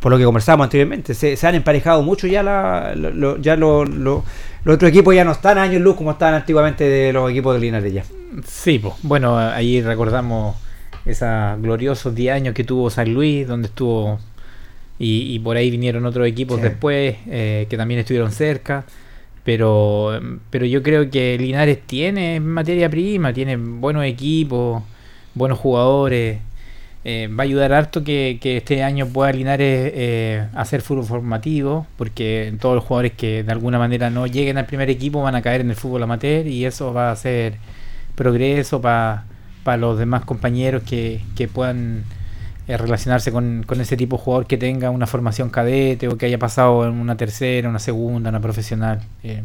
por 0.00 0.12
lo 0.12 0.18
que 0.18 0.24
conversábamos 0.24 0.64
anteriormente. 0.66 1.14
Se, 1.14 1.36
se 1.36 1.46
han 1.46 1.56
emparejado 1.56 2.02
mucho 2.02 2.26
ya, 2.28 2.42
la, 2.42 2.94
lo- 2.94 3.38
ya 3.38 3.56
lo- 3.56 3.84
lo- 3.84 4.24
los 4.62 4.74
otros 4.74 4.90
equipos 4.90 5.14
ya 5.14 5.24
no 5.24 5.32
están 5.32 5.58
a 5.58 5.62
años 5.62 5.80
luz 5.82 5.96
como 5.96 6.10
estaban 6.12 6.34
antiguamente 6.34 6.84
de 6.84 7.12
los 7.12 7.30
equipos 7.30 7.54
de 7.54 7.60
Linares 7.60 7.92
ya. 7.92 8.04
Sí, 8.46 8.78
pues, 8.78 8.94
bueno, 9.02 9.36
ahí 9.38 9.80
recordamos 9.82 10.54
esos 11.06 11.60
gloriosos 11.60 12.14
10 12.14 12.34
años 12.34 12.54
que 12.54 12.62
tuvo 12.62 12.88
San 12.90 13.12
Luis, 13.12 13.48
donde 13.48 13.68
estuvo, 13.68 14.20
y, 14.98 15.34
y 15.34 15.38
por 15.40 15.56
ahí 15.56 15.70
vinieron 15.70 16.04
otros 16.06 16.28
equipos 16.28 16.58
Sí. 16.58 16.62
después 16.62 17.16
que 17.24 17.74
también 17.76 18.00
estuvieron 18.00 18.30
cerca, 18.30 18.84
pero, 19.44 20.20
pero 20.50 20.66
yo 20.66 20.82
creo 20.82 21.10
que 21.10 21.38
Linares 21.38 21.80
tiene 21.86 22.40
materia 22.40 22.88
prima, 22.90 23.32
tiene 23.32 23.56
buenos 23.56 24.04
equipos, 24.04 24.82
buenos 25.34 25.58
jugadores. 25.58 26.38
eh, 27.04 27.28
va 27.28 27.44
a 27.44 27.46
ayudar 27.46 27.72
harto 27.72 28.04
que, 28.04 28.38
que 28.42 28.58
este 28.58 28.82
año 28.82 29.06
pueda 29.06 29.32
Linares 29.32 29.92
eh, 29.94 30.46
hacer 30.54 30.82
fútbol 30.82 31.04
formativo, 31.06 31.86
porque 31.96 32.54
todos 32.60 32.74
los 32.74 32.84
jugadores 32.84 33.12
que 33.12 33.42
de 33.42 33.52
alguna 33.52 33.78
manera 33.78 34.10
no 34.10 34.26
lleguen 34.26 34.58
al 34.58 34.66
primer 34.66 34.90
equipo 34.90 35.22
van 35.22 35.34
a 35.34 35.42
caer 35.42 35.62
en 35.62 35.70
el 35.70 35.76
fútbol 35.76 36.02
amateur 36.02 36.46
y 36.46 36.64
eso 36.66 36.92
va 36.92 37.10
a 37.10 37.16
ser 37.16 37.54
progreso 38.14 38.80
para 38.82 39.24
los 39.78 39.98
demás 39.98 40.24
compañeros 40.24 40.82
que, 40.82 41.22
que 41.36 41.48
puedan 41.48 42.04
eh, 42.68 42.76
relacionarse 42.76 43.32
con, 43.32 43.64
con 43.66 43.80
ese 43.80 43.96
tipo 43.96 44.16
de 44.16 44.22
jugador 44.22 44.46
que 44.46 44.56
tenga 44.58 44.90
una 44.90 45.06
formación 45.06 45.50
cadete 45.50 46.08
o 46.08 46.16
que 46.16 46.26
haya 46.26 46.38
pasado 46.38 46.86
en 46.86 46.92
una 46.94 47.16
tercera, 47.16 47.68
una 47.68 47.78
segunda, 47.78 48.30
una 48.30 48.40
profesional. 48.40 49.00
Eh, 49.22 49.42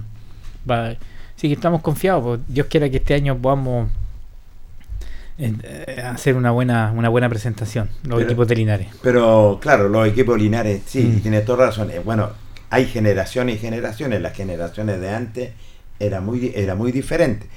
va- 0.70 0.96
Así 1.38 1.48
que 1.50 1.54
estamos 1.56 1.82
confiados, 1.82 2.24
pues, 2.24 2.40
Dios 2.48 2.68
quiera 2.68 2.90
que 2.90 2.98
este 2.98 3.14
año 3.14 3.36
podamos 3.38 3.90
eh, 5.38 6.02
hacer 6.06 6.36
una 6.36 6.52
buena 6.52 6.94
una 6.96 7.10
buena 7.10 7.28
presentación, 7.30 7.90
los 8.04 8.18
Pero- 8.20 8.22
equipos 8.22 8.48
de 8.48 8.56
Linares. 8.56 8.88
Pero 9.02 9.60
claro, 9.62 9.90
los 9.90 10.08
equipos 10.08 10.40
Linares, 10.40 10.82
sí, 10.86 11.04
Mm. 11.04 11.20
tiene 11.22 11.42
toda 11.42 11.66
razón. 11.68 11.92
Eh, 11.92 12.00
Bueno, 12.04 12.30
hay 12.70 12.86
generaciones 12.86 13.56
y 13.56 13.60
generaciones. 13.60 14.22
Las 14.22 14.34
generaciones 14.34 15.00
de 15.02 15.10
antes 15.10 15.50
era 16.00 16.22
muy, 16.22 16.52
era 16.56 16.76
muy 16.76 16.92
diferente. 16.92 17.48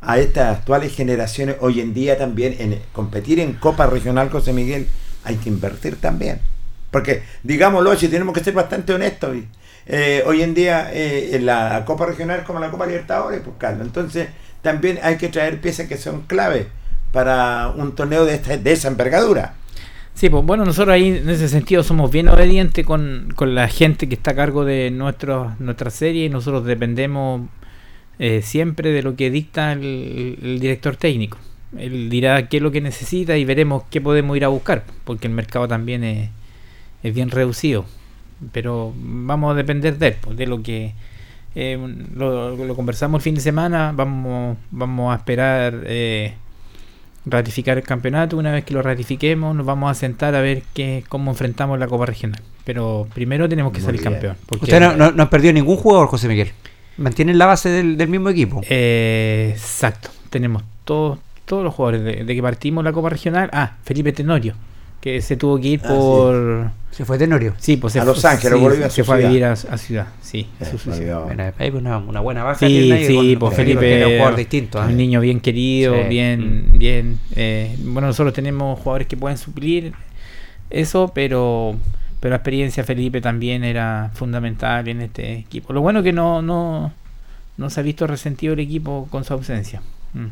A 0.00 0.18
estas 0.18 0.58
actuales 0.58 0.94
generaciones, 0.94 1.56
hoy 1.60 1.80
en 1.80 1.92
día 1.94 2.16
también, 2.18 2.54
en 2.58 2.78
competir 2.92 3.40
en 3.40 3.54
Copa 3.54 3.86
Regional 3.86 4.30
José 4.30 4.52
Miguel, 4.52 4.86
hay 5.24 5.36
que 5.36 5.48
invertir 5.48 5.96
también. 5.96 6.40
Porque, 6.90 7.22
digámoslo, 7.42 7.96
si 7.96 8.08
tenemos 8.08 8.34
que 8.34 8.44
ser 8.44 8.54
bastante 8.54 8.92
honestos, 8.92 9.36
eh, 9.86 10.22
hoy 10.26 10.42
en 10.42 10.54
día 10.54 10.90
eh, 10.92 11.30
en 11.34 11.44
la 11.44 11.84
Copa 11.84 12.06
Regional 12.06 12.44
como 12.44 12.60
la 12.60 12.70
Copa 12.70 12.86
Libertadores, 12.86 13.40
pues 13.42 13.56
Carlos. 13.58 13.86
Entonces, 13.86 14.28
también 14.62 14.98
hay 15.02 15.16
que 15.16 15.28
traer 15.28 15.60
piezas 15.60 15.88
que 15.88 15.98
son 15.98 16.22
clave 16.22 16.68
para 17.12 17.68
un 17.68 17.94
torneo 17.94 18.24
de, 18.24 18.34
esta, 18.34 18.56
de 18.56 18.72
esa 18.72 18.88
envergadura. 18.88 19.54
Sí, 20.14 20.30
pues 20.30 20.44
bueno, 20.44 20.64
nosotros 20.64 20.94
ahí 20.94 21.08
en 21.08 21.28
ese 21.28 21.48
sentido 21.48 21.82
somos 21.82 22.10
bien 22.10 22.28
obedientes 22.28 22.86
con, 22.86 23.32
con 23.34 23.54
la 23.54 23.66
gente 23.66 24.08
que 24.08 24.14
está 24.14 24.30
a 24.30 24.36
cargo 24.36 24.64
de 24.64 24.92
nuestro, 24.92 25.56
nuestra 25.58 25.90
serie 25.90 26.26
y 26.26 26.28
nosotros 26.28 26.64
dependemos 26.64 27.42
eh, 28.20 28.40
siempre 28.42 28.90
de 28.90 29.02
lo 29.02 29.16
que 29.16 29.30
dicta 29.30 29.72
el, 29.72 30.38
el 30.40 30.60
director 30.60 30.94
técnico. 30.96 31.38
Él 31.78 32.08
dirá 32.10 32.48
qué 32.48 32.58
es 32.58 32.62
lo 32.62 32.70
que 32.70 32.80
necesita 32.80 33.36
y 33.36 33.44
veremos 33.44 33.82
qué 33.90 34.00
podemos 34.00 34.36
ir 34.36 34.44
a 34.44 34.48
buscar, 34.48 34.84
porque 35.04 35.26
el 35.26 35.32
mercado 35.34 35.66
también 35.68 36.04
es, 36.04 36.28
es 37.02 37.14
bien 37.14 37.30
reducido. 37.30 37.84
Pero 38.52 38.92
vamos 38.96 39.52
a 39.52 39.54
depender 39.54 39.98
de 39.98 40.08
él, 40.08 40.16
pues, 40.20 40.36
de 40.36 40.46
lo 40.46 40.62
que 40.62 40.92
eh, 41.54 41.78
lo, 42.14 42.56
lo 42.56 42.74
conversamos 42.76 43.20
el 43.20 43.22
fin 43.22 43.34
de 43.36 43.40
semana, 43.40 43.92
vamos, 43.94 44.56
vamos 44.70 45.12
a 45.12 45.16
esperar 45.18 45.82
eh, 45.86 46.34
ratificar 47.26 47.78
el 47.78 47.84
campeonato. 47.84 48.36
Una 48.36 48.52
vez 48.52 48.64
que 48.64 48.74
lo 48.74 48.82
ratifiquemos, 48.82 49.54
nos 49.54 49.64
vamos 49.64 49.90
a 49.90 49.94
sentar 49.94 50.34
a 50.34 50.40
ver 50.40 50.62
qué, 50.74 51.04
cómo 51.08 51.30
enfrentamos 51.30 51.78
la 51.78 51.86
Copa 51.86 52.06
Regional. 52.06 52.40
Pero 52.64 53.06
primero 53.14 53.48
tenemos 53.48 53.72
que 53.72 53.78
Muy 53.78 53.86
salir 53.86 54.00
bien. 54.00 54.12
campeón. 54.14 54.36
porque- 54.46 54.64
Usted 54.64 54.80
no, 54.80 54.96
no, 54.96 55.10
no 55.12 55.22
han 55.22 55.30
perdido 55.30 55.52
ningún 55.52 55.76
jugador, 55.76 56.08
José 56.08 56.28
Miguel. 56.28 56.50
Mantienen 56.96 57.38
la 57.38 57.46
base 57.46 57.68
del, 57.68 57.96
del 57.96 58.08
mismo 58.08 58.28
equipo. 58.28 58.60
Eh, 58.68 59.50
exacto. 59.54 60.10
Tenemos 60.30 60.62
todos 60.84 61.18
todos 61.44 61.64
los 61.64 61.74
jugadores 61.74 62.02
de, 62.04 62.24
de 62.24 62.34
que 62.34 62.42
partimos 62.42 62.82
la 62.84 62.92
Copa 62.92 63.08
Regional. 63.10 63.50
Ah, 63.52 63.76
Felipe 63.84 64.12
Tenorio, 64.12 64.54
que 65.00 65.20
se 65.22 65.36
tuvo 65.36 65.60
que 65.60 65.68
ir 65.68 65.80
Ah, 65.84 65.88
por. 65.88 66.70
Se 66.90 67.04
fue 67.04 67.18
Tenorio. 67.18 67.54
Sí, 67.58 67.76
pues 67.76 67.92
se 67.92 67.98
A 68.00 68.04
Los 68.04 68.24
Ángeles, 68.24 68.80
a 68.84 68.88
se 68.90 69.02
fue 69.02 69.16
a 69.16 69.26
vivir 69.26 69.44
a, 69.44 69.52
a 69.52 69.78
ciudad. 69.78 70.06
Sí, 70.22 70.46
a 70.60 70.64
su- 70.64 70.92
Eh. 70.92 71.12
Bueno, 71.24 71.52
hay 71.58 71.70
una, 71.70 71.98
una 71.98 72.20
buena 72.20 72.44
baja. 72.44 72.64
Sí, 72.66 72.92
ahí 72.92 73.04
sí, 73.04 73.36
pues 73.38 73.56
Felipe 73.56 73.96
era 73.96 74.06
un 74.06 74.12
jugador 74.18 74.36
distinto. 74.36 74.80
¿eh? 74.80 74.86
un 74.86 74.96
niño 74.96 75.20
bien 75.20 75.40
querido, 75.40 75.94
Sí. 75.94 76.08
bien, 76.08 76.68
bien. 76.74 77.18
eh, 77.34 77.74
bueno, 77.80 78.06
nosotros 78.08 78.32
tenemos 78.32 78.78
jugadores 78.78 79.08
que 79.08 79.16
pueden 79.16 79.38
suplir 79.38 79.92
eso, 80.70 81.10
pero 81.14 81.76
pero 82.20 82.30
la 82.30 82.36
experiencia 82.36 82.84
de 82.84 82.86
Felipe 82.86 83.20
también 83.20 83.64
era 83.64 84.10
fundamental 84.14 84.86
en 84.88 85.00
este 85.02 85.34
equipo. 85.34 85.72
Lo 85.72 85.80
bueno 85.82 86.02
que 86.02 86.12
no 86.12 86.40
no 86.42 86.92
no 87.56 87.70
se 87.70 87.80
ha 87.80 87.82
visto 87.82 88.06
resentido 88.06 88.52
el 88.54 88.60
equipo 88.60 89.08
con 89.10 89.24
su 89.24 89.32
ausencia. 89.34 89.82
Mm. 90.14 90.26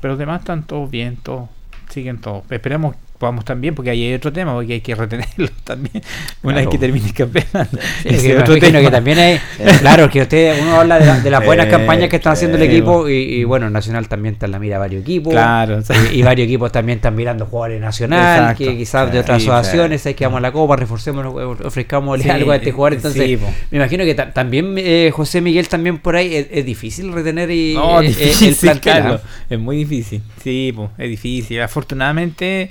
Pero 0.00 0.12
los 0.12 0.18
demás 0.18 0.40
están 0.40 0.62
todos 0.62 0.90
bien, 0.90 1.16
todos 1.16 1.48
siguen 1.88 2.20
todos. 2.20 2.44
Esperemos 2.50 2.96
podamos 3.18 3.44
también, 3.44 3.74
porque 3.74 3.90
ahí 3.90 4.04
hay 4.04 4.14
otro 4.14 4.32
tema, 4.32 4.54
porque 4.54 4.74
hay 4.74 4.80
que 4.80 4.94
retenerlos 4.94 5.50
también 5.64 6.02
una 6.42 6.54
vez 6.54 6.62
Claro. 6.64 6.70
que 6.70 6.78
termine 6.78 7.06
el 7.06 7.14
campeonato. 7.14 7.76
Sí, 8.02 8.08
Ese 8.08 8.22
que 8.28 8.34
me 8.34 8.40
otro 8.42 8.56
imagino 8.56 8.78
tema. 8.78 8.88
que 8.88 8.90
también 8.96 9.18
hay, 9.18 9.40
claro, 9.80 10.08
que 10.10 10.22
usted 10.22 10.58
uno 10.62 10.80
habla 10.80 10.98
de, 10.98 11.06
la- 11.06 11.20
de 11.20 11.30
las 11.30 11.44
buenas 11.44 11.66
Eh, 11.68 11.70
campañas 11.70 12.08
que 12.08 12.16
están 12.16 12.32
haciendo 12.34 12.56
el 12.56 12.62
equipo 12.62 13.08
y, 13.08 13.12
y, 13.14 13.44
bueno, 13.44 13.68
Nacional 13.70 14.08
también 14.08 14.34
está 14.34 14.46
en 14.46 14.52
la 14.52 14.58
mira 14.58 14.78
varios 14.78 15.02
equipos. 15.02 15.32
Claro, 15.32 15.80
y, 16.12 16.18
y 16.18 16.22
varios 16.22 16.46
equipos 16.46 16.72
también 16.72 16.98
están 16.98 17.14
mirando 17.16 17.46
jugadores 17.46 17.80
nacional, 17.80 18.40
Exacto. 18.52 18.64
que 18.64 18.76
quizás 18.76 19.12
de 19.12 19.18
otras 19.18 19.42
sí. 19.42 19.48
asociaciones, 19.48 20.06
hay 20.06 20.14
que 20.14 20.24
vamos 20.24 20.38
a 20.38 20.40
la 20.42 20.52
copa, 20.52 20.76
reforcemos, 20.76 21.26
ofrezcamos 21.64 22.24
algo 22.26 22.52
a 22.52 22.56
este 22.56 22.72
jugador. 22.72 22.94
Entonces, 22.94 23.38
me 23.70 23.78
imagino 23.78 24.04
que 24.04 24.14
ta- 24.14 24.32
también 24.32 24.74
eh, 24.78 25.10
José 25.12 25.40
Miguel 25.40 25.68
también 25.68 25.98
por 25.98 26.16
ahí 26.16 26.34
es, 26.34 26.46
es 26.50 26.64
difícil 26.64 27.12
retener 27.12 27.50
y, 27.50 27.74
No, 27.74 28.00
eh, 28.00 28.06
eh, 28.06 28.08
difícil, 28.08 28.48
el 28.48 28.54
plantel. 28.80 29.20
Es 29.50 29.58
muy 29.58 29.76
difícil. 29.78 30.22
Sí, 30.42 30.72
po, 30.74 30.90
es 30.96 31.08
difícil. 31.10 31.60
Afortunadamente, 31.60 32.70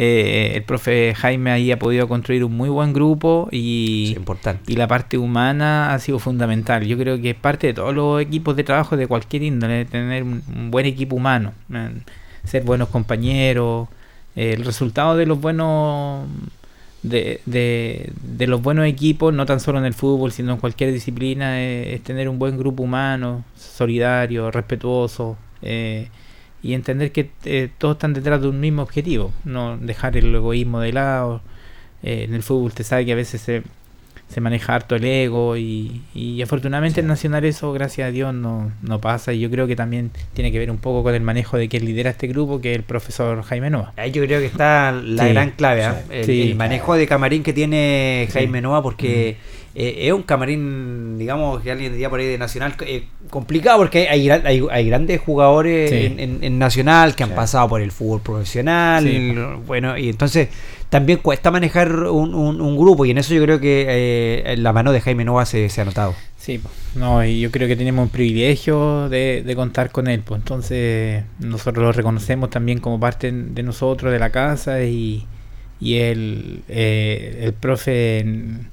eh, 0.00 0.52
el 0.54 0.62
profe 0.62 1.12
Jaime 1.16 1.50
ahí 1.50 1.72
ha 1.72 1.78
podido 1.78 2.06
construir 2.06 2.44
un 2.44 2.56
muy 2.56 2.68
buen 2.68 2.92
grupo 2.92 3.48
y, 3.50 4.06
Sí, 4.10 4.14
importante. 4.16 4.72
y 4.72 4.76
la 4.76 4.86
parte 4.86 5.18
humana 5.18 5.92
ha 5.92 5.98
sido 5.98 6.18
fundamental. 6.20 6.86
Yo 6.86 6.96
creo 6.96 7.20
que 7.20 7.30
es 7.30 7.36
parte 7.36 7.66
de 7.68 7.74
todos 7.74 7.92
los 7.94 8.20
equipos 8.22 8.54
de 8.56 8.62
trabajo 8.64 8.96
de 8.96 9.06
cualquier 9.08 9.42
índole, 9.42 9.84
tener 9.86 10.22
un, 10.22 10.42
un 10.54 10.70
buen 10.70 10.86
equipo 10.86 11.16
humano, 11.16 11.52
eh, 11.74 11.90
ser 12.44 12.62
buenos 12.64 12.88
compañeros. 12.90 13.88
eh, 14.36 14.52
el 14.56 14.64
resultado 14.64 15.16
de 15.16 15.26
los 15.26 15.40
buenos 15.40 16.26
de, 17.02 17.40
de, 17.46 18.12
de 18.22 18.46
los 18.46 18.60
buenos 18.62 18.86
equipos, 18.86 19.32
no 19.34 19.46
tan 19.46 19.60
solo 19.60 19.78
en 19.78 19.84
el 19.84 19.94
fútbol, 19.94 20.32
sino 20.32 20.52
en 20.52 20.58
cualquier 20.58 20.92
disciplina, 20.92 21.60
eh, 21.60 21.94
es 21.94 22.02
tener 22.02 22.28
un 22.28 22.38
buen 22.38 22.56
grupo 22.58 22.82
humano, 22.84 23.44
solidario, 23.56 24.50
respetuoso, 24.50 25.36
eh, 25.62 26.08
y 26.62 26.74
entender 26.74 27.12
que 27.12 27.30
eh, 27.44 27.68
todos 27.78 27.96
están 27.96 28.14
detrás 28.14 28.40
de 28.42 28.48
un 28.48 28.60
mismo 28.60 28.82
objetivo, 28.82 29.32
no 29.44 29.76
dejar 29.78 30.16
el 30.16 30.34
egoísmo 30.34 30.80
de 30.80 30.92
lado. 30.92 31.40
Eh, 32.02 32.24
en 32.28 32.34
el 32.34 32.42
fútbol 32.42 32.72
te 32.72 32.84
sabe 32.84 33.04
que 33.06 33.12
a 33.12 33.16
veces 33.16 33.40
se, 33.40 33.62
se 34.28 34.40
maneja 34.40 34.74
harto 34.74 34.94
el 34.96 35.04
ego 35.04 35.56
y, 35.56 36.02
y 36.14 36.42
afortunadamente 36.42 37.00
en 37.00 37.06
Nacional 37.06 37.44
eso, 37.44 37.72
gracias 37.72 38.08
a 38.08 38.10
Dios, 38.10 38.34
no, 38.34 38.70
no 38.82 39.00
pasa 39.00 39.32
y 39.32 39.40
yo 39.40 39.50
creo 39.50 39.66
que 39.66 39.74
también 39.76 40.10
tiene 40.34 40.52
que 40.52 40.58
ver 40.58 40.70
un 40.70 40.78
poco 40.78 41.02
con 41.02 41.14
el 41.14 41.22
manejo 41.22 41.56
de 41.56 41.68
quien 41.68 41.84
lidera 41.84 42.10
este 42.10 42.26
grupo, 42.26 42.60
que 42.60 42.72
es 42.72 42.76
el 42.78 42.82
profesor 42.84 43.42
Jaime 43.42 43.70
Nova. 43.70 43.92
Ahí 43.96 44.10
yo 44.12 44.22
creo 44.24 44.40
que 44.40 44.46
está 44.46 44.92
la 44.92 45.24
Sí, 45.24 45.28
gran 45.32 45.50
clave, 45.52 45.84
¿ah? 45.84 46.02
sí, 46.08 46.14
el, 46.14 46.24
sí. 46.24 46.42
el 46.50 46.56
manejo 46.56 46.94
de 46.94 47.06
camarín 47.06 47.42
que 47.42 47.52
tiene 47.52 48.26
Sí. 48.28 48.32
Jaime 48.34 48.60
Nova, 48.60 48.82
porque 48.82 49.36
eh, 49.74 50.06
es 50.08 50.12
un 50.12 50.22
camarín, 50.22 51.18
digamos, 51.18 51.62
que 51.62 51.70
alguien 51.70 51.92
diría 51.92 52.10
por 52.10 52.20
ahí 52.20 52.26
de 52.26 52.38
Nacional, 52.38 52.74
eh, 52.80 53.04
complicado, 53.30 53.78
porque 53.78 54.08
hay, 54.08 54.24
gran- 54.26 54.46
hay, 54.46 54.62
hay 54.70 54.88
grandes 54.88 55.20
jugadores 55.20 55.90
Sí. 55.90 55.96
en, 56.06 56.18
en- 56.20 56.38
en 56.42 56.58
Nacional 56.58 57.14
que 57.14 57.22
han 57.22 57.30
pasado 57.34 57.68
por 57.68 57.80
el 57.80 57.92
fútbol 57.92 58.20
profesional, 58.20 59.04
Sí. 59.04 59.34
bueno, 59.66 59.96
y 59.98 60.08
entonces 60.08 60.48
también 60.88 61.18
cuesta 61.18 61.50
manejar 61.50 61.92
un, 61.92 62.34
un- 62.34 62.60
un 62.60 62.76
grupo, 62.78 63.04
y 63.04 63.10
en 63.10 63.18
eso 63.18 63.34
yo 63.34 63.42
creo 63.42 63.60
que 63.60 63.86
eh, 63.88 64.56
la 64.56 64.72
mano 64.72 64.90
de 64.92 65.00
Jaime 65.00 65.24
Nova 65.24 65.44
se, 65.44 65.68
se 65.68 65.80
ha 65.82 65.84
notado. 65.84 66.14
Sí, 66.38 66.60
no, 66.94 67.22
y 67.24 67.40
yo 67.40 67.50
creo 67.50 67.68
que 67.68 67.76
tenemos 67.76 68.04
un 68.04 68.08
privilegio 68.08 69.08
de, 69.10 69.42
de 69.44 69.54
contar 69.54 69.90
con 69.90 70.06
él, 70.08 70.22
pues 70.24 70.40
entonces 70.40 71.24
nosotros 71.40 71.84
lo 71.84 71.92
reconocemos 71.92 72.48
también 72.48 72.78
como 72.80 72.98
parte 72.98 73.30
de 73.30 73.62
nosotros, 73.62 74.10
de 74.12 74.18
la 74.18 74.30
casa, 74.30 74.82
y, 74.82 75.26
y 75.78 75.96
eh, 75.96 77.40
el 77.42 77.52
profe 77.52 78.20
en- 78.20 78.68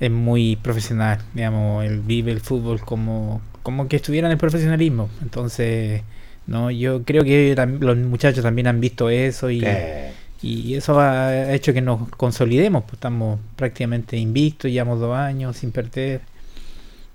es 0.00 0.10
muy 0.10 0.56
profesional, 0.56 1.20
digamos, 1.34 1.84
él 1.84 2.00
vive 2.00 2.32
el 2.32 2.40
fútbol 2.40 2.80
como, 2.80 3.40
como 3.62 3.88
que 3.88 3.96
estuviera 3.96 4.26
en 4.28 4.32
el 4.32 4.38
profesionalismo, 4.38 5.10
entonces, 5.22 6.02
no, 6.46 6.70
yo 6.70 7.04
creo 7.04 7.22
que 7.24 7.54
los 7.80 7.96
muchachos 7.98 8.42
también 8.42 8.66
han 8.66 8.80
visto 8.80 9.10
eso 9.10 9.50
y... 9.50 9.62
Eh, 9.64 10.12
Y 10.42 10.74
eso 10.74 10.98
ha 10.98 11.52
hecho 11.52 11.74
que 11.74 11.82
nos 11.82 12.08
consolidemos, 12.16 12.84
pues 12.84 12.94
estamos 12.94 13.38
prácticamente 13.56 14.16
invictos, 14.16 14.70
llevamos 14.70 14.98
dos 14.98 15.14
años 15.14 15.58
sin 15.58 15.70
perder. 15.70 16.22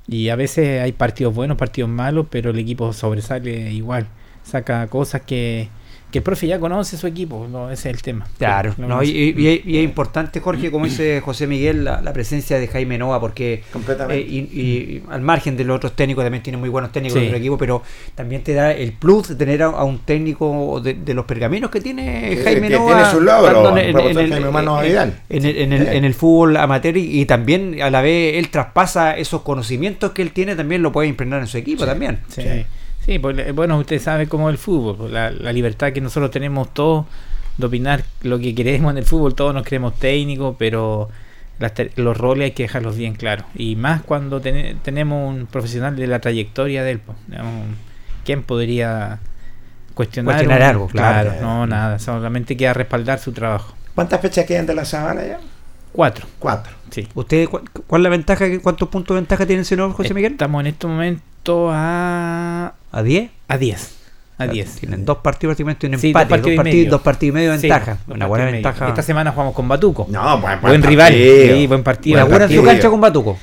Y 0.07 0.29
a 0.29 0.35
veces 0.35 0.81
hay 0.81 0.91
partidos 0.91 1.33
buenos, 1.33 1.57
partidos 1.57 1.89
malos, 1.89 2.27
pero 2.29 2.51
el 2.51 2.59
equipo 2.59 2.93
sobresale 2.93 3.71
igual. 3.73 4.07
Saca 4.43 4.87
cosas 4.87 5.21
que, 5.23 5.69
que 6.11 6.19
el 6.19 6.23
profe 6.23 6.47
ya 6.47 6.59
conoce 6.59 6.95
su 6.97 7.07
equipo, 7.07 7.45
no, 7.51 7.69
ese 7.71 7.89
es 7.89 7.95
el 7.95 8.01
tema. 8.01 8.25
Claro, 8.37 8.73
no, 8.77 9.03
y, 9.03 9.09
y- 9.09 9.61
y 9.65 9.77
es 9.79 9.83
importante, 9.83 10.39
Jorge, 10.39 10.71
como 10.71 10.85
dice 10.85 11.19
José 11.19 11.45
Miguel, 11.45 11.83
la, 11.83 12.01
la 12.01 12.13
presencia 12.13 12.57
de 12.57 12.67
Jaime 12.67 12.97
Nova, 12.97 13.19
porque 13.19 13.63
Completamente. 13.73 14.23
eh, 14.23 14.27
y, 14.29 14.37
y 14.61 15.03
al 15.09 15.19
margen 15.21 15.57
de 15.57 15.65
los 15.65 15.75
otros 15.75 15.93
técnicos, 15.93 16.23
también 16.23 16.41
tiene 16.41 16.57
muy 16.57 16.69
buenos 16.69 16.91
técnicos 16.93 17.19
Sí. 17.19 17.25
en 17.25 17.31
el 17.31 17.35
equipo, 17.39 17.57
pero 17.57 17.81
también 18.15 18.43
te 18.43 18.53
da 18.53 18.71
el 18.71 18.93
plus 18.93 19.27
de 19.29 19.35
tener 19.35 19.61
a, 19.63 19.65
a 19.65 19.83
un 19.83 19.99
técnico 19.99 20.79
de, 20.79 20.93
de 20.93 21.13
los 21.13 21.25
pergaminos 21.25 21.69
que 21.69 21.81
tiene 21.81 22.35
Sí, 22.37 22.43
Jaime 22.45 22.69
que 22.69 22.75
Nova. 22.75 22.95
tiene 22.95 23.11
sus 23.11 23.21
logros, 23.21 23.71
en- 23.77 23.77
en 23.89 23.97
el, 23.97 25.57
en 25.57 25.73
el- 25.73 25.87
en 25.87 26.05
el 26.05 26.13
fútbol 26.13 26.55
amateur 26.57 26.95
y, 26.95 27.19
y 27.21 27.25
también 27.25 27.81
a 27.81 27.89
la 27.89 28.01
vez 28.01 28.35
él 28.35 28.49
traspasa 28.49 29.17
esos 29.17 29.41
conocimientos 29.41 30.11
que 30.11 30.21
él 30.21 30.31
tiene, 30.31 30.55
también 30.55 30.81
lo 30.81 30.91
puede 30.93 31.09
impregnar 31.09 31.41
en 31.41 31.47
su 31.47 31.57
equipo 31.57 31.85
también. 31.85 32.19
Sí, 32.29 32.41
sí, 33.05 33.19
pues, 33.19 33.37
eh, 33.39 33.51
bueno, 33.51 33.77
usted 33.77 33.99
sabe 34.01 34.27
cómo 34.27 34.49
es 34.49 34.53
el 34.53 34.57
fútbol, 34.57 34.95
pues, 34.97 35.11
la, 35.11 35.31
la 35.31 35.53
libertad 35.53 35.93
que 35.93 36.01
nosotros 36.01 36.31
tenemos 36.31 36.73
todos 36.73 37.05
de 37.57 37.65
opinar 37.67 38.03
lo 38.21 38.37
que 38.39 38.53
queremos 38.53 38.91
en 38.91 38.97
el 38.97 39.05
fútbol, 39.05 39.33
todos 39.35 39.53
nos 39.53 39.63
creemos 39.65 39.97
técnicos, 39.97 40.55
pero 40.59 41.09
las 41.59 41.73
te- 41.73 41.91
los 41.95 42.17
roles 42.17 42.45
hay 42.45 42.51
que 42.51 42.63
dejarlos 42.63 42.97
bien 42.97 43.13
claros. 43.13 43.45
Y 43.55 43.75
más 43.77 44.01
cuando 44.01 44.41
tene- 44.41 44.75
tenemos 44.83 45.33
un 45.33 45.45
profesional 45.45 45.95
de 45.95 46.07
la 46.07 46.19
trayectoria 46.19 46.83
de 46.83 46.91
él, 46.91 46.99
pues, 46.99 47.17
¿quién 48.25 48.43
podría 48.43 49.19
cuestionar, 49.93 50.35
Cuestionar 50.35 50.59
un- 50.61 50.67
algo, 50.67 50.87
claro. 50.87 51.33
no, 51.41 51.65
nada, 51.67 51.99
solamente 51.99 52.57
queda 52.57 52.73
respaldar 52.73 53.19
su 53.19 53.31
trabajo. 53.31 53.73
¿Cuántas 53.95 54.19
fechas 54.19 54.45
quedan 54.45 54.65
de 54.65 54.75
la 54.75 54.83
semana 54.83 55.25
ya? 55.25 55.39
Cuatro. 55.93 56.27
Cuatro. 56.39 56.73
Sí. 56.91 57.07
¿Usted 57.15 57.47
cu- 57.47 57.61
cuál 57.87 58.01
es 58.01 58.03
la 58.03 58.09
ventaja? 58.09 58.45
¿Cuántos 58.61 58.89
puntos 58.89 59.15
de 59.15 59.21
ventaja 59.21 59.45
tiene 59.45 59.61
el 59.61 59.65
señor 59.65 59.93
José 59.93 60.13
Miguel? 60.13 60.33
Estamos 60.33 60.59
en 60.59 60.67
este 60.67 60.87
momento 60.87 61.21
a... 61.71 62.73
¿A 62.91 63.03
10? 63.03 63.29
A 63.47 63.57
10. 63.57 63.95
A 64.37 64.47
10. 64.47 64.75
Tienen 64.81 65.05
dos 65.05 65.17
partidos 65.19 65.51
prácticamente 65.55 65.87
un 65.87 65.97
Sí, 65.99 66.07
empate, 66.07 66.25
dos 66.25 66.29
partidos 66.39 66.51
y 66.51 66.55
dos, 66.55 66.63
partidos, 66.63 66.75
medio. 66.77 66.91
dos 66.91 67.01
partidos 67.01 67.29
y 67.29 67.33
medio 67.35 67.51
de 67.51 67.57
ventaja. 67.57 67.97
Una 68.07 68.25
buena 68.27 68.45
ventaja. 68.45 68.87
Esta 68.89 69.01
semana 69.01 69.31
jugamos 69.31 69.53
con 69.55 69.67
Batuco. 69.67 70.07
No, 70.09 70.39
buen, 70.41 70.59
Buen 70.61 70.83
rival. 70.83 71.13
Sí, 71.13 71.67
buen 71.67 71.83
partido. 71.83 72.17
¿Inaugura 72.17 72.45
en 72.45 72.51
su 72.55 72.63
cancha 72.63 72.89
con 72.89 72.99
Batuco? 73.01 73.37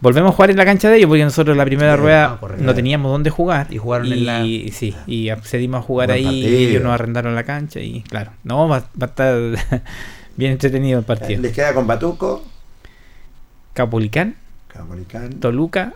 Volvemos 0.00 0.32
a 0.32 0.36
jugar 0.36 0.50
en 0.50 0.56
la 0.58 0.66
cancha 0.66 0.90
de 0.90 0.98
ellos 0.98 1.08
porque 1.08 1.24
nosotros 1.24 1.56
la 1.56 1.64
primera 1.64 1.94
Sí, 1.94 2.00
rueda 2.00 2.38
no 2.58 2.74
teníamos 2.74 3.10
dónde 3.10 3.30
jugar. 3.30 3.68
Y 3.70 3.78
jugaron 3.78 4.06
y, 4.08 4.12
en 4.12 4.26
la- 4.26 4.42
Sí, 4.72 4.94
y 5.06 5.30
accedimos 5.30 5.78
a 5.78 5.82
jugar 5.82 6.08
Buen 6.08 6.18
ahí 6.18 6.44
y 6.46 6.66
ellos 6.66 6.82
nos 6.82 6.92
arrendaron 6.92 7.34
la 7.34 7.44
cancha 7.44 7.80
y 7.80 8.02
claro. 8.02 8.32
No, 8.42 8.68
va, 8.68 8.80
va 8.80 8.86
a 9.00 9.04
estar 9.06 9.34
bien 10.36 10.52
entretenido 10.52 10.98
el 10.98 11.06
partido. 11.06 11.40
Les 11.40 11.52
queda 11.52 11.72
con 11.72 11.86
Batuco, 11.86 12.44
Capolicán, 13.72 14.36
Camolicán, 14.68 15.30
Toluca, 15.40 15.94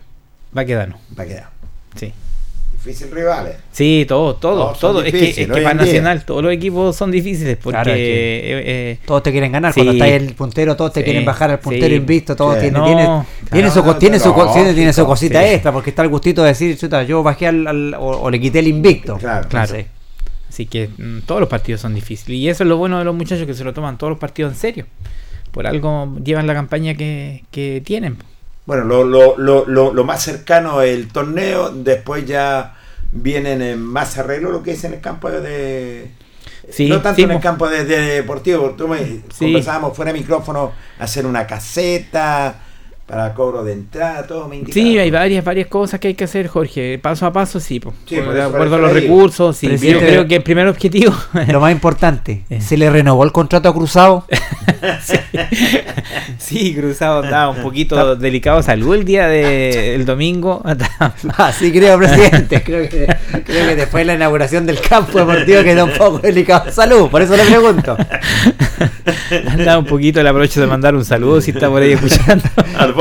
Baquedano. 0.52 0.98
va 1.18 1.22
a 1.24 1.26
quedar. 1.26 1.48
Sí. 1.96 2.12
Difícil 2.84 3.10
rivales. 3.10 3.56
Sí, 3.72 4.04
todo, 4.08 4.36
todo, 4.36 4.66
Todos 4.66 4.78
son 4.78 4.92
todo. 4.92 5.02
Es 5.02 5.12
que, 5.12 5.30
es 5.30 5.34
que 5.36 5.46
para. 5.48 5.74
Nacional 5.74 6.24
todos 6.24 6.44
los 6.44 6.52
equipos 6.52 6.94
son 6.94 7.10
difíciles 7.10 7.56
porque 7.56 7.74
Claro, 7.74 7.90
es 7.90 7.96
que 7.96 8.04
eh, 8.04 8.62
eh, 8.92 8.98
Todos 9.04 9.22
te 9.24 9.32
quieren 9.32 9.50
ganar. 9.50 9.72
Sí. 9.72 9.80
Cuando 9.80 9.92
estás 10.04 10.08
el 10.22 10.34
puntero, 10.34 10.76
todos 10.76 10.92
te 10.92 11.00
Sí, 11.00 11.04
quieren 11.04 11.24
bajar 11.24 11.50
al 11.50 11.58
puntero 11.58 11.88
sí. 11.88 11.94
invicto. 11.94 12.36
Todos 12.36 12.54
Sí. 12.54 12.60
tiene, 12.62 12.78
No, 12.78 12.84
tiene, 12.86 13.02
claro, 13.02 13.26
tiene 13.50 13.70
su, 13.72 13.82
co- 13.82 13.96
tiene 13.96 14.18
su, 14.20 14.32
co- 14.32 14.40
lógico, 14.44 14.54
tiene, 14.54 14.74
tiene 14.74 14.92
su 14.92 15.04
cosita 15.06 15.42
sí. 15.42 15.54
extra, 15.54 15.72
porque 15.72 15.90
está 15.90 16.02
el 16.02 16.08
gustito 16.08 16.42
de 16.42 16.48
decir, 16.48 16.78
chuta, 16.78 17.02
yo 17.02 17.22
bajé 17.22 17.48
al, 17.48 17.66
al- 17.66 17.94
o, 17.94 18.06
o 18.22 18.30
le 18.30 18.40
quité 18.40 18.60
el 18.60 18.68
invicto. 18.68 19.16
Claro. 19.18 19.48
Claro. 19.48 19.74
Sí. 19.74 19.84
Así 20.48 20.66
que 20.66 20.88
mm, 20.96 21.22
todos 21.26 21.40
los 21.40 21.48
partidos 21.50 21.80
son 21.80 21.94
difíciles. 21.94 22.38
Y 22.38 22.48
eso 22.48 22.62
es 22.62 22.68
lo 22.68 22.76
bueno 22.76 22.98
de 23.00 23.04
los 23.04 23.14
muchachos 23.14 23.44
que 23.44 23.54
se 23.54 23.64
lo 23.64 23.74
toman 23.74 23.98
todos 23.98 24.12
los 24.12 24.18
partidos 24.20 24.52
en 24.52 24.58
serio. 24.58 24.86
Por 25.50 25.66
algo 25.66 26.16
llevan 26.24 26.46
la 26.46 26.54
campaña 26.54 26.94
que, 26.94 27.42
que 27.50 27.82
tienen. 27.84 28.16
Bueno, 28.68 28.84
lo, 28.84 29.02
lo, 29.02 29.34
lo, 29.38 29.94
lo, 29.94 30.04
más 30.04 30.22
cercano 30.22 30.82
es 30.82 30.94
el 30.94 31.08
torneo, 31.08 31.70
después 31.70 32.26
ya 32.26 32.74
vienen 33.12 33.62
en 33.62 33.80
más 33.80 34.18
arreglo 34.18 34.52
lo 34.52 34.62
que 34.62 34.72
es 34.72 34.84
en 34.84 34.92
el 34.92 35.00
campo 35.00 35.30
de... 35.30 36.10
Sí, 36.68 36.86
no 36.86 37.00
tanto 37.00 37.16
sí, 37.16 37.22
en 37.22 37.30
el 37.30 37.40
campo 37.40 37.66
de, 37.66 37.86
de 37.86 37.98
deportivo, 38.16 38.74
tú 38.76 38.86
me 38.86 39.22
conversábamos 39.38 39.96
fuera 39.96 40.12
de 40.12 40.18
micrófono, 40.18 40.72
hacer 40.98 41.24
una 41.24 41.46
caseta 41.46 42.60
para 43.08 43.32
cobro 43.32 43.64
de 43.64 43.72
entrada, 43.72 44.26
todo 44.26 44.46
me 44.48 44.56
indicaba. 44.56 44.74
Sí, 44.74 44.98
hay 44.98 45.10
varias, 45.10 45.42
varias 45.42 45.66
cosas 45.68 45.98
que 45.98 46.08
hay 46.08 46.14
que 46.14 46.24
hacer, 46.24 46.46
Jorge. 46.46 46.98
Paso 46.98 47.24
a 47.24 47.32
paso, 47.32 47.58
sí. 47.58 47.80
po. 47.80 47.94
Sí, 48.06 48.16
Por- 48.16 48.34
de 48.34 48.42
acuerdo 48.42 48.76
a 48.76 48.78
los 48.78 48.92
le 48.92 49.00
recursos. 49.00 49.56
Sí. 49.56 49.66
Yo 49.78 49.98
creo 49.98 50.28
que 50.28 50.36
el 50.36 50.42
primer 50.42 50.68
objetivo. 50.68 51.14
Lo 51.48 51.60
más 51.60 51.72
importante, 51.72 52.44
Eh. 52.50 52.60
¿se 52.60 52.76
le 52.76 52.90
renovó 52.90 53.24
el 53.24 53.32
contrato 53.32 53.70
a 53.70 53.74
Cruzado? 53.74 54.26
sí, 56.38 56.74
Cruzado 56.74 57.24
estaba 57.24 57.50
un 57.50 57.62
poquito 57.62 58.16
delicado 58.16 58.58
de 58.58 58.62
salud 58.64 58.94
el 58.94 59.04
día 59.04 59.26
del 59.26 60.04
domingo. 60.04 60.62
Así 61.38 61.72
creo, 61.72 61.98
presidente. 61.98 62.62
Creo 62.62 62.88
que, 62.88 63.06
creo 63.44 63.68
que 63.68 63.76
después 63.76 64.02
de 64.02 64.04
la 64.06 64.14
inauguración 64.14 64.66
del 64.66 64.80
campo 64.80 65.18
deportivo 65.18 65.62
quedó 65.62 65.84
un 65.86 65.92
poco 65.92 66.18
delicado 66.18 66.66
de 66.66 66.72
salud. 66.72 67.08
Por 67.10 67.22
eso 67.22 67.36
le 67.36 67.44
pregunto. 67.44 67.96
Andaba 69.48 69.78
un 69.78 69.86
poquito, 69.86 70.22
le 70.22 70.28
aprovecho 70.28 70.60
de 70.60 70.66
mandar 70.66 70.94
un 70.94 71.04
saludo 71.04 71.40
si 71.40 71.50
está 71.52 71.68
por 71.68 71.82
ahí 71.82 71.92
escuchando. 71.92 72.44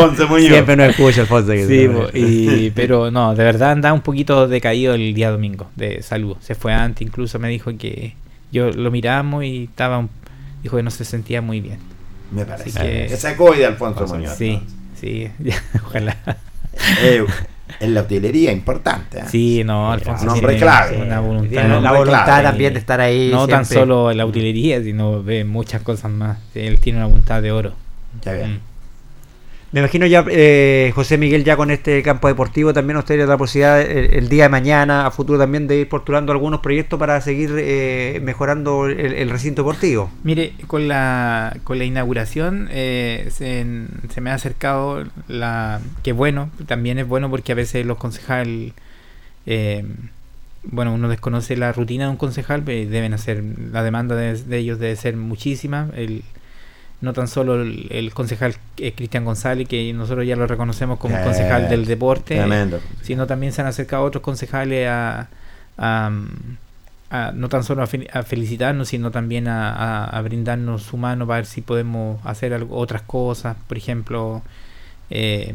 Alfonso 0.04 0.28
Muñoz. 0.28 0.48
Siempre 0.50 0.76
nos 0.76 0.90
escucha, 0.90 1.22
Alfonso. 1.22 1.52
que 1.52 1.66
Sí, 1.68 2.20
y, 2.20 2.72
pero 2.76 3.12
no, 3.12 3.36
de 3.36 3.44
verdad 3.44 3.72
andaba 3.72 3.94
un 3.94 4.02
poquito 4.02 4.48
decaído 4.48 4.94
el 4.94 5.14
día 5.14 5.32
domingo 5.32 5.70
de 5.76 6.02
salud. 6.04 6.38
Se 6.40 6.56
fue 6.56 6.74
antes, 6.74 7.02
incluso 7.06 7.40
me 7.40 7.50
dijo 7.50 7.72
que 7.78 8.16
yo 8.52 8.72
lo 8.72 8.92
miramos 8.92 9.44
y 9.44 9.66
estaba, 9.66 9.98
un- 9.98 10.10
dijo 10.64 10.78
que 10.78 10.84
no 10.84 10.92
se 10.92 11.06
sentía 11.06 11.42
muy 11.42 11.62
bien. 11.62 11.80
Me 12.32 12.46
parece. 12.46 12.70
Así 12.80 12.88
que- 12.88 13.08
Que 13.08 13.18
sacó 13.18 13.46
hoy 13.46 13.58
de 13.60 13.66
Alfonso 13.66 14.06
Muñoz. 14.08 14.34
Sí, 14.36 14.60
sí, 15.00 15.30
ojalá. 15.86 16.18
Eh, 17.02 17.26
en 17.80 17.94
la 17.94 18.02
utilería 18.02 18.52
importante. 18.52 19.20
¿eh? 19.20 19.24
Sí, 19.30 19.64
no, 19.66 19.92
Alfonso 19.92 20.24
un 20.24 20.30
hombre 20.30 20.58
clave. 20.58 21.02
una 21.02 21.20
voluntad. 21.20 21.50
Tiene 21.50 21.82
la 21.82 21.92
voluntad 21.92 22.24
clave. 22.26 22.44
también 22.44 22.74
de 22.74 22.80
estar 22.80 23.02
ahí. 23.02 23.30
no 23.32 23.48
tan 23.48 23.66
siempre. 23.66 23.84
solo 23.84 24.12
en 24.12 24.18
la 24.18 24.26
utilería, 24.26 24.82
sino 24.82 25.22
ve 25.24 25.44
muchas 25.44 25.82
cosas 25.82 26.10
más. 26.12 26.38
Él 26.56 26.80
tiene 26.80 27.00
una 27.00 27.08
voluntad 27.08 27.42
de 27.42 27.52
oro. 27.52 27.74
Ya 28.24 28.34
bien. 28.34 28.54
Mm. 28.56 28.60
Me 29.74 29.82
imagino 29.82 30.06
ya, 30.06 30.24
eh, 30.30 30.94
José 30.96 31.18
Miguel, 31.18 31.44
ya 31.44 31.58
con 31.58 31.72
este 31.72 32.02
campo 32.02 32.30
deportivo, 32.30 32.74
también 32.74 32.96
usted 32.96 33.16
tiene 33.16 33.28
la 33.28 33.38
posibilidad 33.38 33.82
el, 33.82 34.30
día 34.30 34.44
de 34.44 34.50
mañana, 34.50 35.06
a 35.06 35.12
futuro 35.12 35.38
también, 35.38 35.68
de 35.68 35.80
ir 35.80 35.90
postulando 35.90 36.32
algunos 36.32 36.62
proyectos 36.62 36.98
para 36.98 37.20
seguir 37.20 37.54
eh, 37.58 38.22
mejorando 38.24 38.88
el, 38.88 39.30
recinto 39.30 39.64
deportivo. 39.64 40.10
Mire, 40.24 40.54
con 40.68 40.88
la, 40.88 41.58
con 41.66 41.80
la 41.80 41.84
inauguración 41.84 42.70
eh, 42.72 43.28
se, 43.30 43.66
se 44.10 44.22
me 44.22 44.30
ha 44.30 44.36
acercado 44.36 45.04
la 45.28 45.82
que 46.02 46.14
bueno, 46.14 46.50
también 46.66 46.98
es 46.98 47.08
bueno 47.08 47.30
porque 47.30 47.52
a 47.52 47.56
veces 47.56 47.86
los 47.86 47.98
concejales, 47.98 48.72
eh, 49.46 49.84
bueno, 50.64 50.94
uno 50.94 51.10
desconoce 51.10 51.58
la 51.58 51.74
rutina 51.74 52.06
de 52.06 52.12
un 52.12 52.18
concejal, 52.18 52.64
pero 52.64 52.90
deben 52.90 53.14
hacer, 53.14 53.44
la 53.74 53.84
demanda 53.84 54.16
de, 54.16 54.42
de 54.42 54.58
ellos 54.60 54.80
debe 54.80 54.96
ser 54.96 55.18
muchísima. 55.18 55.90
El, 55.94 56.24
no 57.02 57.14
tan 57.14 57.28
solo 57.28 57.62
el, 57.62 57.88
el 57.92 58.14
concejal 58.14 58.56
eh, 58.78 58.92
Cristian 58.94 59.24
González, 59.26 59.68
que 59.68 59.94
nosotros 59.94 60.26
ya 60.26 60.36
lo 60.36 60.48
reconocemos 60.48 60.98
como 61.00 61.16
Eh, 61.18 61.22
concejal 61.24 61.70
del 61.70 61.86
deporte, 61.86 62.36
Tremendo. 62.38 62.80
sino 63.02 63.28
también 63.28 63.54
se 63.54 63.62
han 63.62 63.68
acercado 63.68 64.04
otros 64.04 64.24
concejales 64.24 64.88
a, 64.90 65.28
a, 65.78 66.12
a- 67.10 67.32
no 67.34 67.50
tan 67.50 67.64
solo 67.64 67.84
a, 67.84 67.88
fel- 67.88 68.10
a 68.12 68.24
felicitarnos, 68.24 68.88
sino 68.90 69.12
también 69.12 69.48
a, 69.48 70.20
brindarnos 70.24 70.84
su 70.84 70.98
mano 70.98 71.28
para 71.28 71.38
ver 71.38 71.46
si 71.46 71.62
podemos 71.62 72.20
hacer 72.26 72.54
algo- 72.54 72.76
otras 72.76 73.04
cosas. 73.04 73.56
Por 73.68 73.78
ejemplo, 73.78 74.42
eh, 75.12 75.54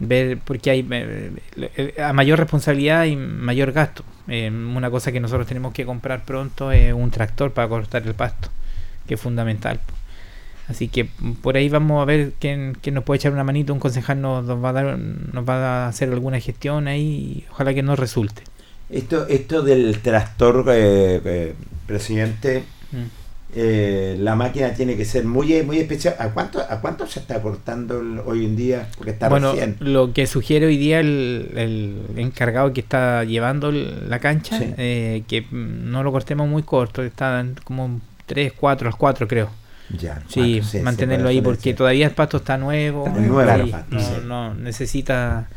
ver 0.00 0.38
porque 0.44 0.70
hay 0.70 0.86
eh, 0.90 1.94
a 2.02 2.12
mayor 2.12 2.38
responsabilidad 2.38 3.04
y 3.06 3.16
mayor 3.16 3.72
gasto. 3.72 4.04
Eh, 4.28 4.50
una 4.50 4.90
cosa 4.90 5.10
que 5.12 5.18
nosotros 5.20 5.46
tenemos 5.46 5.72
que 5.72 5.84
comprar 5.86 6.24
pronto 6.24 6.70
es 6.72 6.92
un 6.92 7.10
tractor 7.10 7.52
para 7.52 7.68
cortar 7.68 8.02
el 8.06 8.14
pasto, 8.14 8.48
que 9.08 9.14
es 9.14 9.20
fundamental. 9.20 9.80
Así 10.68 10.88
que 10.88 11.06
por 11.42 11.56
ahí 11.56 11.68
vamos 11.68 12.00
a 12.00 12.04
ver 12.04 12.32
quién, 12.38 12.76
quién 12.80 12.94
nos 12.94 13.04
puede 13.04 13.16
echar 13.18 13.32
una 13.32 13.44
manito, 13.44 13.72
un 13.72 13.80
concejal 13.80 14.20
nos, 14.20 14.44
nos 14.44 14.62
va 14.62 14.70
a 14.70 14.72
dar, 14.72 14.98
nos 14.98 15.48
va 15.48 15.84
a 15.84 15.88
hacer 15.88 16.10
alguna 16.10 16.38
gestión 16.40 16.86
ahí, 16.88 17.02
y 17.02 17.44
ojalá 17.50 17.74
que 17.74 17.82
nos 17.82 17.98
resulte. 17.98 18.42
Esto, 18.88 19.26
esto 19.28 19.62
del 19.62 19.98
tractor, 20.00 20.64
eh, 20.68 21.20
eh, 21.24 21.54
presidente, 21.86 22.64
Mm. 22.92 23.04
eh, 23.54 24.16
la 24.20 24.34
máquina 24.36 24.72
tiene 24.74 24.96
que 24.96 25.04
ser 25.06 25.24
muy, 25.24 25.62
muy 25.62 25.78
especial. 25.78 26.14
¿A 26.18 26.28
cuánto, 26.30 26.60
¿A 26.60 26.80
cuánto 26.80 27.06
se 27.06 27.20
está 27.20 27.40
cortando 27.40 28.02
hoy 28.26 28.44
en 28.44 28.54
día? 28.56 28.88
Porque 28.96 29.12
está 29.12 29.28
bueno, 29.30 29.52
recién. 29.52 29.76
lo 29.80 30.12
que 30.12 30.26
sugiere 30.26 30.66
hoy 30.66 30.76
día 30.76 31.00
el, 31.00 31.50
el 31.56 32.18
encargado 32.18 32.72
que 32.74 32.80
está 32.80 33.24
llevando 33.24 33.72
la 33.72 34.18
cancha, 34.20 34.58
Sí. 34.58 34.74
eh, 34.76 35.22
que 35.26 35.40
mm, 35.42 35.90
no 35.90 36.02
lo 36.02 36.12
cortemos 36.12 36.48
muy 36.48 36.62
corto, 36.62 37.02
está 37.02 37.44
como 37.64 38.00
3, 38.26 38.52
4, 38.52 38.88
al 38.88 38.96
4 38.96 39.26
creo. 39.26 39.48
Ya, 39.98 40.22
Sí, 40.28 40.60
cuatro, 40.60 40.82
mantenerlo 40.82 41.28
ahí 41.28 41.40
porque 41.40 41.74
todavía 41.74 42.06
el 42.06 42.12
pasto 42.12 42.38
está 42.38 42.56
nuevo. 42.58 43.06
Está 43.06 43.20
nuevo 43.20 43.70
pasto, 43.70 43.94
no, 43.94 44.00
sí. 44.00 44.12
no 44.26 44.54
necesita 44.54 45.48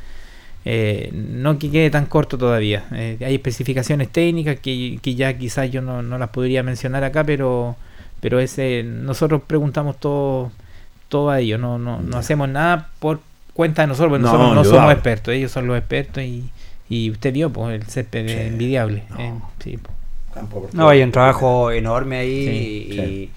eh, 0.66 1.12
no 1.14 1.60
que 1.60 1.70
quede 1.70 1.90
tan 1.90 2.06
corto 2.08 2.38
todavía. 2.38 2.86
Eh, 2.92 3.18
hay 3.24 3.36
especificaciones 3.36 4.10
técnicas 4.10 4.60
que, 4.60 5.00
que 5.02 5.16
ya 5.16 5.38
quizás 5.38 5.70
yo 5.72 5.82
no, 5.82 6.02
no 6.02 6.18
las 6.18 6.30
podría 6.30 6.64
mencionar 6.64 7.04
acá, 7.04 7.24
pero 7.24 7.76
pero 8.20 8.40
ese 8.40 8.84
nosotros 8.84 9.42
preguntamos 9.46 10.00
todo 10.00 10.52
todo 11.08 11.30
a 11.30 11.40
ellos, 11.40 11.60
no, 11.60 11.78
no, 11.78 12.02
no 12.02 12.18
hacemos 12.18 12.50
nada 12.50 12.90
por 13.00 13.20
cuenta 13.54 13.84
de 13.84 13.88
nosotros, 13.90 14.10
porque 14.10 14.24
No, 14.24 14.32
nosotros 14.32 14.56
no 14.56 14.64
somos 14.66 14.92
expertos, 14.94 15.34
ellos 15.36 15.52
son 15.52 15.68
los 15.68 15.78
expertos 15.78 16.24
y, 16.24 16.50
y 16.90 17.12
usted 17.12 17.32
vio 17.32 17.52
pues 17.52 17.76
el 17.80 17.84
césped 17.88 18.26
Sí, 18.28 18.34
es 18.34 18.48
envidiable. 18.48 19.04
no. 19.12 19.20
eh, 19.20 19.34
sí, 19.64 19.78
por 20.50 20.74
No, 20.74 20.90
hay 20.90 21.04
un 21.04 21.12
trabajo 21.12 21.72
enorme 21.72 22.18
ahí 22.18 22.46
Sí, 22.48 22.88
y, 22.90 22.94
sí. 22.94 23.00
y 23.02 23.32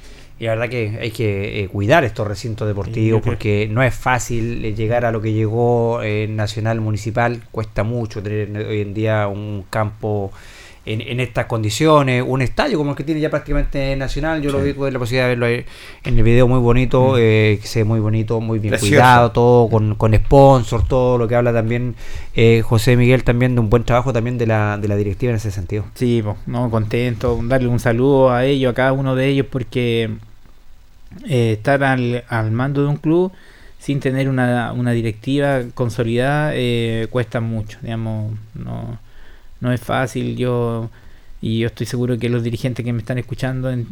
la 0.47 0.51
verdad 0.55 0.69
que 0.69 0.99
hay 1.01 1.11
que 1.11 1.63
eh, 1.63 1.69
cuidar 1.69 2.05
estos 2.05 2.27
recintos 2.27 2.69
deportivos 2.69 3.23
porque 3.23 3.69
no 3.71 3.83
es 3.83 3.95
fácil 3.95 4.65
eh, 4.65 4.75
llegar 4.75 5.05
a 5.05 5.11
lo 5.11 5.21
que 5.21 5.33
llegó 5.33 6.03
en 6.03 6.37
Nacional 6.37 6.81
Municipal, 6.81 7.43
cuesta 7.51 7.83
mucho 7.83 8.23
tener 8.23 8.67
hoy 8.67 8.81
en 8.81 8.95
día 8.95 9.27
un 9.27 9.65
campo 9.69 10.33
en, 10.93 11.01
en 11.01 11.21
estas 11.21 11.47
condiciones, 11.47 12.25
un 12.27 12.43
estadio 12.43 12.79
como 12.79 12.91
el 12.91 12.97
que 12.97 13.05
tiene 13.05 13.21
ya 13.21 13.31
prácticamente 13.31 13.95
Nacional, 13.97 14.43
yo 14.43 14.51
lo 14.51 14.61
vi, 14.61 14.73
tuve 14.73 14.91
la 14.91 14.99
posibilidad 14.99 15.25
de 15.25 15.37
verlo 15.37 15.47
en 15.47 15.65
el 16.19 16.23
video 16.23 16.49
muy 16.49 16.59
bonito, 16.61 17.17
eh, 17.19 17.59
que 17.61 17.67
se 17.67 17.81
ve 17.81 17.85
muy 17.85 18.01
bonito, 18.01 18.41
muy 18.41 18.59
bien 18.59 18.73
Precioso. 18.73 18.95
cuidado, 18.95 19.31
todo 19.33 19.69
con, 19.69 19.95
con 19.95 20.15
sponsor, 20.15 20.87
todo 20.87 21.19
lo 21.19 21.29
que 21.29 21.35
habla 21.35 21.53
también 21.53 21.95
eh, 22.35 22.63
José 22.65 22.97
Miguel 22.97 23.25
también 23.25 23.55
de 23.55 23.61
un 23.61 23.71
buen 23.71 23.85
trabajo 23.85 24.13
también 24.13 24.39
de 24.39 24.47
la, 24.47 24.79
de 24.79 24.89
la 24.89 24.97
directiva 24.97 25.31
en 25.31 25.37
ese 25.37 25.51
sentido. 25.51 25.85
Sí, 25.95 26.21
pues, 26.25 26.37
no, 26.47 26.71
contento, 26.71 27.39
darle 27.45 27.69
un 27.69 27.81
saludo 27.81 28.31
a 28.31 28.45
ellos, 28.45 28.73
a 28.73 28.75
cada 28.75 28.93
uno 28.93 29.15
de 29.15 29.27
ellos, 29.29 29.47
porque 29.51 30.11
eh, 31.29 31.53
estar 31.53 31.83
al, 31.85 32.25
al 32.29 32.51
mando 32.51 32.83
de 32.83 32.89
un 32.89 32.97
club 32.97 33.33
sin 33.79 34.01
tener 34.01 34.29
una, 34.29 34.73
una 34.73 34.93
directiva 34.93 35.61
consolidada 35.75 36.51
eh, 36.55 37.07
cuesta 37.11 37.41
mucho, 37.41 37.79
digamos, 37.81 38.33
no, 38.55 38.99
no 39.61 39.73
es 39.73 39.81
fácil, 39.81 40.37
yo 40.37 40.91
y 41.41 41.61
yo 41.61 41.69
estoy 41.69 41.87
seguro 41.87 42.19
que 42.19 42.29
los 42.29 42.43
dirigentes 42.43 42.85
que 42.85 42.93
me 42.93 42.99
están 43.01 43.19
escuchando 43.19 43.71
en- 43.71 43.87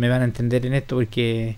me 0.00 0.08
van 0.08 0.22
a 0.22 0.24
entender 0.24 0.64
en 0.66 0.74
esto 0.74 0.96
porque 0.96 1.56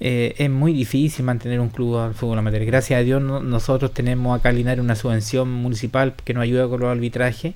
eh, 0.00 0.34
es 0.38 0.50
muy 0.50 0.72
difícil 0.74 1.24
mantener 1.24 1.60
un 1.60 1.68
club 1.70 1.96
al 1.98 2.14
fútbol 2.14 2.38
amateur. 2.38 2.64
Gracias 2.66 2.98
a 3.00 3.02
Dios 3.02 3.22
no- 3.22 3.40
nosotros 3.40 3.94
tenemos 3.94 4.38
acá 4.38 4.52
Linares 4.52 4.82
una 4.84 4.96
subvención 4.96 5.50
municipal 5.50 6.14
que 6.24 6.34
nos 6.34 6.42
ayuda 6.42 6.68
con 6.68 6.80
los 6.80 6.90
arbitrajes 6.90 7.54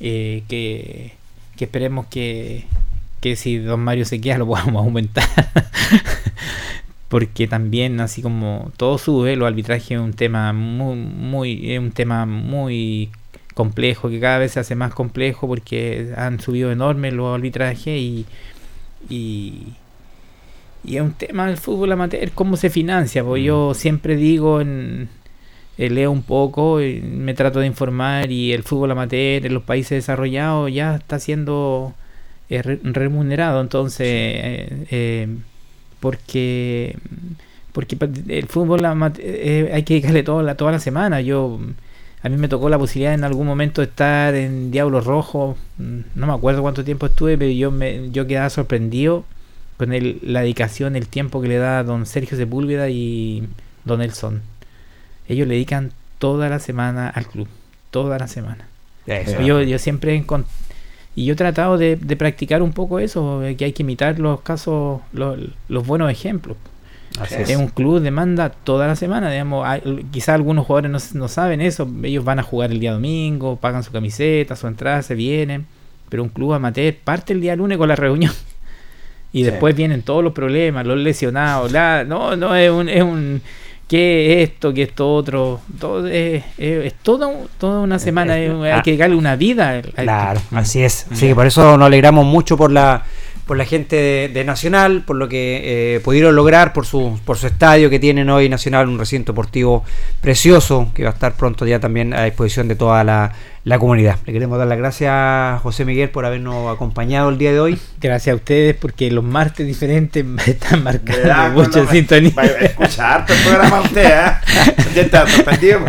eh, 0.00 0.42
que, 0.48 1.12
que 1.56 1.64
esperemos 1.64 2.06
que, 2.06 2.64
que 3.20 3.36
si 3.36 3.58
Don 3.58 3.80
Mario 3.80 4.04
se 4.06 4.20
queda 4.20 4.38
lo 4.38 4.46
podamos 4.46 4.76
aumentar. 4.84 5.24
Porque 7.08 7.46
también, 7.46 8.00
así 8.00 8.22
como 8.22 8.72
todo 8.78 8.96
sube, 8.96 9.36
los 9.36 9.46
arbitrajes 9.46 9.90
es 9.92 9.98
un 9.98 10.14
tema 10.14 10.52
muy, 10.54 10.96
muy, 10.96 11.72
es 11.74 11.78
un 11.78 11.92
tema 11.92 12.24
muy 12.24 13.10
complejo, 13.54 14.08
que 14.08 14.20
cada 14.20 14.38
vez 14.38 14.52
se 14.52 14.60
hace 14.60 14.74
más 14.74 14.94
complejo 14.94 15.46
porque 15.46 16.12
han 16.16 16.40
subido 16.40 16.72
enormes 16.72 17.12
los 17.12 17.34
arbitrajes 17.34 17.98
y, 18.00 18.26
y, 19.08 19.74
y 20.84 20.96
es 20.96 21.02
un 21.02 21.12
tema 21.12 21.46
del 21.46 21.56
fútbol 21.56 21.92
amateur, 21.92 22.30
cómo 22.32 22.56
se 22.56 22.70
financia. 22.70 23.22
Pues 23.24 23.44
yo 23.44 23.74
siempre 23.74 24.16
digo 24.16 24.60
en, 24.60 25.08
eh, 25.78 25.90
leo 25.90 26.10
un 26.10 26.22
poco, 26.22 26.80
y 26.82 27.00
me 27.00 27.34
trato 27.34 27.60
de 27.60 27.66
informar 27.66 28.30
y 28.30 28.52
el 28.52 28.62
fútbol 28.62 28.90
amateur 28.90 29.46
en 29.46 29.54
los 29.54 29.62
países 29.62 29.90
desarrollados 29.90 30.72
ya 30.72 30.96
está 30.96 31.18
siendo 31.18 31.94
eh, 32.48 32.62
re- 32.62 32.80
remunerado, 32.82 33.60
entonces 33.60 34.06
eh, 34.08 34.86
eh, 34.90 35.28
porque 36.00 36.96
porque 37.72 37.96
el 38.28 38.46
fútbol 38.48 38.84
amateur 38.84 39.24
eh, 39.24 39.70
hay 39.72 39.82
que 39.84 39.94
dedicarle 39.94 40.22
toda 40.22 40.42
la, 40.42 40.56
toda 40.56 40.72
la 40.72 40.78
semana. 40.78 41.22
Yo 41.22 41.58
a 42.22 42.28
mí 42.28 42.36
me 42.36 42.48
tocó 42.48 42.68
la 42.68 42.78
posibilidad 42.78 43.14
en 43.14 43.24
algún 43.24 43.46
momento 43.46 43.80
de 43.80 43.88
estar 43.88 44.34
en 44.34 44.70
Diablo 44.70 45.00
Rojo, 45.00 45.56
mm, 45.78 45.98
no 46.14 46.26
me 46.26 46.32
acuerdo 46.32 46.62
cuánto 46.62 46.84
tiempo 46.84 47.06
estuve, 47.06 47.36
pero 47.36 47.50
yo 47.50 47.70
me 47.70 48.10
yo 48.10 48.26
quedaba 48.26 48.50
sorprendido 48.50 49.24
con 49.76 49.92
el, 49.92 50.18
la 50.22 50.40
dedicación, 50.40 50.96
el 50.96 51.08
tiempo 51.08 51.40
que 51.40 51.48
le 51.48 51.56
da 51.56 51.82
don 51.82 52.06
Sergio 52.06 52.36
Sepúlveda 52.36 52.88
y 52.90 53.48
don 53.84 53.98
Nelson 53.98 54.42
ellos 55.28 55.48
le 55.48 55.54
dedican 55.54 55.92
toda 56.18 56.48
la 56.48 56.58
semana 56.58 57.08
al 57.08 57.26
club, 57.26 57.48
toda 57.90 58.18
la 58.18 58.28
semana. 58.28 58.66
Eso. 59.06 59.40
Yo, 59.42 59.62
yo 59.62 59.78
siempre 59.78 60.24
y 61.14 61.24
yo 61.24 61.32
he 61.32 61.36
tratado 61.36 61.78
de, 61.78 61.96
de 61.96 62.16
practicar 62.16 62.62
un 62.62 62.72
poco 62.72 62.98
eso, 62.98 63.42
que 63.58 63.64
hay 63.64 63.72
que 63.72 63.82
imitar 63.82 64.18
los 64.18 64.40
casos, 64.40 65.00
los, 65.12 65.38
los 65.68 65.86
buenos 65.86 66.10
ejemplos. 66.10 66.56
Así 67.20 67.34
Es 67.34 67.50
es. 67.50 67.56
un 67.56 67.68
club 67.68 68.00
demanda 68.00 68.48
toda 68.50 68.86
la 68.86 68.96
semana, 68.96 69.30
digamos, 69.30 69.66
quizás 70.10 70.30
algunos 70.36 70.66
jugadores 70.66 70.90
no, 71.14 71.20
no 71.20 71.28
saben 71.28 71.60
eso, 71.60 71.88
ellos 72.02 72.24
van 72.24 72.38
a 72.38 72.42
jugar 72.42 72.70
el 72.72 72.80
día 72.80 72.92
domingo, 72.92 73.56
pagan 73.56 73.82
su 73.82 73.92
camiseta, 73.92 74.56
su 74.56 74.66
entrada, 74.66 75.02
se 75.02 75.14
vienen, 75.14 75.66
pero 76.08 76.22
un 76.22 76.28
club 76.30 76.52
amateur 76.54 76.94
parte 76.94 77.32
el 77.32 77.40
día 77.40 77.54
lunes 77.56 77.78
con 77.78 77.88
la 77.88 77.96
reunión. 77.96 78.32
Y 79.34 79.38
Sí. 79.38 79.50
después 79.50 79.74
vienen 79.74 80.02
todos 80.02 80.22
los 80.22 80.34
problemas, 80.34 80.86
los 80.86 80.98
lesionados, 80.98 81.72
la, 81.72 82.04
no, 82.04 82.36
no, 82.36 82.54
es 82.54 82.70
un, 82.70 82.88
es 82.90 83.02
un 83.02 83.40
que 83.88 84.42
esto, 84.42 84.74
que 84.74 84.82
esto 84.82 85.10
otro, 85.14 85.58
todo 85.80 86.06
es, 86.06 86.44
es, 86.58 86.84
es 86.86 86.94
toda, 87.02 87.28
un- 87.28 87.46
toda 87.58 87.80
una 87.80 87.98
semana, 87.98 88.38
es- 88.38 88.50
hay 88.52 88.70
ah. 88.72 88.82
que 88.82 88.94
darle 88.96 89.16
una 89.16 89.34
vida. 89.36 89.80
Claro, 89.82 90.38
así 90.50 90.82
es. 90.82 91.06
Así 91.10 91.28
que 91.28 91.34
por 91.34 91.46
eso 91.46 91.78
nos 91.78 91.86
alegramos 91.86 92.26
mucho 92.26 92.58
por 92.58 92.70
la 92.72 93.04
por 93.46 93.56
la 93.56 93.64
gente 93.64 93.96
de, 93.96 94.28
de 94.28 94.44
Nacional, 94.44 95.02
por 95.04 95.16
lo 95.16 95.28
que 95.28 95.96
eh, 95.96 96.00
pudieron 96.00 96.34
lograr, 96.36 96.72
por 96.72 96.86
su 96.86 97.18
por 97.24 97.36
su 97.36 97.46
estadio 97.48 97.90
que 97.90 97.98
tienen 97.98 98.30
hoy 98.30 98.48
Nacional, 98.48 98.88
un 98.88 98.98
recinto 98.98 99.32
deportivo 99.32 99.84
precioso 100.20 100.90
que 100.94 101.02
va 101.02 101.10
a 101.10 101.12
estar 101.12 101.34
pronto 101.34 101.66
ya 101.66 101.80
también 101.80 102.14
a 102.14 102.24
disposición 102.24 102.68
de 102.68 102.76
toda 102.76 103.02
la, 103.02 103.32
la 103.64 103.78
comunidad. 103.80 104.16
Le 104.26 104.32
queremos 104.32 104.58
dar 104.58 104.68
las 104.68 104.78
gracias 104.78 105.10
a 105.12 105.58
José 105.62 105.84
Miguel 105.84 106.10
por 106.10 106.24
habernos 106.24 106.72
acompañado 106.72 107.28
el 107.30 107.38
día 107.38 107.52
de 107.52 107.58
hoy. 107.60 107.78
Gracias 108.00 108.32
a 108.32 108.36
ustedes 108.36 108.76
porque 108.76 109.10
los 109.10 109.24
martes 109.24 109.66
diferentes 109.66 110.24
me 110.24 110.42
están 110.46 110.84
marcando 110.84 111.54
Cuando 111.54 111.82
me- 111.84 111.90
sintonía. 111.90 112.30
va 112.38 112.42
a 112.42 112.46
escuchar 112.46 113.12
harto 113.20 113.32
el 113.32 113.40
programa 113.40 113.80
usted, 113.80 114.04
¿eh? 114.06 114.32
Ya 114.94 115.02
está 115.02 115.26
sorprendido 115.26 115.80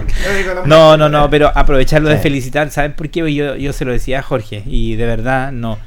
No, 0.65 0.97
no, 0.97 1.07
no, 1.09 1.30
pero 1.30 1.51
aprovecharlo 1.53 2.09
de 2.09 2.17
felicitar, 2.17 2.71
¿saben 2.71 2.93
por 2.93 3.09
qué? 3.09 3.31
Yo, 3.34 3.55
yo 3.55 3.73
se 3.73 3.85
lo 3.85 3.91
decía 3.91 4.19
a 4.19 4.23
Jorge 4.23 4.63
y 4.65 4.95
de 4.95 5.05
verdad 5.05 5.51
no. 5.51 5.77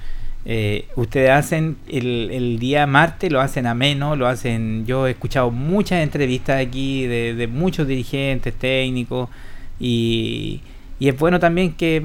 Eh, 0.49 0.87
ustedes 0.95 1.31
hacen 1.31 1.77
el, 1.89 2.31
el 2.31 2.61
día 2.61 2.87
martes, 2.87 3.33
lo 3.33 3.41
hacen 3.41 3.67
ameno, 3.67 4.15
lo 4.15 4.29
hacen. 4.29 4.87
Yo 4.87 5.09
he 5.09 5.11
escuchado 5.11 5.51
muchas 5.51 6.03
entrevistas 6.05 6.65
aquí 6.65 7.05
de, 7.07 7.35
de 7.35 7.47
muchos 7.49 7.89
dirigentes 7.89 8.55
técnicos 8.55 9.29
y, 9.81 10.61
y 11.01 11.09
es 11.09 11.19
bueno 11.19 11.41
también 11.41 11.73
que, 11.75 12.01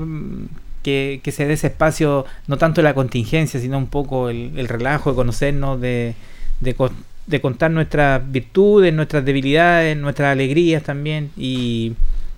que, 0.81 1.21
se 1.31 1.45
dé 1.45 1.53
ese 1.53 1.67
espacio, 1.67 2.25
no 2.47 2.57
tanto 2.57 2.81
la 2.81 2.95
contingencia, 2.95 3.59
sino 3.59 3.77
un 3.77 3.87
poco 3.87 4.29
el, 4.29 4.53
el 4.57 4.67
relajo 4.67 5.11
de 5.11 5.15
conocernos, 5.15 5.79
de, 5.79 6.15
de, 6.61 6.75
de 7.27 7.41
contar 7.41 7.69
nuestras 7.69 8.29
virtudes, 8.31 8.91
nuestras 8.91 9.23
debilidades, 9.23 9.95
nuestras 9.97 10.31
alegrías 10.31 10.81
también 10.81 11.29
y, 11.37 11.93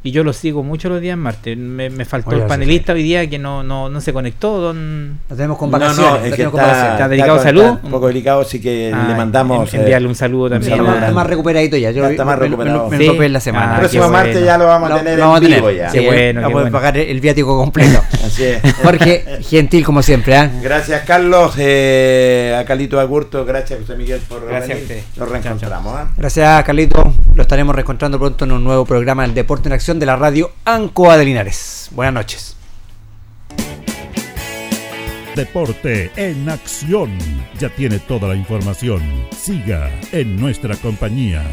y 0.06 0.12
yo 0.12 0.24
lo 0.24 0.34
sigo 0.34 0.64
mucho 0.64 0.90
los 0.90 1.00
días 1.00 1.18
martes. 1.18 1.58
Me, 1.58 1.90
me 1.90 2.04
faltó 2.06 2.32
Oye, 2.32 2.40
el 2.40 2.44
sí, 2.44 2.50
panelista 2.50 2.92
hoy 2.94 3.04
día 3.04 3.30
que 3.30 3.40
no, 3.40 3.64
no, 3.64 3.88
no 3.90 4.02
se 4.02 4.12
conectó, 4.12 4.60
don... 4.60 5.20
Lo 5.30 5.36
tenemos 5.36 5.58
con 5.58 5.72
No, 5.72 5.78
no, 5.80 5.84
vacaciones. 5.86 6.14
es 6.16 6.24
lo 6.24 6.30
que 6.32 6.36
tenemos 6.36 6.52
con 6.52 6.62
está. 6.62 6.92
¿Está 6.94 7.08
delicado 7.08 7.38
está- 7.38 7.50
salud? 7.50 7.64
está 7.64 7.80
un 7.86 7.92
poco 7.92 8.08
delicado, 8.08 8.42
así 8.42 8.60
que 8.62 8.92
Ah, 8.94 9.06
le 9.08 9.16
mandamos. 9.16 9.74
en- 9.74 9.80
eh, 9.80 9.84
enviarle 9.84 10.08
un 10.10 10.16
saludo 10.16 10.50
también. 10.50 10.64
Está 10.64 10.76
saludo 10.76 10.88
más, 10.88 10.96
grande. 10.96 11.08
está 11.08 11.16
más 11.22 11.28
recuperadito 11.30 11.78
ya. 11.78 11.92
Yo 11.92 12.04
Ya 12.04 12.10
está 12.12 12.26
más 12.26 12.36
me- 12.36 12.42
me- 12.42 12.50
recuperado. 12.50 12.90
Me, 12.90 12.98
me 12.98 13.04
Sí. 13.06 13.18
en 13.24 13.34
la 13.34 13.40
semana. 13.40 13.66
Ah, 13.72 13.74
el 13.76 13.80
próximo 13.80 14.10
martes 14.10 14.44
ya 14.46 14.58
lo 14.58 14.66
vamos 14.66 14.92
a 14.92 14.98
tener 14.98 15.18
lo 15.20 15.26
vamos 15.26 15.42
a 15.42 15.46
en 15.46 15.52
vivo 15.54 15.72
ya. 15.72 15.92
Qué 15.92 16.00
Sí, 16.00 16.06
bueno, 16.06 16.42
vamos 16.42 16.56
a 16.58 16.62
bueno. 16.62 16.72
pagar 16.78 16.98
el 16.98 17.22
viático 17.22 17.58
completo. 17.58 18.02
Así 18.26 18.44
es. 18.44 18.62
Jorge, 18.84 19.24
gentil 19.50 19.86
como 19.86 20.02
siempre. 20.02 20.36
¿ah? 20.36 20.52
Gracias, 20.62 21.04
Carlos. 21.06 21.54
Eh, 21.58 22.58
a 22.60 22.66
Calito 22.66 23.00
Agurto, 23.00 23.46
gracias, 23.46 23.80
José 23.80 23.96
Miguel, 23.96 24.20
por 24.28 24.46
Gracias 24.46 24.78
a 24.78 24.82
venir. 24.82 25.04
Nos 25.16 25.30
reencontramos. 25.30 25.96
¿ah? 25.98 26.08
Gracias, 26.18 26.64
Carlito. 26.66 27.14
Lo 27.36 27.42
estaremos 27.42 27.74
reencontrando 27.74 28.20
pronto 28.20 28.46
en 28.46 28.52
un 28.52 28.64
nuevo 28.64 28.86
programa 28.86 29.24
del 29.24 29.34
Deporte 29.34 29.70
en 29.70 29.74
Acción 29.74 29.93
de 30.00 30.06
la 30.06 30.16
radio 30.16 30.52
Ancoa 30.66 31.18
de 31.18 31.26
Linares. 31.26 31.90
Buenas 31.92 32.14
noches. 32.14 32.56
Deporte 35.36 36.12
en 36.16 36.50
acción. 36.50 37.18
Ya 37.60 37.70
tiene 37.70 38.00
toda 38.00 38.28
la 38.28 38.36
información. 38.36 39.02
Siga 39.36 39.92
en 40.12 40.40
nuestra 40.40 40.76
compañía. 40.76 41.44